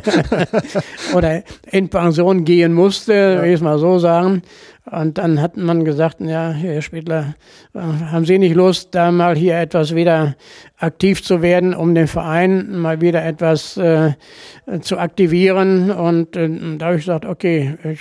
Oder 1.15 1.43
in 1.71 1.89
Pension 1.89 2.45
gehen 2.45 2.73
musste, 2.73 3.13
ja. 3.13 3.43
will 3.43 3.49
ich 3.49 3.57
es 3.57 3.61
mal 3.61 3.79
so 3.79 3.99
sagen. 3.99 4.43
Und 4.91 5.19
dann 5.19 5.41
hat 5.41 5.57
man 5.57 5.85
gesagt, 5.85 6.21
ja, 6.21 6.51
Herr 6.51 6.83
Spittler, 6.83 7.35
äh, 7.73 7.79
haben 7.79 8.25
Sie 8.25 8.39
nicht 8.39 8.57
Lust, 8.57 8.89
da 8.95 9.13
mal 9.13 9.37
hier 9.37 9.57
etwas 9.59 9.95
wieder 9.95 10.35
aktiv 10.79 11.23
zu 11.23 11.41
werden, 11.41 11.73
um 11.73 11.95
den 11.95 12.09
Verein 12.09 12.77
mal 12.79 13.01
wieder 13.01 13.25
etwas 13.25 13.77
äh, 13.77 14.15
zu 14.81 14.99
aktivieren? 14.99 15.93
Und 15.93 16.37
äh, 16.37 16.49
da 16.79 16.87
habe 16.87 16.97
ich 16.97 17.03
gesagt, 17.03 17.25
okay, 17.27 17.77
äh, 17.85 17.95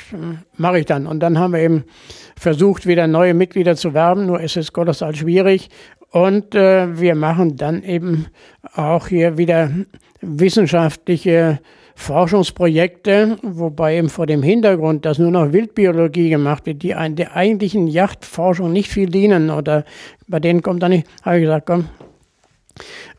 mache 0.58 0.80
ich 0.80 0.86
dann. 0.88 1.06
Und 1.06 1.20
dann 1.20 1.38
haben 1.38 1.54
wir 1.54 1.60
eben 1.60 1.84
versucht, 2.36 2.88
wieder 2.88 3.06
neue 3.06 3.36
Mitglieder 3.36 3.76
zu 3.76 3.94
werben, 3.94 4.26
nur 4.26 4.42
ist 4.42 4.58
es 4.58 4.74
kolossal 4.74 5.16
schwierig. 5.16 5.70
Und 6.12 6.56
äh, 6.56 7.00
wir 7.00 7.16
machen 7.16 7.56
dann 7.56 7.84
eben 7.84 8.28
auch 8.76 9.08
hier 9.08 9.38
wieder 9.38 9.72
wissenschaftliche 10.22 11.60
Forschungsprojekte, 11.96 13.38
wobei 13.44 13.98
eben 13.98 14.10
vor 14.10 14.26
dem 14.26 14.44
Hintergrund, 14.44 15.06
dass 15.06 15.20
nur 15.20 15.32
noch 15.32 15.54
Wildbiologie 15.54 16.30
gemacht 16.30 16.66
wird, 16.66 16.84
die 16.84 16.96
ein, 16.96 17.16
der 17.16 17.36
eigentlichen 17.36 17.88
Yachtforschung 17.88 18.74
nicht 18.74 18.90
viel 18.90 19.08
dienen 19.08 19.50
oder 19.50 19.86
bei 20.28 20.40
denen 20.40 20.62
kommt 20.62 20.84
dann 20.84 20.92
nicht, 20.92 21.08
habe 21.24 21.38
ich 21.38 21.44
gesagt, 21.44 21.68
komm, 21.68 21.86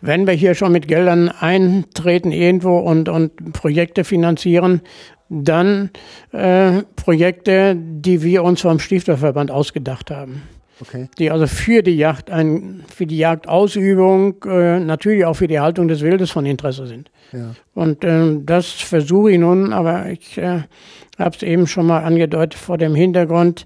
wenn 0.00 0.26
wir 0.26 0.34
hier 0.34 0.54
schon 0.54 0.72
mit 0.72 0.88
Geldern 0.88 1.28
eintreten 1.28 2.32
irgendwo 2.32 2.78
und, 2.78 3.08
und 3.08 3.52
Projekte 3.52 4.04
finanzieren, 4.04 4.82
dann 5.28 5.90
äh, 6.32 6.82
Projekte, 6.96 7.76
die 7.76 8.22
wir 8.22 8.42
uns 8.42 8.60
vom 8.60 8.78
Stifterverband 8.78 9.50
ausgedacht 9.50 10.10
haben. 10.10 10.42
Okay. 10.80 11.08
Die 11.18 11.30
also 11.30 11.46
für 11.46 11.82
die 11.82 11.96
Jagd, 11.96 12.30
ein, 12.30 12.82
für 12.92 13.06
die 13.06 13.18
Jagdausübung, 13.18 14.42
äh, 14.44 14.80
natürlich 14.80 15.24
auch 15.24 15.34
für 15.34 15.46
die 15.46 15.60
Haltung 15.60 15.88
des 15.88 16.00
Wildes 16.00 16.30
von 16.30 16.46
Interesse 16.46 16.86
sind. 16.86 17.10
Ja. 17.32 17.54
Und 17.74 18.04
äh, 18.04 18.38
das 18.44 18.70
versuche 18.70 19.32
ich 19.32 19.38
nun, 19.38 19.72
aber 19.72 20.06
ich 20.10 20.38
äh, 20.38 20.62
habe 21.18 21.36
es 21.36 21.42
eben 21.42 21.66
schon 21.66 21.86
mal 21.86 22.00
angedeutet 22.00 22.54
vor 22.54 22.78
dem 22.78 22.94
Hintergrund 22.94 23.64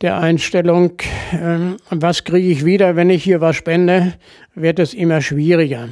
der 0.00 0.18
Einstellung, 0.18 0.92
äh, 1.32 1.76
was 1.90 2.24
kriege 2.24 2.48
ich 2.48 2.64
wieder, 2.64 2.96
wenn 2.96 3.10
ich 3.10 3.24
hier 3.24 3.40
was 3.40 3.56
spende, 3.56 4.14
wird 4.54 4.78
es 4.78 4.94
immer 4.94 5.20
schwieriger. 5.20 5.88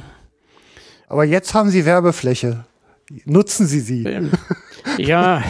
Aber 1.07 1.23
jetzt 1.23 1.53
haben 1.53 1.69
Sie 1.69 1.85
Werbefläche. 1.85 2.65
Nutzen 3.25 3.67
Sie 3.67 3.79
sie. 3.79 4.05
Ähm, 4.05 4.31
ja, 4.97 5.43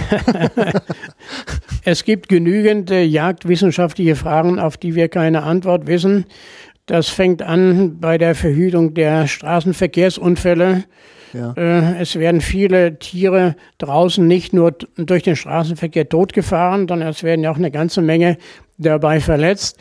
es 1.85 2.03
gibt 2.03 2.29
genügend 2.29 2.91
äh, 2.91 3.03
jagdwissenschaftliche 3.03 4.15
Fragen, 4.15 4.59
auf 4.59 4.77
die 4.77 4.95
wir 4.95 5.09
keine 5.09 5.43
Antwort 5.43 5.87
wissen. 5.87 6.25
Das 6.85 7.09
fängt 7.09 7.41
an 7.41 7.99
bei 7.99 8.17
der 8.17 8.35
Verhütung 8.35 8.93
der 8.93 9.27
Straßenverkehrsunfälle. 9.27 10.83
Ja. 11.33 11.53
Äh, 11.57 12.01
es 12.01 12.15
werden 12.17 12.41
viele 12.41 12.99
Tiere 12.99 13.55
draußen 13.77 14.25
nicht 14.25 14.53
nur 14.53 14.75
durch 14.97 15.23
den 15.23 15.35
Straßenverkehr 15.35 16.07
totgefahren, 16.07 16.87
sondern 16.87 17.09
es 17.09 17.23
werden 17.23 17.43
ja 17.43 17.51
auch 17.51 17.57
eine 17.57 17.71
ganze 17.71 18.01
Menge 18.01 18.37
dabei 18.77 19.19
verletzt. 19.19 19.79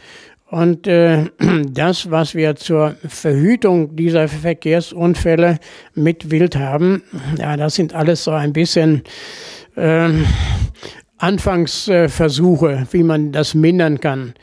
Und 0.52 0.86
äh, 0.86 1.26
das, 1.70 2.10
was 2.10 2.34
wir 2.34 2.56
zur 2.56 2.96
Verhütung 3.06 3.96
dieser 3.96 4.28
Verkehrsunfälle 4.28 5.58
mit 5.94 6.30
Wild 6.30 6.56
haben, 6.56 7.02
ja, 7.38 7.56
das 7.56 7.74
sind 7.74 7.94
alles 7.94 8.24
so 8.24 8.32
ein 8.32 8.52
bisschen 8.52 9.02
äh, 9.76 10.10
Anfangsversuche, 11.22 12.86
wie 12.90 13.02
man 13.02 13.32
das 13.32 13.54
mindern 13.54 14.00
kann. 14.00 14.34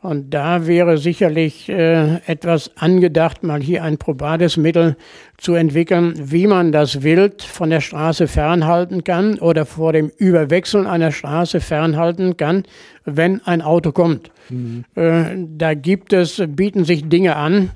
Und 0.00 0.30
da 0.30 0.66
wäre 0.66 0.98
sicherlich 0.98 1.68
äh, 1.68 2.16
etwas 2.26 2.72
angedacht, 2.76 3.44
mal 3.44 3.60
hier 3.60 3.84
ein 3.84 3.98
probates 3.98 4.56
Mittel 4.56 4.96
zu 5.38 5.54
entwickeln, 5.54 6.14
wie 6.16 6.48
man 6.48 6.72
das 6.72 7.04
Wild 7.04 7.42
von 7.42 7.70
der 7.70 7.80
Straße 7.80 8.26
fernhalten 8.26 9.04
kann 9.04 9.38
oder 9.38 9.64
vor 9.64 9.92
dem 9.92 10.10
Überwechseln 10.16 10.88
einer 10.88 11.12
Straße 11.12 11.60
fernhalten 11.60 12.36
kann, 12.36 12.64
wenn 13.04 13.42
ein 13.46 13.62
Auto 13.62 13.92
kommt. 13.92 14.32
Mhm. 14.48 14.84
Äh, 14.96 15.36
da 15.56 15.74
gibt 15.74 16.12
es, 16.12 16.42
bieten 16.48 16.84
sich 16.84 17.08
Dinge 17.08 17.36
an, 17.36 17.70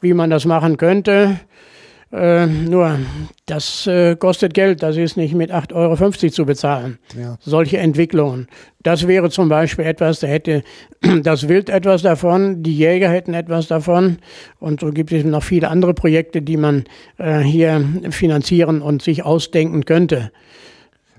wie 0.00 0.14
man 0.14 0.30
das 0.30 0.44
machen 0.44 0.76
könnte. 0.76 1.40
Äh, 2.12 2.46
nur, 2.46 2.98
das 3.46 3.86
äh, 3.86 4.16
kostet 4.16 4.52
Geld, 4.52 4.82
das 4.82 4.98
ist 4.98 5.16
nicht 5.16 5.34
mit 5.34 5.50
8,50 5.50 5.74
Euro 5.74 6.30
zu 6.30 6.44
bezahlen. 6.44 6.98
Ja. 7.18 7.38
Solche 7.40 7.78
Entwicklungen. 7.78 8.48
Das 8.82 9.08
wäre 9.08 9.30
zum 9.30 9.48
Beispiel 9.48 9.86
etwas, 9.86 10.20
da 10.20 10.26
hätte 10.26 10.62
das 11.22 11.48
Wild 11.48 11.70
etwas 11.70 12.02
davon, 12.02 12.62
die 12.62 12.76
Jäger 12.76 13.08
hätten 13.08 13.32
etwas 13.32 13.68
davon. 13.68 14.18
Und 14.60 14.80
so 14.80 14.90
gibt 14.90 15.10
es 15.10 15.24
noch 15.24 15.42
viele 15.42 15.68
andere 15.68 15.94
Projekte, 15.94 16.42
die 16.42 16.58
man 16.58 16.84
äh, 17.16 17.40
hier 17.40 17.82
finanzieren 18.10 18.82
und 18.82 19.00
sich 19.00 19.24
ausdenken 19.24 19.86
könnte. 19.86 20.32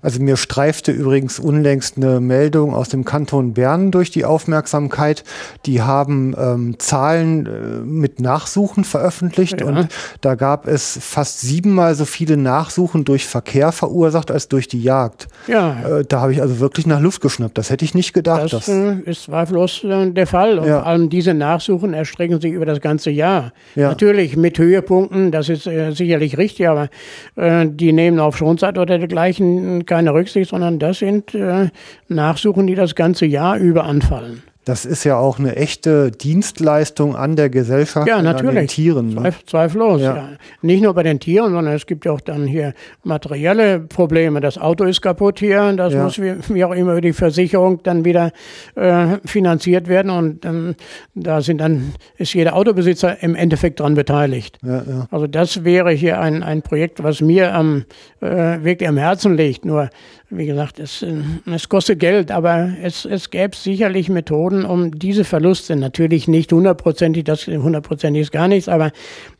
Also 0.03 0.21
mir 0.21 0.37
streifte 0.37 0.91
übrigens 0.91 1.39
unlängst 1.39 1.97
eine 1.97 2.19
Meldung 2.19 2.73
aus 2.75 2.89
dem 2.89 3.05
Kanton 3.05 3.53
Bern 3.53 3.89
durch 3.89 4.11
die 4.11 4.25
Aufmerksamkeit. 4.25 5.23
Die 5.65 5.81
haben 5.81 6.35
ähm, 6.37 6.75
Zahlen 6.77 7.45
äh, 7.45 7.49
mit 7.85 8.19
Nachsuchen 8.19 8.83
veröffentlicht 8.83 9.61
ja. 9.61 9.67
und 9.67 9.87
da 10.21 10.35
gab 10.35 10.67
es 10.67 10.99
fast 11.01 11.41
siebenmal 11.41 11.95
so 11.95 12.05
viele 12.05 12.37
Nachsuchen 12.37 13.05
durch 13.05 13.25
Verkehr 13.25 13.71
verursacht 13.71 14.29
als 14.29 14.49
durch 14.49 14.67
die 14.67 14.83
Jagd. 14.83 15.27
Ja. 15.47 15.99
Äh, 15.99 16.05
da 16.05 16.21
habe 16.21 16.33
ich 16.33 16.41
also 16.41 16.59
wirklich 16.59 16.85
nach 16.85 16.99
Luft 16.99 17.21
geschnappt. 17.21 17.57
Das 17.57 17.69
hätte 17.69 17.85
ich 17.85 17.95
nicht 17.95 18.13
gedacht. 18.13 18.51
Das 18.51 18.67
äh, 18.67 18.95
ist 19.05 19.23
zweifellos 19.23 19.83
äh, 19.85 20.11
der 20.11 20.27
Fall. 20.27 20.59
Und 20.59 20.67
ja. 20.67 20.79
vor 20.79 20.87
allem 20.87 21.09
diese 21.09 21.33
Nachsuchen 21.33 21.93
erstrecken 21.93 22.41
sich 22.41 22.51
über 22.51 22.65
das 22.65 22.81
ganze 22.81 23.09
Jahr. 23.09 23.53
Ja. 23.75 23.87
Natürlich 23.89 24.35
mit 24.35 24.57
Höhepunkten, 24.57 25.31
das 25.31 25.47
ist 25.47 25.65
äh, 25.65 25.91
sicherlich 25.91 26.37
richtig, 26.37 26.67
aber 26.67 26.89
äh, 27.35 27.65
die 27.69 27.93
nehmen 27.93 28.19
auf 28.19 28.35
Schonzeit 28.35 28.77
oder 28.77 28.99
dergleichen 28.99 29.85
keine 29.93 30.13
Rücksicht, 30.13 30.49
sondern 30.49 30.79
das 30.79 30.99
sind 30.99 31.35
äh, 31.35 31.69
Nachsuchen, 32.07 32.65
die 32.65 32.73
das 32.73 32.95
ganze 32.95 33.27
Jahr 33.27 33.57
über 33.57 33.83
anfallen. 33.83 34.41
Das 34.65 34.85
ist 34.85 35.03
ja 35.03 35.17
auch 35.17 35.39
eine 35.39 35.55
echte 35.55 36.11
Dienstleistung 36.11 37.15
an 37.15 37.35
der 37.35 37.49
Gesellschaft 37.49 38.07
ja, 38.07 38.21
natürlich. 38.21 38.49
an 38.49 38.55
den 38.55 38.67
Tieren. 38.67 39.09
Ne? 39.09 39.21
Zweif 39.21 39.45
zweifellos, 39.45 40.01
ja. 40.01 40.15
ja. 40.15 40.29
Nicht 40.61 40.81
nur 40.81 40.93
bei 40.93 41.03
den 41.03 41.19
Tieren, 41.19 41.51
sondern 41.51 41.73
es 41.73 41.85
gibt 41.85 42.05
ja 42.05 42.11
auch 42.11 42.21
dann 42.21 42.47
hier 42.47 42.73
materielle 43.03 43.79
Probleme. 43.79 44.39
Das 44.39 44.57
Auto 44.57 44.85
ist 44.85 45.01
kaputt 45.01 45.39
hier, 45.39 45.73
das 45.73 45.93
ja. 45.93 46.03
muss 46.03 46.19
wie, 46.19 46.35
wie, 46.49 46.63
auch 46.63 46.71
immer 46.71 46.93
über 46.93 47.01
die 47.01 47.13
Versicherung 47.13 47.83
dann 47.83 48.05
wieder 48.05 48.31
äh, 48.75 49.17
finanziert 49.25 49.87
werden 49.87 50.09
und 50.09 50.45
ähm, 50.45 50.75
da 51.13 51.41
sind 51.41 51.59
dann, 51.59 51.93
ist 52.17 52.33
jeder 52.33 52.55
Autobesitzer 52.55 53.21
im 53.21 53.35
Endeffekt 53.35 53.79
dran 53.79 53.95
beteiligt. 53.95 54.59
Ja, 54.63 55.07
also 55.11 55.27
das 55.27 55.63
wäre 55.63 55.91
hier 55.91 56.19
ein, 56.19 56.41
ein 56.41 56.61
Projekt, 56.61 57.03
was 57.03 57.21
mir 57.21 57.53
am, 57.53 57.85
äh, 58.21 58.63
wirklich 58.63 58.87
am 58.87 58.97
Herzen 58.97 59.35
liegt. 59.35 59.65
Nur 59.65 59.89
wie 60.35 60.45
gesagt, 60.45 60.79
es, 60.79 61.01
äh, 61.01 61.21
es 61.45 61.69
kostet 61.69 61.99
Geld, 61.99 62.31
aber 62.31 62.73
es, 62.81 63.05
es 63.05 63.29
gäbe 63.29 63.55
sicherlich 63.55 64.09
Methoden, 64.09 64.65
um 64.65 64.91
diese 64.91 65.23
Verluste, 65.23 65.75
natürlich 65.75 66.27
nicht 66.27 66.51
hundertprozentig, 66.51 67.23
das 67.23 67.47
hundertprozentig 67.47 68.23
ist 68.23 68.31
gar 68.31 68.47
nichts, 68.47 68.67
aber 68.67 68.91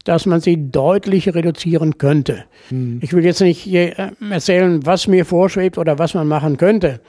dass 0.04 0.26
man 0.26 0.42
sie 0.42 0.72
deutlich 0.72 1.34
reduzieren 1.34 1.98
könnte. 1.98 2.46
Hm. 2.70 3.00
Ich 3.02 3.14
will 3.14 3.26
jetzt 3.26 3.42
nicht 3.42 3.68
äh, 3.68 3.94
erzählen, 4.30 4.86
was 4.86 5.08
mir 5.08 5.26
vorschwebt 5.26 5.78
oder 5.78 6.00
was 6.00 6.14
man 6.14 6.28
machen 6.28 6.58
könnte, 6.58 7.02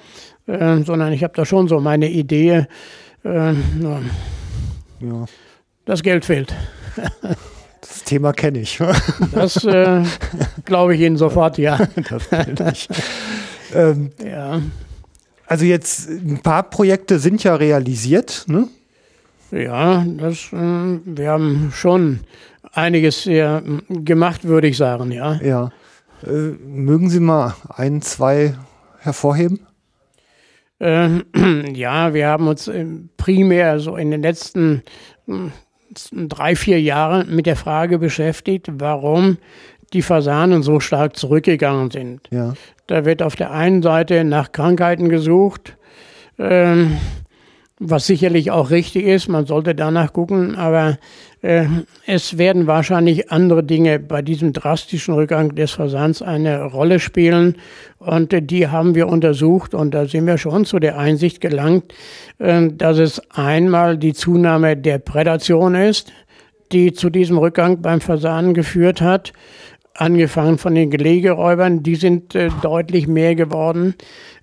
äh, 0.46 0.78
sondern 0.82 1.12
ich 1.12 1.22
habe 1.22 1.34
da 1.36 1.44
schon 1.44 1.68
so 1.68 1.80
meine 1.80 2.08
Idee. 2.08 2.66
Äh, 3.24 3.52
ja. 3.52 5.24
Das 5.84 6.02
Geld 6.02 6.24
fehlt. 6.24 6.54
Das 7.80 8.02
Thema 8.04 8.32
kenne 8.32 8.60
ich. 8.60 8.78
Das 9.32 9.62
äh, 9.64 10.02
glaube 10.64 10.94
ich 10.94 11.02
Ihnen 11.02 11.18
sofort, 11.18 11.58
ja. 11.58 11.78
das 12.54 12.88
ich. 12.88 12.88
Ähm, 13.74 14.10
ja. 14.24 14.62
Also 15.46 15.64
jetzt 15.64 16.08
ein 16.08 16.40
paar 16.42 16.62
Projekte 16.62 17.18
sind 17.18 17.44
ja 17.44 17.54
realisiert, 17.54 18.44
ne? 18.46 18.68
Ja, 19.50 20.04
das, 20.04 20.52
äh, 20.52 20.98
wir 21.04 21.30
haben 21.30 21.70
schon 21.72 22.20
einiges 22.72 23.26
äh, 23.26 23.60
gemacht, 23.88 24.44
würde 24.44 24.68
ich 24.68 24.76
sagen, 24.76 25.12
ja. 25.12 25.34
Ja. 25.42 25.70
Äh, 26.26 26.54
mögen 26.66 27.10
Sie 27.10 27.20
mal 27.20 27.54
ein, 27.68 28.02
zwei 28.02 28.54
hervorheben? 28.98 29.60
Äh, 30.78 31.20
ja, 31.72 32.14
wir 32.14 32.28
haben 32.28 32.48
uns 32.48 32.68
äh, 32.68 32.86
primär 33.16 33.78
so 33.78 33.96
in 33.96 34.10
den 34.10 34.22
letzten 34.22 34.82
hm, 35.26 35.52
drei, 36.12 36.56
vier 36.56 36.80
Jahren 36.80 37.34
mit 37.34 37.46
der 37.46 37.56
Frage 37.56 37.98
beschäftigt, 37.98 38.68
warum 38.72 39.38
die 39.94 40.02
Fasanen 40.02 40.62
so 40.62 40.80
stark 40.80 41.16
zurückgegangen 41.16 41.90
sind. 41.90 42.28
Ja. 42.30 42.54
Da 42.86 43.04
wird 43.04 43.22
auf 43.22 43.36
der 43.36 43.52
einen 43.52 43.82
Seite 43.82 44.24
nach 44.24 44.52
Krankheiten 44.52 45.08
gesucht, 45.08 45.76
ähm, 46.38 46.98
was 47.78 48.06
sicherlich 48.06 48.50
auch 48.50 48.70
richtig 48.70 49.04
ist, 49.04 49.28
man 49.28 49.46
sollte 49.46 49.74
danach 49.74 50.12
gucken, 50.12 50.54
aber 50.54 50.98
äh, 51.42 51.66
es 52.06 52.38
werden 52.38 52.66
wahrscheinlich 52.66 53.32
andere 53.32 53.64
Dinge 53.64 53.98
bei 53.98 54.22
diesem 54.22 54.52
drastischen 54.52 55.14
Rückgang 55.14 55.54
des 55.54 55.72
Fasans 55.72 56.22
eine 56.22 56.64
Rolle 56.64 57.00
spielen 57.00 57.56
und 57.98 58.32
äh, 58.32 58.42
die 58.42 58.68
haben 58.68 58.94
wir 58.94 59.08
untersucht 59.08 59.74
und 59.74 59.92
da 59.92 60.06
sind 60.06 60.26
wir 60.26 60.38
schon 60.38 60.64
zu 60.64 60.78
der 60.78 60.98
Einsicht 60.98 61.40
gelangt, 61.40 61.92
äh, 62.38 62.68
dass 62.72 62.98
es 62.98 63.20
einmal 63.30 63.98
die 63.98 64.14
Zunahme 64.14 64.76
der 64.76 64.98
Prädation 64.98 65.74
ist, 65.74 66.12
die 66.70 66.92
zu 66.92 67.10
diesem 67.10 67.38
Rückgang 67.38 67.82
beim 67.82 68.00
Fasan 68.00 68.54
geführt 68.54 69.00
hat 69.00 69.32
angefangen 69.94 70.58
von 70.58 70.74
den 70.74 70.90
Gelegeräubern, 70.90 71.82
die 71.82 71.94
sind 71.94 72.34
äh, 72.34 72.50
deutlich 72.62 73.06
mehr 73.06 73.34
geworden. 73.34 73.94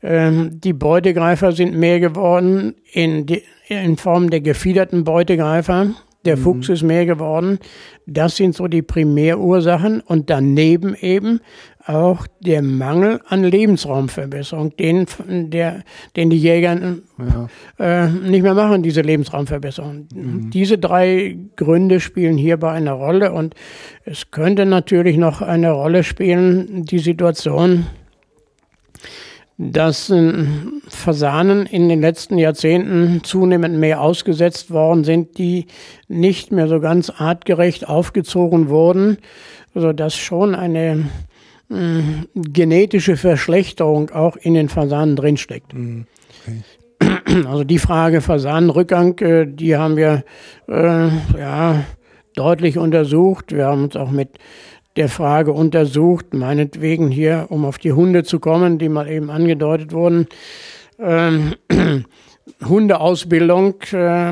Ähm, 0.01 0.59
die 0.61 0.73
Beutegreifer 0.73 1.51
sind 1.51 1.75
mehr 1.75 1.99
geworden 1.99 2.75
in, 2.91 3.25
die, 3.25 3.43
in 3.67 3.97
Form 3.97 4.29
der 4.29 4.41
gefiederten 4.41 5.03
Beutegreifer. 5.03 5.91
Der 6.25 6.37
mhm. 6.37 6.41
Fuchs 6.41 6.69
ist 6.69 6.83
mehr 6.83 7.05
geworden. 7.05 7.59
Das 8.05 8.37
sind 8.37 8.55
so 8.55 8.67
die 8.67 8.81
Primärursachen. 8.81 10.01
Und 10.01 10.29
daneben 10.29 10.95
eben 10.99 11.41
auch 11.85 12.27
der 12.39 12.61
Mangel 12.61 13.19
an 13.27 13.43
Lebensraumverbesserung, 13.43 14.75
den, 14.77 15.05
der, 15.27 15.83
den 16.15 16.29
die 16.29 16.37
Jäger 16.37 16.97
ja. 17.17 17.47
äh, 17.79 18.09
nicht 18.09 18.43
mehr 18.43 18.53
machen, 18.53 18.83
diese 18.83 19.01
Lebensraumverbesserung. 19.01 20.07
Mhm. 20.13 20.49
Diese 20.51 20.77
drei 20.77 21.37
Gründe 21.55 21.99
spielen 21.99 22.37
hierbei 22.37 22.71
eine 22.71 22.91
Rolle 22.91 23.31
und 23.31 23.55
es 24.05 24.31
könnte 24.31 24.65
natürlich 24.65 25.17
noch 25.17 25.41
eine 25.41 25.71
Rolle 25.71 26.03
spielen, 26.03 26.85
die 26.85 26.99
Situation, 26.99 27.85
dass 29.57 30.09
äh, 30.09 30.45
Fasanen 30.87 31.65
in 31.65 31.87
den 31.87 32.01
letzten 32.01 32.37
Jahrzehnten 32.37 33.23
zunehmend 33.23 33.77
mehr 33.77 34.01
ausgesetzt 34.01 34.71
worden 34.71 35.03
sind, 35.03 35.37
die 35.37 35.67
nicht 36.07 36.51
mehr 36.51 36.67
so 36.67 36.79
ganz 36.79 37.09
artgerecht 37.09 37.87
aufgezogen 37.87 38.69
wurden, 38.69 39.17
sodass 39.75 40.15
schon 40.15 40.55
eine 40.55 41.05
äh, 41.71 42.03
genetische 42.35 43.17
Verschlechterung 43.17 44.09
auch 44.11 44.35
in 44.35 44.53
den 44.53 44.69
Fasanen 44.69 45.15
drinsteckt. 45.15 45.73
Mhm. 45.73 46.05
Okay. 46.41 46.61
Also 47.47 47.63
die 47.63 47.79
Frage 47.79 48.21
Fasanenrückgang, 48.21 49.17
äh, 49.19 49.45
die 49.47 49.75
haben 49.75 49.95
wir 49.95 50.23
äh, 50.67 51.07
ja, 51.37 51.83
deutlich 52.35 52.77
untersucht. 52.77 53.53
Wir 53.53 53.67
haben 53.67 53.85
uns 53.85 53.95
auch 53.95 54.11
mit 54.11 54.37
der 54.97 55.07
Frage 55.07 55.53
untersucht, 55.53 56.33
meinetwegen 56.33 57.09
hier, 57.09 57.47
um 57.49 57.65
auf 57.65 57.77
die 57.77 57.93
Hunde 57.93 58.23
zu 58.23 58.39
kommen, 58.39 58.77
die 58.77 58.89
mal 58.89 59.09
eben 59.09 59.29
angedeutet 59.29 59.93
wurden. 59.93 60.27
Ähm, 60.99 61.55
Hundeausbildung, 62.63 63.75
äh, 63.93 64.31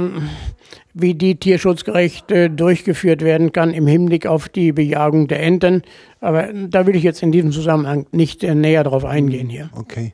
wie 0.94 1.14
die 1.14 1.36
tierschutzgerecht 1.36 2.32
äh, 2.32 2.50
durchgeführt 2.50 3.22
werden 3.22 3.52
kann 3.52 3.74
im 3.74 3.88
Hinblick 3.88 4.26
auf 4.26 4.50
die 4.50 4.72
Bejagung 4.72 5.28
der 5.28 5.42
Enten. 5.42 5.84
Aber 6.20 6.50
da 6.54 6.88
will 6.88 6.96
ich 6.96 7.04
jetzt 7.04 7.22
in 7.24 7.32
diesem 7.32 7.52
Zusammenhang 7.52 8.06
nicht 8.12 8.44
äh, 8.44 8.56
näher 8.56 8.84
drauf 8.84 9.06
eingehen 9.06 9.50
hier. 9.50 9.70
Okay. 9.76 10.14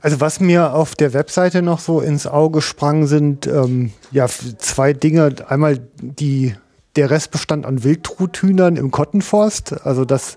Also 0.00 0.20
was 0.20 0.40
mir 0.40 0.74
auf 0.74 0.94
der 0.94 1.12
Webseite 1.12 1.62
noch 1.62 1.80
so 1.80 2.00
ins 2.00 2.26
Auge 2.26 2.62
sprang, 2.62 3.06
sind 3.06 3.46
ähm, 3.46 3.92
ja 4.12 4.26
zwei 4.28 4.92
Dinge. 4.92 5.34
Einmal 5.48 5.80
die 6.00 6.54
der 6.96 7.10
Restbestand 7.10 7.64
an 7.64 7.84
Wildtruthühnern 7.84 8.76
im 8.76 8.90
Kottenforst. 8.90 9.86
Also 9.86 10.04
das, 10.04 10.36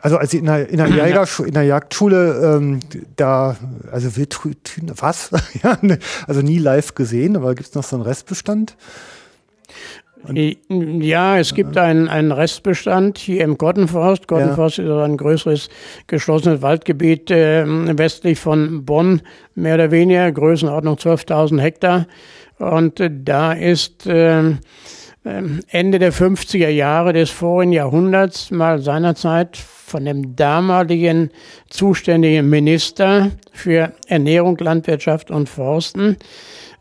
also 0.00 0.18
als 0.18 0.32
ich 0.32 0.40
in 0.40 0.46
der, 0.46 0.68
in 0.68 0.76
der, 0.76 0.88
Jäger, 0.88 1.26
in 1.44 1.54
der 1.54 1.62
Jagdschule 1.64 2.56
ähm, 2.56 2.80
da, 3.16 3.56
also 3.90 4.16
Wildtruthühner, 4.16 4.94
was? 4.96 5.30
ja, 5.62 5.78
ne, 5.80 5.98
also 6.26 6.42
nie 6.42 6.58
live 6.58 6.94
gesehen, 6.94 7.36
aber 7.36 7.54
gibt 7.54 7.68
es 7.68 7.74
noch 7.74 7.84
so 7.84 7.96
einen 7.96 8.04
Restbestand? 8.04 8.76
Und, 10.24 11.02
ja, 11.02 11.38
es 11.38 11.54
gibt 11.54 11.76
einen, 11.76 12.08
einen 12.08 12.32
Restbestand 12.32 13.18
hier 13.18 13.44
im 13.44 13.56
Kottenforst. 13.56 14.26
Kottenforst 14.26 14.78
ja. 14.78 14.84
ist 14.84 15.08
ein 15.08 15.16
größeres 15.16 15.68
geschlossenes 16.06 16.60
Waldgebiet 16.60 17.30
äh, 17.30 17.64
westlich 17.96 18.38
von 18.38 18.84
Bonn, 18.84 19.22
mehr 19.54 19.74
oder 19.74 19.90
weniger, 19.90 20.30
Größenordnung 20.32 20.96
12.000 20.96 21.60
Hektar. 21.60 22.06
Und 22.58 22.98
äh, 23.00 23.10
da 23.12 23.52
ist 23.52 24.06
äh, 24.06 24.56
Ende 25.68 25.98
der 25.98 26.12
50er 26.12 26.68
Jahre 26.68 27.12
des 27.12 27.30
vorigen 27.30 27.72
Jahrhunderts 27.72 28.50
mal 28.50 28.80
seinerzeit 28.80 29.56
von 29.56 30.04
dem 30.04 30.36
damaligen 30.36 31.30
zuständigen 31.68 32.48
Minister 32.48 33.30
für 33.52 33.92
Ernährung, 34.06 34.56
Landwirtschaft 34.58 35.30
und 35.30 35.48
Forsten. 35.48 36.16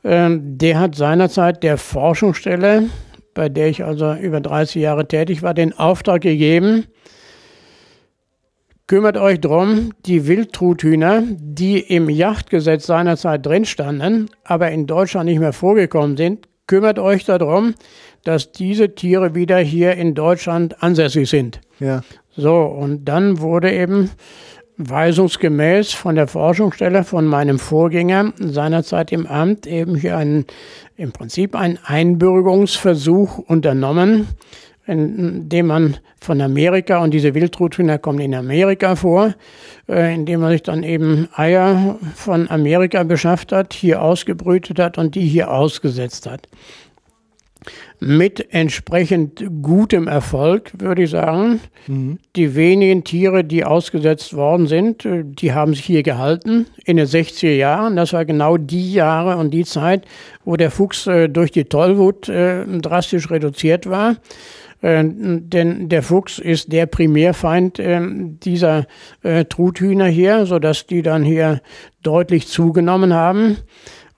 Ähm, 0.04 0.58
der 0.58 0.80
hat 0.80 0.96
seinerzeit 0.96 1.64
der 1.64 1.78
Forschungsstelle, 1.78 2.90
bei 3.34 3.50
der 3.50 3.68
ich 3.68 3.84
also 3.84 4.14
über 4.14 4.40
30 4.40 4.82
Jahre 4.82 5.08
tätig 5.08 5.42
war, 5.42 5.54
den 5.54 5.78
Auftrag 5.78 6.22
gegeben, 6.22 6.86
kümmert 8.88 9.18
euch 9.18 9.42
drum, 9.42 9.92
die 10.06 10.28
Wildtruthühner, 10.28 11.24
die 11.28 11.80
im 11.80 12.10
Yachtgesetz 12.10 12.86
seinerzeit 12.86 13.46
drin 13.46 13.66
standen, 13.66 14.30
aber 14.46 14.72
in 14.72 14.88
Deutschland 14.88 15.26
nicht 15.26 15.40
mehr 15.40 15.54
vorgekommen 15.54 16.16
sind, 16.16 16.48
kümmert 16.68 17.00
euch 17.00 17.26
darum, 17.26 17.74
dass 18.28 18.52
diese 18.52 18.94
Tiere 18.94 19.36
wieder 19.36 19.58
hier 19.58 19.94
in 19.94 20.14
Deutschland 20.14 20.84
ansässig 20.84 21.30
sind. 21.30 21.62
Ja. 21.80 22.02
So, 22.36 22.56
und 22.56 23.06
dann 23.06 23.40
wurde 23.40 23.72
eben 23.72 24.12
weisungsgemäß 24.76 25.94
von 25.94 26.16
der 26.16 26.28
Forschungsstelle 26.28 27.06
von 27.06 27.26
meinem 27.26 27.58
Vorgänger 27.58 28.34
seinerzeit 28.38 29.14
im 29.14 29.26
Amt 29.26 29.66
eben 29.66 29.96
hier 29.96 30.18
einen, 30.18 30.46
im 30.98 31.14
Prinzip 31.14 31.56
einen 31.56 31.80
Einbürgerungsversuch 31.82 33.38
unternommen, 33.38 34.28
indem 34.86 35.68
man 35.68 35.98
von 36.20 36.42
Amerika, 36.42 36.98
und 37.00 37.14
diese 37.14 37.34
Wildruthühner 37.34 37.98
kommen 37.98 38.20
in 38.20 38.36
Amerika 38.36 38.98
vor, 38.98 39.36
äh, 39.88 40.14
indem 40.14 40.42
man 40.42 40.52
sich 40.52 40.64
dann 40.64 40.84
eben 40.84 41.30
Eier 41.34 41.98
von 42.14 42.50
Amerika 42.50 43.04
beschafft 43.04 43.54
hat, 43.54 43.74
hier 43.74 44.02
ausgebrütet 44.02 44.80
hat 44.80 44.98
und 44.98 45.16
die 45.16 45.26
hier 45.26 45.50
ausgesetzt 45.50 46.30
hat 46.30 46.48
mit 48.00 48.54
entsprechend 48.54 49.44
gutem 49.62 50.08
Erfolg, 50.08 50.72
würde 50.78 51.04
ich 51.04 51.10
sagen. 51.10 51.60
Mhm. 51.88 52.20
Die 52.36 52.56
wenigen 52.56 53.04
Tiere, 53.04 53.44
die 53.44 53.66
ausgesetzt 53.66 54.36
worden 54.36 54.68
sind, 54.68 55.06
äh, 55.06 55.24
die 55.26 55.54
haben 55.54 55.74
sich 55.74 55.86
hier 55.86 56.04
gehalten 56.04 56.68
in 56.86 56.98
den 56.98 57.08
60er 57.08 57.56
Jahren. 57.56 57.96
Das 57.96 58.14
war 58.14 58.26
genau 58.26 58.58
die 58.58 58.94
Jahre 58.94 59.38
und 59.38 59.52
die 59.52 59.66
Zeit, 59.66 60.06
wo 60.46 60.56
der 60.56 60.70
Fuchs 60.70 61.08
äh, 61.08 61.28
durch 61.28 61.52
die 61.52 61.66
Tollwut 61.66 62.30
äh, 62.30 62.66
drastisch 62.66 63.30
reduziert 63.32 63.90
war. 63.90 64.18
denn 64.80 65.90
der 65.90 66.04
Fuchs 66.04 66.38
ist 66.38 66.72
der 66.72 66.86
Primärfeind 66.86 67.82
dieser 68.46 68.86
Truthühner 69.50 70.06
hier, 70.06 70.46
sodass 70.46 70.86
die 70.86 71.02
dann 71.02 71.24
hier 71.24 71.62
deutlich 72.04 72.48
zugenommen 72.48 73.12
haben. 73.12 73.58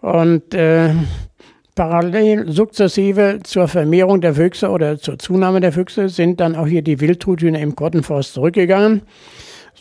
Und 0.01 0.53
Parallel 1.79 2.51
sukzessive 2.51 3.39
zur 3.41 3.69
Vermehrung 3.69 4.19
der 4.19 4.33
Füchse 4.33 4.67
oder 4.67 4.99
zur 4.99 5.17
Zunahme 5.17 5.61
der 5.61 5.71
Füchse 5.71 6.09
sind 6.09 6.41
dann 6.41 6.57
auch 6.57 6.67
hier 6.67 6.81
die 6.81 6.99
Wildtruthühner 6.99 7.61
im 7.61 7.73
Kottenforst 7.73 8.33
zurückgegangen, 8.33 9.03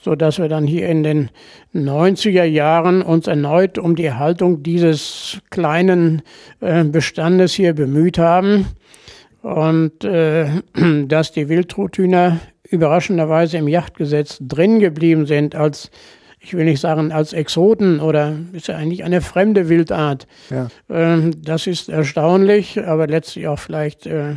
so 0.01 0.15
dass 0.15 0.39
wir 0.39 0.49
dann 0.49 0.65
hier 0.65 0.89
in 0.89 1.03
den 1.03 1.31
90er 1.75 2.45
Jahren 2.45 3.03
uns 3.03 3.27
erneut 3.27 3.79
um 3.79 3.97
die 3.97 4.05
Erhaltung 4.05 4.63
dieses 4.63 5.41
kleinen 5.51 6.23
äh, 6.61 6.85
Bestandes 6.85 7.53
hier 7.55 7.73
bemüht 7.73 8.17
haben. 8.17 8.69
Und 9.43 10.05
äh, 10.05 10.51
dass 11.09 11.33
die 11.33 11.49
Wildtruthühner 11.49 12.39
überraschenderweise 12.63 13.57
im 13.57 13.67
Yachtgesetz 13.67 14.39
drin 14.41 14.79
geblieben 14.79 15.27
sind 15.27 15.57
als 15.57 15.91
ich 16.41 16.55
will 16.55 16.65
nicht 16.65 16.81
sagen 16.81 17.13
als 17.13 17.33
Exoten 17.33 18.01
oder 18.01 18.37
ist 18.53 18.69
ja 18.69 18.77
eigentlich 18.77 19.05
eine 19.05 19.21
fremde 19.21 19.69
Wildart. 19.69 20.27
Ja. 20.51 20.69
Ähm, 20.89 21.43
das 21.43 21.67
ist 21.67 21.89
erstaunlich, 21.89 22.85
aber 22.85 23.07
letztlich 23.07 23.49
auch 23.49 23.59
vielleicht 23.59 24.07
äh, 24.07 24.37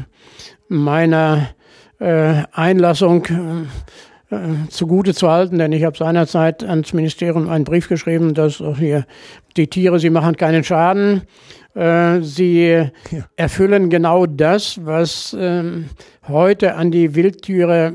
meiner 0.68 1.49
äh, 1.99 2.44
Einlassung 2.52 3.26
äh, 4.32 4.36
zugute 4.69 5.14
zu 5.14 5.30
halten, 5.30 5.60
denn 5.60 5.72
ich 5.73 5.84
habe 5.84 5.98
seinerzeit 5.98 6.64
ans 6.64 6.94
Ministerium 6.94 7.49
einen 7.49 7.65
Brief 7.65 7.88
geschrieben, 7.90 8.34
dass 8.34 8.61
auch 8.61 8.78
hier 8.78 9.06
die 9.57 9.68
Tiere, 9.68 9.99
sie 9.99 10.10
machen 10.10 10.38
keinen 10.38 10.64
Schaden. 10.64 11.23
Sie 11.73 12.68
ja. 12.68 12.91
erfüllen 13.38 13.90
genau 13.90 14.26
das, 14.26 14.86
was 14.86 15.34
ähm, 15.40 15.86
heute 16.28 16.76
an 16.76 16.91
die 16.91 17.15
Wildtiere 17.15 17.94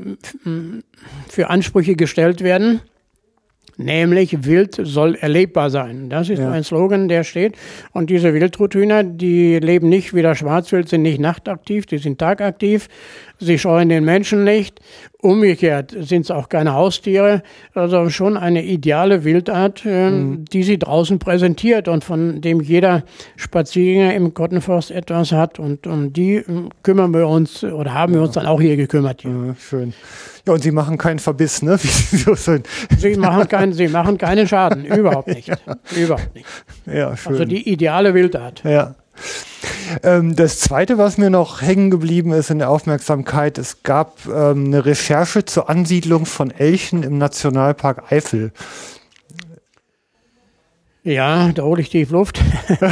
für 1.29 1.49
Ansprüche 1.51 1.95
gestellt 1.95 2.41
werden. 2.41 2.81
Nämlich 3.77 4.43
Wild 4.43 4.79
soll 4.81 5.15
erlebbar 5.15 5.69
sein. 5.69 6.09
Das 6.09 6.29
ist 6.29 6.39
ja. 6.39 6.51
ein 6.51 6.63
Slogan, 6.63 7.07
der 7.07 7.23
steht. 7.23 7.55
Und 7.93 8.09
diese 8.09 8.33
Wildruthühner, 8.33 9.03
die 9.03 9.59
leben 9.59 9.87
nicht 9.87 10.15
wie 10.15 10.23
der 10.23 10.33
Schwarzwild, 10.33 10.89
sind 10.89 11.03
nicht 11.03 11.19
nachtaktiv, 11.19 11.85
die 11.85 11.99
sind 11.99 12.17
tagaktiv. 12.17 12.87
Sie 13.39 13.59
scheuen 13.59 13.89
den 13.89 14.03
Menschen 14.03 14.43
nicht. 14.43 14.79
Umgekehrt 15.27 15.93
sind 15.99 16.21
es 16.21 16.31
auch 16.31 16.47
keine 16.47 16.73
Haustiere. 16.73 17.43
Also 17.73 18.09
schon 18.09 18.37
eine 18.37 18.63
ideale 18.63 19.25
Wildart, 19.25 19.85
äh, 19.85 20.09
mhm. 20.09 20.45
die 20.45 20.63
sie 20.63 20.79
draußen 20.79 21.19
präsentiert 21.19 21.89
und 21.89 22.05
von 22.05 22.39
dem 22.39 22.61
jeder 22.61 23.03
Spaziergänger 23.35 24.13
im 24.13 24.33
Kottenforst 24.33 24.89
etwas 24.89 25.33
hat. 25.33 25.59
Und 25.59 25.85
um 25.85 26.13
die 26.13 26.35
äh, 26.35 26.45
kümmern 26.81 27.13
wir 27.13 27.27
uns 27.27 27.61
oder 27.65 27.93
haben 27.93 28.13
wir 28.13 28.21
uns 28.21 28.35
dann 28.35 28.45
auch 28.45 28.61
hier 28.61 28.77
gekümmert. 28.77 29.23
Hier. 29.23 29.31
Ja, 29.31 29.55
schön. 29.59 29.93
Ja, 30.47 30.53
und 30.53 30.63
Sie 30.63 30.71
machen 30.71 30.97
keinen 30.97 31.19
Verbiss, 31.19 31.61
ne? 31.61 31.77
Sie 32.97 33.17
machen, 33.17 33.49
keinen, 33.49 33.73
Sie 33.73 33.89
machen 33.89 34.17
keinen 34.17 34.47
Schaden, 34.47 34.85
überhaupt 34.85 35.27
nicht. 35.35 35.49
Ja. 35.49 35.57
Überhaupt 36.01 36.35
nicht. 36.35 36.47
Ja, 36.85 37.17
schön. 37.17 37.33
Also 37.33 37.43
die 37.43 37.69
ideale 37.69 38.13
Wildart. 38.13 38.63
Ja. 38.63 38.95
Ähm, 40.03 40.35
das 40.35 40.59
Zweite, 40.59 40.97
was 40.97 41.17
mir 41.17 41.29
noch 41.29 41.61
hängen 41.61 41.89
geblieben 41.89 42.31
ist 42.31 42.49
in 42.49 42.59
der 42.59 42.69
Aufmerksamkeit, 42.69 43.57
es 43.57 43.83
gab 43.83 44.25
ähm, 44.25 44.65
eine 44.65 44.85
Recherche 44.85 45.45
zur 45.45 45.69
Ansiedlung 45.69 46.25
von 46.25 46.51
Elchen 46.51 47.03
im 47.03 47.17
Nationalpark 47.17 48.11
Eifel. 48.11 48.51
Ja, 51.03 51.53
da 51.53 51.63
hole 51.63 51.81
ich 51.81 51.89
tief 51.89 52.11
Luft. 52.11 52.41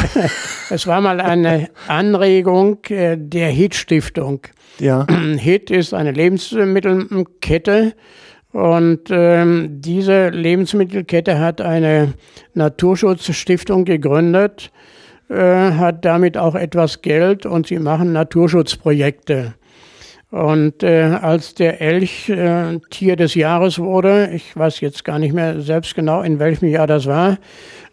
es 0.70 0.88
war 0.88 1.02
mal 1.02 1.20
eine 1.20 1.70
Anregung 1.90 2.78
äh, 2.86 3.18
der 3.18 3.50
HIT-Stiftung. 3.50 4.40
Ja. 4.80 5.06
HIT 5.38 5.70
ist 5.70 5.94
eine 5.94 6.12
Lebensmittelkette 6.12 7.94
und 8.54 9.10
ähm, 9.10 9.82
diese 9.82 10.30
Lebensmittelkette 10.30 11.40
hat 11.40 11.60
eine 11.60 12.14
Naturschutzstiftung 12.54 13.84
gegründet, 13.84 14.72
äh, 15.30 15.72
hat 15.72 16.06
damit 16.06 16.38
auch 16.38 16.56
etwas 16.56 17.02
Geld 17.02 17.46
und 17.46 17.68
sie 17.68 17.80
machen 17.80 18.14
Naturschutzprojekte. 18.14 19.56
Und 20.32 20.84
äh, 20.84 21.18
als 21.22 21.54
der 21.56 21.80
Elch 21.82 22.30
äh, 22.30 22.80
Tier 22.90 23.16
des 23.16 23.36
Jahres 23.36 23.80
wurde, 23.80 24.32
ich 24.34 24.56
weiß 24.56 24.82
jetzt 24.82 25.06
gar 25.06 25.20
nicht 25.20 25.34
mehr 25.34 25.62
selbst 25.62 25.96
genau, 25.96 26.22
in 26.22 26.40
welchem 26.40 26.68
Jahr 26.68 26.88
das 26.88 27.06
war, 27.06 27.38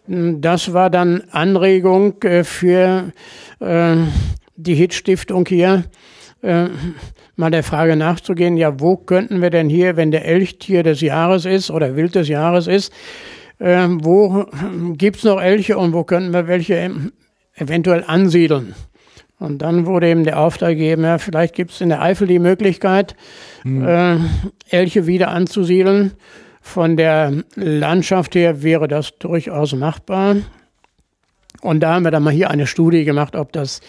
das 0.07 0.73
war 0.73 0.89
dann 0.89 1.23
Anregung 1.31 2.21
äh, 2.23 2.43
für 2.43 3.13
äh, 3.61 3.95
die 4.55 4.75
HIT-Stiftung 4.75 5.45
hier, 5.47 5.85
äh, 6.41 6.65
mal 7.35 7.51
der 7.51 7.63
Frage 7.63 7.95
nachzugehen, 7.95 8.57
ja, 8.57 8.79
wo 8.79 8.97
könnten 8.97 9.41
wir 9.41 9.49
denn 9.49 9.69
hier, 9.69 9.95
wenn 9.95 10.11
der 10.11 10.25
Elchtier 10.25 10.83
des 10.83 11.01
Jahres 11.01 11.45
ist 11.45 11.71
oder 11.71 11.95
Wild 11.95 12.15
des 12.15 12.27
Jahres 12.27 12.67
ist, 12.67 12.93
wo 13.59 14.45
gibt's 14.97 15.23
noch 15.23 15.41
Elche 15.41 15.77
und 15.77 15.93
wo 15.93 16.03
könnten 16.03 16.33
wir 16.33 16.47
welche 16.47 16.91
eventuell 17.55 18.03
ansiedeln? 18.05 18.75
Und 19.39 19.61
dann 19.61 19.85
wurde 19.85 20.07
eben 20.07 20.23
der 20.23 20.39
Auftrag 20.39 20.69
gegeben, 20.69 21.03
ja, 21.03 21.17
vielleicht 21.17 21.53
gibt 21.53 21.71
es 21.71 21.81
in 21.81 21.89
der 21.89 22.01
Eifel 22.01 22.27
die 22.27 22.39
Möglichkeit, 22.39 23.15
hm. 23.63 24.29
Elche 24.69 25.05
wieder 25.05 25.31
anzusiedeln. 25.31 26.13
Von 26.61 26.95
der 26.95 27.43
Landschaft 27.55 28.35
her 28.35 28.63
wäre 28.63 28.87
das 28.87 29.17
durchaus 29.19 29.73
machbar. 29.73 30.37
Und 31.61 31.81
da 31.81 31.93
haben 31.93 32.03
wir 32.03 32.11
dann 32.11 32.23
mal 32.23 32.31
hier 32.31 32.49
eine 32.51 32.67
Studie 32.67 33.03
gemacht, 33.03 33.35
ob 33.35 33.51
das 33.51 33.81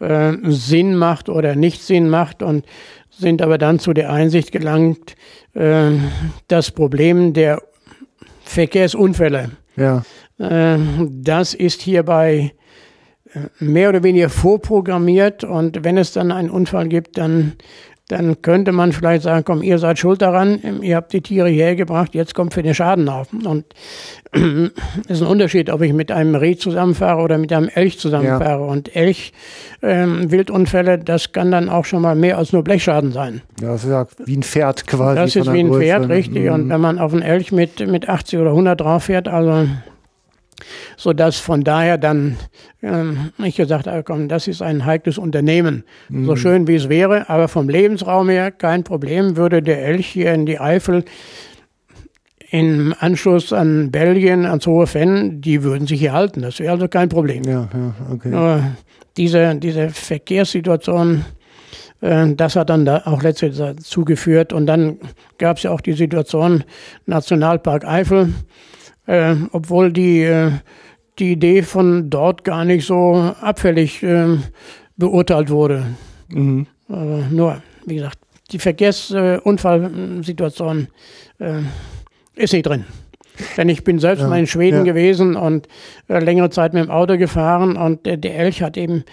äh, 0.00 0.32
Sinn 0.42 0.96
macht 0.96 1.28
oder 1.28 1.54
nicht 1.54 1.82
Sinn 1.82 2.10
macht 2.10 2.42
und 2.42 2.66
sind 3.10 3.42
aber 3.42 3.58
dann 3.58 3.78
zu 3.78 3.92
der 3.92 4.12
Einsicht 4.12 4.50
gelangt, 4.50 5.14
äh, 5.54 5.92
das 6.48 6.72
Problem 6.72 7.32
der 7.32 7.62
Verkehrsunfälle, 8.42 9.52
ja. 9.76 10.02
äh, 10.38 10.78
das 11.10 11.54
ist 11.54 11.80
hierbei 11.80 12.52
äh, 12.52 12.65
mehr 13.58 13.88
oder 13.88 14.02
weniger 14.02 14.28
vorprogrammiert 14.28 15.44
und 15.44 15.84
wenn 15.84 15.96
es 15.98 16.12
dann 16.12 16.32
einen 16.32 16.50
Unfall 16.50 16.88
gibt, 16.88 17.18
dann 17.18 17.52
dann 18.08 18.40
könnte 18.40 18.70
man 18.70 18.92
vielleicht 18.92 19.24
sagen, 19.24 19.44
komm, 19.44 19.62
ihr 19.62 19.78
seid 19.78 19.98
schuld 19.98 20.22
daran, 20.22 20.60
ihr 20.80 20.94
habt 20.94 21.12
die 21.12 21.22
Tiere 21.22 21.48
hierher 21.48 21.74
gebracht, 21.74 22.14
jetzt 22.14 22.34
kommt 22.34 22.54
für 22.54 22.62
den 22.62 22.72
Schaden 22.72 23.08
auf. 23.08 23.32
Und 23.32 23.64
es 24.32 24.70
ist 25.08 25.22
ein 25.22 25.26
Unterschied, 25.26 25.70
ob 25.70 25.82
ich 25.82 25.92
mit 25.92 26.12
einem 26.12 26.36
Reh 26.36 26.56
zusammenfahre 26.56 27.20
oder 27.20 27.36
mit 27.36 27.52
einem 27.52 27.68
Elch 27.68 27.98
zusammenfahre. 27.98 28.62
Ja. 28.62 28.70
Und 28.70 28.94
Elch, 28.94 29.32
ähm, 29.82 30.30
Wildunfälle, 30.30 30.98
das 30.98 31.32
kann 31.32 31.50
dann 31.50 31.68
auch 31.68 31.84
schon 31.84 32.00
mal 32.00 32.14
mehr 32.14 32.38
als 32.38 32.52
nur 32.52 32.62
Blechschaden 32.62 33.10
sein. 33.10 33.42
Ja, 33.60 33.72
das 33.72 33.82
ist 33.82 33.90
ja 33.90 34.06
wie 34.24 34.36
ein 34.36 34.44
Pferd 34.44 34.86
quasi. 34.86 35.16
Das 35.16 35.34
ist 35.34 35.52
wie 35.52 35.60
ein 35.60 35.72
Pferd, 35.72 36.08
richtig. 36.08 36.44
Mhm. 36.44 36.52
Und 36.52 36.68
wenn 36.68 36.80
man 36.80 37.00
auf 37.00 37.12
einen 37.12 37.22
Elch 37.22 37.50
mit, 37.50 37.84
mit 37.88 38.08
80 38.08 38.38
oder 38.38 38.50
100 38.50 38.80
drauf 38.80 39.04
fährt, 39.04 39.26
also 39.26 39.66
so 40.96 41.12
dass 41.12 41.36
von 41.36 41.64
daher 41.64 41.98
dann 41.98 42.36
ähm, 42.82 43.32
ich 43.42 43.56
gesagt 43.56 43.86
habe, 43.86 44.02
komm, 44.02 44.28
das 44.28 44.48
ist 44.48 44.62
ein 44.62 44.84
heikles 44.84 45.18
Unternehmen. 45.18 45.84
Mhm. 46.08 46.26
So 46.26 46.36
schön 46.36 46.66
wie 46.68 46.76
es 46.76 46.88
wäre, 46.88 47.28
aber 47.28 47.48
vom 47.48 47.68
Lebensraum 47.68 48.28
her 48.28 48.50
kein 48.50 48.84
Problem, 48.84 49.36
würde 49.36 49.62
der 49.62 49.84
Elch 49.84 50.06
hier 50.06 50.32
in 50.32 50.46
die 50.46 50.60
Eifel 50.60 51.04
im 52.50 52.94
Anschluss 52.98 53.52
an 53.52 53.90
Belgien, 53.90 54.46
ans 54.46 54.66
Hohe 54.66 54.86
Fenn, 54.86 55.40
die 55.40 55.62
würden 55.62 55.86
sich 55.86 56.00
hier 56.00 56.12
halten. 56.12 56.42
Das 56.42 56.58
wäre 56.58 56.72
also 56.72 56.88
kein 56.88 57.08
Problem. 57.08 57.42
Ja, 57.44 57.68
ja, 57.72 57.94
okay. 58.12 58.28
Nur 58.28 58.62
diese, 59.16 59.56
diese 59.56 59.90
Verkehrssituation, 59.90 61.24
äh, 62.00 62.34
das 62.34 62.56
hat 62.56 62.70
dann 62.70 62.84
da 62.84 63.02
auch 63.04 63.22
letztlich 63.22 63.56
dazu 63.56 64.04
geführt. 64.04 64.52
Und 64.52 64.66
dann 64.66 64.98
gab 65.38 65.56
es 65.56 65.64
ja 65.64 65.70
auch 65.70 65.80
die 65.80 65.94
Situation 65.94 66.64
Nationalpark 67.06 67.84
Eifel 67.84 68.32
äh, 69.06 69.36
obwohl 69.52 69.92
die, 69.92 70.22
äh, 70.22 70.52
die 71.18 71.32
Idee 71.32 71.62
von 71.62 72.10
dort 72.10 72.44
gar 72.44 72.64
nicht 72.64 72.86
so 72.86 73.34
abfällig 73.40 74.02
äh, 74.02 74.38
beurteilt 74.96 75.50
wurde. 75.50 75.84
Mhm. 76.28 76.66
nur, 77.30 77.62
wie 77.84 77.94
gesagt, 77.94 78.18
die 78.50 78.58
Verkehrsunfallsituation 78.58 80.88
äh, 81.38 81.60
ist 82.34 82.52
nicht 82.52 82.66
drin. 82.66 82.84
Denn 83.56 83.68
ich 83.68 83.84
bin 83.84 83.98
selbst 83.98 84.22
ja, 84.22 84.28
mal 84.28 84.38
in 84.38 84.46
Schweden 84.46 84.78
ja. 84.78 84.92
gewesen 84.92 85.36
und 85.36 85.68
äh, 86.08 86.18
längere 86.18 86.50
Zeit 86.50 86.74
mit 86.74 86.84
dem 86.84 86.90
Auto 86.90 87.16
gefahren 87.16 87.76
und 87.76 88.06
äh, 88.06 88.18
der 88.18 88.36
Elch 88.36 88.62
hat 88.62 88.76
eben 88.76 89.04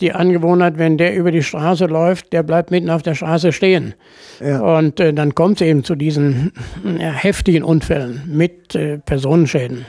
die 0.00 0.12
Angewohnheit, 0.12 0.78
wenn 0.78 0.98
der 0.98 1.14
über 1.14 1.30
die 1.30 1.42
Straße 1.42 1.86
läuft, 1.86 2.32
der 2.32 2.42
bleibt 2.42 2.70
mitten 2.70 2.90
auf 2.90 3.02
der 3.02 3.14
Straße 3.14 3.52
stehen. 3.52 3.94
Ja. 4.40 4.60
Und 4.60 5.00
äh, 5.00 5.12
dann 5.12 5.34
kommt 5.34 5.60
es 5.60 5.66
eben 5.66 5.84
zu 5.84 5.94
diesen 5.94 6.52
heftigen 6.98 7.62
Unfällen 7.62 8.22
mit 8.26 8.74
äh, 8.74 8.98
Personenschäden. 8.98 9.84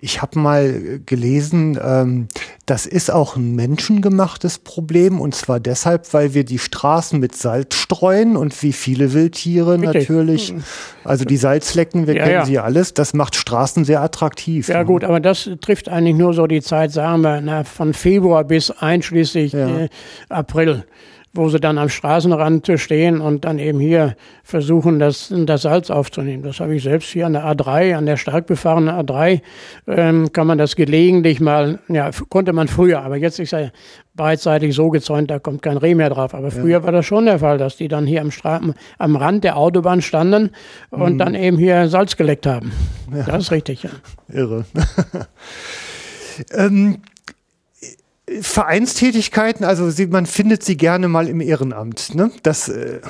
Ich 0.00 0.22
habe 0.22 0.38
mal 0.38 1.00
gelesen, 1.04 1.78
ähm, 1.82 2.28
das 2.66 2.86
ist 2.86 3.10
auch 3.10 3.36
ein 3.36 3.54
menschengemachtes 3.54 4.58
Problem 4.58 5.20
und 5.20 5.34
zwar 5.34 5.60
deshalb, 5.60 6.12
weil 6.14 6.34
wir 6.34 6.44
die 6.44 6.58
Straßen 6.58 7.18
mit 7.18 7.36
Salz 7.36 7.74
streuen 7.74 8.36
und 8.36 8.62
wie 8.62 8.72
viele 8.72 9.12
Wildtiere 9.12 9.80
Richtig. 9.80 9.94
natürlich. 9.94 10.54
Also 11.04 11.24
die 11.24 11.36
Salzflecken, 11.36 12.06
wir 12.06 12.14
ja, 12.14 12.22
kennen 12.24 12.34
ja. 12.34 12.44
sie 12.46 12.58
alles, 12.58 12.94
das 12.94 13.14
macht 13.14 13.34
Straßen 13.34 13.84
sehr 13.84 14.00
attraktiv. 14.00 14.68
Ja 14.68 14.78
ne? 14.78 14.84
gut, 14.84 15.04
aber 15.04 15.20
das 15.20 15.50
trifft 15.60 15.88
eigentlich 15.88 16.16
nur 16.16 16.32
so 16.32 16.46
die 16.46 16.62
Zeit, 16.62 16.92
sagen 16.92 17.22
wir, 17.22 17.40
na, 17.40 17.64
von 17.64 17.92
Februar 17.92 18.44
bis 18.44 18.70
einschließlich 18.70 19.52
ja. 19.52 19.80
äh, 19.80 19.88
April 20.28 20.84
wo 21.32 21.48
sie 21.48 21.60
dann 21.60 21.78
am 21.78 21.88
Straßenrand 21.88 22.72
stehen 22.76 23.20
und 23.20 23.44
dann 23.44 23.60
eben 23.60 23.78
hier 23.78 24.16
versuchen, 24.42 24.98
das, 24.98 25.32
das 25.46 25.62
Salz 25.62 25.88
aufzunehmen. 25.88 26.42
Das 26.42 26.58
habe 26.58 26.74
ich 26.74 26.82
selbst 26.82 27.08
hier 27.10 27.26
an 27.26 27.34
der 27.34 27.44
A3, 27.44 27.94
an 27.94 28.06
der 28.06 28.16
stark 28.16 28.46
befahrenen 28.46 28.88
A3, 28.88 29.40
ähm, 29.86 30.32
kann 30.32 30.48
man 30.48 30.58
das 30.58 30.74
gelegentlich 30.74 31.40
mal, 31.40 31.78
ja, 31.88 32.10
konnte 32.28 32.52
man 32.52 32.66
früher, 32.66 33.02
aber 33.02 33.16
jetzt 33.16 33.38
ist 33.38 33.52
er 33.52 33.70
beidseitig 34.14 34.74
so 34.74 34.90
gezäunt, 34.90 35.30
da 35.30 35.38
kommt 35.38 35.62
kein 35.62 35.76
Reh 35.76 35.94
mehr 35.94 36.10
drauf. 36.10 36.34
Aber 36.34 36.50
früher 36.50 36.80
ja. 36.80 36.82
war 36.82 36.92
das 36.92 37.06
schon 37.06 37.26
der 37.26 37.38
Fall, 37.38 37.58
dass 37.58 37.76
die 37.76 37.88
dann 37.88 38.06
hier 38.06 38.22
am, 38.22 38.32
Stra 38.32 38.60
am 38.98 39.16
Rand 39.16 39.44
der 39.44 39.56
Autobahn 39.56 40.02
standen 40.02 40.50
und 40.90 41.14
mhm. 41.14 41.18
dann 41.18 41.34
eben 41.36 41.58
hier 41.58 41.88
Salz 41.88 42.16
geleckt 42.16 42.46
haben. 42.46 42.72
Ja. 43.14 43.22
Das 43.22 43.44
ist 43.44 43.50
richtig, 43.52 43.84
ja. 43.84 43.90
Irre. 44.28 44.64
ähm, 46.52 46.98
Vereinstätigkeiten, 48.40 49.64
also 49.64 49.90
sie, 49.90 50.06
man 50.06 50.26
findet 50.26 50.62
sie 50.62 50.76
gerne 50.76 51.08
mal 51.08 51.28
im 51.28 51.40
Ehrenamt. 51.40 52.14
Ne? 52.14 52.30
Das, 52.42 52.68
äh, 52.68 53.00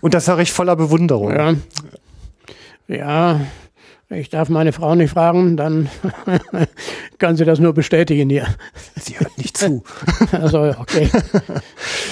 und 0.00 0.14
das 0.14 0.24
sage 0.24 0.42
ich 0.42 0.52
voller 0.52 0.76
Bewunderung. 0.76 1.32
Ja. 1.32 1.54
ja, 2.88 3.40
ich 4.08 4.30
darf 4.30 4.48
meine 4.48 4.72
Frau 4.72 4.94
nicht 4.94 5.10
fragen, 5.10 5.56
dann 5.56 5.88
kann 7.18 7.36
sie 7.36 7.44
das 7.44 7.58
nur 7.58 7.74
bestätigen 7.74 8.30
hier. 8.30 8.46
Sie 8.94 9.18
hört 9.18 9.36
nicht 9.36 9.56
zu. 9.56 9.82
also, 10.32 10.74
okay. 10.78 11.10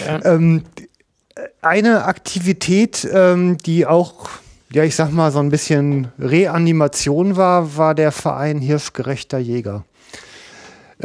Ja. 0.06 0.24
Ähm, 0.24 0.64
eine 1.62 2.04
Aktivität, 2.04 3.08
ähm, 3.10 3.56
die 3.58 3.86
auch, 3.86 4.28
ja, 4.70 4.84
ich 4.84 4.94
sag 4.94 5.12
mal, 5.12 5.32
so 5.32 5.38
ein 5.38 5.50
bisschen 5.50 6.08
Reanimation 6.18 7.36
war, 7.36 7.76
war 7.76 7.94
der 7.94 8.12
Verein 8.12 8.58
Hirschgerechter 8.58 9.38
Jäger. 9.38 9.84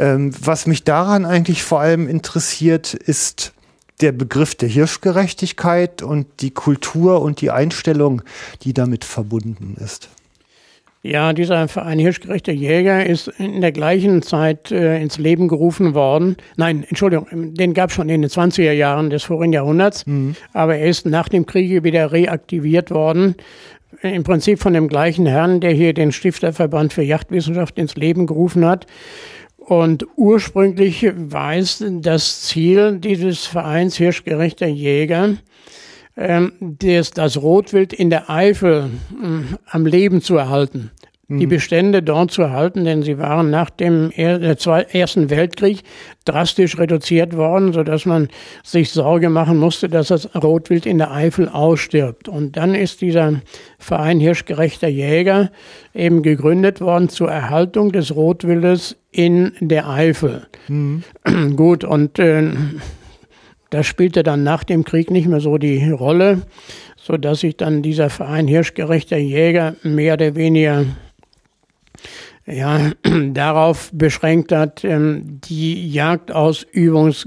Ähm, 0.00 0.32
was 0.40 0.66
mich 0.66 0.82
daran 0.82 1.26
eigentlich 1.26 1.62
vor 1.62 1.80
allem 1.80 2.08
interessiert, 2.08 2.94
ist 2.94 3.52
der 4.00 4.12
Begriff 4.12 4.54
der 4.54 4.70
Hirschgerechtigkeit 4.70 6.00
und 6.00 6.26
die 6.40 6.52
Kultur 6.52 7.20
und 7.20 7.42
die 7.42 7.50
Einstellung, 7.50 8.22
die 8.62 8.72
damit 8.72 9.04
verbunden 9.04 9.76
ist. 9.78 10.08
Ja, 11.02 11.34
dieser 11.34 11.68
Verein 11.68 11.98
Hirschgerechter 11.98 12.52
Jäger 12.52 13.04
ist 13.04 13.28
in 13.38 13.60
der 13.60 13.72
gleichen 13.72 14.22
Zeit 14.22 14.70
äh, 14.70 15.00
ins 15.00 15.18
Leben 15.18 15.48
gerufen 15.48 15.92
worden. 15.92 16.36
Nein, 16.56 16.84
Entschuldigung, 16.88 17.54
den 17.54 17.74
gab 17.74 17.90
es 17.90 17.96
schon 17.96 18.08
in 18.08 18.22
den 18.22 18.30
20er 18.30 18.72
Jahren 18.72 19.10
des 19.10 19.24
vorigen 19.24 19.52
Jahrhunderts, 19.52 20.06
mhm. 20.06 20.34
aber 20.54 20.76
er 20.76 20.88
ist 20.88 21.04
nach 21.04 21.28
dem 21.28 21.44
Kriege 21.44 21.84
wieder 21.84 22.10
reaktiviert 22.10 22.90
worden. 22.90 23.34
Im 24.02 24.22
Prinzip 24.22 24.60
von 24.60 24.72
dem 24.72 24.88
gleichen 24.88 25.26
Herrn, 25.26 25.60
der 25.60 25.72
hier 25.72 25.92
den 25.92 26.12
Stifterverband 26.12 26.92
für 26.92 27.02
Yachtwissenschaft 27.02 27.78
ins 27.78 27.96
Leben 27.96 28.26
gerufen 28.26 28.64
hat. 28.64 28.86
Und 29.70 30.04
ursprünglich 30.16 31.06
war 31.14 31.54
es 31.54 31.80
das 32.00 32.42
Ziel 32.42 32.98
dieses 32.98 33.46
Vereins 33.46 33.96
Hirschgerechter 33.96 34.66
Jäger, 34.66 35.36
ähm, 36.16 36.54
das, 36.58 37.12
Rotwild 37.40 37.92
in 37.92 38.10
der 38.10 38.28
Eifel 38.28 38.90
äh, 39.12 39.54
am 39.66 39.86
Leben 39.86 40.22
zu 40.22 40.36
erhalten 40.36 40.90
die 41.30 41.46
mhm. 41.46 41.50
Bestände 41.50 42.02
dort 42.02 42.32
zu 42.32 42.42
erhalten, 42.42 42.84
denn 42.84 43.04
sie 43.04 43.18
waren 43.18 43.50
nach 43.50 43.70
dem 43.70 44.10
Ersten 44.10 45.30
Weltkrieg 45.30 45.82
drastisch 46.24 46.76
reduziert 46.76 47.36
worden, 47.36 47.72
sodass 47.72 48.04
man 48.04 48.28
sich 48.64 48.90
Sorge 48.90 49.30
machen 49.30 49.56
musste, 49.56 49.88
dass 49.88 50.08
das 50.08 50.34
Rotwild 50.34 50.86
in 50.86 50.98
der 50.98 51.12
Eifel 51.12 51.48
ausstirbt. 51.48 52.28
Und 52.28 52.56
dann 52.56 52.74
ist 52.74 53.00
dieser 53.00 53.42
Verein 53.78 54.18
Hirschgerechter 54.18 54.88
Jäger 54.88 55.52
eben 55.94 56.22
gegründet 56.22 56.80
worden 56.80 57.08
zur 57.08 57.30
Erhaltung 57.30 57.92
des 57.92 58.14
Rotwildes 58.14 58.96
in 59.12 59.52
der 59.60 59.88
Eifel. 59.88 60.48
Mhm. 60.66 61.04
Gut, 61.54 61.84
und 61.84 62.18
äh, 62.18 62.50
das 63.70 63.86
spielte 63.86 64.24
dann 64.24 64.42
nach 64.42 64.64
dem 64.64 64.82
Krieg 64.82 65.12
nicht 65.12 65.28
mehr 65.28 65.40
so 65.40 65.58
die 65.58 65.90
Rolle, 65.90 66.42
sodass 66.96 67.40
sich 67.40 67.56
dann 67.56 67.82
dieser 67.82 68.10
Verein 68.10 68.48
Hirschgerechter 68.48 69.16
Jäger 69.16 69.76
mehr 69.84 70.14
oder 70.14 70.34
weniger 70.34 70.86
ja, 72.46 72.92
darauf 73.32 73.90
beschränkt 73.92 74.52
hat, 74.52 74.84
ähm, 74.84 75.40
die 75.44 75.90
Jagdausübungs, 75.90 77.26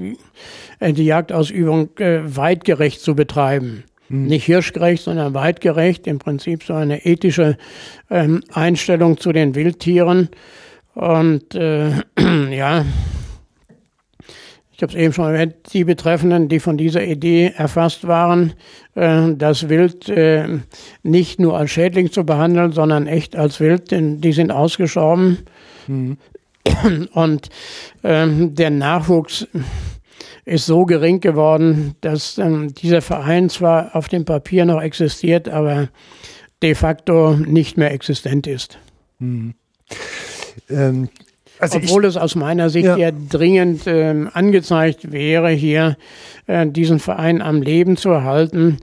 äh, 0.79 0.93
die 0.93 1.05
Jagdausübung 1.05 1.97
äh, 1.97 2.21
weitgerecht 2.23 3.01
zu 3.01 3.15
betreiben. 3.15 3.83
Mhm. 4.09 4.25
Nicht 4.27 4.45
hirschgerecht, 4.45 5.03
sondern 5.03 5.33
weitgerecht. 5.33 6.07
Im 6.07 6.19
Prinzip 6.19 6.63
so 6.63 6.73
eine 6.73 7.05
ethische 7.05 7.57
ähm, 8.09 8.41
Einstellung 8.51 9.17
zu 9.17 9.31
den 9.31 9.55
Wildtieren. 9.55 10.29
Und 10.93 11.55
äh, 11.55 11.91
ja, 12.51 12.85
ich 14.83 14.89
habe 14.89 14.99
es 14.99 15.05
eben 15.05 15.13
schon 15.13 15.33
erwähnt, 15.33 15.55
die 15.71 15.85
Betreffenden, 15.85 16.49
die 16.49 16.59
von 16.59 16.77
dieser 16.77 17.05
Idee 17.05 17.53
erfasst 17.55 18.05
waren, 18.05 18.53
äh, 18.95 19.33
das 19.33 19.69
Wild 19.69 20.09
äh, 20.09 20.59
nicht 21.03 21.39
nur 21.39 21.57
als 21.57 21.71
Schädling 21.71 22.11
zu 22.11 22.25
behandeln, 22.25 22.73
sondern 22.73 23.07
echt 23.07 23.37
als 23.37 23.61
Wild, 23.61 23.91
denn 23.91 24.19
die 24.19 24.33
sind 24.33 24.51
ausgestorben. 24.51 25.37
Mhm. 25.87 26.17
Und 27.13 27.49
ähm, 28.03 28.55
der 28.55 28.71
Nachwuchs 28.71 29.47
ist 30.43 30.65
so 30.65 30.85
gering 30.85 31.21
geworden, 31.21 31.95
dass 32.01 32.37
ähm, 32.37 32.73
dieser 32.73 33.01
Verein 33.01 33.49
zwar 33.49 33.95
auf 33.95 34.09
dem 34.09 34.25
Papier 34.25 34.65
noch 34.65 34.81
existiert, 34.81 35.47
aber 35.47 35.87
de 36.61 36.75
facto 36.75 37.37
nicht 37.37 37.77
mehr 37.77 37.91
existent 37.91 38.47
ist. 38.47 38.77
Mhm. 39.19 39.53
Ähm, 40.69 41.07
also 41.63 41.77
Obwohl 41.77 42.05
es 42.05 42.17
aus 42.17 42.35
meiner 42.35 42.69
Sicht 42.69 42.85
ja, 42.85 42.97
ja 42.97 43.11
dringend 43.11 43.87
äh, 43.87 44.25
angezeigt 44.33 45.11
wäre, 45.11 45.49
hier 45.49 45.97
äh, 46.47 46.67
diesen 46.67 46.99
Verein 46.99 47.41
am 47.41 47.61
Leben 47.61 47.97
zu 47.97 48.09
erhalten, 48.09 48.77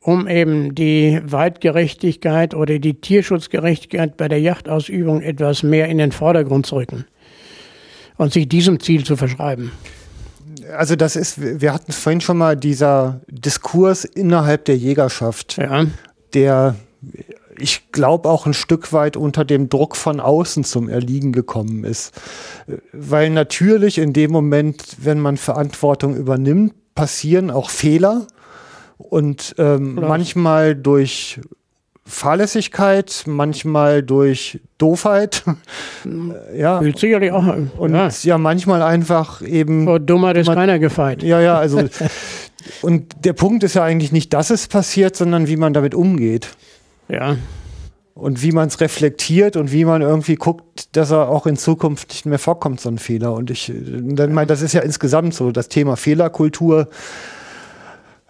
um 0.00 0.28
eben 0.28 0.74
die 0.74 1.20
Weitgerechtigkeit 1.24 2.54
oder 2.54 2.78
die 2.78 2.94
Tierschutzgerechtigkeit 2.94 4.16
bei 4.16 4.28
der 4.28 4.40
Jachtausübung 4.40 5.22
etwas 5.22 5.62
mehr 5.62 5.88
in 5.88 5.98
den 5.98 6.12
Vordergrund 6.12 6.66
zu 6.66 6.76
rücken 6.76 7.06
und 8.16 8.32
sich 8.32 8.48
diesem 8.48 8.80
Ziel 8.80 9.04
zu 9.04 9.16
verschreiben. 9.16 9.72
Also 10.76 10.96
das 10.96 11.16
ist, 11.16 11.60
wir 11.60 11.72
hatten 11.72 11.92
vorhin 11.92 12.20
schon 12.20 12.38
mal 12.38 12.56
dieser 12.56 13.20
Diskurs 13.28 14.04
innerhalb 14.04 14.64
der 14.66 14.76
Jägerschaft, 14.76 15.56
ja. 15.58 15.86
der 16.34 16.76
ich 17.58 17.92
glaube, 17.92 18.28
auch 18.28 18.46
ein 18.46 18.54
Stück 18.54 18.92
weit 18.92 19.16
unter 19.16 19.44
dem 19.44 19.68
Druck 19.68 19.96
von 19.96 20.20
außen 20.20 20.64
zum 20.64 20.88
Erliegen 20.88 21.32
gekommen 21.32 21.84
ist. 21.84 22.12
Weil 22.92 23.30
natürlich 23.30 23.98
in 23.98 24.12
dem 24.12 24.30
Moment, 24.30 24.96
wenn 25.02 25.20
man 25.20 25.36
Verantwortung 25.36 26.16
übernimmt, 26.16 26.74
passieren 26.94 27.50
auch 27.50 27.70
Fehler 27.70 28.26
und 28.98 29.54
ähm, 29.58 29.94
manchmal 29.94 30.74
durch 30.74 31.40
Fahrlässigkeit, 32.06 33.24
manchmal 33.26 34.02
durch 34.02 34.60
Doofheit. 34.78 35.42
ja. 36.56 36.80
Will 36.80 36.96
sicherlich 36.96 37.32
auch. 37.32 37.44
Und 37.78 37.94
ja. 37.94 38.08
ja, 38.22 38.38
manchmal 38.38 38.82
einfach 38.82 39.42
eben. 39.42 39.84
Vor 39.84 39.98
Dummheit 39.98 40.36
ist 40.36 40.46
keiner 40.46 40.78
gefeit. 40.78 41.22
Ja, 41.24 41.40
ja, 41.40 41.58
also. 41.58 41.82
und 42.82 43.24
der 43.24 43.32
Punkt 43.32 43.64
ist 43.64 43.74
ja 43.74 43.82
eigentlich 43.82 44.12
nicht, 44.12 44.32
dass 44.32 44.50
es 44.50 44.68
passiert, 44.68 45.16
sondern 45.16 45.48
wie 45.48 45.56
man 45.56 45.72
damit 45.72 45.94
umgeht. 45.94 46.48
Ja. 47.08 47.36
Und 48.14 48.42
wie 48.42 48.52
man 48.52 48.68
es 48.68 48.80
reflektiert 48.80 49.56
und 49.56 49.72
wie 49.72 49.84
man 49.84 50.00
irgendwie 50.00 50.36
guckt, 50.36 50.96
dass 50.96 51.10
er 51.10 51.28
auch 51.28 51.46
in 51.46 51.56
Zukunft 51.56 52.08
nicht 52.08 52.24
mehr 52.24 52.38
vorkommt, 52.38 52.80
so 52.80 52.88
ein 52.88 52.98
Fehler. 52.98 53.34
Und 53.34 53.50
ich, 53.50 53.70
dann 53.74 54.32
meine, 54.32 54.46
das 54.46 54.62
ist 54.62 54.72
ja 54.72 54.80
insgesamt 54.80 55.34
so 55.34 55.52
das 55.52 55.68
Thema 55.68 55.96
Fehlerkultur. 55.96 56.88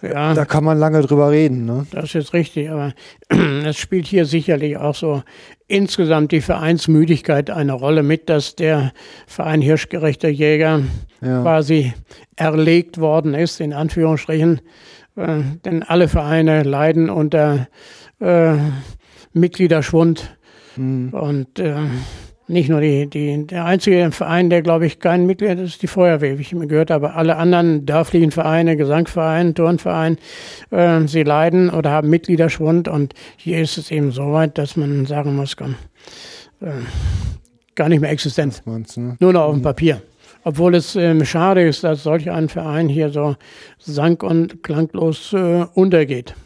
Ja, 0.03 0.35
da 0.35 0.44
kann 0.44 0.65
man 0.65 0.78
lange 0.78 1.01
drüber 1.03 1.31
reden. 1.31 1.65
Ne? 1.65 1.86
Das 1.93 2.15
ist 2.15 2.32
richtig, 2.32 2.69
aber 2.69 2.94
es 3.65 3.77
spielt 3.78 4.07
hier 4.07 4.24
sicherlich 4.24 4.77
auch 4.77 4.94
so 4.94 5.23
insgesamt 5.69 6.32
die 6.32 6.40
Vereinsmüdigkeit 6.40 7.51
eine 7.51 7.73
Rolle 7.73 8.03
mit, 8.03 8.28
dass 8.28 8.57
der 8.57 8.93
Verein 9.27 9.62
Hirschgerechter 9.62 10.28
Jäger 10.28 10.82
ja. 11.20 11.43
quasi 11.43 11.94
erlegt 12.35 12.98
worden 12.98 13.35
ist, 13.35 13.61
in 13.61 13.73
Anführungsstrichen. 13.73 14.61
Äh, 15.16 15.39
denn 15.65 15.82
alle 15.82 16.09
Vereine 16.09 16.62
leiden 16.62 17.09
unter 17.09 17.69
äh, 18.21 18.57
Mitgliederschwund 19.33 20.37
Mhm. 20.77 21.11
Und 21.11 21.59
äh, 21.59 21.75
nicht 22.49 22.69
nur 22.69 22.81
die, 22.81 23.09
die, 23.09 23.47
der 23.47 23.65
einzige 23.65 24.11
Verein, 24.13 24.51
der, 24.51 24.63
glaube 24.63 24.87
ich, 24.87 25.01
kein 25.01 25.27
Mitglied 25.27 25.59
ist, 25.59 25.75
ist 25.75 25.83
die 25.83 25.89
Feuerwehr, 25.89 26.39
wie 26.39 26.43
ich 26.43 26.53
immer 26.53 26.67
gehört 26.67 26.91
habe. 26.91 27.15
Alle 27.15 27.37
anderen 27.37 27.87
dörflichen 27.87 28.31
Vereine, 28.31 28.77
Gesangsvereine, 28.77 29.55
Turnvereine, 29.55 30.17
äh, 30.71 31.01
sie 31.07 31.23
leiden 31.23 31.71
oder 31.71 31.91
haben 31.91 32.09
Mitgliederschwund. 32.09 32.89
Und 32.89 33.15
hier 33.37 33.61
ist 33.61 33.79
es 33.79 33.91
eben 33.91 34.13
so 34.13 34.33
weit, 34.33 34.59
dass 34.59 34.77
man 34.77 35.07
sagen 35.07 35.35
muss, 35.35 35.57
komm, 35.57 35.75
äh, 36.61 36.71
gar 37.75 37.89
nicht 37.89 38.01
mehr 38.01 38.11
existent. 38.11 38.63
Ne? 38.67 38.85
Nur 39.19 39.33
noch 39.33 39.43
auf 39.43 39.55
dem 39.55 39.59
mhm. 39.61 39.65
Papier. 39.65 40.03
Obwohl 40.45 40.77
es 40.77 40.95
äh, 40.95 41.25
schade 41.25 41.67
ist, 41.67 41.83
dass 41.83 42.05
solch 42.05 42.31
ein 42.31 42.49
Verein 42.49 42.89
hier 42.89 43.11
so 43.11 43.35
sank- 43.79 44.23
und 44.23 44.63
klanglos 44.63 45.33
äh, 45.33 45.67
untergeht. 45.75 46.37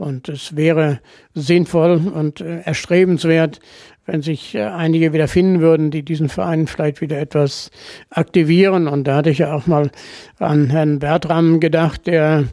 Und 0.00 0.30
es 0.30 0.56
wäre 0.56 1.00
sinnvoll 1.34 2.00
und 2.14 2.40
äh, 2.40 2.62
erstrebenswert, 2.62 3.60
wenn 4.06 4.22
sich 4.22 4.54
äh, 4.54 4.62
einige 4.62 5.12
wieder 5.12 5.28
finden 5.28 5.60
würden, 5.60 5.90
die 5.90 6.02
diesen 6.02 6.30
Verein 6.30 6.66
vielleicht 6.68 7.02
wieder 7.02 7.18
etwas 7.18 7.70
aktivieren. 8.08 8.88
Und 8.88 9.04
da 9.04 9.16
hatte 9.16 9.28
ich 9.28 9.38
ja 9.38 9.52
auch 9.52 9.66
mal 9.66 9.90
an 10.38 10.70
Herrn 10.70 11.00
Bertram 11.00 11.60
gedacht, 11.60 12.06
der 12.06 12.44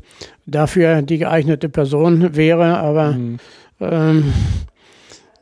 dafür 0.46 1.02
die 1.02 1.20
geeignete 1.20 1.70
Person 1.70 2.36
wäre. 2.36 2.80
Aber 2.80 3.14
mhm. 3.14 3.38
ähm, 3.80 4.34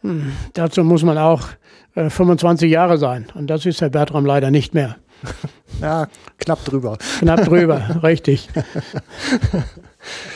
hm, 0.02 0.32
dazu 0.53 0.84
muss 0.84 1.02
man 1.02 1.18
auch 1.18 1.48
äh, 1.95 2.11
25 2.11 2.69
Jahre 2.69 2.99
sein. 2.99 3.26
Und 3.34 3.49
das 3.49 3.65
ist 3.65 3.82
Herr 3.82 3.90
Bertram 3.90 4.27
leider 4.27 4.52
nicht 4.52 4.76
mehr. 4.76 4.98
Ja, 5.82 6.07
knapp 6.38 6.64
drüber. 6.64 6.98
Knapp 7.19 7.44
drüber, 7.44 7.99
richtig. 8.03 8.48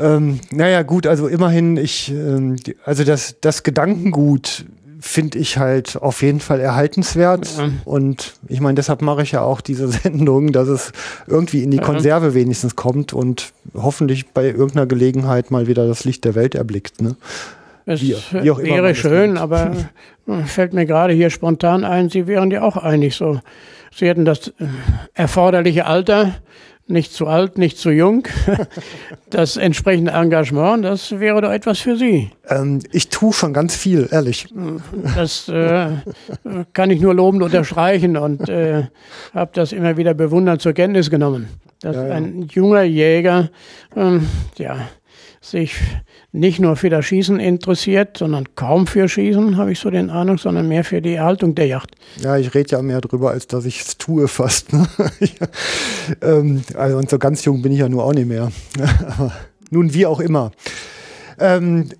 Ähm, 0.00 0.40
naja, 0.50 0.82
gut, 0.82 1.06
also 1.06 1.26
immerhin, 1.26 1.76
ich, 1.76 2.10
ähm, 2.10 2.56
also 2.84 3.04
das, 3.04 3.36
das 3.40 3.62
Gedankengut 3.62 4.64
finde 5.04 5.38
ich 5.38 5.58
halt 5.58 5.96
auf 6.00 6.22
jeden 6.22 6.40
Fall 6.40 6.60
erhaltenswert. 6.60 7.58
Ja. 7.58 7.68
Und 7.84 8.34
ich 8.48 8.60
meine, 8.60 8.76
deshalb 8.76 9.02
mache 9.02 9.22
ich 9.22 9.32
ja 9.32 9.42
auch 9.42 9.60
diese 9.60 9.88
Sendung, 10.02 10.52
dass 10.52 10.68
es 10.68 10.92
irgendwie 11.26 11.62
in 11.62 11.70
die 11.70 11.78
Konserve 11.78 12.28
ja. 12.28 12.34
wenigstens 12.34 12.74
kommt 12.74 13.12
und 13.12 13.52
hoffentlich 13.74 14.28
bei 14.30 14.46
irgendeiner 14.46 14.86
Gelegenheit 14.86 15.50
mal 15.50 15.66
wieder 15.66 15.86
das 15.86 16.04
Licht 16.04 16.24
der 16.24 16.34
Welt 16.34 16.54
erblickt. 16.54 17.02
Ne? 17.02 17.16
Es 17.84 18.00
wie, 18.00 18.16
wie 18.32 18.64
wäre 18.64 18.94
schön, 18.94 19.36
aber 19.36 19.72
fällt 20.46 20.72
mir 20.72 20.86
gerade 20.86 21.12
hier 21.12 21.28
spontan 21.28 21.84
ein, 21.84 22.08
Sie 22.08 22.26
wären 22.26 22.50
ja 22.50 22.62
auch 22.62 22.78
einig 22.78 23.14
so. 23.14 23.40
Sie 23.94 24.08
hätten 24.08 24.24
das 24.24 24.48
äh, 24.48 24.52
erforderliche 25.12 25.84
Alter 25.84 26.34
nicht 26.86 27.12
zu 27.12 27.26
alt, 27.26 27.58
nicht 27.58 27.78
zu 27.78 27.90
jung. 27.90 28.26
Das 29.30 29.56
entsprechende 29.56 30.12
Engagement, 30.12 30.84
das 30.84 31.18
wäre 31.18 31.40
doch 31.40 31.50
etwas 31.50 31.80
für 31.80 31.96
Sie. 31.96 32.30
Ähm, 32.48 32.78
ich 32.92 33.08
tue 33.08 33.32
schon 33.32 33.52
ganz 33.52 33.74
viel, 33.74 34.08
ehrlich. 34.12 34.46
Das 35.16 35.48
äh, 35.48 35.88
kann 36.72 36.90
ich 36.90 37.00
nur 37.00 37.14
lobend 37.14 37.42
unterstreichen 37.42 38.16
und 38.16 38.48
äh, 38.48 38.84
habe 39.34 39.50
das 39.54 39.72
immer 39.72 39.96
wieder 39.96 40.14
bewundernd 40.14 40.62
zur 40.62 40.72
Kenntnis 40.72 41.10
genommen. 41.10 41.48
Dass 41.80 41.96
ja, 41.96 42.06
ja. 42.06 42.14
ein 42.14 42.48
junger 42.48 42.84
Jäger, 42.84 43.50
ähm, 43.96 44.28
ja, 44.56 44.88
sich 45.40 45.74
nicht 46.34 46.58
nur 46.58 46.74
für 46.74 46.90
das 46.90 47.06
Schießen 47.06 47.38
interessiert, 47.38 48.18
sondern 48.18 48.56
kaum 48.56 48.88
für 48.88 49.08
Schießen, 49.08 49.56
habe 49.56 49.70
ich 49.70 49.78
so 49.78 49.88
den 49.88 50.10
Ahnung, 50.10 50.36
sondern 50.36 50.66
mehr 50.66 50.82
für 50.82 51.00
die 51.00 51.14
Erhaltung 51.14 51.54
der 51.54 51.68
Yacht. 51.68 51.92
Ja, 52.20 52.36
ich 52.36 52.52
rede 52.54 52.70
ja 52.70 52.82
mehr 52.82 53.00
drüber, 53.00 53.30
als 53.30 53.46
dass 53.46 53.64
ich 53.64 53.80
es 53.80 53.98
tue 53.98 54.26
fast. 54.26 54.72
Ne? 54.72 54.84
ähm, 56.22 56.64
also, 56.76 56.98
und 56.98 57.08
so 57.08 57.18
ganz 57.20 57.44
jung 57.44 57.62
bin 57.62 57.70
ich 57.72 57.78
ja 57.78 57.88
nur 57.88 58.04
auch 58.04 58.12
nicht 58.12 58.26
mehr. 58.26 58.50
nun, 59.70 59.94
wie 59.94 60.06
auch 60.06 60.18
immer. 60.18 60.50
Ähm, 61.38 61.90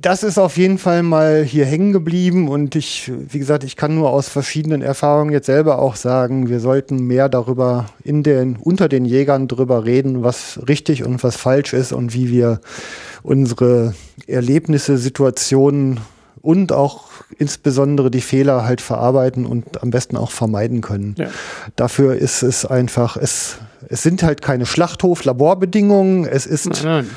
das 0.00 0.22
ist 0.22 0.38
auf 0.38 0.56
jeden 0.56 0.78
Fall 0.78 1.02
mal 1.02 1.42
hier 1.42 1.64
hängen 1.64 1.92
geblieben 1.92 2.48
und 2.48 2.74
ich, 2.74 3.10
wie 3.28 3.38
gesagt, 3.38 3.64
ich 3.64 3.76
kann 3.76 3.94
nur 3.94 4.10
aus 4.10 4.28
verschiedenen 4.28 4.82
Erfahrungen 4.82 5.32
jetzt 5.32 5.46
selber 5.46 5.78
auch 5.78 5.96
sagen, 5.96 6.48
wir 6.48 6.60
sollten 6.60 7.06
mehr 7.06 7.28
darüber 7.28 7.86
in 8.04 8.22
den, 8.22 8.56
unter 8.56 8.88
den 8.88 9.04
Jägern 9.04 9.48
drüber 9.48 9.84
reden, 9.84 10.22
was 10.22 10.60
richtig 10.68 11.04
und 11.04 11.22
was 11.24 11.36
falsch 11.36 11.72
ist 11.72 11.92
und 11.92 12.14
wie 12.14 12.30
wir 12.30 12.60
unsere 13.22 13.94
Erlebnisse, 14.26 14.98
Situationen 14.98 16.00
und 16.40 16.72
auch 16.72 17.04
insbesondere 17.38 18.10
die 18.10 18.20
Fehler 18.20 18.64
halt 18.64 18.80
verarbeiten 18.80 19.46
und 19.46 19.82
am 19.82 19.90
besten 19.90 20.16
auch 20.16 20.30
vermeiden 20.30 20.80
können. 20.80 21.14
Ja. 21.18 21.28
Dafür 21.76 22.16
ist 22.16 22.42
es 22.42 22.66
einfach, 22.66 23.16
es, 23.16 23.58
es 23.88 24.02
sind 24.02 24.22
halt 24.22 24.42
keine 24.42 24.66
Schlachthof-Laborbedingungen, 24.66 26.26
es 26.26 26.46
ist 26.46 26.66
nein, 26.66 26.82
nein 26.82 27.10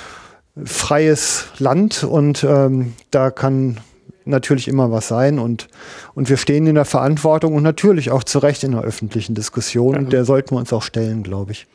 freies 0.63 1.47
Land 1.59 2.03
und 2.03 2.43
ähm, 2.43 2.93
da 3.11 3.31
kann 3.31 3.79
natürlich 4.25 4.67
immer 4.67 4.91
was 4.91 5.07
sein 5.07 5.37
und, 5.39 5.67
und 6.13 6.29
wir 6.29 6.37
stehen 6.37 6.65
in 6.67 6.75
der 6.75 6.85
Verantwortung 6.85 7.53
und 7.53 7.63
natürlich 7.63 8.11
auch 8.11 8.23
zu 8.23 8.39
Recht 8.39 8.63
in 8.63 8.71
der 8.71 8.81
öffentlichen 8.81 9.35
Diskussion 9.35 9.97
und 9.97 10.13
der 10.13 10.25
sollten 10.25 10.55
wir 10.55 10.59
uns 10.59 10.73
auch 10.73 10.81
stellen, 10.81 11.23
glaube 11.23 11.51
ich. 11.51 11.67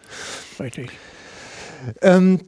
Richtig. 0.59 0.91
Ähm, 2.03 2.41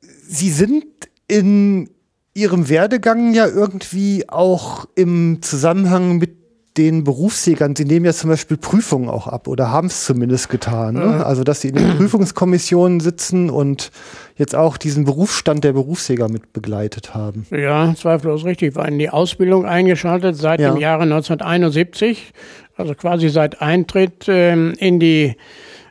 Sie 0.00 0.50
sind 0.50 0.84
in 1.26 1.90
Ihrem 2.34 2.68
Werdegang 2.68 3.32
ja 3.32 3.46
irgendwie 3.46 4.28
auch 4.28 4.86
im 4.94 5.40
Zusammenhang 5.40 6.18
mit 6.18 6.36
den 6.78 7.02
Berufsjägern, 7.02 7.74
sie 7.74 7.84
nehmen 7.84 8.06
ja 8.06 8.12
zum 8.12 8.30
Beispiel 8.30 8.56
Prüfungen 8.56 9.08
auch 9.08 9.26
ab 9.26 9.48
oder 9.48 9.70
haben 9.72 9.88
es 9.88 10.04
zumindest 10.04 10.48
getan. 10.48 10.94
Ne? 10.94 11.26
Also, 11.26 11.42
dass 11.42 11.60
sie 11.60 11.68
in 11.68 11.74
den 11.74 11.90
Prüfungskommissionen 11.98 13.00
sitzen 13.00 13.50
und 13.50 13.90
jetzt 14.36 14.54
auch 14.54 14.76
diesen 14.76 15.04
Berufsstand 15.04 15.64
der 15.64 15.72
Berufsjäger 15.72 16.28
mit 16.28 16.52
begleitet 16.52 17.14
haben. 17.14 17.46
Ja, 17.50 17.92
zweifellos 17.96 18.44
richtig. 18.44 18.76
War 18.76 18.86
in 18.86 18.98
die 18.98 19.10
Ausbildung 19.10 19.66
eingeschaltet 19.66 20.36
seit 20.36 20.60
ja. 20.60 20.70
dem 20.70 20.80
Jahre 20.80 21.02
1971, 21.02 22.32
also 22.76 22.94
quasi 22.94 23.28
seit 23.28 23.60
Eintritt 23.60 24.28
äh, 24.28 24.52
in 24.52 25.00
die 25.00 25.34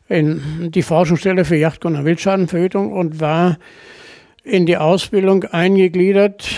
in 0.10 0.72
die 0.72 0.84
Forschungsstelle 0.84 1.44
für 1.44 1.58
Yachtkunde 1.58 2.00
und 2.00 2.06
Wildschadenverhütung 2.06 2.94
und 2.94 3.20
war 3.20 3.58
in 4.48 4.66
die 4.66 4.78
Ausbildung 4.78 5.44
eingegliedert, 5.44 6.50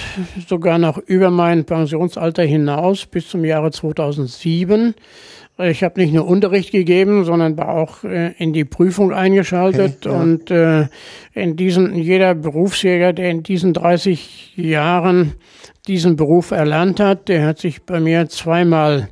sogar 0.47 0.77
noch 0.77 0.97
über 0.97 1.31
mein 1.31 1.65
Pensionsalter 1.65 2.43
hinaus 2.43 3.05
bis 3.05 3.29
zum 3.29 3.43
Jahre 3.43 3.71
2007. 3.71 4.93
Ich 5.57 5.83
habe 5.83 5.99
nicht 5.99 6.13
nur 6.13 6.25
Unterricht 6.25 6.71
gegeben, 6.71 7.25
sondern 7.25 7.57
war 7.57 7.69
auch 7.69 8.03
äh, 8.05 8.31
in 8.37 8.53
die 8.53 8.63
Prüfung 8.63 9.11
eingeschaltet. 9.11 10.05
Okay, 10.05 10.15
ja. 10.15 10.21
Und 10.21 10.51
äh, 10.51 10.87
in 11.33 11.57
diesen, 11.57 11.95
jeder 11.95 12.33
Berufsjäger, 12.33 13.11
der 13.11 13.31
in 13.31 13.43
diesen 13.43 13.73
30 13.73 14.55
Jahren 14.55 15.33
diesen 15.87 16.15
Beruf 16.15 16.51
erlernt 16.51 17.01
hat, 17.01 17.27
der 17.27 17.45
hat 17.45 17.59
sich 17.59 17.83
bei 17.83 17.99
mir 17.99 18.29
zweimal 18.29 19.09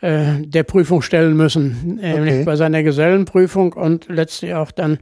äh, 0.00 0.40
der 0.40 0.64
Prüfung 0.64 1.02
stellen 1.02 1.36
müssen. 1.36 1.98
Okay. 1.98 2.14
Nämlich 2.14 2.44
bei 2.44 2.56
seiner 2.56 2.82
Gesellenprüfung 2.82 3.74
und 3.74 4.08
letztlich 4.08 4.54
auch 4.54 4.72
dann 4.72 4.98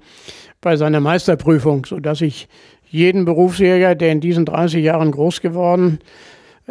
bei 0.61 0.77
seiner 0.77 1.01
Meisterprüfung, 1.01 1.87
sodass 1.87 2.21
ich 2.21 2.49
jeden 2.95 3.25
Berufsjäger, 3.25 3.97
der 3.97 4.13
in 4.13 4.21
diesen 4.21 4.45
30 4.45 4.85
Jahren 4.85 5.11
groß 5.11 5.41
geworden 5.41 5.99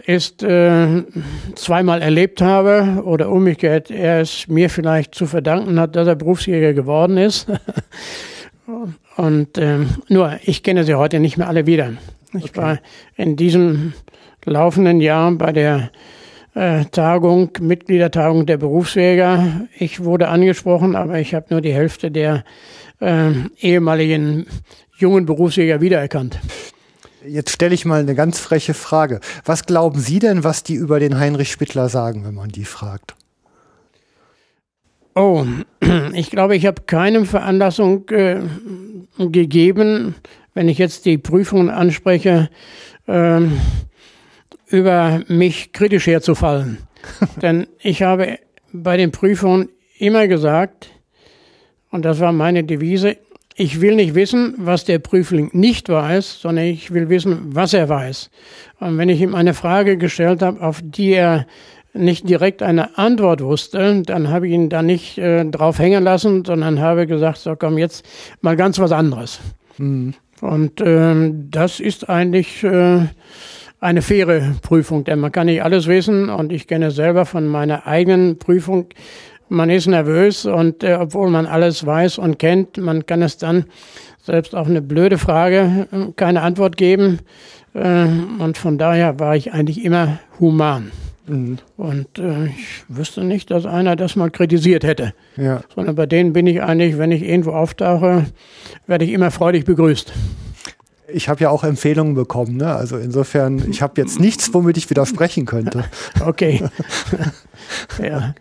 ist, 0.05 0.41
äh, 0.41 1.03
zweimal 1.55 2.01
erlebt 2.01 2.41
habe 2.41 3.03
oder 3.03 3.29
umgekehrt, 3.29 3.91
er 3.91 4.21
es 4.21 4.47
mir 4.47 4.69
vielleicht 4.69 5.13
zu 5.13 5.25
verdanken 5.25 5.79
hat, 5.79 5.97
dass 5.97 6.07
er 6.07 6.15
Berufsjäger 6.15 6.73
geworden 6.73 7.17
ist. 7.17 7.47
Und 9.17 9.57
äh, 9.57 9.79
nur, 10.07 10.39
ich 10.45 10.63
kenne 10.63 10.85
sie 10.85 10.95
heute 10.95 11.19
nicht 11.19 11.37
mehr 11.37 11.49
alle 11.49 11.67
wieder. 11.67 11.91
Ich 12.33 12.45
okay. 12.45 12.57
war 12.61 12.79
in 13.17 13.35
diesem 13.35 13.93
laufenden 14.45 15.01
Jahr 15.01 15.29
bei 15.33 15.51
der 15.51 15.91
äh, 16.55 16.85
Tagung, 16.85 17.49
Mitgliedertagung 17.59 18.45
der 18.45 18.57
Berufsjäger. 18.57 19.67
Ich 19.77 20.05
wurde 20.05 20.29
angesprochen, 20.29 20.95
aber 20.95 21.19
ich 21.19 21.35
habe 21.35 21.47
nur 21.49 21.59
die 21.59 21.73
Hälfte 21.73 22.09
der 22.09 22.45
äh, 23.01 23.31
ehemaligen 23.59 24.47
jungen 25.03 25.25
Berufsjäger 25.25 25.81
wiedererkannt. 25.81 26.39
Jetzt 27.25 27.51
stelle 27.51 27.75
ich 27.75 27.85
mal 27.85 28.01
eine 28.01 28.15
ganz 28.15 28.39
freche 28.39 28.73
Frage. 28.73 29.19
Was 29.45 29.65
glauben 29.65 29.99
Sie 29.99 30.19
denn, 30.19 30.43
was 30.43 30.63
die 30.63 30.75
über 30.75 30.99
den 30.99 31.19
Heinrich 31.19 31.51
Spittler 31.51 31.87
sagen, 31.89 32.25
wenn 32.25 32.33
man 32.33 32.49
die 32.49 32.65
fragt? 32.65 33.15
Oh, 35.15 35.45
ich 36.13 36.31
glaube, 36.31 36.55
ich 36.55 36.65
habe 36.65 36.81
keine 36.85 37.25
Veranlassung 37.25 38.09
äh, 38.09 38.41
gegeben, 39.17 40.15
wenn 40.53 40.69
ich 40.69 40.77
jetzt 40.77 41.05
die 41.05 41.17
Prüfungen 41.17 41.69
anspreche, 41.69 42.49
äh, 43.07 43.41
über 44.67 45.21
mich 45.27 45.71
kritisch 45.71 46.07
herzufallen. 46.07 46.79
Denn 47.41 47.67
ich 47.81 48.01
habe 48.03 48.39
bei 48.71 48.97
den 48.97 49.11
Prüfungen 49.11 49.69
immer 49.99 50.27
gesagt, 50.27 50.89
und 51.91 52.03
das 52.03 52.19
war 52.19 52.31
meine 52.31 52.63
Devise, 52.63 53.17
ich 53.55 53.81
will 53.81 53.95
nicht 53.95 54.15
wissen, 54.15 54.55
was 54.57 54.83
der 54.83 54.99
Prüfling 54.99 55.49
nicht 55.53 55.89
weiß, 55.89 56.41
sondern 56.41 56.65
ich 56.65 56.91
will 56.93 57.09
wissen, 57.09 57.55
was 57.55 57.73
er 57.73 57.89
weiß. 57.89 58.29
Und 58.79 58.97
wenn 58.97 59.09
ich 59.09 59.21
ihm 59.21 59.35
eine 59.35 59.53
Frage 59.53 59.97
gestellt 59.97 60.41
habe, 60.41 60.61
auf 60.61 60.81
die 60.83 61.11
er 61.11 61.45
nicht 61.93 62.27
direkt 62.27 62.63
eine 62.63 62.97
Antwort 62.97 63.41
wusste, 63.41 64.01
dann 64.03 64.29
habe 64.29 64.47
ich 64.47 64.53
ihn 64.53 64.69
da 64.69 64.81
nicht 64.81 65.17
äh, 65.19 65.45
drauf 65.45 65.77
hängen 65.77 66.03
lassen, 66.03 66.43
sondern 66.43 66.79
habe 66.79 67.05
gesagt, 67.05 67.37
so 67.37 67.55
komm 67.55 67.77
jetzt 67.77 68.05
mal 68.41 68.55
ganz 68.55 68.79
was 68.79 68.91
anderes. 68.91 69.39
Mhm. 69.77 70.15
Und 70.41 70.81
äh, 70.81 71.31
das 71.49 71.79
ist 71.79 72.09
eigentlich 72.09 72.63
äh, 72.63 73.05
eine 73.79 74.01
faire 74.01 74.55
Prüfung, 74.61 75.03
denn 75.03 75.19
man 75.19 75.31
kann 75.31 75.45
nicht 75.45 75.63
alles 75.63 75.87
wissen 75.87 76.29
und 76.29 76.51
ich 76.51 76.67
kenne 76.67 76.91
selber 76.91 77.25
von 77.25 77.47
meiner 77.47 77.85
eigenen 77.85 78.39
Prüfung. 78.39 78.87
Man 79.53 79.69
ist 79.69 79.85
nervös 79.85 80.47
und 80.47 80.83
äh, 80.83 80.97
obwohl 80.99 81.29
man 81.29 81.45
alles 81.45 81.85
weiß 81.85 82.17
und 82.17 82.39
kennt, 82.39 82.77
man 82.77 83.05
kann 83.05 83.21
es 83.21 83.37
dann 83.37 83.65
selbst 84.23 84.55
auf 84.55 84.65
eine 84.65 84.81
blöde 84.81 85.19
Frage 85.19 85.87
äh, 85.91 86.11
keine 86.15 86.41
Antwort 86.41 86.75
geben. 86.75 87.19
Äh, 87.75 88.07
und 88.39 88.57
von 88.57 88.79
daher 88.79 89.19
war 89.19 89.35
ich 89.35 89.53
eigentlich 89.53 89.85
immer 89.85 90.17
human. 90.39 90.91
Mhm. 91.27 91.59
Und 91.77 92.17
äh, 92.17 92.47
ich 92.47 92.83
wüsste 92.87 93.23
nicht, 93.23 93.51
dass 93.51 93.67
einer 93.67 93.95
das 93.95 94.15
mal 94.15 94.31
kritisiert 94.31 94.83
hätte. 94.83 95.13
Ja. 95.37 95.61
Sondern 95.75 95.93
bei 95.93 96.07
denen 96.07 96.33
bin 96.33 96.47
ich 96.47 96.63
eigentlich, 96.63 96.97
wenn 96.97 97.11
ich 97.11 97.21
irgendwo 97.21 97.51
auftauche, 97.51 98.25
werde 98.87 99.05
ich 99.05 99.11
immer 99.11 99.29
freudig 99.29 99.65
begrüßt 99.65 100.13
ich 101.07 101.29
habe 101.29 101.41
ja 101.41 101.49
auch 101.49 101.63
Empfehlungen 101.63 102.15
bekommen. 102.15 102.57
Ne? 102.57 102.73
Also 102.73 102.97
insofern, 102.97 103.69
ich 103.69 103.81
habe 103.81 103.99
jetzt 103.99 104.19
nichts, 104.19 104.53
womit 104.53 104.77
ich 104.77 104.89
widersprechen 104.89 105.45
könnte. 105.45 105.83
Okay. 106.23 106.63
ja. 108.01 108.33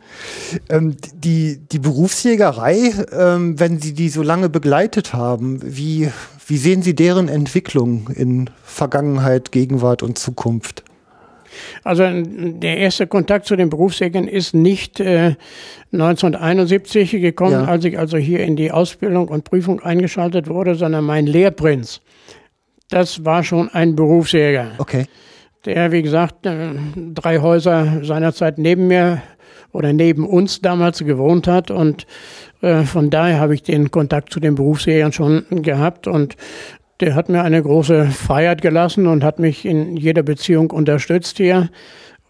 Ähm, 0.69 0.97
die, 1.15 1.59
die 1.59 1.79
Berufsjägerei, 1.79 2.93
ähm, 3.13 3.59
wenn 3.59 3.81
Sie 3.81 3.93
die 3.93 4.09
so 4.09 4.23
lange 4.23 4.49
begleitet 4.49 5.15
haben, 5.15 5.61
wie, 5.63 6.11
wie 6.47 6.57
sehen 6.57 6.83
Sie 6.83 6.95
deren 6.95 7.29
Entwicklung 7.29 8.09
in 8.15 8.51
Vergangenheit, 8.63 9.53
Gegenwart 9.53 10.03
und 10.03 10.19
Zukunft? 10.19 10.85
Also 11.83 12.05
der 12.05 12.79
erste 12.79 13.07
Kontakt 13.07 13.47
zu 13.47 13.57
den 13.57 13.69
Berufsjägern 13.71 14.29
ist 14.29 14.55
nicht 14.55 15.01
äh, 15.01 15.35
1971 15.93 17.11
gekommen, 17.13 17.53
ja. 17.53 17.65
als 17.65 17.85
ich 17.85 17.99
also 17.99 18.17
hier 18.17 18.41
in 18.41 18.57
die 18.57 18.71
Ausbildung 18.71 19.29
und 19.29 19.45
Prüfung 19.45 19.81
eingeschaltet 19.81 20.49
wurde, 20.49 20.75
sondern 20.75 21.05
mein 21.05 21.27
Lehrprinz 21.27 22.01
das 22.93 23.25
war 23.25 23.43
schon 23.43 23.69
ein 23.71 23.97
Berufsjäger. 23.97 24.73
Okay. 24.79 25.07
Der, 25.65 25.93
wie 25.93 26.03
gesagt, 26.03 26.45
äh, 26.45 26.75
drei 27.15 27.39
Häuser 27.39 28.05
seinerzeit 28.05 28.59
neben 28.59 28.89
mir 28.89 29.23
oder 29.73 29.93
neben 29.93 30.27
uns 30.27 30.61
damals 30.61 30.99
gewohnt 30.99 31.47
hat. 31.47 31.71
Und 31.71 32.07
äh, 32.61 32.83
von 32.83 33.11
daher 33.11 33.41
habe 33.41 33.55
ich 33.55 33.63
den 33.63 33.91
Kontakt 33.91 34.33
zu 34.33 34.41
den 34.41 34.57
Berufsjägern 34.57 35.13
schon 35.13 35.45
gehabt. 35.51 36.07
Und 36.07 36.37
der 37.01 37.15
hat 37.15 37.29
mir 37.29 37.43
eine 37.43 37.63
große 37.63 38.07
Freiheit 38.07 38.61
gelassen 38.61 39.07
und 39.07 39.25
hat 39.25 39.39
mich 39.39 39.65
in 39.65 39.97
jeder 39.97 40.23
Beziehung 40.23 40.71
unterstützt 40.71 41.39
hier. 41.39 41.71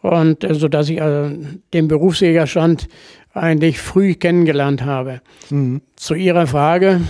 Und 0.03 0.45
äh, 0.45 0.55
so 0.55 0.69
dass 0.69 0.89
ich 0.89 1.03
also 1.03 1.35
den 1.73 1.89
Berufsjägerstand 1.89 2.89
eigentlich 3.35 3.81
früh 3.81 4.15
kennengelernt 4.15 4.85
habe. 4.85 5.23
Mhm. 5.51 5.81
Zu 5.97 6.15
Ihrer 6.15 6.47
Frage, 6.47 7.01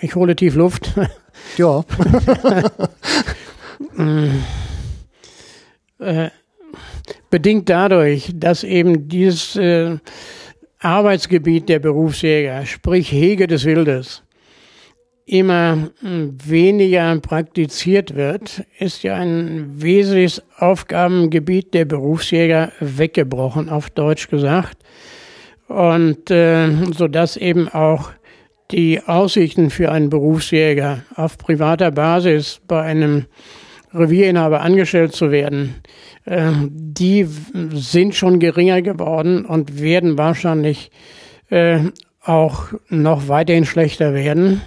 ich 0.00 0.14
hole 0.14 0.36
tief 0.36 0.54
Luft. 0.54 0.92
Ja. 1.56 1.84
äh, 6.00 6.30
bedingt 7.30 7.68
dadurch, 7.68 8.32
dass 8.34 8.64
eben 8.64 9.08
dieses 9.08 9.54
äh, 9.54 9.98
Arbeitsgebiet 10.80 11.68
der 11.68 11.78
Berufsjäger, 11.78 12.66
sprich 12.66 13.12
Hege 13.12 13.46
des 13.46 13.64
Wildes, 13.64 14.24
immer 15.26 15.90
hm, 16.00 16.36
weniger 16.44 17.18
praktiziert 17.20 18.14
wird, 18.14 18.64
ist 18.78 19.02
ja 19.02 19.16
ein 19.16 19.80
wesentliches 19.80 20.42
Aufgabengebiet 20.56 21.74
der 21.74 21.84
Berufsjäger 21.84 22.72
weggebrochen, 22.80 23.68
auf 23.68 23.90
Deutsch 23.90 24.28
gesagt. 24.28 24.78
Und 25.68 26.30
äh, 26.30 26.70
so 26.96 27.08
dass 27.08 27.36
eben 27.36 27.68
auch 27.68 28.10
die 28.70 29.00
Aussichten 29.02 29.70
für 29.70 29.90
einen 29.90 30.10
Berufsjäger 30.10 31.02
auf 31.14 31.38
privater 31.38 31.90
Basis 31.90 32.60
bei 32.66 32.82
einem 32.82 33.26
Revierinhaber 33.94 34.60
angestellt 34.60 35.14
zu 35.14 35.30
werden, 35.30 35.76
äh, 36.24 36.52
die 36.68 37.26
sind 37.72 38.14
schon 38.14 38.38
geringer 38.38 38.82
geworden 38.82 39.46
und 39.46 39.80
werden 39.80 40.18
wahrscheinlich 40.18 40.90
äh, 41.48 41.80
auch 42.22 42.72
noch 42.90 43.28
weiterhin 43.28 43.64
schlechter 43.64 44.12
werden. 44.12 44.60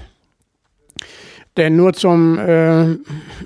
Denn 1.57 1.76
nur 1.76 1.94
zum 1.94 2.40
äh, 2.40 2.95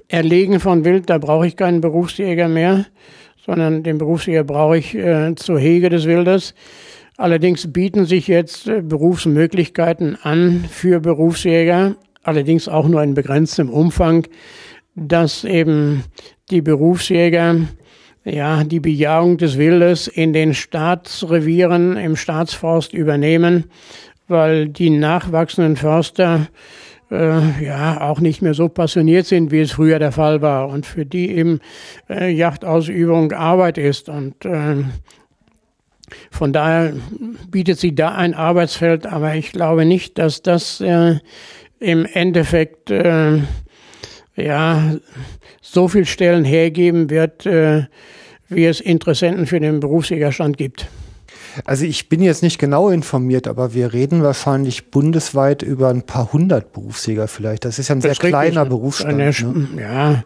Erlegen 0.08 0.60
von 0.60 0.86
Wild, 0.86 1.10
da 1.10 1.18
brauche 1.18 1.48
ich 1.48 1.58
keinen 1.58 1.82
Berufsjäger 1.82 2.48
mehr, 2.48 2.86
sondern 3.46 3.84
den 3.84 3.98
Berufsjäger 3.98 4.44
brauche 4.44 4.78
ich 4.78 4.96
äh, 4.96 5.36
zur 5.36 5.60
Hege 5.60 5.90
des 5.90 6.06
Wildes. 6.06 6.54
Allerdings 7.18 7.72
bieten 7.72 8.06
sich 8.06 8.28
jetzt 8.28 8.68
äh, 8.68 8.82
Berufsmöglichkeiten 8.82 10.18
an 10.22 10.66
für 10.70 11.00
Berufsjäger, 11.00 11.96
allerdings 12.24 12.68
auch 12.68 12.88
nur 12.88 13.02
in 13.04 13.14
begrenztem 13.14 13.70
Umfang, 13.70 14.28
dass 14.96 15.44
eben 15.44 16.04
die 16.50 16.62
Berufsjäger 16.62 17.56
ja, 18.26 18.64
die 18.64 18.80
Bejahung 18.80 19.38
des 19.38 19.58
Wildes 19.58 20.08
in 20.08 20.34
den 20.34 20.54
Staatsrevieren 20.54 21.96
im 21.96 22.16
Staatsforst 22.16 22.92
übernehmen, 22.94 23.66
weil 24.28 24.68
die 24.68 24.90
nachwachsenden 24.90 25.76
Förster 25.76 26.48
äh, 27.12 27.64
ja 27.64 28.02
auch 28.02 28.20
nicht 28.20 28.42
mehr 28.42 28.56
so 28.56 28.68
passioniert 28.68 29.28
sind, 29.28 29.52
wie 29.52 29.60
es 29.60 29.74
früher 29.74 30.00
der 30.00 30.12
Fall 30.12 30.42
war 30.42 30.70
und 30.70 30.88
für 30.88 31.06
die 31.06 31.30
eben 31.32 31.60
äh, 32.10 32.32
Jachtausübung 32.32 33.32
Arbeit 33.32 33.78
ist. 33.78 34.10
Und 34.10 34.44
äh, 34.44 34.78
von 36.32 36.54
daher 36.54 36.94
bietet 37.50 37.80
sie 37.80 37.96
da 37.96 38.16
ein 38.16 38.34
Arbeitsfeld, 38.34 39.06
aber 39.06 39.36
ich 39.36 39.52
glaube 39.52 39.86
nicht, 39.86 40.18
dass 40.18 40.42
das 40.42 40.82
äh, 40.82 41.20
im 41.80 42.06
Endeffekt 42.06 42.92
äh, 42.92 43.40
ja 44.36 44.96
so 45.62 45.88
viel 45.88 46.06
Stellen 46.06 46.46
hergeben 46.46 47.10
wird, 47.10 47.46
äh, 47.46 47.86
wie 48.50 48.66
es 48.66 48.80
Interessenten 48.80 49.48
für 49.48 49.60
den 49.60 49.80
Berufsjägerstand 49.80 50.58
gibt. 50.58 50.88
Also 51.64 51.86
ich 51.86 52.10
bin 52.10 52.22
jetzt 52.22 52.44
nicht 52.44 52.60
genau 52.60 52.90
informiert, 52.90 53.48
aber 53.48 53.74
wir 53.74 53.94
reden 53.94 54.24
wahrscheinlich 54.24 54.92
bundesweit 54.92 55.62
über 55.62 55.90
ein 55.90 56.04
paar 56.04 56.34
hundert 56.34 56.74
Berufsjäger 56.74 57.28
vielleicht. 57.28 57.66
Das 57.66 57.80
ist 57.80 57.88
ja 57.88 57.96
ein 57.96 58.02
sehr 58.02 58.16
kleiner 58.16 58.66
Berufsstand. 58.66 59.14
Eine, 59.14 59.32
ne? 59.32 59.82
Ja, 59.82 60.24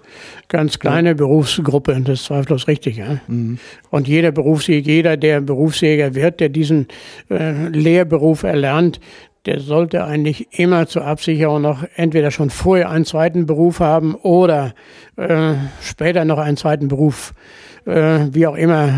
ganz 0.48 0.80
kleine 0.80 1.10
ja. 1.10 1.16
Berufsgruppe, 1.16 2.00
das 2.02 2.22
ist 2.22 2.26
zweifellos 2.26 2.68
richtig. 2.68 2.98
Ja? 2.98 3.20
Mhm. 3.28 3.60
Und 3.92 4.08
jeder 4.08 4.32
Berufsjäger, 4.32 4.88
jeder, 4.90 5.18
der 5.18 5.42
Berufsjäger 5.42 6.16
wird, 6.16 6.40
der 6.40 6.50
diesen 6.50 6.88
äh, 7.30 7.68
Lehrberuf 7.68 8.44
erlernt, 8.44 9.00
der 9.46 9.62
sollte 9.62 10.04
eigentlich 10.04 10.60
immer 10.60 10.88
zur 10.88 11.06
Absicherung 11.06 11.62
noch 11.62 11.84
entweder 11.96 12.30
schon 12.30 12.50
vorher 12.50 12.90
einen 12.90 13.06
zweiten 13.06 13.46
Beruf 13.46 13.80
haben 13.80 14.16
oder 14.16 14.74
äh, 15.16 15.54
später 15.82 16.26
noch 16.26 16.40
einen 16.40 16.58
zweiten 16.58 16.88
Beruf 16.88 17.34
äh, 17.34 17.69
wie 17.92 18.48
auch 18.48 18.56
immer, 18.56 18.90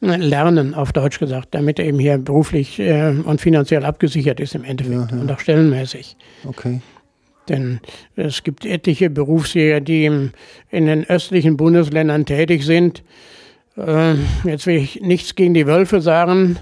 äh, 0.00 0.16
lernen, 0.16 0.74
auf 0.74 0.92
Deutsch 0.92 1.18
gesagt, 1.18 1.48
damit 1.52 1.78
er 1.78 1.86
eben 1.86 1.98
hier 1.98 2.18
beruflich 2.18 2.78
äh, 2.78 3.14
und 3.24 3.40
finanziell 3.40 3.84
abgesichert 3.84 4.38
ist 4.38 4.54
im 4.54 4.62
Endeffekt 4.64 5.10
ja, 5.10 5.16
ja. 5.16 5.22
und 5.22 5.30
auch 5.32 5.40
stellenmäßig. 5.40 6.16
Okay. 6.46 6.80
Denn 7.48 7.80
es 8.14 8.44
gibt 8.44 8.64
etliche 8.64 9.10
Berufsjäger, 9.10 9.80
die 9.80 10.04
in 10.04 10.32
den 10.86 11.08
östlichen 11.08 11.56
Bundesländern 11.56 12.26
tätig 12.26 12.64
sind. 12.64 13.02
Äh, 13.76 14.14
jetzt 14.44 14.66
will 14.66 14.76
ich 14.76 15.00
nichts 15.00 15.34
gegen 15.34 15.54
die 15.54 15.66
Wölfe 15.66 16.00
sagen, 16.00 16.58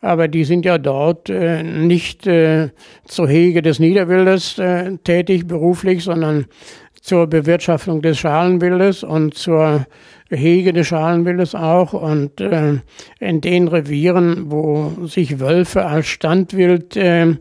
aber 0.00 0.26
die 0.26 0.44
sind 0.44 0.64
ja 0.64 0.78
dort 0.78 1.30
äh, 1.30 1.62
nicht 1.62 2.26
äh, 2.26 2.70
zur 3.04 3.28
Hege 3.28 3.62
des 3.62 3.78
Niederwildes 3.78 4.58
äh, 4.58 4.96
tätig 5.04 5.46
beruflich, 5.46 6.02
sondern 6.02 6.46
zur 7.02 7.26
Bewirtschaftung 7.28 8.02
des 8.02 8.18
Schalenwildes 8.18 9.04
und 9.04 9.34
zur 9.34 9.86
Hege 10.30 10.72
des 10.72 10.86
Schalenwildes 10.86 11.54
auch. 11.54 11.92
Und 11.92 12.40
äh, 12.40 12.78
in 13.18 13.40
den 13.40 13.68
Revieren, 13.68 14.50
wo 14.50 15.06
sich 15.06 15.40
Wölfe 15.40 15.84
als 15.86 16.06
Standwild 16.06 16.96
äh, 16.96 17.34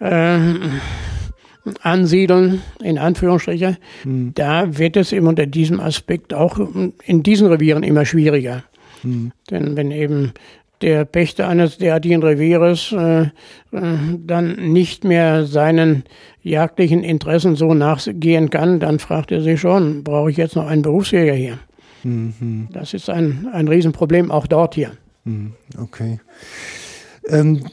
äh, 0.00 0.38
ansiedeln, 1.82 2.62
in 2.82 2.98
Anführungsstriche, 2.98 3.78
mhm. 4.04 4.32
da 4.34 4.78
wird 4.78 4.96
es 4.96 5.12
eben 5.12 5.26
unter 5.26 5.46
diesem 5.46 5.80
Aspekt 5.80 6.34
auch 6.34 6.58
in 7.04 7.22
diesen 7.22 7.48
Revieren 7.48 7.82
immer 7.82 8.04
schwieriger. 8.04 8.64
Mhm. 9.02 9.32
Denn 9.50 9.76
wenn 9.76 9.90
eben 9.90 10.32
der 10.82 11.04
Pächter 11.04 11.48
eines 11.48 11.78
derartigen 11.78 12.22
Revieres 12.22 12.92
äh, 12.92 13.22
äh, 13.22 13.30
dann 13.72 14.72
nicht 14.72 15.04
mehr 15.04 15.46
seinen 15.46 16.04
jagdlichen 16.42 17.02
Interessen 17.02 17.56
so 17.56 17.72
nachgehen 17.72 18.50
kann, 18.50 18.80
dann 18.80 18.98
fragt 18.98 19.32
er 19.32 19.40
sich 19.40 19.60
schon, 19.60 20.04
brauche 20.04 20.30
ich 20.30 20.36
jetzt 20.36 20.56
noch 20.56 20.66
einen 20.66 20.82
Berufsjäger 20.82 21.32
hier? 21.32 21.58
Mhm. 22.04 22.68
Das 22.72 22.94
ist 22.94 23.10
ein, 23.10 23.48
ein 23.52 23.68
Riesenproblem 23.68 24.30
auch 24.30 24.46
dort 24.46 24.74
hier. 24.74 24.92
Mhm. 25.24 25.52
Okay. 25.78 26.20
Ähm, 27.28 27.64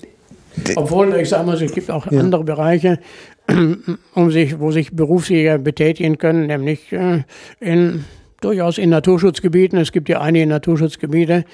Obwohl, 0.76 1.14
ich 1.16 1.30
sage 1.30 1.45
mal, 1.45 1.62
es 1.62 1.74
gibt 1.74 1.91
auch 1.91 2.10
ja. 2.12 2.20
andere 2.20 2.44
Bereiche, 2.44 2.99
um 4.16 4.32
sich, 4.32 4.60
wo 4.60 4.72
sich 4.72 4.91
Berufsjäger 4.91 5.58
betätigen 5.58 6.18
können, 6.18 6.48
nämlich 6.48 6.91
äh, 6.91 7.24
in, 7.60 8.06
durchaus 8.41 8.78
in 8.78 8.90
Naturschutzgebieten. 8.90 9.78
Es 9.80 9.91
gibt 9.91 10.10
ja 10.10 10.22
einige 10.22 10.48
Naturschutzgebiete, 10.48 11.45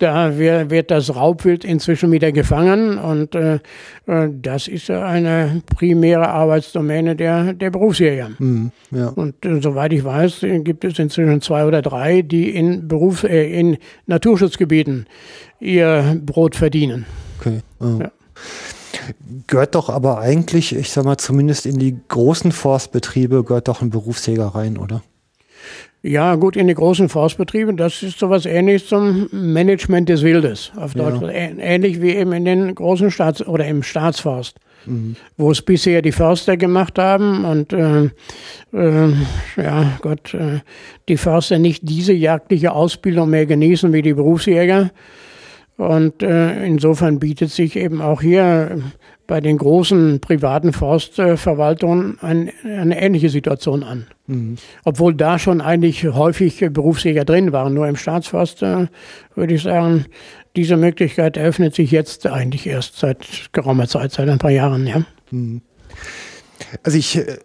da 0.00 0.38
wird 0.38 0.90
das 0.90 1.14
Raubwild 1.14 1.64
inzwischen 1.64 2.10
wieder 2.10 2.32
gefangen 2.32 2.98
und 2.98 3.34
äh, 3.34 3.60
äh, 4.06 4.28
das 4.30 4.66
ist 4.66 4.90
eine 4.90 5.62
primäre 5.76 6.28
Arbeitsdomäne 6.28 7.16
der, 7.16 7.52
der 7.52 7.70
Berufsjäger. 7.70 8.30
Mhm, 8.38 8.72
ja. 8.90 9.08
Und 9.08 9.44
äh, 9.44 9.60
soweit 9.60 9.92
ich 9.92 10.02
weiß, 10.02 10.46
gibt 10.64 10.84
es 10.84 10.98
inzwischen 10.98 11.40
zwei 11.40 11.64
oder 11.66 11.82
drei, 11.82 12.22
die 12.22 12.50
in 12.50 12.88
Beruf, 12.88 13.24
äh, 13.24 13.58
in 13.58 13.76
Naturschutzgebieten 14.06 15.06
ihr 15.60 16.18
Brot 16.24 16.56
verdienen. 16.56 17.04
Okay. 17.38 17.60
Oh. 17.80 17.98
Ja. 18.00 18.10
Gehört 19.46 19.74
doch 19.74 19.88
aber 19.88 20.18
eigentlich, 20.18 20.74
ich 20.74 20.90
sag 20.90 21.04
mal, 21.04 21.18
zumindest 21.18 21.66
in 21.66 21.78
die 21.78 21.96
großen 22.08 22.52
Forstbetriebe 22.52 23.44
gehört 23.44 23.68
doch 23.68 23.82
ein 23.82 23.90
Berufsjäger 23.90 24.46
rein, 24.46 24.78
oder? 24.78 25.02
Ja, 26.02 26.34
gut, 26.36 26.56
in 26.56 26.66
die 26.66 26.74
großen 26.74 27.10
Forstbetriebe, 27.10 27.74
das 27.74 28.02
ist 28.02 28.18
sowas 28.18 28.46
ähnliches 28.46 28.88
zum 28.88 29.28
Management 29.32 30.08
des 30.08 30.22
Wildes 30.22 30.72
auf 30.76 30.94
Deutschland. 30.94 31.34
Ja. 31.34 31.62
Ähnlich 31.62 32.00
wie 32.00 32.12
eben 32.12 32.32
in 32.32 32.46
den 32.46 32.74
großen 32.74 33.10
Staats- 33.10 33.46
oder 33.46 33.66
im 33.66 33.82
Staatsforst. 33.82 34.56
Mhm. 34.86 35.16
Wo 35.36 35.50
es 35.50 35.60
bisher 35.60 36.00
die 36.00 36.12
Förster 36.12 36.56
gemacht 36.56 36.98
haben 36.98 37.44
und 37.44 37.74
äh, 37.74 38.04
äh, 38.72 39.12
ja 39.56 39.98
Gott, 40.00 40.32
äh, 40.32 40.60
die 41.06 41.18
Förster 41.18 41.58
nicht 41.58 41.82
diese 41.86 42.14
jagdliche 42.14 42.72
Ausbildung 42.72 43.28
mehr 43.28 43.44
genießen 43.44 43.92
wie 43.92 44.00
die 44.00 44.14
Berufsjäger. 44.14 44.90
Und 45.76 46.22
äh, 46.22 46.64
insofern 46.64 47.18
bietet 47.18 47.50
sich 47.50 47.76
eben 47.76 48.00
auch 48.00 48.22
hier 48.22 48.82
bei 49.30 49.40
den 49.40 49.58
großen 49.58 50.18
privaten 50.18 50.72
Forstverwaltungen 50.72 52.18
ein, 52.20 52.50
eine 52.64 53.00
ähnliche 53.00 53.28
Situation 53.28 53.84
an. 53.84 54.08
Mhm. 54.26 54.56
Obwohl 54.84 55.14
da 55.14 55.38
schon 55.38 55.60
eigentlich 55.60 56.04
häufig 56.04 56.66
Berufsjäger 56.72 57.24
drin 57.24 57.52
waren. 57.52 57.72
Nur 57.72 57.86
im 57.86 57.94
Staatsforst 57.94 58.64
äh, 58.64 58.88
würde 59.36 59.54
ich 59.54 59.62
sagen, 59.62 60.06
diese 60.56 60.76
Möglichkeit 60.76 61.36
eröffnet 61.36 61.76
sich 61.76 61.92
jetzt 61.92 62.26
eigentlich 62.26 62.66
erst 62.66 62.98
seit 62.98 63.52
geraumer 63.52 63.86
Zeit, 63.86 64.10
seit 64.10 64.28
ein 64.28 64.38
paar 64.38 64.50
Jahren. 64.50 64.88
Ja. 64.88 65.02
Mhm. 65.30 65.62
Also 66.82 66.98
ich 66.98 67.16
äh, 67.16 67.38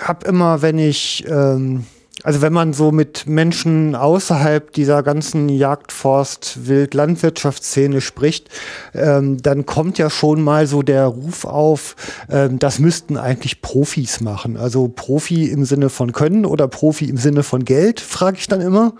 habe 0.00 0.26
immer, 0.26 0.62
wenn 0.62 0.78
ich 0.78 1.26
ähm 1.28 1.84
also 2.24 2.42
wenn 2.42 2.52
man 2.52 2.72
so 2.72 2.90
mit 2.90 3.26
Menschen 3.26 3.94
außerhalb 3.94 4.72
dieser 4.72 5.02
ganzen 5.02 5.48
Jagdforst, 5.48 6.66
Wild, 6.66 6.94
Landwirtschaftsszene 6.94 8.00
spricht, 8.00 8.48
ähm, 8.92 9.40
dann 9.40 9.66
kommt 9.66 9.98
ja 9.98 10.10
schon 10.10 10.42
mal 10.42 10.66
so 10.66 10.82
der 10.82 11.06
Ruf 11.06 11.44
auf, 11.44 11.94
ähm, 12.28 12.58
das 12.58 12.80
müssten 12.80 13.16
eigentlich 13.16 13.62
Profis 13.62 14.20
machen. 14.20 14.56
Also 14.56 14.88
Profi 14.88 15.44
im 15.46 15.64
Sinne 15.64 15.90
von 15.90 16.12
Können 16.12 16.44
oder 16.44 16.66
Profi 16.66 17.04
im 17.04 17.18
Sinne 17.18 17.44
von 17.44 17.64
Geld, 17.64 18.00
frage 18.00 18.38
ich 18.38 18.48
dann 18.48 18.60
immer. 18.60 18.94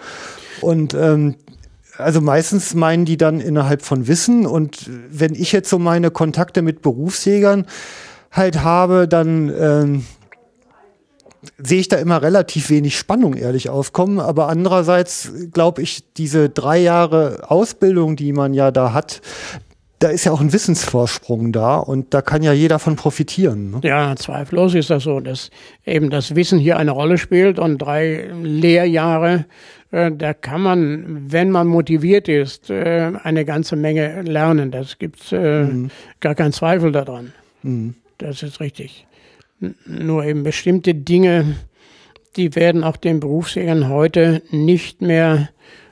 Und 0.61 0.95
ähm, 0.95 1.35
also 1.97 2.21
meistens 2.21 2.75
meinen 2.75 3.05
die 3.05 3.17
dann 3.17 3.41
innerhalb 3.41 3.83
von 3.83 4.07
Wissen. 4.07 4.47
Und 4.47 4.89
wenn 5.11 5.35
ich 5.35 5.51
jetzt 5.51 5.69
so 5.69 5.81
meine 5.81 6.13
Kontakte 6.13 6.63
mit 6.63 6.83
Berufsjägern 6.83 7.67
halt 8.31 8.63
habe, 8.63 9.09
dann 9.09 9.53
ähm, 9.59 10.05
sehe 11.59 11.81
ich 11.81 11.89
da 11.89 11.97
immer 11.97 12.23
relativ 12.23 12.71
wenig 12.71 12.97
Spannung 12.97 13.35
ehrlich 13.35 13.69
aufkommen. 13.69 14.21
Aber 14.21 14.49
andererseits 14.49 15.33
glaube 15.53 15.83
ich, 15.83 16.05
diese 16.17 16.49
drei 16.49 16.79
Jahre 16.79 17.51
Ausbildung, 17.51 18.17
die 18.17 18.33
man 18.33 18.55
ja 18.55 18.71
da 18.71 18.93
hat, 18.93 19.21
da 19.99 20.09
ist 20.09 20.25
ja 20.25 20.33
auch 20.33 20.41
ein 20.41 20.53
Wissensvorsprung 20.53 21.51
da 21.53 21.77
und 21.77 22.15
da 22.15 22.23
kann 22.23 22.43
ja 22.43 22.53
jeder 22.53 22.79
von 22.79 22.95
profitieren. 22.95 23.73
Ne? 23.73 23.81
Ja, 23.83 24.15
zweifellos 24.15 24.75
ist 24.75 24.91
das 24.91 25.03
so, 25.03 25.19
dass 25.19 25.51
eben 25.85 26.11
das 26.11 26.37
Wissen 26.37 26.59
hier 26.59 26.77
eine 26.77 26.93
Rolle 26.93 27.19
spielt 27.19 27.59
und 27.59 27.79
drei 27.79 28.31
Lehrjahre, 28.43 29.47
äh, 29.91 30.13
da 30.13 30.35
kann 30.35 30.61
man, 30.61 31.33
wenn 31.33 31.51
man 31.51 31.67
motiviert 31.67 32.29
ist, 32.29 32.71
äh, 32.71 33.11
eine 33.23 33.45
ganze 33.45 33.75
Menge 33.75 34.23
lernen. 34.23 34.71
Das 34.71 34.99
gibt 34.99 35.33
äh, 35.33 35.65
mhm. 35.65 35.91
gar 36.21 36.37
keinen 36.37 36.53
Zweifel 36.53 36.93
daran. 36.93 37.33
Mhm. 37.63 37.97
Das 38.19 38.43
ist 38.45 38.61
richtig. 38.61 39.08
Nur 39.87 40.25
eben 40.25 40.45
bestimmte 40.45 40.95
Dinge, 40.95 41.57
die 42.37 42.55
werden 42.55 42.85
auch 42.85 42.97
den 42.97 43.21
Berufsjägern 43.21 43.89
heute 43.89 44.43
nicht 44.51 45.03
mehr 45.03 45.49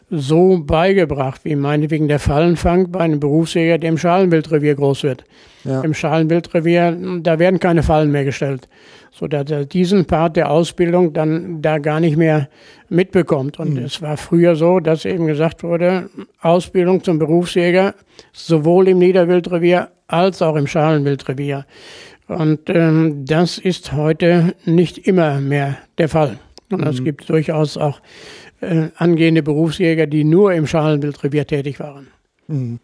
so 0.09 0.63
beigebracht, 0.65 1.41
wie 1.45 1.57
meinetwegen 1.57 2.07
der 2.07 2.21
Fallenfang 2.21 2.93
bei 2.93 3.01
einem 3.01 3.19
Berufsjäger, 3.19 3.79
der 3.79 3.91
im 3.91 3.99
Schalenwildrevier 3.99 4.77
groß 4.77 5.03
wird. 5.03 5.25
Ja. 5.65 5.81
Im 5.81 5.95
Schalenwildrevier, 5.95 6.97
da 7.23 7.41
werden 7.41 7.59
keine 7.59 7.83
Fallen 7.83 8.13
mehr 8.13 8.25
gestellt, 8.25 8.69
so 9.11 9.27
dass 9.27 9.51
er 9.51 9.65
diesen 9.65 10.05
Part 10.05 10.37
der 10.37 10.51
Ausbildung 10.51 11.13
dann 11.13 11.61
da 11.61 11.79
gar 11.79 11.99
nicht 11.99 12.17
mehr 12.17 12.49
mitbekommt. 12.89 13.59
Und 13.59 13.75
mhm. 13.75 13.85
es 13.85 14.01
war 14.01 14.17
früher 14.17 14.55
so, 14.55 14.79
dass 14.79 15.05
eben 15.05 15.27
gesagt 15.27 15.65
wurde, 15.65 16.09
Ausbildung 16.41 17.03
zum 17.03 17.19
Berufsjäger 17.19 17.95
sowohl 18.33 18.87
im 18.89 18.99
Niederwildrevier 18.99 19.89
als 20.07 20.41
auch 20.41 20.55
im 20.55 20.69
Schalenwildrevier. 20.69 21.67
Und 22.29 22.69
ähm, 22.69 23.25
das 23.25 23.59
ist 23.59 23.93
heute 23.93 24.55
nicht 24.65 24.99
immer 24.99 25.41
mehr 25.41 25.79
der 25.99 26.09
Fall. 26.09 26.39
Und 26.71 26.81
mhm. 26.81 26.87
es 26.89 27.05
gibt 27.05 27.29
durchaus 27.29 27.77
auch 27.77 28.01
äh, 28.61 28.89
angehende 28.97 29.43
Berufsjäger, 29.43 30.07
die 30.07 30.25
nur 30.25 30.53
im 30.53 30.67
Schalenwildrevier 30.67 31.47
tätig 31.47 31.79
waren. 31.79 32.09
Mhm. 32.49 32.81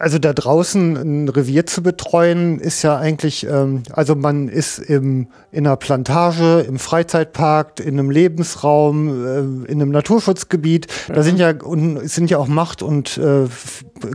Also 0.00 0.18
da 0.18 0.32
draußen 0.32 0.96
ein 0.96 1.28
Revier 1.28 1.66
zu 1.66 1.82
betreuen, 1.82 2.58
ist 2.58 2.80
ja 2.80 2.96
eigentlich, 2.96 3.46
ähm, 3.46 3.82
also 3.92 4.14
man 4.14 4.48
ist 4.48 4.78
im, 4.78 5.26
in 5.52 5.66
einer 5.66 5.76
Plantage, 5.76 6.60
im 6.60 6.78
Freizeitpark, 6.78 7.80
in 7.80 7.98
einem 7.98 8.10
Lebensraum, 8.10 9.08
äh, 9.26 9.70
in 9.70 9.82
einem 9.82 9.90
Naturschutzgebiet. 9.90 10.86
Ja. 11.08 11.16
Da 11.16 11.22
sind 11.22 11.38
ja 11.38 11.52
und 11.62 12.08
sind 12.08 12.30
ja 12.30 12.38
auch 12.38 12.48
Macht- 12.48 12.82
und 12.82 13.18
äh, 13.18 13.46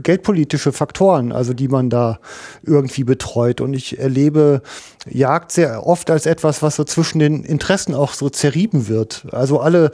geldpolitische 0.02 0.72
Faktoren, 0.72 1.32
also 1.32 1.54
die 1.54 1.68
man 1.68 1.92
da 1.92 2.18
irgendwie 2.64 3.04
betreut. 3.04 3.62
Und 3.62 3.76
ich 3.76 4.00
erlebe 4.00 4.64
Jagd 5.08 5.52
sehr 5.52 5.86
oft 5.86 6.10
als 6.10 6.26
etwas, 6.26 6.64
was 6.64 6.78
so 6.78 6.84
zwischen 6.84 7.20
den 7.20 7.44
Interessen 7.44 7.94
auch 7.94 8.14
so 8.14 8.30
zerrieben 8.30 8.88
wird. 8.88 9.28
Also 9.32 9.60
alle 9.60 9.92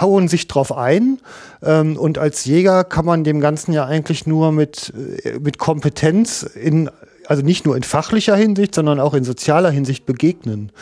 hauen 0.00 0.28
sich 0.28 0.46
drauf 0.46 0.76
ein. 0.76 1.18
Ähm, 1.62 1.96
und 1.96 2.18
als 2.18 2.44
Jäger 2.44 2.84
kann 2.84 3.04
man 3.04 3.24
dem 3.24 3.40
Ganzen 3.40 3.72
ja 3.72 3.84
eigentlich 3.84 4.26
nur 4.26 4.52
mit, 4.52 4.92
äh, 4.96 5.07
mit 5.40 5.58
Kompetenz 5.58 6.42
in 6.42 6.90
also 7.26 7.42
nicht 7.42 7.66
nur 7.66 7.76
in 7.76 7.82
fachlicher 7.82 8.36
Hinsicht, 8.36 8.74
sondern 8.74 9.00
auch 9.00 9.12
in 9.12 9.22
sozialer 9.22 9.70
Hinsicht 9.70 10.06
begegnen. 10.06 10.72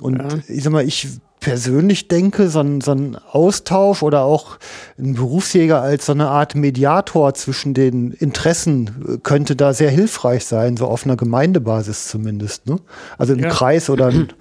Und 0.00 0.18
ja. 0.18 0.28
ich 0.48 0.64
sag 0.64 0.72
mal, 0.72 0.84
ich 0.84 1.06
persönlich 1.44 2.08
denke, 2.08 2.48
so 2.48 2.60
ein, 2.60 2.80
so 2.80 2.92
ein 2.92 3.16
Austausch 3.16 4.02
oder 4.02 4.22
auch 4.22 4.56
ein 4.98 5.14
Berufsjäger 5.14 5.80
als 5.82 6.06
so 6.06 6.12
eine 6.12 6.28
Art 6.28 6.54
Mediator 6.54 7.34
zwischen 7.34 7.74
den 7.74 8.12
Interessen 8.12 8.88
äh, 9.06 9.18
könnte 9.22 9.54
da 9.54 9.74
sehr 9.74 9.90
hilfreich 9.90 10.46
sein, 10.46 10.78
so 10.78 10.86
auf 10.86 11.04
einer 11.04 11.16
Gemeindebasis 11.16 12.08
zumindest. 12.08 12.66
Ne? 12.66 12.80
Also 13.18 13.34
im 13.34 13.40
ja. 13.40 13.50
Kreis 13.50 13.90
oder 13.90 14.06
ein, 14.08 14.32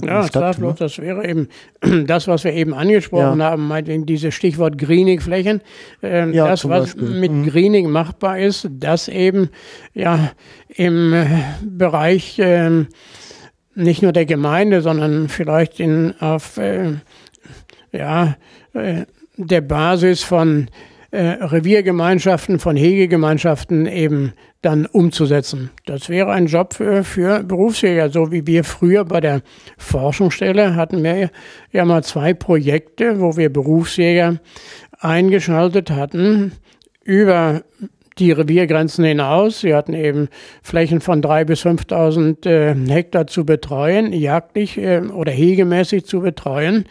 ja, 0.00 0.26
Stadt, 0.26 0.58
ne? 0.58 0.74
das 0.78 0.98
wäre 0.98 1.26
eben 1.26 1.48
das, 2.06 2.28
was 2.28 2.44
wir 2.44 2.52
eben 2.52 2.74
angesprochen 2.74 3.40
ja. 3.40 3.50
haben, 3.50 3.68
meinetwegen 3.68 4.06
dieses 4.06 4.34
Stichwort 4.34 4.78
Greening-Flächen. 4.78 5.60
Ähm, 6.02 6.32
ja, 6.32 6.48
das, 6.48 6.68
was 6.68 6.94
Beispiel. 6.94 7.20
mit 7.20 7.32
mhm. 7.32 7.46
Greening 7.48 7.90
machbar 7.90 8.38
ist, 8.38 8.68
das 8.70 9.08
eben 9.08 9.50
ja 9.94 10.32
im 10.68 11.12
äh, 11.12 11.26
Bereich 11.62 12.38
ähm, 12.38 12.88
nicht 13.74 14.02
nur 14.02 14.12
der 14.12 14.26
Gemeinde, 14.26 14.82
sondern 14.82 15.28
vielleicht 15.28 15.80
in, 15.80 16.14
auf 16.20 16.56
äh, 16.58 16.92
ja, 17.92 18.36
äh, 18.74 19.04
der 19.36 19.60
Basis 19.60 20.22
von 20.22 20.68
äh, 21.10 21.22
Reviergemeinschaften, 21.22 22.58
von 22.58 22.76
Hegegemeinschaften 22.76 23.86
eben 23.86 24.32
dann 24.62 24.86
umzusetzen. 24.86 25.70
Das 25.86 26.08
wäre 26.08 26.30
ein 26.30 26.46
Job 26.46 26.74
für, 26.74 27.04
für 27.04 27.42
Berufsjäger, 27.42 28.10
so 28.10 28.30
wie 28.30 28.46
wir 28.46 28.64
früher 28.64 29.04
bei 29.04 29.20
der 29.20 29.42
Forschungsstelle 29.76 30.76
hatten 30.76 31.02
wir 31.02 31.30
ja 31.72 31.84
mal 31.84 32.02
zwei 32.04 32.32
Projekte, 32.32 33.20
wo 33.20 33.36
wir 33.36 33.52
Berufsjäger 33.52 34.38
eingeschaltet 35.00 35.90
hatten 35.90 36.52
über 37.04 37.62
die 38.18 38.32
Reviergrenzen 38.32 39.04
hinaus. 39.04 39.60
Sie 39.60 39.74
hatten 39.74 39.94
eben 39.94 40.28
Flächen 40.62 41.00
von 41.00 41.22
drei 41.22 41.44
bis 41.44 41.64
5.000 41.64 42.46
äh, 42.46 42.74
Hektar 42.90 43.26
zu 43.26 43.44
betreuen, 43.44 44.12
jagdlich 44.12 44.78
äh, 44.78 45.00
oder 45.00 45.32
hegemäßig 45.32 46.04
zu 46.06 46.20
betreuen. 46.20 46.84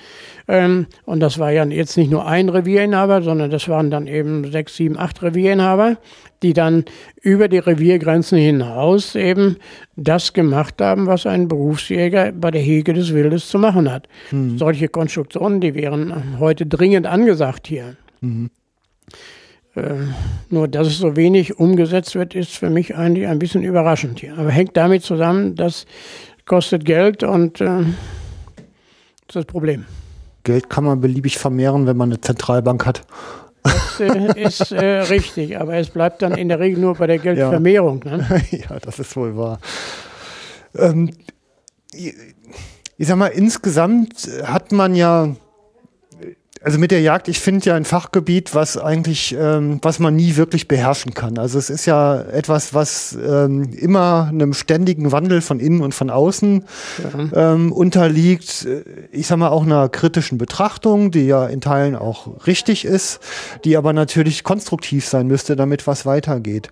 Ähm, 0.47 0.87
und 1.05 1.19
das 1.19 1.39
war 1.39 1.51
ja 1.51 1.65
jetzt 1.65 1.97
nicht 1.97 2.11
nur 2.11 2.25
ein 2.25 2.49
Revierinhaber, 2.49 3.21
sondern 3.21 3.51
das 3.51 3.67
waren 3.69 3.91
dann 3.91 4.07
eben 4.07 4.51
sechs, 4.51 4.75
sieben, 4.75 4.97
acht 4.97 5.21
Revierinhaber, 5.21 5.97
die 6.43 6.53
dann 6.53 6.85
über 7.21 7.47
die 7.47 7.59
Reviergrenzen 7.59 8.37
hinaus 8.37 9.15
eben 9.15 9.57
das 9.95 10.33
gemacht 10.33 10.81
haben, 10.81 11.05
was 11.05 11.25
ein 11.25 11.47
Berufsjäger 11.47 12.31
bei 12.31 12.51
der 12.51 12.61
Hege 12.61 12.93
des 12.93 13.13
Wildes 13.13 13.47
zu 13.47 13.59
machen 13.59 13.91
hat. 13.91 14.07
Mhm. 14.31 14.57
Solche 14.57 14.87
Konstruktionen, 14.87 15.61
die 15.61 15.75
wären 15.75 16.39
heute 16.39 16.65
dringend 16.65 17.05
angesagt 17.05 17.67
hier. 17.67 17.95
Mhm. 18.21 18.49
Äh, 19.75 19.93
nur, 20.49 20.67
dass 20.67 20.87
es 20.87 20.97
so 20.97 21.15
wenig 21.15 21.57
umgesetzt 21.57 22.15
wird, 22.15 22.35
ist 22.35 22.57
für 22.57 22.69
mich 22.69 22.95
eigentlich 22.95 23.27
ein 23.27 23.39
bisschen 23.39 23.63
überraschend 23.63 24.19
hier. 24.19 24.37
Aber 24.37 24.49
hängt 24.49 24.75
damit 24.75 25.03
zusammen, 25.03 25.55
das 25.55 25.85
kostet 26.45 26.83
Geld 26.83 27.23
und 27.23 27.61
äh, 27.61 27.65
das 27.65 27.85
ist 29.27 29.35
das 29.35 29.45
Problem. 29.45 29.85
Geld 30.43 30.69
kann 30.69 30.83
man 30.83 31.01
beliebig 31.01 31.37
vermehren, 31.37 31.87
wenn 31.87 31.97
man 31.97 32.09
eine 32.09 32.21
Zentralbank 32.21 32.85
hat. 32.85 33.03
Das 33.63 33.99
äh, 33.99 34.41
ist 34.41 34.71
äh, 34.71 35.01
richtig, 35.01 35.59
aber 35.59 35.75
es 35.75 35.89
bleibt 35.89 36.21
dann 36.21 36.33
in 36.33 36.49
der 36.49 36.59
Regel 36.59 36.79
nur 36.79 36.95
bei 36.95 37.07
der 37.07 37.19
Geldvermehrung. 37.19 38.03
Ja, 38.05 38.17
ne? 38.17 38.41
ja 38.51 38.79
das 38.79 38.99
ist 38.99 39.15
wohl 39.15 39.37
wahr. 39.37 39.59
Ähm, 40.75 41.11
ich 41.93 43.07
sag 43.07 43.17
mal, 43.17 43.27
insgesamt 43.27 44.27
hat 44.43 44.71
man 44.71 44.95
ja 44.95 45.35
also 46.63 46.77
mit 46.77 46.91
der 46.91 47.01
Jagd, 47.01 47.27
ich 47.27 47.39
finde 47.39 47.65
ja 47.65 47.75
ein 47.75 47.85
Fachgebiet, 47.85 48.53
was 48.53 48.77
eigentlich, 48.77 49.35
ähm, 49.37 49.79
was 49.81 49.97
man 49.97 50.15
nie 50.15 50.35
wirklich 50.35 50.67
beherrschen 50.67 51.15
kann. 51.15 51.39
Also 51.39 51.57
es 51.57 51.71
ist 51.71 51.87
ja 51.87 52.21
etwas, 52.21 52.73
was 52.75 53.17
ähm, 53.27 53.73
immer 53.73 54.27
einem 54.29 54.53
ständigen 54.53 55.11
Wandel 55.11 55.41
von 55.41 55.59
innen 55.59 55.81
und 55.81 55.95
von 55.95 56.11
außen 56.11 56.63
ja. 57.33 57.53
ähm, 57.53 57.71
unterliegt. 57.71 58.67
Ich 59.11 59.25
sag 59.25 59.37
mal 59.37 59.49
auch 59.49 59.63
einer 59.63 59.89
kritischen 59.89 60.37
Betrachtung, 60.37 61.09
die 61.09 61.25
ja 61.25 61.47
in 61.47 61.61
Teilen 61.61 61.95
auch 61.95 62.45
richtig 62.45 62.85
ist, 62.85 63.19
die 63.65 63.75
aber 63.75 63.91
natürlich 63.91 64.43
konstruktiv 64.43 65.07
sein 65.07 65.25
müsste, 65.25 65.55
damit 65.55 65.87
was 65.87 66.05
weitergeht. 66.05 66.69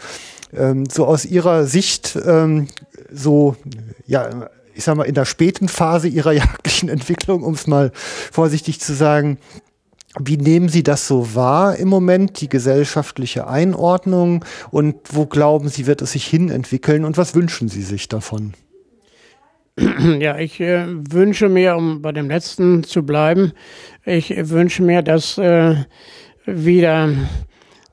Ähm, 0.55 0.85
so 0.85 1.07
aus 1.07 1.25
Ihrer 1.25 1.65
Sicht, 1.65 2.15
ähm, 2.27 2.67
so 3.11 3.55
ja 4.05 4.49
ich 4.75 4.85
sag 4.85 4.95
mal, 4.95 5.03
in 5.03 5.13
der 5.13 5.25
späten 5.25 5.67
Phase 5.67 6.07
ihrer 6.07 6.31
jagdlichen 6.31 6.87
Entwicklung, 6.87 7.43
um 7.43 7.53
es 7.53 7.67
mal 7.67 7.91
vorsichtig 8.31 8.79
zu 8.79 8.93
sagen, 8.93 9.37
wie 10.17 10.37
nehmen 10.37 10.69
Sie 10.69 10.83
das 10.83 11.07
so 11.07 11.35
wahr 11.35 11.75
im 11.75 11.87
Moment, 11.87 12.41
die 12.41 12.49
gesellschaftliche 12.49 13.47
Einordnung? 13.47 14.43
Und 14.71 14.95
wo 15.11 15.25
glauben 15.25 15.69
Sie, 15.69 15.85
wird 15.85 16.01
es 16.01 16.13
sich 16.13 16.25
hin 16.25 16.49
entwickeln? 16.49 17.05
Und 17.05 17.17
was 17.17 17.35
wünschen 17.35 17.69
Sie 17.69 17.83
sich 17.83 18.07
davon? 18.07 18.53
Ja, 20.19 20.37
ich 20.37 20.59
äh, 20.59 20.85
wünsche 20.87 21.47
mir, 21.47 21.77
um 21.77 22.01
bei 22.01 22.11
dem 22.11 22.27
letzten 22.29 22.83
zu 22.83 23.05
bleiben, 23.05 23.53
ich 24.03 24.33
wünsche 24.49 24.83
mir, 24.83 25.01
dass 25.01 25.37
äh, 25.37 25.75
wieder 26.45 27.09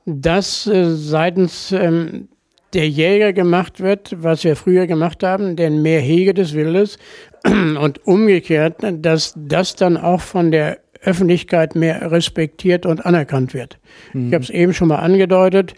das 0.05 0.67
äh, 0.67 0.95
seitens 0.95 1.71
ähm, 1.71 2.27
der 2.73 2.89
Jäger 2.89 3.31
gemacht 3.31 3.79
wird, 3.79 4.15
was 4.21 4.43
wir 4.43 4.55
früher 4.55 4.87
gemacht 4.87 5.23
haben, 5.23 5.55
denn 5.55 5.81
mehr 5.81 6.01
Hege 6.01 6.33
des 6.33 6.53
Wildes 6.53 6.97
und 7.45 8.05
umgekehrt, 8.05 8.77
dass 8.81 9.33
das 9.37 9.75
dann 9.75 9.95
auch 9.97 10.21
von 10.21 10.51
der 10.51 10.79
Öffentlichkeit 11.01 11.75
mehr 11.75 12.11
respektiert 12.11 12.85
und 12.85 13.05
anerkannt 13.05 13.53
wird. 13.53 13.79
Mhm. 14.13 14.27
Ich 14.27 14.33
habe 14.33 14.43
es 14.43 14.49
eben 14.49 14.73
schon 14.73 14.87
mal 14.87 14.97
angedeutet. 14.97 15.73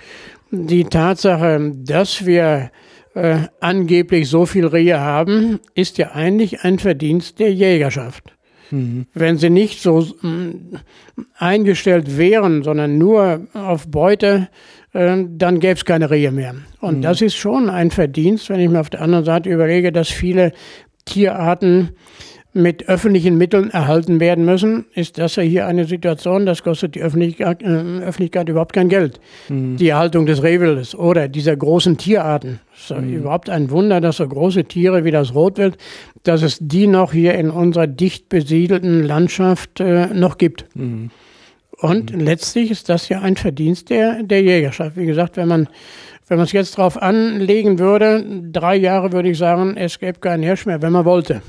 Die 0.51 0.85
Tatsache, 0.85 1.71
dass 1.75 2.25
wir 2.25 2.71
äh, 3.13 3.39
angeblich 3.59 4.29
so 4.29 4.45
viel 4.45 4.65
Rehe 4.65 4.99
haben, 4.99 5.59
ist 5.75 5.97
ja 5.97 6.11
eigentlich 6.11 6.61
ein 6.61 6.79
Verdienst 6.79 7.39
der 7.39 7.53
Jägerschaft. 7.53 8.35
Mhm. 8.71 9.07
Wenn 9.13 9.37
sie 9.37 9.49
nicht 9.49 9.81
so 9.81 10.01
äh, 10.01 10.77
eingestellt 11.37 12.17
wären, 12.17 12.63
sondern 12.63 12.97
nur 12.97 13.47
auf 13.53 13.87
Beute, 13.87 14.49
äh, 14.93 15.23
dann 15.27 15.59
gäbe 15.59 15.73
es 15.73 15.85
keine 15.85 16.09
Rehe 16.09 16.31
mehr. 16.31 16.55
Und 16.79 16.97
mhm. 16.97 17.01
das 17.01 17.21
ist 17.21 17.35
schon 17.35 17.69
ein 17.69 17.91
Verdienst, 17.91 18.49
wenn 18.49 18.59
ich 18.59 18.69
mir 18.69 18.79
auf 18.79 18.89
der 18.89 19.01
anderen 19.01 19.25
Seite 19.25 19.49
überlege, 19.49 19.91
dass 19.91 20.09
viele 20.09 20.51
Tierarten 21.05 21.89
mit 22.53 22.89
öffentlichen 22.89 23.37
Mitteln 23.37 23.69
erhalten 23.69 24.19
werden 24.19 24.43
müssen, 24.43 24.85
ist 24.95 25.19
das 25.19 25.35
ja 25.35 25.43
hier 25.43 25.67
eine 25.67 25.85
Situation, 25.85 26.47
das 26.47 26.63
kostet 26.63 26.95
die 26.95 27.01
Öffentlichkeit, 27.01 27.61
äh, 27.61 27.67
Öffentlichkeit 27.67 28.49
überhaupt 28.49 28.73
kein 28.73 28.89
Geld. 28.89 29.19
Mhm. 29.49 29.77
Die 29.77 29.89
Erhaltung 29.89 30.25
des 30.25 30.41
Rehwildes 30.41 30.95
oder 30.95 31.27
dieser 31.27 31.55
großen 31.55 31.97
Tierarten. 31.97 32.59
Es 32.75 32.89
ist 32.89 32.99
mhm. 32.99 33.13
überhaupt 33.13 33.49
ein 33.51 33.69
Wunder, 33.69 34.01
dass 34.01 34.17
so 34.17 34.27
große 34.27 34.65
Tiere 34.65 35.03
wie 35.03 35.11
das 35.11 35.35
Rotwild, 35.35 35.77
dass 36.23 36.41
es 36.41 36.57
die 36.59 36.87
noch 36.87 37.13
hier 37.13 37.35
in 37.35 37.51
unserer 37.51 37.85
dicht 37.85 38.29
besiedelten 38.29 39.03
Landschaft 39.03 39.79
äh, 39.79 40.07
noch 40.07 40.39
gibt. 40.39 40.65
Mhm. 40.73 41.11
Und 41.77 42.13
mhm. 42.13 42.19
letztlich 42.19 42.71
ist 42.71 42.89
das 42.89 43.09
ja 43.09 43.21
ein 43.21 43.35
Verdienst 43.35 43.91
der, 43.91 44.23
der 44.23 44.41
Jägerschaft. 44.41 44.97
Wie 44.97 45.05
gesagt, 45.05 45.37
wenn 45.37 45.47
man 45.47 45.69
wenn 46.27 46.37
man 46.37 46.45
es 46.45 46.51
jetzt 46.51 46.77
drauf 46.77 47.01
anlegen 47.01 47.79
würde, 47.79 48.23
drei 48.51 48.75
Jahre 48.75 49.11
würde 49.11 49.29
ich 49.29 49.37
sagen, 49.39 49.75
es 49.77 49.97
gäbe 49.97 50.19
keinen 50.19 50.43
Hirsch 50.43 50.67
mehr, 50.67 50.79
wenn 50.79 50.91
man 50.91 51.03
wollte 51.03 51.41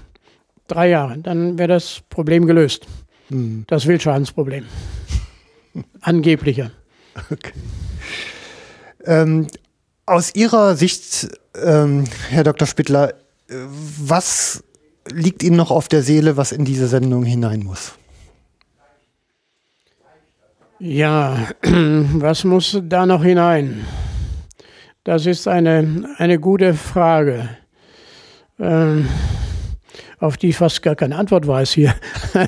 drei 0.71 0.89
Jahre, 0.89 1.19
dann 1.19 1.59
wäre 1.59 1.69
das 1.69 2.03
Problem 2.09 2.47
gelöst. 2.47 2.87
Hm. 3.29 3.65
Das 3.67 3.87
Wildschadensproblem. 3.87 4.65
Angeblicher. 6.01 6.71
Okay. 7.31 7.53
Ähm, 9.05 9.47
aus 10.07 10.35
Ihrer 10.35 10.77
Sicht, 10.77 11.29
ähm, 11.63 12.05
Herr 12.29 12.45
Dr. 12.45 12.67
Spittler, 12.67 13.15
was 13.49 14.63
liegt 15.13 15.43
Ihnen 15.43 15.57
noch 15.57 15.71
auf 15.71 15.89
der 15.89 16.03
Seele, 16.03 16.37
was 16.37 16.53
in 16.53 16.65
diese 16.65 16.87
Sendung 16.87 17.25
hinein 17.25 17.65
muss? 17.65 17.93
Ja, 20.79 21.49
was 21.63 22.45
muss 22.45 22.81
da 22.83 23.07
noch 23.07 23.23
hinein? 23.23 23.85
Das 25.05 25.27
ist 25.27 25.49
eine, 25.49 26.09
eine 26.19 26.39
gute 26.39 26.75
Frage. 26.75 27.49
Ähm, 28.59 29.09
auf 30.21 30.37
die 30.37 30.51
ich 30.51 30.57
fast 30.59 30.83
gar 30.83 30.95
keine 30.95 31.17
Antwort 31.17 31.47
weiß 31.47 31.73
hier. 31.73 31.95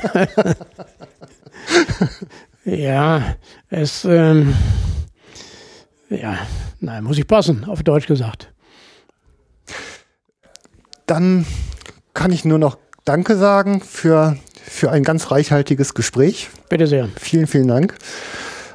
ja, 2.65 3.35
es, 3.71 4.05
ähm, 4.05 4.55
ja, 6.11 6.39
nein, 6.81 7.03
muss 7.03 7.19
ich 7.19 7.27
passen, 7.27 7.65
auf 7.65 7.83
Deutsch 7.83 8.07
gesagt. 8.07 8.53
Dann 11.07 11.47
kann 12.15 12.31
ich 12.31 12.45
nur 12.45 12.59
noch 12.59 12.79
Danke 13.05 13.37
sagen 13.37 13.81
für, 13.81 14.37
für 14.63 14.91
ein 14.91 15.03
ganz 15.03 15.31
reichhaltiges 15.31 15.95
Gespräch. 15.95 16.51
Bitte 16.69 16.87
sehr. 16.87 17.09
Vielen, 17.19 17.47
vielen 17.47 17.69
Dank. 17.69 17.97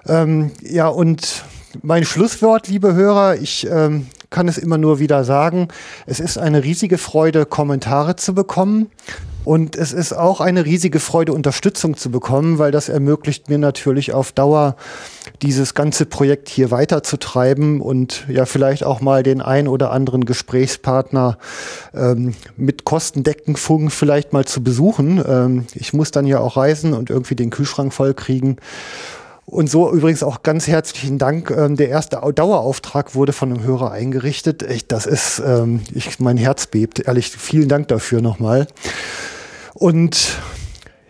Ähm, 0.05 0.51
ja, 0.61 0.87
und 0.87 1.45
mein 1.81 2.03
Schlusswort, 2.03 2.67
liebe 2.67 2.93
Hörer, 2.93 3.35
ich 3.35 3.67
ähm, 3.69 4.07
kann 4.29 4.47
es 4.47 4.57
immer 4.57 4.77
nur 4.77 4.99
wieder 4.99 5.23
sagen, 5.23 5.67
es 6.05 6.19
ist 6.19 6.37
eine 6.37 6.63
riesige 6.63 6.97
Freude, 6.97 7.45
Kommentare 7.45 8.15
zu 8.15 8.33
bekommen. 8.33 8.89
Und 9.47 9.77
es 9.77 9.93
ist 9.93 10.11
auch 10.11 10.41
eine 10.41 10.65
riesige 10.65 10.99
Freude, 10.99 11.31
Unterstützung 11.31 11.95
zu 11.95 12.11
bekommen, 12.11 12.59
weil 12.59 12.71
das 12.71 12.89
ermöglicht 12.89 13.47
mir 13.47 13.57
natürlich 13.57 14.13
auf 14.13 14.33
Dauer 14.33 14.75
dieses 15.41 15.73
ganze 15.73 16.05
Projekt 16.05 16.49
hier 16.49 16.69
weiterzutreiben 16.69 17.79
und 17.79 18.25
ja 18.27 18.45
vielleicht 18.45 18.83
auch 18.83 18.99
mal 18.99 19.23
den 19.23 19.41
ein 19.41 19.69
oder 19.69 19.91
anderen 19.91 20.25
Gesprächspartner 20.25 21.37
ähm, 21.93 22.33
mit 22.57 22.83
Kostendeckendfunk 22.83 23.93
vielleicht 23.93 24.33
mal 24.33 24.43
zu 24.43 24.61
besuchen. 24.61 25.23
Ähm, 25.25 25.65
ich 25.75 25.93
muss 25.93 26.11
dann 26.11 26.27
ja 26.27 26.41
auch 26.41 26.57
reisen 26.57 26.93
und 26.93 27.09
irgendwie 27.09 27.35
den 27.35 27.49
Kühlschrank 27.49 27.93
voll 27.93 28.13
kriegen. 28.13 28.57
Und 29.49 29.69
so 29.69 29.89
übrigens 29.93 30.23
auch 30.23 30.43
ganz 30.43 30.67
herzlichen 30.67 31.17
Dank. 31.17 31.51
Ähm, 31.51 31.77
der 31.77 31.87
erste 31.87 32.19
Dauerauftrag 32.35 33.15
wurde 33.15 33.31
von 33.31 33.53
einem 33.53 33.63
Hörer 33.63 33.91
eingerichtet. 33.91 34.61
Echt, 34.61 34.91
das 34.91 35.05
ist, 35.05 35.39
ähm, 35.39 35.81
ich, 35.93 36.19
mein 36.19 36.35
Herz 36.35 36.67
bebt. 36.67 36.99
Ehrlich, 36.99 37.29
vielen 37.29 37.69
Dank 37.69 37.87
dafür 37.87 38.21
nochmal. 38.21 38.67
Und 39.73 40.37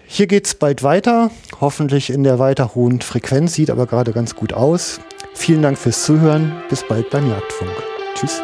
hier 0.06 0.28
geht's 0.28 0.54
bald 0.54 0.84
weiter. 0.84 1.32
Hoffentlich 1.60 2.12
in 2.12 2.24
der 2.24 2.38
weiter 2.38 2.76
hohen 2.76 3.02
Frequenz. 3.02 3.56
Sieht 3.56 3.72
aber 3.72 3.88
gerade 3.88 4.14
ganz 4.14 4.36
gut 4.36 4.54
aus. 4.54 5.00
Vielen 5.34 5.64
Dank 5.64 5.80
fürs 5.80 6.04
Zuhören. 6.04 6.54
Bis 6.70 6.84
bald 6.88 7.10
beim 7.10 7.28
Jagdfunk. 7.28 7.72
Tschüss. 8.14 8.40